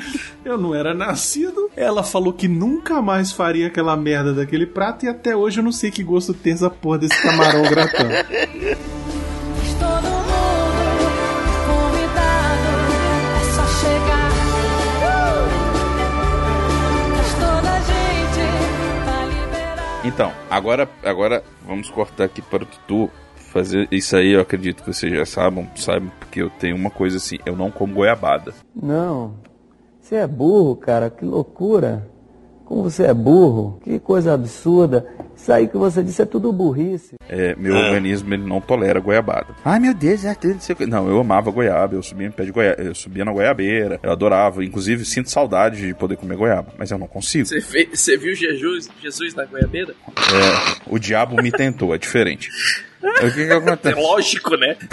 eu 0.45 0.57
não 0.57 0.73
era 0.73 0.93
nascido. 0.93 1.69
Ela 1.75 2.01
falou 2.01 2.31
que 2.31 2.47
nunca 2.47 3.01
mais 3.01 3.33
faria 3.33 3.67
aquela 3.67 3.97
merda 3.97 4.33
daquele 4.33 4.65
prato 4.65 5.05
e 5.05 5.09
até 5.09 5.35
hoje 5.35 5.59
eu 5.59 5.63
não 5.65 5.71
sei 5.73 5.91
que 5.91 6.01
gosto 6.01 6.33
tem 6.33 6.53
essa 6.53 6.69
porra 6.69 6.99
desse 6.99 7.21
camarão 7.21 7.63
gratão. 7.63 8.07
Então, 20.03 20.31
agora, 20.49 20.89
agora 21.03 21.43
vamos 21.63 21.89
cortar 21.91 22.23
aqui 22.23 22.41
para 22.41 22.63
o 22.63 22.65
Tutu. 22.65 23.09
Fazer 23.35 23.87
isso 23.91 24.15
aí, 24.15 24.31
eu 24.31 24.41
acredito 24.41 24.81
que 24.81 24.93
vocês 24.93 25.13
já 25.13 25.25
saibam, 25.25 25.67
saibam, 25.75 26.11
porque 26.19 26.41
eu 26.41 26.49
tenho 26.49 26.75
uma 26.75 26.89
coisa 26.89 27.17
assim, 27.17 27.37
eu 27.45 27.55
não 27.55 27.69
como 27.69 27.93
goiabada. 27.93 28.53
Não. 28.73 29.35
Você 29.99 30.15
é 30.15 30.25
burro, 30.25 30.75
cara. 30.75 31.09
Que 31.09 31.23
loucura. 31.23 32.09
Como 32.65 32.83
você 32.83 33.03
é 33.03 33.13
burro. 33.13 33.79
Que 33.83 33.99
coisa 33.99 34.33
absurda. 34.33 35.05
Isso 35.41 35.51
aí 35.51 35.67
que 35.67 35.75
você 35.77 36.03
disse 36.03 36.21
é 36.21 36.25
tudo 36.25 36.53
burrice. 36.53 37.15
É, 37.27 37.55
meu 37.55 37.75
organismo 37.75 38.31
ele 38.33 38.43
não 38.45 38.61
tolera 38.61 38.99
goiabada. 38.99 39.47
Ai 39.65 39.79
meu 39.79 39.91
Deus, 39.93 40.23
é 40.23 40.35
tudo, 40.35 40.53
não 40.53 40.59
sei 40.61 40.73
o 40.73 40.75
que. 40.75 40.85
Não, 40.85 41.09
eu 41.09 41.19
amava 41.19 41.49
goiaba, 41.49 41.95
eu 41.95 42.03
subia 42.03 42.27
em 42.27 42.31
pé 42.31 42.43
de 42.45 42.51
goiaba, 42.51 42.79
eu 42.81 42.93
subia 42.93 43.25
na 43.25 43.31
goiabeira, 43.31 43.99
eu 44.03 44.11
adorava, 44.11 44.63
inclusive 44.63 45.03
sinto 45.03 45.31
saudade 45.31 45.77
de 45.87 45.93
poder 45.95 46.15
comer 46.17 46.35
goiaba, 46.37 46.71
mas 46.77 46.91
eu 46.91 46.97
não 46.99 47.07
consigo. 47.07 47.47
Você, 47.47 48.17
viu 48.17 48.35
Jesus, 48.35 48.87
Jesus 49.01 49.33
na 49.33 49.45
goiabeira? 49.45 49.95
É, 50.17 50.79
o 50.87 50.99
diabo 50.99 51.41
me 51.41 51.51
tentou, 51.51 51.95
é 51.95 51.97
diferente. 51.97 52.49
O 53.01 53.31
que 53.31 53.47
que 53.47 53.51
acontece? 53.51 53.97
É 53.97 54.01
lógico, 54.01 54.55
né? 54.55 54.77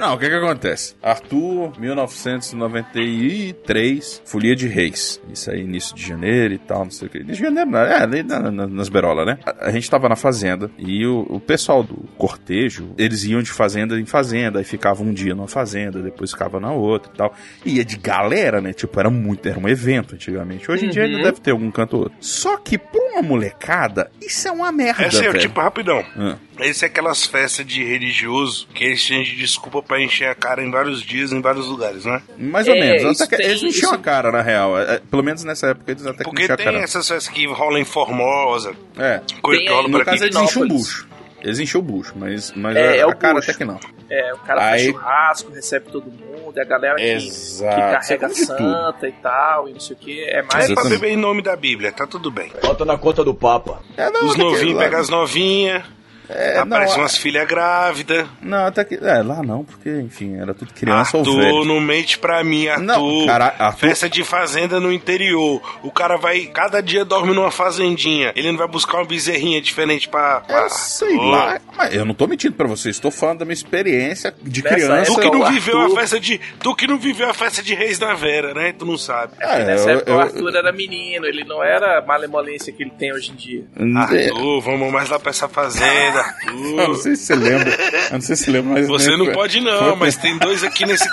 Não, 0.00 0.14
o 0.14 0.18
que 0.18 0.28
que 0.28 0.34
acontece? 0.34 0.94
Arthur, 1.02 1.72
1993, 1.80 4.20
Folia 4.26 4.54
de 4.54 4.68
Reis. 4.68 5.18
Isso 5.32 5.50
aí, 5.50 5.62
início 5.62 5.96
de 5.96 6.06
janeiro 6.06 6.52
e 6.54 6.58
tal, 6.58 6.84
não 6.84 6.90
sei 6.90 7.08
o 7.08 7.10
que. 7.10 7.16
Início 7.18 7.36
de 7.36 7.42
janeiro, 7.44 7.70
não, 7.70 7.78
é, 7.80 8.02
ali 8.02 8.22
na- 8.22 8.50
na- 8.50 8.66
nas 8.66 8.88
berolas, 8.96 9.26
né? 9.26 9.38
A, 9.44 9.66
a 9.68 9.70
gente 9.70 9.88
tava 9.90 10.08
na 10.08 10.16
fazenda 10.16 10.70
e 10.78 11.06
o, 11.06 11.26
o 11.28 11.38
pessoal 11.40 11.82
do 11.82 11.96
cortejo, 12.16 12.90
eles 12.96 13.24
iam 13.24 13.42
de 13.42 13.50
fazenda 13.50 13.98
em 14.00 14.06
fazenda, 14.06 14.58
aí 14.58 14.64
ficava 14.64 15.02
um 15.02 15.12
dia 15.12 15.34
numa 15.34 15.48
fazenda, 15.48 16.00
depois 16.02 16.30
ficava 16.30 16.58
na 16.58 16.72
outra 16.72 17.10
e 17.12 17.16
tal. 17.16 17.34
E 17.64 17.76
ia 17.76 17.84
de 17.84 17.96
galera, 17.96 18.60
né? 18.60 18.72
Tipo, 18.72 18.98
era 18.98 19.10
muito, 19.10 19.46
era 19.48 19.58
um 19.58 19.68
evento 19.68 20.14
antigamente. 20.14 20.70
Hoje 20.70 20.86
em 20.86 20.90
dia 20.90 21.04
ainda 21.04 21.16
Uhum. 21.18 21.22
deve 21.24 21.40
ter 21.40 21.50
algum 21.50 21.70
canto 21.70 21.94
ou 21.96 22.02
outro. 22.04 22.18
Só 22.20 22.56
que 22.56 22.76
pra 22.78 23.00
uma 23.12 23.22
molecada, 23.22 24.10
isso 24.20 24.48
é 24.48 24.50
uma 24.50 24.70
merda, 24.72 25.04
Essa 25.04 25.24
é, 25.24 25.32
tipo, 25.34 25.60
rapidão. 25.60 26.04
Ah. 26.16 26.36
Esse 26.60 26.84
é 26.84 26.88
aquelas 26.88 27.26
festas 27.26 27.66
de 27.66 27.84
religioso 27.84 28.66
que 28.74 28.82
eles 28.84 29.06
têm 29.06 29.22
de 29.22 29.36
desculpa 29.36 29.82
pra 29.82 30.00
encher 30.02 30.28
a 30.28 30.34
cara 30.34 30.62
em 30.64 30.70
vários 30.70 31.02
dias, 31.02 31.30
em 31.32 31.40
vários 31.42 31.66
lugares, 31.66 32.04
né? 32.06 32.22
Mais 32.38 32.66
ou 32.66 32.74
É, 32.74 32.80
menos. 32.80 33.20
Até 33.20 33.36
que 33.36 33.42
tem- 33.42 33.50
eles 33.50 33.62
enchiam 33.62 33.90
isso- 33.90 33.94
a 33.94 33.98
cara, 33.98 34.32
na 34.32 34.40
real. 34.40 34.78
É, 34.78 34.94
é, 34.94 35.00
pelo 35.10 35.22
menos 35.22 35.44
nessa 35.44 35.68
época 35.68 35.90
eles 35.92 36.06
até 36.06 36.18
que 36.18 36.24
Porque 36.24 36.42
enchiam 36.44 36.54
a 36.54 36.56
tem 36.56 36.64
cara. 36.66 36.78
essas 36.78 37.06
festas 37.06 37.28
que 37.32 37.46
rolam 37.46 37.78
em 37.78 37.84
Formosa, 37.84 38.74
É. 38.98 39.20
no 39.42 39.90
por 39.90 40.04
caso, 40.04 40.24
eles 40.24 40.36
enchem 40.36 40.62
o 40.62 40.68
bucho. 40.68 41.08
Eles 41.42 41.58
enchem 41.60 41.78
o 41.80 41.82
bucho, 41.84 42.12
mas, 42.16 42.52
mas 42.56 42.76
É, 42.76 42.88
a, 42.88 42.96
é 42.96 43.00
a 43.02 43.06
o 43.08 43.16
cara 43.16 43.34
bucho. 43.34 43.50
até 43.50 43.58
que 43.58 43.64
não. 43.64 43.78
É, 44.08 44.32
o 44.34 44.38
cara 44.38 44.60
Aí- 44.62 44.68
faz 44.68 44.82
churrasco, 44.84 45.52
recebe 45.52 45.90
todo 45.90 46.06
mundo, 46.10 46.56
é 46.58 46.62
a 46.62 46.64
galera 46.64 46.94
que, 46.96 47.02
Exato, 47.02 47.74
que 47.74 47.80
carrega 47.80 48.28
sabe 48.28 48.34
de 48.34 48.46
tudo. 48.46 48.56
santa 48.72 49.08
e 49.08 49.12
tal, 49.12 49.68
e 49.68 49.72
não 49.72 49.80
sei 49.80 49.96
o 49.96 49.98
que. 49.98 50.24
É 50.24 50.42
mais 50.42 50.54
Mas 50.54 50.70
é 50.70 50.74
pra 50.74 50.84
beber 50.84 51.10
em 51.10 51.16
nome 51.16 51.42
da 51.42 51.56
Bíblia, 51.56 51.90
tá 51.92 52.06
tudo 52.06 52.30
bem. 52.30 52.52
Bota 52.62 52.84
na 52.84 52.96
conta 52.96 53.22
do 53.24 53.34
Papa. 53.34 53.80
É, 53.96 54.08
não, 54.10 54.24
Os 54.26 54.34
que 54.34 54.38
novinhos 54.40 54.78
pegam 54.78 55.00
as 55.00 55.08
novinhas, 55.08 55.82
É, 56.28 56.58
aparecem 56.58 56.96
não, 56.96 57.02
umas 57.04 57.16
filhas 57.16 57.46
grávidas. 57.46 58.26
Não, 58.42 58.66
até 58.66 58.84
que. 58.84 58.94
É, 58.96 59.22
lá 59.22 59.42
não, 59.42 59.64
porque, 59.64 59.88
enfim, 60.00 60.36
era 60.40 60.52
tudo 60.54 60.72
criança 60.74 61.16
ou 61.16 61.22
Arthur, 61.22 61.36
velho. 61.40 61.64
não 61.64 61.80
mente 61.80 62.18
pra 62.18 62.42
mim, 62.42 62.68
Arthur. 62.68 62.82
Não, 62.84 63.26
cara, 63.26 63.54
Arthur- 63.58 63.88
Festa 63.88 64.08
de 64.08 64.24
fazenda 64.24 64.80
no 64.80 64.92
interior. 64.92 65.60
O 65.82 65.90
cara 65.90 66.16
vai, 66.16 66.40
cada 66.46 66.80
dia 66.82 67.04
dorme 67.04 67.32
numa 67.34 67.50
fazendinha. 67.50 68.32
Ele 68.34 68.50
não 68.50 68.58
vai 68.58 68.66
buscar 68.68 68.98
uma 68.98 69.04
bezerrinha 69.04 69.60
diferente 69.60 70.08
pra. 70.08 70.40
pra... 70.40 70.62
Eu 70.62 70.70
sei 70.70 71.12
Arthur. 71.14 71.24
lá. 71.30 71.60
Mas 71.76 71.94
eu 71.94 72.04
não 72.04 72.14
tô 72.14 72.26
mentindo 72.26 72.54
pra 72.54 72.66
vocês, 72.66 72.96
estou 72.96 73.10
falando 73.10 73.40
da 73.40 73.44
minha 73.44 73.54
experiência 73.54 74.34
de 74.42 74.62
Nessa 74.62 74.74
criança. 74.74 75.14
Tu 75.14 75.20
que 75.20 75.30
não 75.30 75.46
viveu 75.50 75.78
Arthur- 75.80 75.96
a 75.96 76.00
festa 76.00 76.20
de. 76.20 76.38
Tu 76.60 76.74
que 76.74 76.86
não 76.86 76.98
viveu 76.98 77.28
a 77.30 77.34
festa 77.34 77.62
de 77.62 77.74
Reis 77.74 77.98
da 77.98 78.14
Vera, 78.14 78.52
né? 78.54 78.72
Tu 78.76 78.84
não 78.84 78.96
sabe. 78.98 79.34
É, 79.40 79.64
Nessa 79.64 79.90
eu- 79.90 79.96
época 79.98 80.10
eu- 80.10 80.16
o 80.16 80.20
Arthur 80.20 80.56
era 80.56 80.72
menino, 80.72 81.26
ele 81.26 81.44
não 81.44 81.62
era 81.62 81.98
a 81.98 82.02
malemolência 82.02 82.72
que 82.72 82.82
ele 82.82 82.92
tem 82.98 83.12
hoje 83.12 83.30
em 83.30 83.34
dia. 83.34 83.64
É, 83.76 84.28
Arthur, 84.28 84.60
vamos 84.60 84.92
mais 84.92 85.08
lá 85.08 85.18
pra 85.18 85.30
essa 85.30 85.48
fazenda, 85.48 86.15
Eu 86.48 86.88
não 86.88 86.94
sei 86.94 87.16
se 87.16 87.24
você 87.26 87.34
lembra. 87.34 87.70
Eu 87.70 88.12
não 88.12 88.20
sei 88.20 88.36
se 88.36 88.44
você 88.44 88.50
lembra, 88.50 88.72
mas. 88.74 88.88
Você 88.88 89.16
não 89.16 89.32
pode 89.32 89.60
não, 89.60 89.96
mas 89.96 90.16
tem 90.16 90.36
dois 90.38 90.62
aqui 90.64 90.86
nesse. 90.86 91.08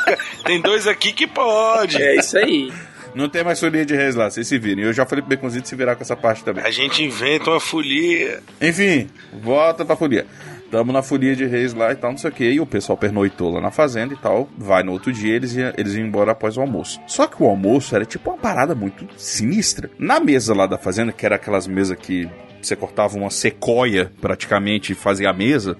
Tem 0.45 0.61
dois 0.61 0.87
aqui 0.87 1.13
que 1.13 1.27
pode. 1.27 2.01
É 2.01 2.15
isso 2.15 2.37
aí. 2.37 2.71
Não 3.15 3.29
tem 3.29 3.43
mais 3.43 3.59
folia 3.59 3.85
de 3.85 3.95
reis 3.95 4.15
lá, 4.15 4.29
vocês 4.29 4.47
se 4.47 4.57
virem. 4.57 4.83
Eu 4.83 4.93
já 4.93 5.05
falei 5.05 5.21
pro 5.21 5.29
Beconzito 5.29 5.67
se 5.67 5.75
virar 5.75 5.95
com 5.95 6.01
essa 6.01 6.15
parte 6.15 6.43
também. 6.43 6.63
A 6.63 6.71
gente 6.71 7.03
inventa 7.03 7.51
uma 7.51 7.59
folia. 7.59 8.41
Enfim, 8.59 9.07
volta 9.31 9.85
pra 9.85 9.95
folia. 9.95 10.25
Tamo 10.71 10.91
na 10.91 11.03
folia 11.03 11.35
de 11.35 11.45
reis 11.45 11.71
lá 11.71 11.91
e 11.91 11.95
tal, 11.95 12.09
não 12.09 12.17
sei 12.17 12.31
o 12.31 12.33
que. 12.33 12.43
E 12.43 12.59
o 12.59 12.65
pessoal 12.65 12.97
pernoitou 12.97 13.51
lá 13.53 13.61
na 13.61 13.69
fazenda 13.69 14.15
e 14.15 14.17
tal. 14.17 14.49
Vai 14.57 14.81
no 14.81 14.91
outro 14.91 15.13
dia, 15.13 15.35
eles 15.35 15.53
iam, 15.55 15.71
eles 15.77 15.93
iam 15.93 16.07
embora 16.07 16.31
após 16.31 16.57
o 16.57 16.61
almoço. 16.61 16.99
Só 17.05 17.27
que 17.27 17.43
o 17.43 17.45
almoço 17.45 17.95
era 17.95 18.03
tipo 18.03 18.31
uma 18.31 18.39
parada 18.39 18.73
muito 18.73 19.07
sinistra. 19.15 19.91
Na 19.99 20.19
mesa 20.19 20.55
lá 20.55 20.65
da 20.65 20.79
fazenda, 20.79 21.11
que 21.11 21.23
era 21.23 21.35
aquelas 21.35 21.67
mesas 21.67 21.95
que 21.95 22.27
você 22.67 22.75
cortava 22.75 23.17
uma 23.17 23.29
sequoia 23.29 24.11
praticamente 24.21 24.91
e 24.91 24.95
fazia 24.95 25.29
a 25.29 25.33
mesa. 25.33 25.77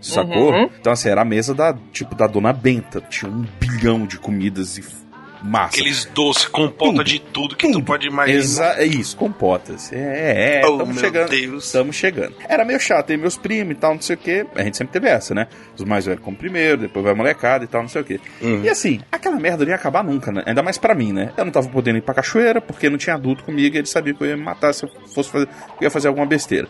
Sacou? 0.00 0.52
Uhum. 0.52 0.70
Então, 0.78 0.92
assim, 0.92 1.08
era 1.08 1.22
a 1.22 1.24
mesa 1.24 1.54
da, 1.54 1.74
tipo, 1.92 2.14
da 2.14 2.26
dona 2.26 2.52
Benta. 2.52 3.00
Tinha 3.00 3.30
um 3.30 3.44
bilhão 3.58 4.06
de 4.06 4.18
comidas 4.18 4.78
e 4.78 4.84
massa. 5.46 5.76
Aqueles 5.76 6.04
doces 6.06 6.46
com 6.48 6.68
ponta 6.68 7.02
de 7.04 7.18
tudo 7.18 7.54
que 7.56 7.70
tu 7.70 7.82
pode 7.82 8.06
imaginar. 8.06 8.38
Exa 8.38 8.74
é 8.78 8.84
isso, 8.84 9.16
compotas. 9.16 9.92
É, 9.92 10.60
é, 10.60 10.66
Oh, 10.66 10.72
estamos 10.72 10.94
meu 10.94 11.04
chegando. 11.04 11.30
Deus. 11.30 11.64
Estamos 11.66 11.96
chegando. 11.96 12.34
Era 12.48 12.64
meio 12.64 12.80
chato, 12.80 13.06
tem 13.06 13.16
meus 13.16 13.36
primos 13.36 13.72
e 13.72 13.74
tal, 13.76 13.94
não 13.94 14.00
sei 14.00 14.16
o 14.16 14.18
que. 14.18 14.46
A 14.54 14.62
gente 14.62 14.76
sempre 14.76 14.92
teve 14.92 15.08
essa, 15.08 15.34
né? 15.34 15.46
Os 15.76 15.84
mais 15.84 16.04
velhos 16.06 16.22
como 16.22 16.36
primeiro, 16.36 16.76
depois 16.78 17.02
vai 17.04 17.12
a 17.12 17.16
molecada 17.16 17.64
e 17.64 17.66
tal, 17.68 17.82
não 17.82 17.88
sei 17.88 18.02
o 18.02 18.04
que. 18.04 18.20
Uhum. 18.42 18.62
E 18.64 18.68
assim, 18.68 19.00
aquela 19.10 19.36
merda 19.36 19.64
não 19.64 19.70
ia 19.70 19.76
acabar 19.76 20.02
nunca, 20.04 20.32
né? 20.32 20.42
Ainda 20.46 20.62
mais 20.62 20.76
pra 20.78 20.94
mim, 20.94 21.12
né? 21.12 21.32
Eu 21.36 21.44
não 21.44 21.52
tava 21.52 21.68
podendo 21.68 21.98
ir 21.98 22.02
pra 22.02 22.14
cachoeira 22.14 22.60
porque 22.60 22.90
não 22.90 22.98
tinha 22.98 23.14
adulto 23.14 23.44
comigo 23.44 23.74
e 23.76 23.78
ele 23.78 23.86
sabia 23.86 24.12
que 24.14 24.22
eu 24.22 24.26
ia 24.28 24.36
me 24.36 24.42
matar 24.42 24.72
se 24.74 24.84
eu 24.84 24.90
fosse 25.14 25.30
fazer, 25.30 25.46
eu 25.46 25.82
ia 25.84 25.90
fazer 25.90 26.08
alguma 26.08 26.26
besteira. 26.26 26.68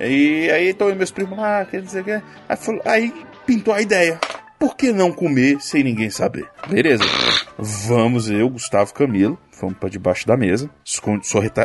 E 0.00 0.48
aí, 0.50 0.70
então, 0.70 0.94
meus 0.94 1.10
primos 1.10 1.36
lá, 1.38 1.64
quer 1.64 1.80
dizer 1.82 2.04
que. 2.04 2.10
Aí, 2.48 2.56
falou- 2.56 2.82
aí 2.84 3.12
pintou 3.46 3.74
a 3.74 3.80
ideia. 3.82 4.18
Por 4.58 4.76
que 4.76 4.92
não 4.92 5.12
comer 5.12 5.60
sem 5.60 5.84
ninguém 5.84 6.10
saber? 6.10 6.48
Beleza. 6.68 7.04
Vamos, 7.56 8.28
eu, 8.28 8.48
Gustavo 8.48 8.92
Camilo, 8.92 9.38
fomos 9.52 9.76
pra 9.78 9.88
debaixo 9.88 10.26
da 10.26 10.36
mesa, 10.36 10.68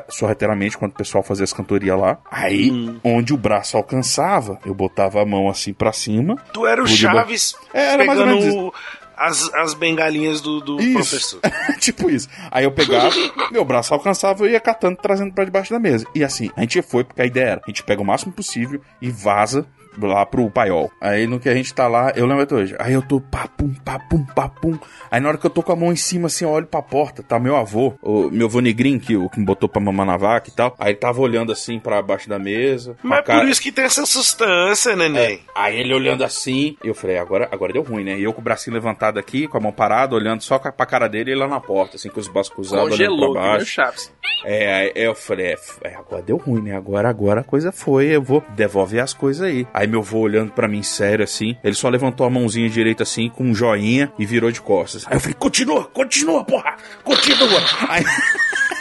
sorrateiramente, 0.10 0.78
quando 0.78 0.91
o 0.91 0.96
pessoal 0.96 1.24
fazia 1.24 1.44
as 1.44 1.54
cantorias 1.54 2.00
lá. 2.00 2.18
Aí, 2.32 2.72
Hum. 2.72 3.00
onde 3.04 3.34
o 3.34 3.38
braço 3.38 3.78
alcançava, 3.78 4.60
eu 4.66 4.74
botava 4.74 5.22
a 5.22 5.26
mão 5.26 5.50
assim 5.50 5.74
pra 5.74 5.91
cima. 5.91 6.36
Tu 6.54 6.66
era 6.68 6.84
o 6.84 6.88
Chaves 6.88 7.56
É, 7.74 7.94
era 7.94 8.06
mais 8.06 8.20
ou 8.20 8.26
menos 8.26 8.46
pegando 8.46 8.74
as, 9.16 9.54
as 9.54 9.74
bengalinhas 9.74 10.41
do, 10.41 10.60
do 10.60 10.82
Isso. 10.82 10.94
professor. 10.94 11.39
tipo 11.80 12.10
isso. 12.10 12.28
Aí 12.52 12.64
eu 12.64 12.72
pegava, 12.72 13.12
meu 13.52 13.64
braço 13.64 13.94
alcançava, 13.94 14.44
eu 14.44 14.50
ia 14.52 14.60
catando, 14.60 14.98
trazendo 14.98 15.34
pra 15.34 15.46
debaixo 15.46 15.72
da 15.72 15.80
mesa. 15.80 16.06
E 16.16 16.24
assim, 16.24 16.50
a 16.56 16.62
gente 16.62 16.82
foi, 16.82 17.04
porque 17.04 17.22
a 17.22 17.26
ideia 17.26 17.46
era, 17.52 17.62
a 17.64 17.70
gente 17.70 17.84
pega 17.84 18.02
o 18.02 18.06
máximo 18.06 18.34
possível 18.34 18.82
e 19.02 19.10
vaza 19.12 19.66
lá 20.02 20.26
pro 20.26 20.50
paiol. 20.50 20.91
Aí 21.00 21.28
no 21.28 21.39
que 21.39 21.50
a 21.50 21.54
gente 21.56 21.74
tá 21.74 21.88
lá, 21.88 22.12
eu 22.16 22.26
lembro 22.26 22.44
até 22.44 22.56
hoje. 22.56 22.76
Aí 22.80 22.94
eu 22.94 23.02
tô 23.02 23.20
papum, 23.20 23.74
papum, 23.86 24.24
papum. 24.36 24.78
Aí 25.12 25.20
na 25.20 25.30
hora 25.30 25.38
que 25.38 25.46
eu 25.46 25.50
tô 25.50 25.62
com 25.64 25.72
a 25.72 25.76
mão 25.76 25.91
em 25.91 25.96
cima, 25.96 26.28
assim, 26.28 26.46
eu 26.46 26.52
olho 26.52 26.66
pra 26.66 26.82
porta, 26.82 27.22
tá 27.24 27.39
meu 27.39 27.56
avô, 27.56 27.94
o 28.02 28.30
meu 28.32 28.48
avô 28.48 28.60
negrinho, 28.60 29.00
que, 29.00 29.16
o 29.16 29.30
que 29.30 29.39
me 29.39 29.46
botou 29.46 29.70
pra 29.70 29.82
mamar 29.82 30.06
na 30.06 30.18
vaca 30.18 30.50
e 30.50 30.52
tal. 30.54 30.76
Aí 30.80 30.91
ele 30.91 30.98
tava 31.00 31.22
olhando 31.22 31.52
assim 31.52 31.80
pra 31.80 32.02
baixo 32.02 32.28
da 32.30 32.39
mesa. 32.39 32.96
Mas 33.04 33.20
é 33.20 33.22
cara- 33.24 33.39
por 33.41 33.50
isso 33.50 33.62
que 33.62 33.72
tem 33.72 33.86
essa 33.86 34.06
sustância, 34.06 34.96
neném. 34.96 35.36
é, 35.36 35.39
aí 35.56 35.80
ele 35.80 35.94
olhando 35.94 36.24
assim, 36.24 36.76
eu 36.84 36.94
falei, 36.94 37.18
agora, 37.18 37.48
agora 37.52 37.74
deu 37.74 37.84
ruim, 37.84 38.04
né? 38.04 38.18
E 38.18 38.24
eu 38.24 38.34
com 38.34 38.41
o 38.41 38.44
bracinho 38.44 38.74
levantado 38.74 39.20
aqui, 39.20 39.48
com 39.48 39.58
a 39.58 39.62
mão 39.62 39.72
parada, 39.72 40.16
olhando 40.16 40.41
só 40.41 40.58
pra 40.58 40.86
cara 40.86 41.08
dele 41.08 41.32
e 41.32 41.36
lá 41.36 41.48
na 41.48 41.60
porta, 41.60 41.96
assim, 41.98 42.10
com 42.10 42.20
os 42.20 42.28
braços 42.28 42.54
cruzados, 42.54 42.86
olhando 42.94 43.10
Congelou, 43.12 43.34
pra 43.34 43.41
baixo. 43.41 43.66
Chaves. 43.66 44.12
É, 44.46 44.74
aí 44.74 44.91
eu 44.96 45.16
falei, 45.16 45.54
é, 45.54 45.56
é, 45.84 45.96
agora 45.96 46.22
deu 46.22 46.38
ruim, 46.38 46.62
né? 46.62 46.76
Agora, 46.76 47.08
agora 47.10 47.41
a 47.41 47.44
coisa 47.44 47.72
foi, 47.72 48.08
eu 48.08 48.22
vou 48.22 48.44
devolver 48.56 49.02
as 49.02 49.14
coisas 49.14 49.41
aí. 49.44 49.66
Aí 49.74 49.83
meu 49.88 50.02
avô 50.02 50.20
olhando 50.20 50.52
pra 50.52 50.68
mim 50.68 50.84
sério 50.84 51.24
assim, 51.24 51.56
ele 51.64 51.76
só 51.76 51.90
levantou 51.90 52.26
a 52.26 52.30
mãozinha 52.30 52.70
direita 52.70 53.04
assim, 53.04 53.30
com 53.30 53.44
um 53.44 53.56
joinha 53.56 54.12
e 54.18 54.26
virou 54.26 54.52
de 54.52 54.62
costas. 54.62 55.06
Aí 55.08 55.16
eu 55.16 55.20
falei, 55.20 55.36
continua, 55.36 55.86
continua, 55.86 56.44
porra, 56.44 56.76
continua. 57.04 57.62
Aí 57.90 58.04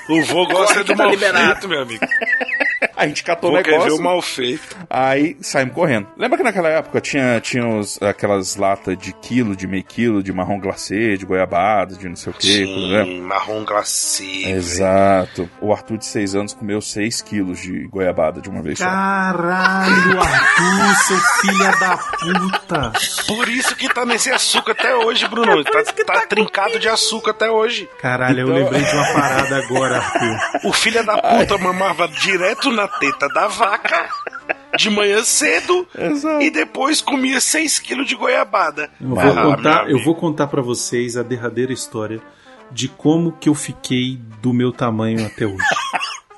O 0.09 0.25
vô 0.25 0.47
gosta 0.47 0.75
Corre 0.75 0.85
do 0.85 0.93
que 0.93 0.97
tá 0.97 1.69
meu 1.69 1.83
amigo. 1.83 2.05
A 3.03 3.07
gente 3.09 3.23
catou 3.25 3.51
o 3.51 3.57
Vô 3.57 3.63
quer 3.63 3.71
ver 3.73 3.79
negócio. 3.79 3.97
o 3.99 4.03
mal 4.03 4.23
feito. 4.23 4.77
Aí 4.89 5.37
saímos 5.41 5.75
correndo. 5.75 6.09
Lembra 6.17 6.39
que 6.39 6.45
naquela 6.45 6.69
época 6.69 7.01
tinha, 7.01 7.41
tinha 7.41 7.67
os- 7.67 8.01
aquelas 8.03 8.57
latas 8.57 8.97
de 8.97 9.13
quilo, 9.13 9.55
de 9.57 9.67
meio 9.67 9.85
quilo, 9.85 10.23
de 10.23 10.33
marrom 10.33 10.59
glacê, 10.61 11.17
de 11.17 11.25
goiabada, 11.27 11.95
de 11.97 12.09
não 12.09 12.17
sei 12.17 12.33
o 12.33 12.37
que, 12.37 12.65
né? 12.93 13.05
Sim, 13.05 13.21
marrom 13.23 13.65
glacê. 13.65 14.45
Exato. 14.47 15.49
O 15.61 15.73
Arthur 15.73 15.99
de 15.99 16.07
6 16.07 16.35
anos 16.35 16.53
comeu 16.55 16.81
6 16.81 17.21
quilos 17.23 17.61
de 17.61 17.87
goiabada 17.89 18.41
de 18.41 18.49
uma 18.49 18.63
vez 18.63 18.79
só. 18.79 18.85
Caralho, 18.85 20.21
Arthur, 20.21 20.97
seu 21.07 21.19
filho 21.19 21.81
da 21.81 21.97
puta. 21.97 22.93
Por 23.27 23.49
isso 23.49 23.75
que 23.77 23.89
tá 23.93 24.05
nesse 24.05 24.31
açúcar 24.31 24.73
até 24.73 24.95
hoje, 24.95 25.27
Bruno. 25.29 25.63
tá, 25.65 25.83
tá 26.05 26.27
trincado 26.27 26.79
de 26.79 26.89
açúcar 26.89 27.31
até 27.33 27.51
hoje. 27.51 27.89
Caralho, 28.01 28.41
eu 28.41 28.47
Então- 28.49 28.57
lembrei 28.63 28.83
de 28.83 28.95
uma 28.95 29.13
parada 29.13 29.57
agora, 29.57 29.97
Arthur. 29.99 30.69
O 30.69 30.73
filho 30.73 31.05
da 31.05 31.17
puta 31.21 31.59
mamava 31.59 32.09
direto 32.09 32.71
na 32.71 32.87
teta 32.99 33.29
da 33.29 33.47
vaca 33.49 34.09
de 34.77 34.89
manhã 34.91 35.23
cedo 35.23 35.87
Exato. 35.97 36.43
e 36.43 36.51
depois 36.51 37.01
comia 37.01 37.41
6 37.41 37.79
quilos 37.79 38.07
de 38.07 38.15
goiabada. 38.15 38.91
Eu 39.01 39.09
vou, 39.09 39.19
Ah, 39.21 39.43
contar, 39.57 39.91
eu 39.91 39.99
vou 40.03 40.15
contar 40.15 40.47
para 40.47 40.63
vocês 40.63 41.17
a 41.17 41.23
derradeira 41.23 41.73
história 41.73 42.21
de 42.71 42.89
como 42.89 43.33
que 43.33 43.49
eu 43.49 43.55
fiquei 43.55 44.19
do 44.41 44.53
meu 44.53 44.73
tamanho 44.73 45.27
até 45.27 45.45
hoje. 45.47 45.59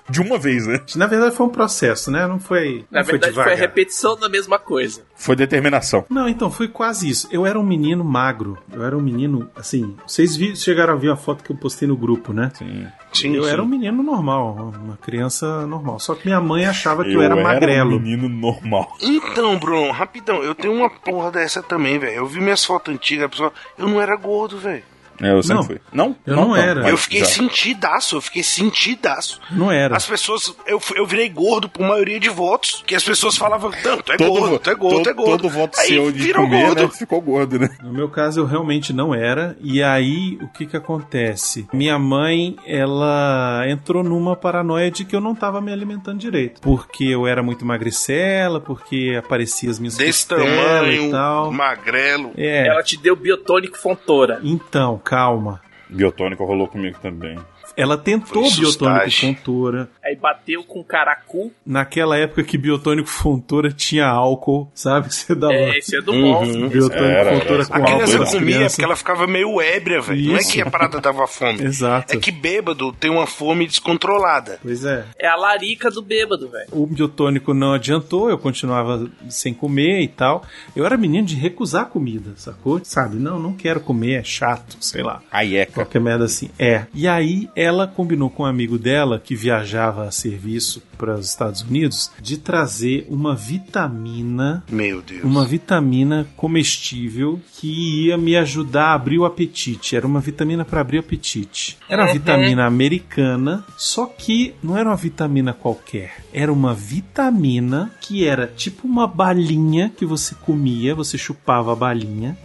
De 0.09 0.21
uma 0.21 0.39
vez, 0.39 0.67
né? 0.67 0.81
Na 0.97 1.07
verdade 1.07 1.35
foi 1.35 1.47
um 1.47 1.51
processo, 1.51 2.11
né? 2.11 2.27
Não 2.27 2.39
foi, 2.39 2.85
Na 2.91 2.99
não 3.01 3.05
foi 3.05 3.13
verdade, 3.13 3.33
foi 3.35 3.43
a 3.43 3.47
devagar. 3.47 3.59
repetição 3.69 4.17
da 4.19 4.29
mesma 4.29 4.59
coisa. 4.59 5.03
Foi 5.17 5.35
determinação. 5.35 6.05
Não, 6.11 6.29
então, 6.29 6.51
foi 6.51 6.69
quase 6.69 7.09
isso. 7.09 7.27
Eu 7.31 7.47
era 7.47 7.59
um 7.59 7.63
menino 7.63 8.05
magro. 8.05 8.59
Eu 8.73 8.85
era 8.85 8.97
um 8.97 9.01
menino, 9.01 9.49
assim. 9.57 9.97
Vocês 10.07 10.37
vi- 10.37 10.57
chegaram 10.57 10.93
a 10.93 10.97
ver 10.97 11.11
a 11.11 11.17
foto 11.17 11.43
que 11.43 11.51
eu 11.51 11.57
postei 11.57 11.89
no 11.89 11.97
grupo, 11.97 12.33
né? 12.33 12.53
Sim. 12.55 12.87
Sim, 13.15 13.37
eu 13.37 13.45
sim. 13.45 13.51
era 13.51 13.63
um 13.63 13.67
menino 13.67 14.03
normal, 14.03 14.73
uma 14.83 14.97
criança 14.97 15.67
normal. 15.67 15.99
Só 16.01 16.15
que 16.15 16.27
minha 16.27 16.41
mãe 16.41 16.67
achava 16.67 17.05
que 17.05 17.15
eu, 17.15 17.23
era 17.23 17.37
magrelo. 17.37 17.97
um 17.97 18.01
menino 18.01 18.29
normal. 18.29 18.93
Então, 19.01 19.57
Bruno, 19.59 19.91
rapidão, 19.93 20.43
eu 20.43 20.55
tenho 20.55 20.75
uma 20.75 20.91
porra 20.91 21.31
dessa 21.31 21.63
também, 21.63 21.99
velho. 21.99 22.17
Eu 22.17 22.27
vi 22.27 22.41
minhas 22.41 22.65
fotos 22.65 22.93
antigas, 22.93 23.25
a 23.27 23.29
pessoa, 23.29 23.53
eu 23.79 23.87
não 23.89 24.01
era 24.01 24.17
gordo, 24.17 24.59
velho. 24.59 24.83
É, 25.21 25.31
eu 25.33 25.43
sempre 25.43 25.57
Não. 25.57 25.63
fui. 25.65 25.81
Não? 25.93 26.17
Eu 26.27 26.37
não 26.37 26.57
era. 26.57 26.83
mas 26.83 26.91
Eu 26.91 26.97
fiquei 26.97 27.21
já. 27.21 27.27
sentidaço, 27.27 28.17
eu 28.17 28.21
fiquei 28.21 28.43
sentidaço. 28.43 29.41
Não 29.51 29.71
era. 29.71 29.97
As 29.97 30.07
pessoas, 30.07 30.55
eu, 30.67 30.81
eu 30.97 31.07
virei 31.07 31.29
gordo 31.29 31.69
por 31.69 31.83
maioria 31.87 32.19
de 32.19 32.29
votos, 32.29 32.83
que 32.87 32.95
as 32.95 33.05
pessoas 33.05 33.37
falavam, 33.37 33.71
não, 33.85 33.99
tu 33.99 34.13
é 34.13 34.17
Todo, 34.17 34.29
gordo, 34.41 34.59
tu 34.59 34.71
é 34.71 34.75
gordo, 34.75 34.95
todo, 34.97 35.03
tu 35.05 35.11
é 35.11 35.13
gordo. 35.15 35.31
todo 35.43 35.49
voto 35.51 35.81
Aí 35.81 35.89
seu 35.89 36.11
de 36.13 36.19
virou 36.23 36.45
comer, 36.45 36.67
gordo. 36.67 36.83
né? 36.83 36.89
Ficou 36.89 37.21
gordo, 37.21 37.59
né? 37.59 37.69
No 37.83 37.93
meu 37.93 38.09
caso, 38.09 38.41
eu 38.41 38.47
realmente 38.47 38.93
não 38.93 39.15
era. 39.15 39.57
E 39.61 39.83
aí, 39.83 40.39
o 40.43 40.49
que 40.49 40.67
que 40.67 40.77
acontece? 40.77 41.67
Minha 41.73 41.99
mãe, 41.99 42.57
ela 42.67 43.65
entrou 43.69 44.03
numa 44.03 44.37
paranoia 44.37 44.91
de 44.91 45.05
que 45.05 45.15
eu 45.15 45.21
não 45.21 45.35
tava 45.35 45.61
me 45.61 45.73
alimentando 45.73 46.19
direito. 46.19 46.61
Porque 46.61 47.05
eu 47.05 47.27
era 47.27 47.43
muito 47.43 47.65
magricela, 47.65 48.61
porque 48.61 49.15
aparecia 49.19 49.71
as 49.71 49.79
minhas 49.79 49.97
Desse 49.97 50.27
tamanho, 50.27 51.09
e 51.09 51.11
tal. 51.11 51.53
magrelo. 51.53 52.33
É. 52.37 52.67
Ela 52.69 52.83
te 52.83 52.97
deu 52.97 53.15
biotônico 53.17 53.77
fontora. 53.79 54.41
Então, 54.43 55.01
calma. 55.05 55.61
Biotônico 55.89 56.45
rolou 56.45 56.67
comigo 56.67 56.99
também. 57.01 57.39
Ela 57.77 57.97
tentou 57.97 58.45
Foi 58.45 58.61
biotônico 58.61 59.11
fontora. 59.11 59.89
Aí 60.05 60.17
bateu 60.17 60.63
com 60.65 60.83
caracu. 60.85 61.53
Naquela 61.67 62.17
época 62.17 62.43
que 62.45 62.57
biotônico 62.59 63.09
fontora 63.09 63.71
tinha 63.73 64.07
álcool, 64.07 64.71
sabe? 64.75 65.13
Você 65.15 65.35
dava 65.35 65.53
É, 65.55 65.79
esse 65.79 65.97
é 65.97 66.01
do 66.01 66.13
bom. 66.13 66.45
Uhum. 66.45 66.69
biotônico 66.69 67.05
Era, 67.05 67.39
fontora 67.39 67.55
era. 67.63 67.67
com 67.67 67.75
A 67.75 67.77
álcool. 67.79 67.93
criança 67.95 68.19
nas 68.19 68.33
comia 68.35 68.67
porque 68.69 68.85
ela 68.85 68.97
ficava 68.97 69.27
meio 69.27 69.61
ébria, 69.61 70.01
velho. 70.01 70.29
Não 70.33 70.37
é 70.37 70.43
que 70.45 70.61
a 70.61 70.71
parada 70.71 71.01
dava 71.01 71.27
fome. 71.27 71.63
Exato. 71.63 72.15
É 72.15 72.19
que 72.19 72.31
bêbado 72.31 72.93
tem 72.93 73.11
uma 73.11 73.27
fome 73.27 73.67
descontrolada. 73.67 74.59
Pois 74.63 74.85
é. 74.85 75.05
É 75.19 75.27
a 75.27 75.37
larica 75.37 75.91
do 75.91 76.03
bêbado, 76.03 76.49
velho. 76.49 76.69
O 76.73 76.87
biotônico 76.87 77.55
não 77.55 77.73
adiantou, 77.73 78.29
eu 78.31 78.39
continuava 78.39 79.09
sem 79.29 79.53
comer 79.55 80.01
e 80.03 80.09
tal. 80.09 80.45
Eu 80.75 80.85
era 80.85 80.97
menino 80.97 81.27
de 81.27 81.35
recusar 81.37 81.87
comida, 81.87 82.33
sacou? 82.37 82.81
Sabe? 82.85 83.17
Não, 83.17 83.39
não 83.39 83.53
quero 83.55 83.81
comer, 83.81 84.21
é 84.21 84.25
chato, 84.25 84.77
sei 84.81 85.03
lá. 85.03 85.23
Aieca. 85.31 85.73
Qualquer 85.73 86.01
merda 86.01 86.25
assim. 86.25 86.51
É. 86.59 86.87
E 86.95 87.07
aí 87.09 87.49
ela 87.65 87.87
combinou 87.87 88.29
com 88.31 88.43
um 88.43 88.47
amigo 88.47 88.79
dela 88.79 89.19
que 89.19 89.35
viajava 89.35 90.07
a 90.07 90.11
serviço 90.11 90.83
para 90.99 91.17
os 91.17 91.29
Estados 91.29 91.63
Unidos 91.63 92.11
de 92.21 92.37
trazer 92.39 93.07
uma 93.11 93.35
vitamina, 93.35 94.63
Meu 94.71 95.03
Deus. 95.03 95.25
uma 95.25 95.45
vitamina 95.45 96.27
comestível 96.37 97.41
que 97.59 98.07
ia 98.07 98.17
me 98.17 98.37
ajudar 98.37 98.87
a 98.89 98.95
abrir 98.95 99.19
o 99.19 99.25
apetite. 99.25 99.97
Era 99.97 100.07
uma 100.07 100.21
vitamina 100.21 100.65
para 100.65 100.81
abrir 100.81 100.99
o 100.99 101.01
apetite. 101.01 101.77
Era 101.89 102.03
uma 102.03 102.09
Uhum. 102.09 102.15
vitamina 102.15 102.67
americana, 102.67 103.65
só 103.77 104.07
que 104.07 104.55
não 104.63 104.77
era 104.77 104.89
uma 104.89 104.97
vitamina 104.97 105.53
qualquer. 105.53 106.25
Era 106.33 106.53
uma 106.53 106.73
vitamina 106.75 107.91
que 108.01 108.25
era 108.27 108.47
tipo 108.47 108.87
uma 108.87 109.07
balinha 109.07 109.91
que 109.97 110.05
você 110.07 110.35
comia, 110.35 110.95
você 110.95 111.17
chupava 111.19 111.73
a 111.73 111.77
balinha. 111.77 112.37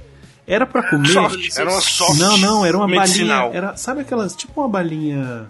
Era 0.49 0.65
pra 0.65 0.89
comer. 0.89 1.07
Soft, 1.09 1.57
era 1.57 1.69
uma 1.69 1.79
soft 1.79 2.19
Não, 2.19 2.37
não, 2.39 2.65
era 2.65 2.75
uma 2.75 2.87
medicinal. 2.87 3.49
balinha. 3.49 3.57
Era, 3.57 3.77
sabe 3.77 4.01
aquelas. 4.01 4.35
Tipo 4.35 4.61
uma 4.61 4.67
balinha. 4.67 5.47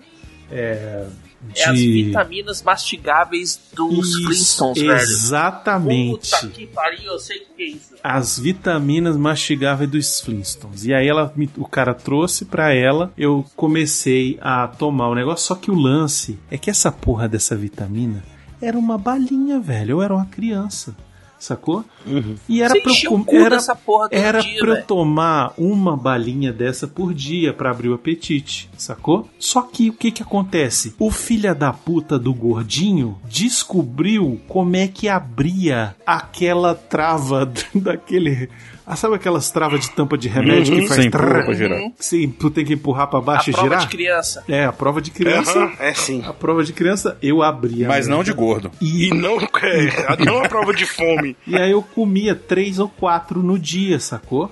É. 0.51 1.05
De... 1.41 1.61
É 1.61 1.69
as 1.69 1.79
vitaminas 1.79 2.61
mastigáveis 2.61 3.61
dos 3.73 4.09
Isso, 4.09 4.23
Flintstones, 4.25 4.81
velho. 4.81 4.99
Exatamente. 4.99 6.31
Puta 6.31 6.47
que 6.49 6.67
pariu, 6.67 7.13
eu 7.13 7.19
sei 7.19 7.37
o 7.37 7.55
que 7.55 7.63
é 7.63 7.65
isso. 7.67 7.95
As 8.03 8.37
vitaminas 8.37 9.15
mastigáveis 9.15 9.89
dos 9.89 10.19
Flintstones. 10.19 10.83
E 10.83 10.93
aí 10.93 11.07
ela, 11.07 11.33
o 11.57 11.65
cara 11.65 11.93
trouxe 11.93 12.43
pra 12.43 12.73
ela, 12.73 13.13
eu 13.17 13.45
comecei 13.55 14.37
a 14.41 14.67
tomar 14.67 15.07
o 15.07 15.15
negócio. 15.15 15.47
Só 15.47 15.55
que 15.55 15.71
o 15.71 15.75
lance 15.75 16.37
é 16.51 16.57
que 16.57 16.69
essa 16.69 16.91
porra 16.91 17.29
dessa 17.29 17.55
vitamina 17.55 18.21
era 18.61 18.77
uma 18.77 18.97
balinha, 18.97 19.61
velho. 19.61 19.91
Eu 19.91 20.01
era 20.01 20.13
uma 20.13 20.25
criança. 20.25 20.93
Sacou? 21.39 21.85
E 22.49 22.61
era 22.61 22.73
Você 22.73 22.81
pra 22.81 22.91
eu 23.05 23.13
o 23.13 23.25
era, 23.29 23.55
dessa 23.55 23.75
porra 23.75 24.09
era 24.11 24.39
dia, 24.41 24.59
pra 24.59 24.79
eu 24.79 24.85
tomar 24.85 25.53
uma 25.57 25.95
balinha 25.95 26.51
dessa 26.51 26.85
por 26.85 27.13
dia 27.13 27.53
pra 27.53 27.71
abrir 27.71 27.89
o 27.89 27.93
apetite, 27.93 28.69
sacou? 28.77 29.29
Só 29.39 29.61
que 29.61 29.89
o 29.89 29.93
que 29.93 30.11
que 30.11 30.21
acontece? 30.21 30.93
O 30.99 31.09
filho 31.09 31.55
da 31.55 31.71
puta 31.71 32.19
do 32.19 32.33
gordinho 32.33 33.17
descobriu 33.25 34.39
como 34.47 34.75
é 34.75 34.87
que 34.87 35.07
abria 35.07 35.95
aquela 36.05 36.75
trava 36.75 37.45
daquele. 37.73 38.49
Ah, 38.91 38.95
sabe 38.95 39.13
aquelas 39.13 39.51
travas 39.51 39.81
de 39.81 39.91
tampa 39.91 40.17
de 40.17 40.27
remédio 40.27 40.73
Uhum, 40.73 40.81
que 40.81 40.87
faz 40.87 41.03
sim, 41.03 41.11
trrr? 41.11 41.45
pra 41.45 41.53
girar. 41.53 41.79
Sim, 41.99 42.27
tu 42.31 42.49
tem 42.49 42.65
que 42.65 42.73
empurrar 42.73 43.05
pra 43.07 43.19
A 43.19 43.21
baixo 43.21 43.51
e 43.51 43.53
prova 43.53 43.67
girar? 43.69 43.81
de 43.81 43.87
criança. 43.87 44.43
É, 44.49 44.65
a 44.65 44.71
prova 44.73 44.99
de 44.99 45.11
criança. 45.11 45.59
Aham, 45.59 45.73
é 45.79 45.93
sim. 45.93 46.23
A 46.25 46.33
prova 46.33 46.63
de 46.63 46.73
criança 46.73 47.15
eu 47.21 47.43
abria. 47.43 47.87
Mas 47.87 48.07
não 48.07 48.23
de 48.23 48.33
gordo. 48.33 48.71
E 48.81 49.11
não, 49.13 49.37
é, 49.39 50.25
não 50.25 50.43
a 50.43 50.49
prova 50.49 50.73
de 50.73 50.87
fome. 50.87 51.37
E 51.45 51.55
aí 51.55 51.69
eu 51.69 51.83
comia 51.83 52.33
três 52.33 52.79
ou 52.79 52.89
quatro 52.89 53.43
no 53.43 53.59
dia, 53.59 53.99
sacou? 53.99 54.51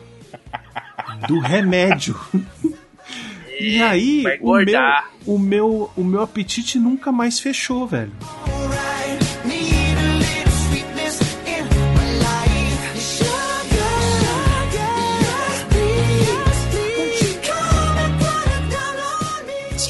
Do 1.28 1.40
remédio. 1.40 2.16
E 3.60 3.82
aí 3.82 4.24
o 4.40 4.54
meu, 4.60 4.80
o 5.26 5.40
meu 5.40 5.92
o 5.98 6.04
meu 6.04 6.22
apetite 6.22 6.78
nunca 6.78 7.12
mais 7.12 7.40
fechou, 7.40 7.88
velho. 7.88 8.12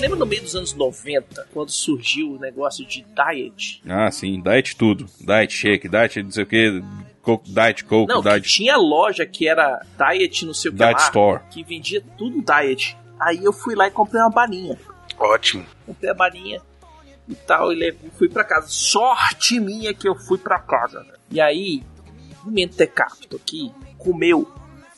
Lembra 0.07 0.19
no 0.19 0.25
meio 0.25 0.41
dos 0.41 0.55
anos 0.55 0.73
90, 0.73 1.47
quando 1.53 1.69
surgiu 1.69 2.31
o 2.33 2.39
negócio 2.39 2.85
de 2.85 3.03
diet? 3.15 3.81
Ah, 3.87 4.09
sim. 4.11 4.41
Diet 4.41 4.75
tudo. 4.75 5.05
Diet 5.19 5.53
shake, 5.53 5.87
diet 5.89 6.23
não 6.23 6.31
sei 6.31 6.43
o 6.43 6.47
que. 6.47 6.83
Coke, 7.21 7.51
diet 7.51 7.83
coke, 7.83 8.13
Não, 8.13 8.21
diet... 8.21 8.47
tinha 8.47 8.77
loja 8.77 9.25
que 9.25 9.47
era 9.47 9.81
diet 9.97 10.45
não 10.45 10.53
sei 10.53 10.69
o 10.69 10.73
que 10.73 10.77
Diet 10.77 10.93
lá, 10.93 10.99
store. 11.07 11.41
que 11.51 11.63
vendia 11.63 12.01
tudo 12.17 12.41
diet. 12.41 12.95
Aí 13.19 13.43
eu 13.43 13.51
fui 13.51 13.75
lá 13.75 13.87
e 13.87 13.91
comprei 13.91 14.21
uma 14.21 14.29
balinha. 14.29 14.77
Ótimo. 15.19 15.65
Comprei 15.85 16.09
a 16.09 16.13
balinha 16.13 16.61
e 17.27 17.35
tal, 17.35 17.73
e 17.73 17.75
levei- 17.75 18.09
fui 18.17 18.29
pra 18.29 18.45
casa. 18.45 18.67
Sorte 18.69 19.59
minha 19.59 19.93
que 19.93 20.07
eu 20.07 20.15
fui 20.15 20.37
pra 20.37 20.57
casa. 20.59 21.01
né? 21.03 21.13
E 21.29 21.41
aí, 21.41 21.83
o 22.45 22.49
mentecapto 22.49 23.35
aqui 23.35 23.73
comeu 23.97 24.49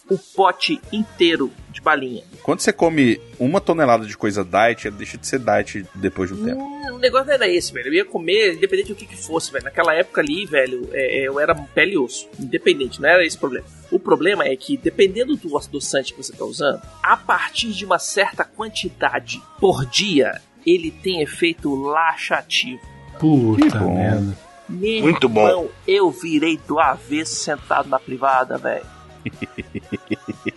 o 0.09 0.17
pote 0.17 0.81
inteiro 0.91 1.51
de 1.71 1.81
balinha. 1.81 2.23
Quando 2.41 2.61
você 2.61 2.73
come 2.73 3.21
uma 3.39 3.61
tonelada 3.61 4.05
de 4.05 4.17
coisa 4.17 4.43
diet, 4.43 4.87
ela 4.87 4.95
deixa 4.95 5.17
de 5.17 5.27
ser 5.27 5.39
diet 5.39 5.85
depois 5.95 6.29
de 6.29 6.35
um 6.35 6.43
tempo. 6.43 6.61
Hum, 6.61 6.95
o 6.95 6.97
negócio 6.97 7.27
não 7.27 7.33
era 7.33 7.47
esse, 7.47 7.71
velho. 7.71 7.87
Eu 7.87 7.93
ia 7.93 8.05
comer, 8.05 8.55
independente 8.55 8.89
do 8.89 8.95
que, 8.95 9.05
que 9.05 9.15
fosse, 9.15 9.51
velho. 9.51 9.65
Naquela 9.65 9.93
época 9.93 10.21
ali, 10.21 10.45
velho, 10.45 10.89
é, 10.91 11.19
é, 11.19 11.27
eu 11.27 11.39
era 11.39 11.53
pele 11.53 11.93
e 11.93 11.97
osso. 11.97 12.27
Independente, 12.39 13.01
não 13.01 13.07
era 13.07 13.25
esse 13.25 13.37
o 13.37 13.39
problema. 13.39 13.65
O 13.91 13.99
problema 13.99 14.45
é 14.45 14.55
que, 14.55 14.77
dependendo 14.77 15.35
do 15.35 15.57
adoçante 15.57 16.13
que 16.13 16.23
você 16.23 16.33
tá 16.33 16.43
usando, 16.43 16.81
a 17.03 17.15
partir 17.15 17.71
de 17.71 17.85
uma 17.85 17.99
certa 17.99 18.43
quantidade 18.43 19.41
por 19.59 19.85
dia, 19.85 20.41
ele 20.65 20.91
tem 20.91 21.21
efeito 21.21 21.73
laxativo. 21.75 22.81
Puta 23.19 23.79
bom. 23.79 23.95
merda. 23.95 24.37
Meu 24.67 25.01
Muito 25.01 25.27
bom. 25.27 25.47
irmão, 25.47 25.69
Eu 25.87 26.11
virei 26.11 26.59
do 26.67 26.79
avesso 26.79 27.35
sentado 27.35 27.89
na 27.89 27.99
privada, 27.99 28.57
velho. 28.57 28.85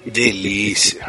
Delícia. 0.07 1.01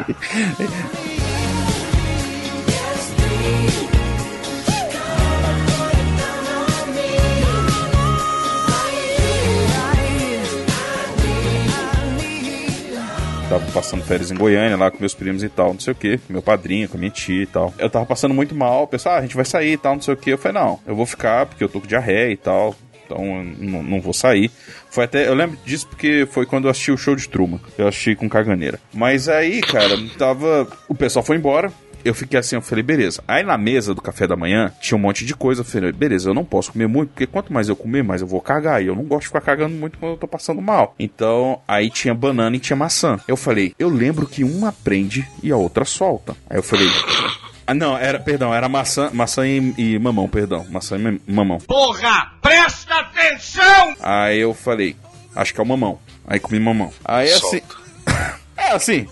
Tava 13.48 13.70
passando 13.72 14.02
férias 14.02 14.30
em 14.30 14.34
Goiânia 14.34 14.76
lá 14.76 14.90
com 14.90 14.98
meus 14.98 15.14
primos 15.14 15.44
e 15.44 15.48
tal, 15.48 15.74
não 15.74 15.80
sei 15.80 15.92
o 15.92 15.96
que, 15.96 16.18
meu 16.28 16.42
padrinho, 16.42 16.88
com 16.88 16.96
a 16.96 16.98
minha 16.98 17.10
tia 17.10 17.42
e 17.42 17.46
tal. 17.46 17.72
Eu 17.78 17.88
tava 17.88 18.04
passando 18.04 18.34
muito 18.34 18.54
mal, 18.54 18.84
o 18.84 19.08
ah, 19.08 19.16
a 19.16 19.20
gente 19.20 19.36
vai 19.36 19.44
sair 19.44 19.74
e 19.74 19.76
tal, 19.76 19.94
não 19.94 20.02
sei 20.02 20.14
o 20.14 20.16
que. 20.16 20.30
Eu 20.30 20.38
falei, 20.38 20.60
não, 20.60 20.80
eu 20.86 20.96
vou 20.96 21.06
ficar 21.06 21.46
porque 21.46 21.62
eu 21.62 21.68
tô 21.68 21.80
com 21.80 21.86
diarreia 21.86 22.32
e 22.32 22.36
tal. 22.36 22.74
Então 23.04 23.44
não, 23.58 23.82
não 23.82 24.00
vou 24.00 24.12
sair. 24.12 24.50
Foi 24.90 25.04
até. 25.04 25.28
Eu 25.28 25.34
lembro 25.34 25.58
disso 25.64 25.86
porque 25.86 26.26
foi 26.30 26.46
quando 26.46 26.64
eu 26.64 26.70
assisti 26.70 26.92
o 26.92 26.96
show 26.96 27.14
de 27.14 27.28
Truman. 27.28 27.60
Eu 27.76 27.88
assisti 27.88 28.14
com 28.14 28.28
caganeira. 28.28 28.80
Mas 28.92 29.28
aí, 29.28 29.60
cara, 29.60 29.96
tava. 30.18 30.68
O 30.88 30.94
pessoal 30.94 31.24
foi 31.24 31.36
embora. 31.36 31.72
Eu 32.04 32.14
fiquei 32.14 32.38
assim, 32.38 32.54
eu 32.54 32.60
falei, 32.60 32.82
beleza. 32.84 33.24
Aí 33.26 33.42
na 33.42 33.56
mesa 33.56 33.94
do 33.94 34.02
café 34.02 34.26
da 34.26 34.36
manhã 34.36 34.70
tinha 34.78 34.96
um 34.96 35.00
monte 35.00 35.24
de 35.24 35.34
coisa. 35.34 35.62
Eu 35.62 35.64
falei, 35.64 35.90
beleza, 35.90 36.28
eu 36.28 36.34
não 36.34 36.44
posso 36.44 36.70
comer 36.70 36.86
muito, 36.86 37.10
porque 37.10 37.26
quanto 37.26 37.50
mais 37.50 37.68
eu 37.68 37.74
comer, 37.74 38.04
mais 38.04 38.20
eu 38.20 38.26
vou 38.26 38.42
cagar. 38.42 38.82
E 38.82 38.88
eu 38.88 38.94
não 38.94 39.04
gosto 39.04 39.22
de 39.22 39.28
ficar 39.28 39.40
cagando 39.40 39.74
muito 39.74 39.98
quando 39.98 40.12
eu 40.12 40.18
tô 40.18 40.28
passando 40.28 40.60
mal. 40.60 40.94
Então, 40.98 41.62
aí 41.66 41.88
tinha 41.88 42.14
banana 42.14 42.54
e 42.56 42.60
tinha 42.60 42.76
maçã. 42.76 43.18
Eu 43.26 43.38
falei, 43.38 43.74
eu 43.78 43.88
lembro 43.88 44.26
que 44.26 44.44
uma 44.44 44.70
prende 44.70 45.26
e 45.42 45.50
a 45.50 45.56
outra 45.56 45.86
solta. 45.86 46.36
Aí 46.50 46.58
eu 46.58 46.62
falei. 46.62 46.88
Ah, 47.66 47.74
não, 47.74 47.96
era, 47.96 48.18
perdão, 48.20 48.52
era 48.54 48.68
maçã, 48.68 49.10
maçã 49.12 49.46
e, 49.46 49.74
e 49.78 49.98
mamão, 49.98 50.28
perdão. 50.28 50.66
Maçã 50.70 50.96
e 50.96 50.98
mam- 50.98 51.20
mamão. 51.26 51.58
Porra, 51.60 52.32
presta 52.42 52.94
atenção! 53.00 53.96
Aí 54.00 54.38
eu 54.40 54.52
falei, 54.52 54.96
acho 55.34 55.54
que 55.54 55.60
é 55.60 55.62
o 55.62 55.66
mamão. 55.66 55.98
Aí 56.26 56.38
comi 56.38 56.60
mamão. 56.60 56.92
Aí 57.04 57.30
assim. 57.32 57.60
é 58.56 58.72
assim, 58.72 59.06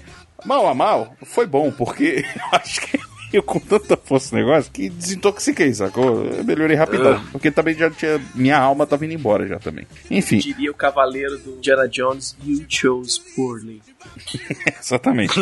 mal 0.44 0.66
a 0.68 0.74
mal, 0.74 1.16
foi 1.24 1.46
bom, 1.46 1.70
porque 1.70 2.24
eu 2.36 2.58
acho 2.58 2.80
que 2.82 3.00
eu 3.32 3.42
com 3.42 3.58
tanta 3.58 3.96
força 3.96 4.36
no 4.36 4.42
negócio 4.42 4.70
que 4.70 4.90
desintoxiquei, 4.90 5.72
sacou? 5.72 6.22
Eu 6.26 6.44
melhorei 6.44 6.76
rapidão. 6.76 7.14
Ah. 7.14 7.24
Porque 7.32 7.50
também 7.50 7.74
já 7.74 7.88
tinha. 7.90 8.20
Minha 8.34 8.58
alma 8.58 8.86
tava 8.86 9.06
indo 9.06 9.14
embora 9.14 9.46
já 9.48 9.58
também. 9.58 9.86
Enfim, 10.10 10.36
Diria 10.36 10.70
o 10.70 10.74
cavaleiro 10.74 11.38
do 11.38 11.52
Indiana 11.56 11.88
Jones, 11.88 12.36
you 12.44 12.62
chose 12.68 13.18
poorly. 13.34 13.80
exatamente. 14.78 15.32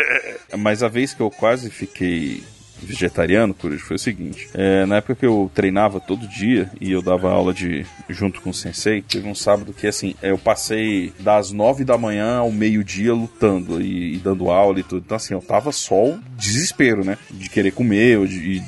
Mas 0.56 0.82
a 0.82 0.88
vez 0.88 1.12
que 1.12 1.20
eu 1.20 1.30
quase 1.30 1.68
fiquei 1.68 2.42
vegetariano, 2.84 3.54
por 3.54 3.76
foi 3.78 3.96
o 3.96 3.98
seguinte: 3.98 4.48
é, 4.54 4.86
na 4.86 4.96
época 4.96 5.14
que 5.14 5.26
eu 5.26 5.50
treinava 5.54 6.00
todo 6.00 6.28
dia 6.28 6.70
e 6.80 6.92
eu 6.92 7.02
dava 7.02 7.30
aula 7.30 7.52
de 7.52 7.86
junto 8.08 8.40
com 8.40 8.50
o 8.50 8.54
sensei, 8.54 9.02
teve 9.02 9.28
um 9.28 9.34
sábado 9.34 9.72
que 9.72 9.86
assim, 9.86 10.14
eu 10.22 10.38
passei 10.38 11.12
das 11.18 11.50
nove 11.50 11.84
da 11.84 11.98
manhã 11.98 12.36
ao 12.36 12.50
meio-dia 12.50 13.12
lutando 13.12 13.80
e, 13.80 14.14
e 14.14 14.18
dando 14.18 14.50
aula 14.50 14.80
e 14.80 14.82
tudo. 14.82 15.02
Então, 15.04 15.16
assim, 15.16 15.34
eu 15.34 15.40
tava 15.40 15.72
só 15.72 16.04
o 16.04 16.20
desespero, 16.36 17.04
né? 17.04 17.18
De 17.30 17.48
querer 17.48 17.72
comer, 17.72 18.18
ou 18.18 18.26
de, 18.26 18.62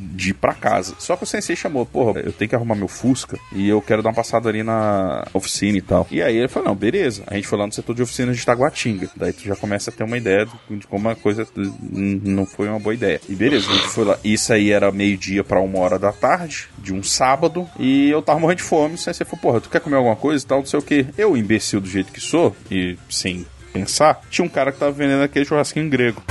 de 0.00 0.30
ir 0.30 0.34
pra 0.34 0.54
casa. 0.54 0.94
Só 0.98 1.16
que 1.16 1.24
o 1.24 1.26
sensei 1.26 1.54
chamou, 1.54 1.84
porra, 1.84 2.20
eu 2.20 2.32
tenho 2.32 2.48
que 2.48 2.54
arrumar 2.54 2.74
meu 2.74 2.88
Fusca 2.88 3.38
e 3.52 3.68
eu 3.68 3.80
quero 3.80 4.02
dar 4.02 4.10
uma 4.10 4.14
passada 4.14 4.48
ali 4.48 4.62
na 4.62 5.26
oficina 5.32 5.78
e 5.78 5.82
tal. 5.82 6.06
E 6.10 6.22
aí 6.22 6.36
ele 6.36 6.48
falou, 6.48 6.70
não, 6.70 6.74
beleza. 6.74 7.22
A 7.26 7.34
gente 7.34 7.46
foi 7.46 7.58
lá 7.58 7.66
no 7.66 7.72
setor 7.72 7.94
de 7.94 8.02
oficinas 8.02 8.36
de 8.36 8.44
Taguatinga. 8.44 9.08
Daí 9.16 9.32
tu 9.32 9.42
já 9.42 9.56
começa 9.56 9.90
a 9.90 9.92
ter 9.92 10.04
uma 10.04 10.16
ideia 10.16 10.46
de 10.68 10.86
como 10.86 11.08
a 11.08 11.14
coisa 11.14 11.46
não 11.86 12.46
foi 12.46 12.68
uma 12.68 12.78
boa 12.78 12.94
ideia. 12.94 13.20
E 13.28 13.34
beleza, 13.34 13.70
a 13.70 13.74
gente 13.74 13.88
foi 13.88 14.04
lá. 14.04 14.18
Isso 14.24 14.52
aí 14.52 14.70
era 14.70 14.90
meio-dia 14.90 15.44
pra 15.44 15.60
uma 15.60 15.78
hora 15.78 15.98
da 15.98 16.12
tarde, 16.12 16.68
de 16.78 16.92
um 16.92 17.02
sábado, 17.02 17.68
e 17.78 18.10
eu 18.10 18.22
tava 18.22 18.38
morrendo 18.38 18.58
de 18.58 18.64
fome. 18.64 18.94
O 18.94 18.98
sensei 18.98 19.26
falou, 19.26 19.40
porra, 19.40 19.60
tu 19.60 19.68
quer 19.68 19.80
comer 19.80 19.96
alguma 19.96 20.16
coisa 20.16 20.44
e 20.44 20.46
tal, 20.46 20.58
não 20.58 20.66
sei 20.66 20.78
o 20.78 20.82
que. 20.82 21.06
Eu, 21.16 21.36
imbecil 21.36 21.80
do 21.80 21.88
jeito 21.88 22.12
que 22.12 22.20
sou, 22.20 22.56
e 22.70 22.96
sem 23.08 23.46
pensar, 23.72 24.20
tinha 24.30 24.44
um 24.44 24.48
cara 24.48 24.72
que 24.72 24.78
tava 24.78 24.92
vendendo 24.92 25.22
aquele 25.22 25.44
churrasquinho 25.44 25.88
grego. 25.88 26.22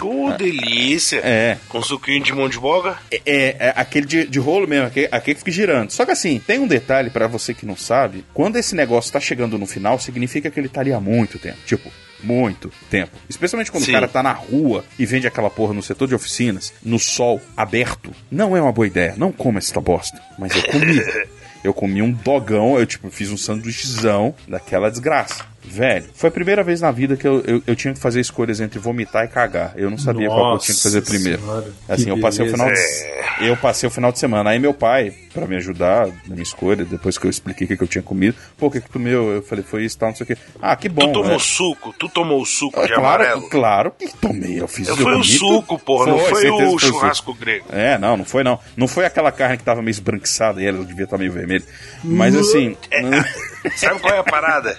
Uh, 0.00 0.36
delícia. 0.36 1.20
É. 1.22 1.58
Com 1.68 1.82
suquinho 1.82 2.22
de 2.22 2.32
mão 2.32 2.48
de 2.48 2.58
boga. 2.58 2.96
É, 3.10 3.56
é 3.58 3.72
aquele 3.76 4.06
de, 4.06 4.26
de 4.26 4.38
rolo 4.38 4.66
mesmo, 4.66 4.86
aquele, 4.86 5.08
aquele 5.10 5.34
que 5.34 5.40
fica 5.40 5.50
girando. 5.50 5.90
Só 5.90 6.04
que 6.04 6.12
assim, 6.12 6.40
tem 6.46 6.58
um 6.58 6.66
detalhe 6.66 7.10
pra 7.10 7.26
você 7.26 7.52
que 7.52 7.66
não 7.66 7.76
sabe: 7.76 8.24
quando 8.32 8.56
esse 8.56 8.74
negócio 8.74 9.12
tá 9.12 9.20
chegando 9.20 9.58
no 9.58 9.66
final, 9.66 9.98
significa 9.98 10.50
que 10.50 10.58
ele 10.58 10.68
tá 10.68 10.80
ali 10.80 10.92
há 10.92 11.00
muito 11.00 11.38
tempo. 11.38 11.58
Tipo, 11.66 11.90
muito 12.22 12.72
tempo. 12.88 13.12
Especialmente 13.28 13.70
quando 13.70 13.84
Sim. 13.84 13.90
o 13.90 13.94
cara 13.94 14.08
tá 14.08 14.22
na 14.22 14.32
rua 14.32 14.84
e 14.98 15.04
vende 15.04 15.26
aquela 15.26 15.50
porra 15.50 15.74
no 15.74 15.82
setor 15.82 16.08
de 16.08 16.14
oficinas, 16.14 16.72
no 16.82 16.98
sol 16.98 17.40
aberto. 17.56 18.12
Não 18.30 18.56
é 18.56 18.62
uma 18.62 18.72
boa 18.72 18.86
ideia. 18.86 19.14
Não 19.16 19.32
coma 19.32 19.58
essa 19.58 19.80
bosta. 19.80 20.20
Mas 20.38 20.54
eu 20.54 20.62
comi. 20.62 21.02
Eu 21.62 21.72
comi 21.72 22.02
um 22.02 22.10
dogão, 22.10 22.76
eu 22.76 22.84
tipo, 22.84 23.08
fiz 23.08 23.30
um 23.30 23.36
sanduíchezão 23.36 24.34
daquela 24.48 24.90
desgraça. 24.90 25.46
Velho, 25.64 26.06
foi 26.14 26.28
a 26.28 26.32
primeira 26.32 26.62
vez 26.62 26.80
na 26.80 26.90
vida 26.90 27.16
que 27.16 27.26
eu, 27.26 27.40
eu, 27.46 27.62
eu 27.66 27.76
tinha 27.76 27.94
que 27.94 28.00
fazer 28.00 28.20
escolhas 28.20 28.60
entre 28.60 28.78
vomitar 28.78 29.24
e 29.24 29.28
cagar. 29.28 29.72
Eu 29.76 29.90
não 29.90 29.96
sabia 29.98 30.26
qual 30.28 30.38
que 30.38 30.44
eu 30.44 30.48
Nossa 30.54 30.66
tinha 30.66 30.76
que 30.76 30.82
fazer 30.82 31.02
primeiro. 31.02 31.40
Senhora, 31.40 31.72
assim, 31.88 32.10
eu 32.10 32.20
passei 32.20 32.46
o 32.46 32.50
final 32.50 32.68
de, 32.68 33.46
eu 33.46 33.56
passei 33.56 33.86
o 33.88 33.90
final 33.90 34.12
de 34.12 34.18
semana. 34.18 34.50
Aí 34.50 34.58
meu 34.58 34.74
pai, 34.74 35.14
pra 35.32 35.46
me 35.46 35.56
ajudar 35.56 36.08
na 36.08 36.34
minha 36.34 36.42
escolha, 36.42 36.84
depois 36.84 37.16
que 37.16 37.26
eu 37.26 37.30
expliquei 37.30 37.64
o 37.64 37.68
que, 37.68 37.76
que 37.76 37.82
eu 37.82 37.88
tinha 37.88 38.02
comido, 38.02 38.36
pô, 38.58 38.66
o 38.66 38.70
que 38.70 38.80
que 38.80 38.86
tu 38.88 38.92
comeu? 38.92 39.30
Eu 39.30 39.42
falei, 39.42 39.64
foi 39.64 39.84
isso, 39.84 39.96
tal, 39.98 40.08
não 40.10 40.16
sei 40.16 40.24
o 40.24 40.26
que. 40.26 40.36
Ah, 40.60 40.74
que 40.76 40.88
bom. 40.88 41.06
tu 41.06 41.12
tomou 41.12 41.32
né? 41.32 41.38
suco? 41.38 41.94
Tu 41.98 42.08
tomou 42.08 42.42
o 42.42 42.46
suco 42.46 42.80
Ah, 42.80 42.82
de 42.86 42.94
claro, 42.94 43.04
amarelo? 43.22 43.48
claro 43.48 43.92
que 43.98 44.08
tomei. 44.16 44.60
Eu 44.60 44.68
fiz 44.68 44.88
Eu 44.88 44.96
foi 44.96 45.14
o 45.16 45.22
suco, 45.24 45.78
porra, 45.78 46.06
não 46.06 46.18
foi 46.18 46.50
o 46.50 46.78
churrasco 46.78 47.32
grego. 47.34 47.66
É, 47.70 47.96
não, 47.98 48.16
não 48.16 48.24
foi 48.24 48.42
não. 48.42 48.58
Não 48.76 48.88
foi 48.88 49.06
aquela 49.06 49.30
carne 49.30 49.56
que 49.56 49.64
tava 49.64 49.80
meio 49.80 49.92
esbranquiçada 49.92 50.60
e 50.60 50.66
ela 50.66 50.84
devia 50.84 51.04
estar 51.04 51.16
meio 51.18 51.32
vermelha. 51.32 51.64
Mas 52.02 52.34
assim. 52.34 52.76
Sabe 53.76 54.00
qual 54.00 54.12
é 54.12 54.18
a 54.18 54.24
parada? 54.24 54.76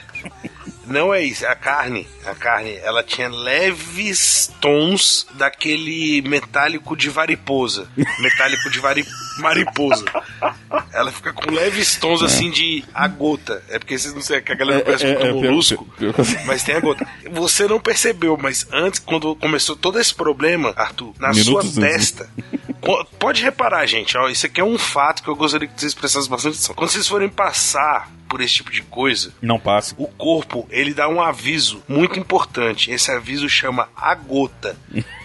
Não 0.93 1.11
é 1.11 1.23
isso, 1.23 1.43
a 1.47 1.55
carne, 1.55 2.07
a 2.23 2.35
carne, 2.35 2.75
ela 2.83 3.01
tinha 3.01 3.27
leves 3.27 4.51
tons 4.61 5.25
daquele 5.33 6.21
metálico 6.21 6.95
de 6.95 7.09
variposa, 7.09 7.87
metálico 8.19 8.69
de 8.69 8.79
vari, 8.79 9.03
mariposa. 9.39 10.05
Ela 10.93 11.11
fica 11.11 11.33
com 11.33 11.49
leves 11.49 11.95
tons 11.95 12.21
assim 12.21 12.51
de 12.51 12.85
a 12.93 13.07
gota. 13.07 13.63
É 13.69 13.79
porque 13.79 13.97
vocês 13.97 14.13
não 14.13 14.21
sei 14.21 14.39
que 14.39 14.51
a 14.51 14.55
galera 14.55 14.81
É, 14.81 14.83
pensa 14.83 15.07
é, 15.07 15.13
é, 15.13 15.27
é 15.29 15.33
molusco, 15.33 15.87
mas 16.45 16.61
tem 16.63 16.75
a 16.75 16.79
gota. 16.79 17.07
Você 17.31 17.67
não 17.67 17.79
percebeu, 17.79 18.37
mas 18.37 18.67
antes, 18.71 18.99
quando 18.99 19.35
começou 19.35 19.75
todo 19.75 19.99
esse 19.99 20.13
problema, 20.13 20.73
Arthur, 20.75 21.11
na 21.19 21.29
Minutos 21.29 21.45
sua 21.45 21.61
antes. 21.61 22.11
testa, 22.11 22.29
Pode 23.17 23.41
reparar, 23.41 23.85
gente, 23.85 24.17
ó, 24.17 24.27
isso 24.27 24.45
aqui 24.45 24.59
é 24.59 24.63
um 24.63 24.77
fato 24.77 25.23
que 25.23 25.29
eu 25.29 25.35
gostaria 25.35 25.67
que 25.67 25.79
vocês 25.79 25.93
prestassem 25.93 26.29
bastante 26.29 26.55
atenção. 26.55 26.75
Quando 26.75 26.89
vocês 26.89 27.07
forem 27.07 27.29
passar 27.29 28.11
por 28.34 28.41
esse 28.41 28.55
tipo 28.55 28.72
de 28.72 28.81
coisa, 28.81 29.31
Não 29.39 29.60
passa. 29.60 29.93
o 29.95 30.07
corpo 30.07 30.68
ele 30.72 30.91
dá 30.91 31.07
um 31.07 31.22
aviso 31.22 31.84
muito 31.88 32.18
importante. 32.18 32.89
Esse 32.89 33.11
aviso 33.11 33.47
chama 33.47 33.88
a 33.95 34.15
gota. 34.15 34.76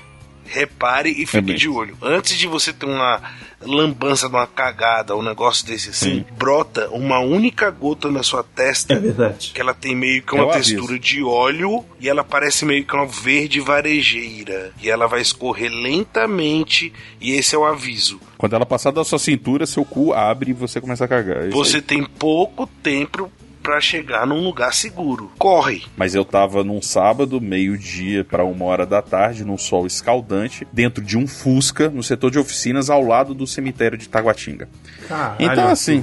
Repare 0.50 1.10
e 1.10 1.26
fique 1.26 1.40
bem. 1.42 1.56
de 1.56 1.68
olho. 1.68 1.96
Antes 2.02 2.36
de 2.36 2.46
você 2.46 2.72
ter 2.72 2.86
uma 2.86 3.20
lambança 3.60 4.28
de 4.28 4.34
uma 4.34 4.46
cagada, 4.46 5.16
um 5.16 5.22
negócio 5.22 5.66
desse 5.66 5.90
assim, 5.90 6.24
brota 6.38 6.88
uma 6.90 7.18
única 7.18 7.70
gota 7.70 8.10
na 8.10 8.22
sua 8.22 8.42
testa. 8.42 8.94
É 8.94 8.98
verdade. 8.98 9.50
Que 9.54 9.60
ela 9.60 9.74
tem 9.74 9.94
meio 9.94 10.22
que 10.22 10.36
É 10.36 10.40
uma 10.40 10.54
aviso. 10.54 10.70
textura 10.76 10.98
de 10.98 11.22
óleo 11.22 11.84
e 12.00 12.08
ela 12.08 12.22
parece 12.24 12.64
meio 12.64 12.84
que 12.84 12.94
uma 12.94 13.06
verde 13.06 13.60
varejeira. 13.60 14.72
E 14.82 14.88
ela 14.88 15.06
vai 15.06 15.20
escorrer 15.20 15.70
lentamente 15.70 16.92
e 17.20 17.32
esse 17.32 17.54
é 17.54 17.58
o 17.58 17.64
aviso. 17.64 18.20
Quando 18.36 18.54
ela 18.54 18.64
passar 18.64 18.92
da 18.92 19.04
sua 19.04 19.18
cintura, 19.18 19.66
seu 19.66 19.84
cu 19.84 20.12
abre 20.12 20.50
e 20.52 20.54
você 20.54 20.80
começa 20.80 21.04
a 21.04 21.08
cagar. 21.08 21.46
É 21.46 21.48
Você 21.50 21.82
tem 21.82 22.04
pouco 22.04 22.66
tempo 22.82 23.30
pra 23.68 23.82
chegar 23.82 24.26
num 24.26 24.42
lugar 24.42 24.72
seguro. 24.72 25.30
Corre! 25.38 25.82
Mas 25.94 26.14
eu 26.14 26.24
tava 26.24 26.64
num 26.64 26.80
sábado, 26.80 27.38
meio-dia 27.38 28.24
pra 28.24 28.42
uma 28.42 28.64
hora 28.64 28.86
da 28.86 29.02
tarde, 29.02 29.44
num 29.44 29.58
sol 29.58 29.86
escaldante, 29.86 30.66
dentro 30.72 31.04
de 31.04 31.18
um 31.18 31.26
Fusca, 31.26 31.90
no 31.90 32.02
setor 32.02 32.30
de 32.30 32.38
oficinas, 32.38 32.88
ao 32.88 33.02
lado 33.02 33.34
do 33.34 33.46
cemitério 33.46 33.98
de 33.98 34.08
Taguatinga. 34.08 34.70
Caralho, 35.06 35.36
Então, 35.38 35.68
assim, 35.68 36.02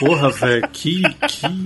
Porra, 0.00 0.30
velho, 0.32 0.68
que. 0.72 1.02
que... 1.28 1.62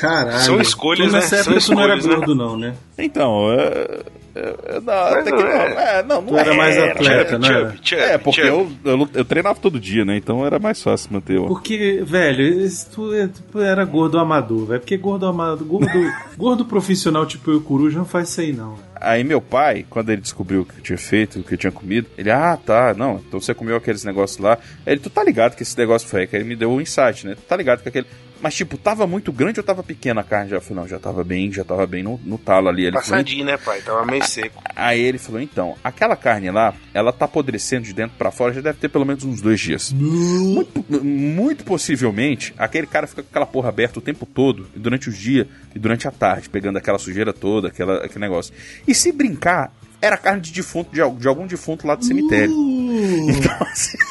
Caralho. 0.00 0.40
São 0.40 0.60
escolhas, 0.60 1.06
tu, 1.06 1.12
nessa 1.12 1.36
né? 1.36 1.40
época 1.42 1.60
São 1.60 1.74
tu 1.76 1.78
não 1.78 1.84
era 1.84 1.96
né? 1.96 2.02
gordo, 2.02 2.34
não, 2.34 2.56
né? 2.58 2.74
então, 2.98 3.52
é. 3.52 4.00
É- 4.34 4.76
é- 4.76 4.80
não, 4.80 4.92
até 4.92 5.24
que 5.24 5.30
não 5.30 5.46
é. 5.46 5.98
É, 5.98 6.02
não, 6.02 6.20
não 6.20 6.26
Tu 6.28 6.36
era 6.36 6.54
mais 6.54 6.76
era, 6.76 6.92
atleta, 6.92 7.38
não 7.38 7.48
era? 7.48 7.76
Chubby, 7.82 8.02
É, 8.02 8.18
porque 8.18 8.40
eu, 8.40 8.70
eu, 8.84 9.08
eu 9.14 9.24
treinava 9.24 9.58
todo 9.60 9.78
dia, 9.78 10.04
né? 10.04 10.16
Então 10.16 10.44
era 10.44 10.58
mais 10.58 10.82
fácil 10.82 11.12
manter 11.12 11.38
o. 11.38 11.46
Porque, 11.46 12.02
velho, 12.04 12.68
tu, 12.92 13.10
tu 13.52 13.60
era 13.60 13.84
gordo 13.84 14.18
amador, 14.18 14.66
velho. 14.66 14.80
Porque 14.80 14.96
gordo 14.96 15.26
amador, 15.26 15.66
gordo, 15.66 15.88
gordo 16.36 16.64
profissional 16.64 17.24
tipo 17.26 17.50
eu 17.50 17.54
e 17.54 17.58
o 17.58 17.60
Coruja 17.60 17.98
não 17.98 18.04
faz 18.04 18.28
isso 18.30 18.40
aí, 18.40 18.52
não. 18.52 18.74
Aí 19.04 19.22
meu 19.24 19.40
pai, 19.40 19.86
quando 19.88 20.10
ele 20.10 20.20
descobriu 20.20 20.62
o 20.62 20.64
que 20.64 20.78
eu 20.78 20.82
tinha 20.82 20.98
feito, 20.98 21.40
o 21.40 21.42
que 21.42 21.54
eu 21.54 21.58
tinha 21.58 21.72
comido, 21.72 22.08
ele, 22.16 22.30
ah, 22.30 22.56
tá, 22.56 22.94
não, 22.94 23.22
então 23.26 23.40
você 23.40 23.54
comeu 23.54 23.76
aqueles 23.76 24.04
negócios 24.04 24.38
lá. 24.38 24.58
Ele, 24.86 25.00
tu 25.00 25.10
tá 25.10 25.22
ligado 25.22 25.56
que 25.56 25.62
esse 25.62 25.76
negócio 25.76 26.08
foi, 26.08 26.26
que 26.26 26.34
ele 26.34 26.44
me 26.44 26.56
deu 26.56 26.70
um 26.70 26.80
insight, 26.80 27.26
né? 27.26 27.34
Tu 27.34 27.42
tá 27.42 27.56
ligado 27.56 27.82
que 27.82 27.88
aquele. 27.88 28.06
Mas, 28.44 28.54
tipo, 28.54 28.76
tava 28.76 29.06
muito 29.06 29.32
grande 29.32 29.58
ou 29.58 29.64
tava 29.64 29.82
pequena 29.82 30.20
a 30.20 30.24
carne? 30.24 30.50
Já 30.50 30.60
falei, 30.60 30.82
não, 30.82 30.88
já 30.88 30.98
tava 30.98 31.24
bem, 31.24 31.50
já 31.50 31.64
tava 31.64 31.86
bem 31.86 32.02
no, 32.02 32.20
no 32.22 32.36
talo 32.36 32.68
ali. 32.68 32.82
Ele 32.82 32.92
falou, 32.92 33.08
Passadinho, 33.08 33.42
né, 33.42 33.56
pai? 33.56 33.80
Tava 33.80 34.04
meio 34.04 34.22
seco. 34.26 34.62
Aí 34.76 35.00
ele 35.00 35.16
falou, 35.16 35.40
então, 35.40 35.76
aquela 35.82 36.14
carne 36.14 36.50
lá, 36.50 36.74
ela 36.92 37.10
tá 37.10 37.24
apodrecendo 37.24 37.86
de 37.86 37.94
dentro 37.94 38.18
pra 38.18 38.30
fora, 38.30 38.52
já 38.52 38.60
deve 38.60 38.78
ter 38.78 38.90
pelo 38.90 39.06
menos 39.06 39.24
uns 39.24 39.40
dois 39.40 39.58
dias. 39.58 39.92
Muito, 39.92 40.84
muito 41.02 41.64
possivelmente, 41.64 42.52
aquele 42.58 42.86
cara 42.86 43.06
fica 43.06 43.22
com 43.22 43.28
aquela 43.30 43.46
porra 43.46 43.70
aberta 43.70 43.98
o 43.98 44.02
tempo 44.02 44.26
todo, 44.26 44.66
e 44.76 44.78
durante 44.78 45.08
o 45.08 45.12
dia 45.12 45.48
e 45.74 45.78
durante 45.78 46.06
a 46.06 46.10
tarde, 46.10 46.50
pegando 46.50 46.76
aquela 46.76 46.98
sujeira 46.98 47.32
toda, 47.32 47.68
aquela, 47.68 48.04
aquele 48.04 48.20
negócio. 48.20 48.52
E 48.86 48.93
se 48.94 49.12
brincar, 49.12 49.72
era 50.00 50.16
carne 50.16 50.40
de 50.40 50.52
defunto, 50.52 50.90
de, 50.90 51.00
de 51.20 51.28
algum 51.28 51.46
defunto 51.46 51.86
lá 51.86 51.94
do 51.94 52.04
cemitério. 52.04 52.52
Então, 52.52 53.56
assim... 53.70 53.96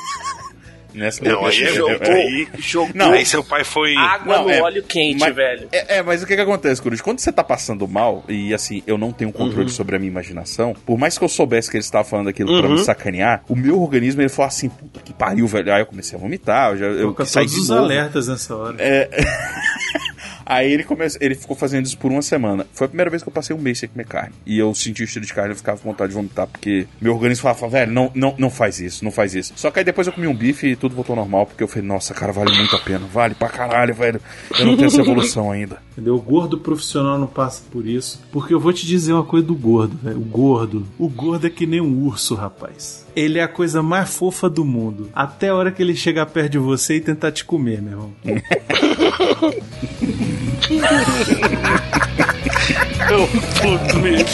Nessa 0.96 1.26
Não, 1.26 1.44
aí 1.44 1.60
é 1.64 1.70
eu- 1.72 1.76
jogou, 1.76 2.12
aí- 2.12 2.48
Jogou 2.60 2.92
Não, 2.94 3.14
Aí 3.14 3.26
seu 3.26 3.44
pai 3.44 3.64
foi. 3.64 3.96
água 3.98 4.38
Não, 4.38 4.44
no 4.44 4.50
é- 4.52 4.62
óleo 4.62 4.84
quente, 4.84 5.20
mas- 5.20 5.36
velho. 5.36 5.68
É, 5.72 5.98
é, 5.98 6.04
mas 6.04 6.22
o 6.22 6.28
que 6.28 6.36
que 6.36 6.42
acontece, 6.44 6.80
Coruja? 6.80 7.02
Quando 7.02 7.18
você 7.18 7.32
tá 7.32 7.44
passando 7.44 7.88
mal, 7.88 8.24
e 8.30 8.54
assim, 8.54 8.84
eu 8.86 8.96
não 8.96 9.12
tenho 9.12 9.32
controle 9.34 9.72
sobre 9.72 9.96
a 9.96 10.00
minha 10.00 10.12
imaginação, 10.12 10.76
por 10.86 10.96
mais 11.00 11.18
que 11.18 11.24
eu 11.24 11.28
soubesse 11.30 11.72
que 11.72 11.78
ele 11.78 11.84
estava 11.84 12.04
falando 12.04 12.28
aquilo 12.30 12.60
pra 12.60 12.68
Uhum. 12.70 12.76
me 12.76 12.84
sacanear, 12.84 13.44
o 13.50 13.56
meu 13.56 13.82
organismo, 13.82 14.22
ele 14.22 14.30
falou 14.30 14.48
assim, 14.50 14.70
puta 14.70 15.00
que 15.00 15.12
pariu, 15.16 15.48
velho. 15.48 15.74
Aí 15.74 15.82
eu 15.82 15.88
comecei 15.88 16.16
a 16.16 16.22
vomitar, 16.22 16.74
eu, 16.74 16.78
já, 16.78 16.86
eu 16.86 17.08
Toca 17.08 17.26
saí 17.26 17.46
todos 17.46 17.56
de 17.56 17.62
os 17.62 17.70
novo. 17.70 17.82
alertas 17.86 18.28
nessa 18.28 18.56
hora. 18.56 18.76
É... 18.78 19.10
Aí 20.46 20.72
ele, 20.72 20.84
come... 20.84 21.06
ele 21.20 21.36
ficou 21.36 21.56
fazendo 21.56 21.86
isso 21.86 21.98
por 21.98 22.12
uma 22.12 22.22
semana. 22.22 22.66
Foi 22.74 22.86
a 22.86 22.88
primeira 22.88 23.10
vez 23.10 23.24
que 23.24 23.30
eu 23.30 23.34
passei 23.34 23.56
um 23.56 23.60
mês 23.60 23.80
sem 23.80 23.90
comer 23.90 24.06
carne. 24.06 24.34
E 24.46 24.58
eu 24.58 24.74
senti 24.74 25.04
o 25.04 25.08
cheiro 25.08 25.26
de 25.26 25.34
carne 25.34 25.52
eu 25.52 25.56
ficava 25.56 25.80
com 25.80 25.90
vontade 25.90 26.10
de 26.10 26.16
vomitar, 26.16 26.48
porque 26.48 26.88
meu 27.00 27.14
organismo 27.14 27.44
falava, 27.44 27.68
velho, 27.68 27.92
não, 27.92 28.12
não, 28.14 28.36
não 28.38 28.50
faz 28.50 28.80
isso, 28.80 29.04
não 29.04 29.12
faz 29.12 29.36
isso. 29.36 29.54
Só 29.56 29.72
que 29.72 29.80
aí 29.80 29.86
depois 29.86 30.08
eu 30.08 30.14
comi 30.14 30.28
um 30.28 30.36
bife 30.36 30.68
e 30.68 30.76
tudo 30.76 30.96
voltou 30.96 31.16
normal, 31.16 31.46
porque 31.46 31.64
eu 31.64 31.68
falei, 31.68 31.88
nossa, 31.88 32.14
cara, 32.14 32.32
vale 32.32 32.56
muito 32.56 32.76
a 32.76 32.80
pena. 32.80 33.06
Vale 33.12 33.36
pra 33.36 33.50
caralho, 33.50 33.94
velho. 33.94 34.22
Eu 34.60 34.66
não 34.66 34.76
tenho 34.76 34.88
essa 34.88 35.02
evolução 35.02 35.52
ainda. 35.52 35.82
Entendeu? 35.94 36.16
O 36.16 36.22
gordo 36.22 36.58
profissional 36.58 37.20
não 37.20 37.28
passa 37.28 37.62
por 37.72 37.86
isso. 37.86 38.22
Porque 38.32 38.54
eu 38.54 38.60
vou 38.60 38.74
te 38.74 38.86
dizer 38.86 39.14
uma 39.14 39.24
coisa 39.24 39.46
do 39.46 39.56
gordo, 39.56 39.98
velho. 40.02 40.18
O 40.18 40.26
gordo. 40.26 40.88
O 40.98 41.08
gordo 41.08 41.48
é 41.48 41.50
que 41.50 41.68
nem 41.68 41.82
um 41.82 42.06
urso, 42.06 42.36
rapaz. 42.36 43.06
Ele 43.16 43.38
é 43.38 43.44
a 43.44 43.48
coisa 43.48 43.84
mais 43.84 44.16
fofa 44.16 44.50
do 44.50 44.66
mundo. 44.66 45.10
Até 45.14 45.50
a 45.50 45.56
hora 45.56 45.72
que 45.72 45.84
ele 45.84 45.96
chegar 45.96 46.26
perto 46.26 46.54
de 46.54 46.58
você 46.58 46.96
e 46.96 47.02
tentar 47.02 47.32
te 47.32 47.46
comer, 47.46 47.82
meu 47.82 47.92
irmão. 47.92 48.14
Eu 53.10 53.28
puto 53.62 54.00
mesmo. 54.00 54.28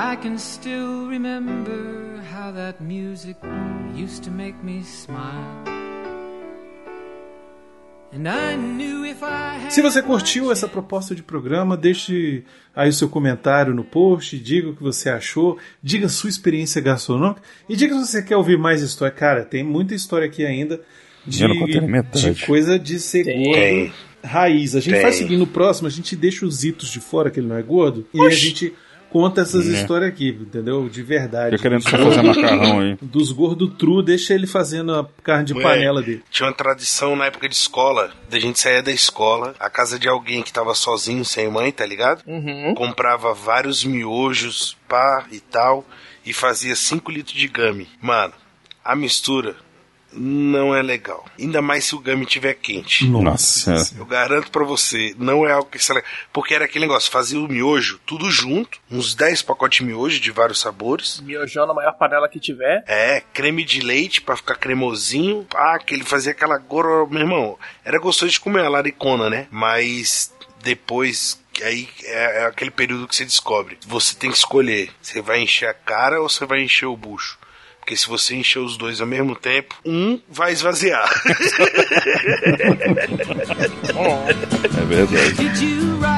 I 0.00 0.14
can 0.14 0.38
still 0.38 1.08
remember 1.08 2.22
how 2.32 2.52
that 2.52 2.80
music 2.80 3.36
used 3.96 4.22
to 4.22 4.30
make 4.30 4.54
me 4.62 4.84
smile. 4.84 5.64
And 8.12 8.28
I 8.28 8.54
knew 8.54 9.04
if 9.04 9.24
I 9.24 9.58
had 9.58 9.72
Se 9.72 9.82
você 9.82 10.00
curtiu 10.00 10.52
essa 10.52 10.68
proposta 10.68 11.16
de 11.16 11.22
programa, 11.24 11.76
deixe 11.76 12.44
aí 12.76 12.90
o 12.90 12.92
seu 12.92 13.08
comentário 13.08 13.74
no 13.74 13.82
post, 13.82 14.38
diga 14.38 14.68
o 14.68 14.76
que 14.76 14.84
você 14.84 15.10
achou, 15.10 15.58
diga 15.82 16.06
a 16.06 16.08
sua 16.08 16.30
experiência 16.30 16.80
gastronômica 16.80 17.42
e 17.68 17.74
diga 17.74 17.92
se 17.94 18.06
você 18.06 18.22
quer 18.22 18.36
ouvir 18.36 18.56
mais 18.56 18.82
história. 18.82 19.12
Cara, 19.12 19.44
tem 19.44 19.64
muita 19.64 19.96
história 19.96 20.28
aqui 20.28 20.46
ainda 20.46 20.80
de, 21.26 21.44
de 21.44 22.46
coisa 22.46 22.78
de 22.78 23.00
ser 23.00 23.24
Tem. 23.24 23.42
gordo 23.42 24.08
raiz. 24.22 24.74
A 24.74 24.80
gente 24.80 24.92
Tem. 24.92 25.02
faz 25.02 25.16
o 25.16 25.18
seguinte, 25.18 25.38
no 25.38 25.46
próximo 25.46 25.88
a 25.88 25.90
gente 25.90 26.14
deixa 26.14 26.44
os 26.44 26.64
itos 26.64 26.90
de 26.90 27.00
fora, 27.00 27.30
que 27.30 27.40
ele 27.40 27.46
não 27.46 27.56
é 27.56 27.62
gordo, 27.62 28.06
e 28.12 28.20
aí 28.20 28.26
a 28.26 28.30
gente 28.30 28.74
conta 29.10 29.40
essas 29.42 29.66
Né. 29.66 29.80
histórias 29.80 30.10
aqui, 30.10 30.28
entendeu? 30.28 30.88
De 30.88 31.02
verdade. 31.02 31.54
Eu 31.56 31.58
querendo 31.60 31.82
Dos 31.82 31.90
só 31.90 31.96
fazer 31.98 32.22
gordo- 32.22 32.40
macarrão 32.42 32.80
aí. 32.80 32.98
Dos 33.02 33.32
gordos 33.32 33.72
true, 33.78 34.04
deixa 34.04 34.34
ele 34.34 34.46
fazendo 34.46 34.94
a 34.94 35.06
carne 35.22 35.44
de 35.46 35.54
Ué, 35.54 35.62
panela 35.62 36.02
dele. 36.02 36.22
Tinha 36.30 36.48
uma 36.48 36.54
tradição 36.54 37.16
na 37.16 37.26
época 37.26 37.48
de 37.48 37.54
escola, 37.54 38.10
da 38.30 38.38
gente 38.38 38.58
sair 38.60 38.82
da 38.82 38.92
escola, 38.92 39.54
a 39.58 39.68
casa 39.70 39.98
de 39.98 40.08
alguém 40.08 40.42
que 40.42 40.52
tava 40.52 40.74
sozinho, 40.74 41.24
sem 41.24 41.48
mãe, 41.50 41.70
tá 41.72 41.84
ligado? 41.86 42.22
Comprava 42.76 43.32
vários 43.34 43.84
miojos, 43.84 44.76
pá 44.88 45.26
e 45.32 45.40
tal, 45.40 45.84
e 46.24 46.32
fazia 46.32 46.74
5 46.76 47.10
litros 47.10 47.34
de 47.36 47.48
gami. 47.48 47.88
Mano, 48.02 48.34
a 48.84 48.94
mistura 48.96 49.56
não 50.12 50.74
é 50.74 50.82
legal. 50.82 51.24
Ainda 51.38 51.60
mais 51.60 51.84
se 51.84 51.94
o 51.94 51.98
gami 51.98 52.24
estiver 52.24 52.54
quente. 52.54 53.06
Nossa. 53.06 53.74
Eu 53.96 54.06
garanto 54.06 54.50
pra 54.50 54.64
você, 54.64 55.14
não 55.18 55.46
é 55.46 55.52
algo 55.52 55.68
que 55.70 55.78
você... 55.78 56.02
Porque 56.32 56.54
era 56.54 56.64
aquele 56.64 56.86
negócio, 56.86 57.10
fazia 57.10 57.38
o 57.38 57.48
miojo 57.48 58.00
tudo 58.06 58.30
junto, 58.30 58.78
uns 58.90 59.14
10 59.14 59.42
pacotes 59.42 59.78
de 59.78 59.84
miojo 59.84 60.20
de 60.20 60.30
vários 60.30 60.60
sabores. 60.60 61.20
Miojão 61.20 61.66
na 61.66 61.74
maior 61.74 61.92
panela 61.92 62.28
que 62.28 62.40
tiver. 62.40 62.84
É, 62.86 63.22
creme 63.32 63.64
de 63.64 63.80
leite 63.80 64.20
pra 64.20 64.36
ficar 64.36 64.54
cremosinho. 64.56 65.46
Ah, 65.54 65.78
que 65.78 65.94
ele 65.94 66.04
fazia 66.04 66.32
aquela 66.32 66.58
goro, 66.58 67.06
meu 67.10 67.20
irmão. 67.20 67.58
Era 67.84 67.98
gostoso 67.98 68.32
de 68.32 68.40
comer 68.40 68.64
a 68.64 68.68
laricona, 68.68 69.28
né? 69.28 69.46
Mas 69.50 70.32
depois 70.62 71.40
aí 71.62 71.88
é, 72.04 72.42
é 72.42 72.46
aquele 72.46 72.70
período 72.70 73.08
que 73.08 73.16
você 73.16 73.24
descobre. 73.24 73.78
Você 73.86 74.14
tem 74.14 74.30
que 74.30 74.36
escolher. 74.36 74.90
Você 75.00 75.20
vai 75.20 75.40
encher 75.40 75.68
a 75.68 75.74
cara 75.74 76.20
ou 76.20 76.28
você 76.28 76.46
vai 76.46 76.62
encher 76.62 76.86
o 76.86 76.96
bucho? 76.96 77.37
Porque 77.88 77.96
se 77.96 78.06
você 78.06 78.34
encher 78.34 78.58
os 78.58 78.76
dois 78.76 79.00
ao 79.00 79.06
mesmo 79.06 79.34
tempo, 79.34 79.74
um 79.82 80.20
vai 80.28 80.52
esvaziar. 80.52 81.08
É 84.78 84.84
verdade. 84.84 86.17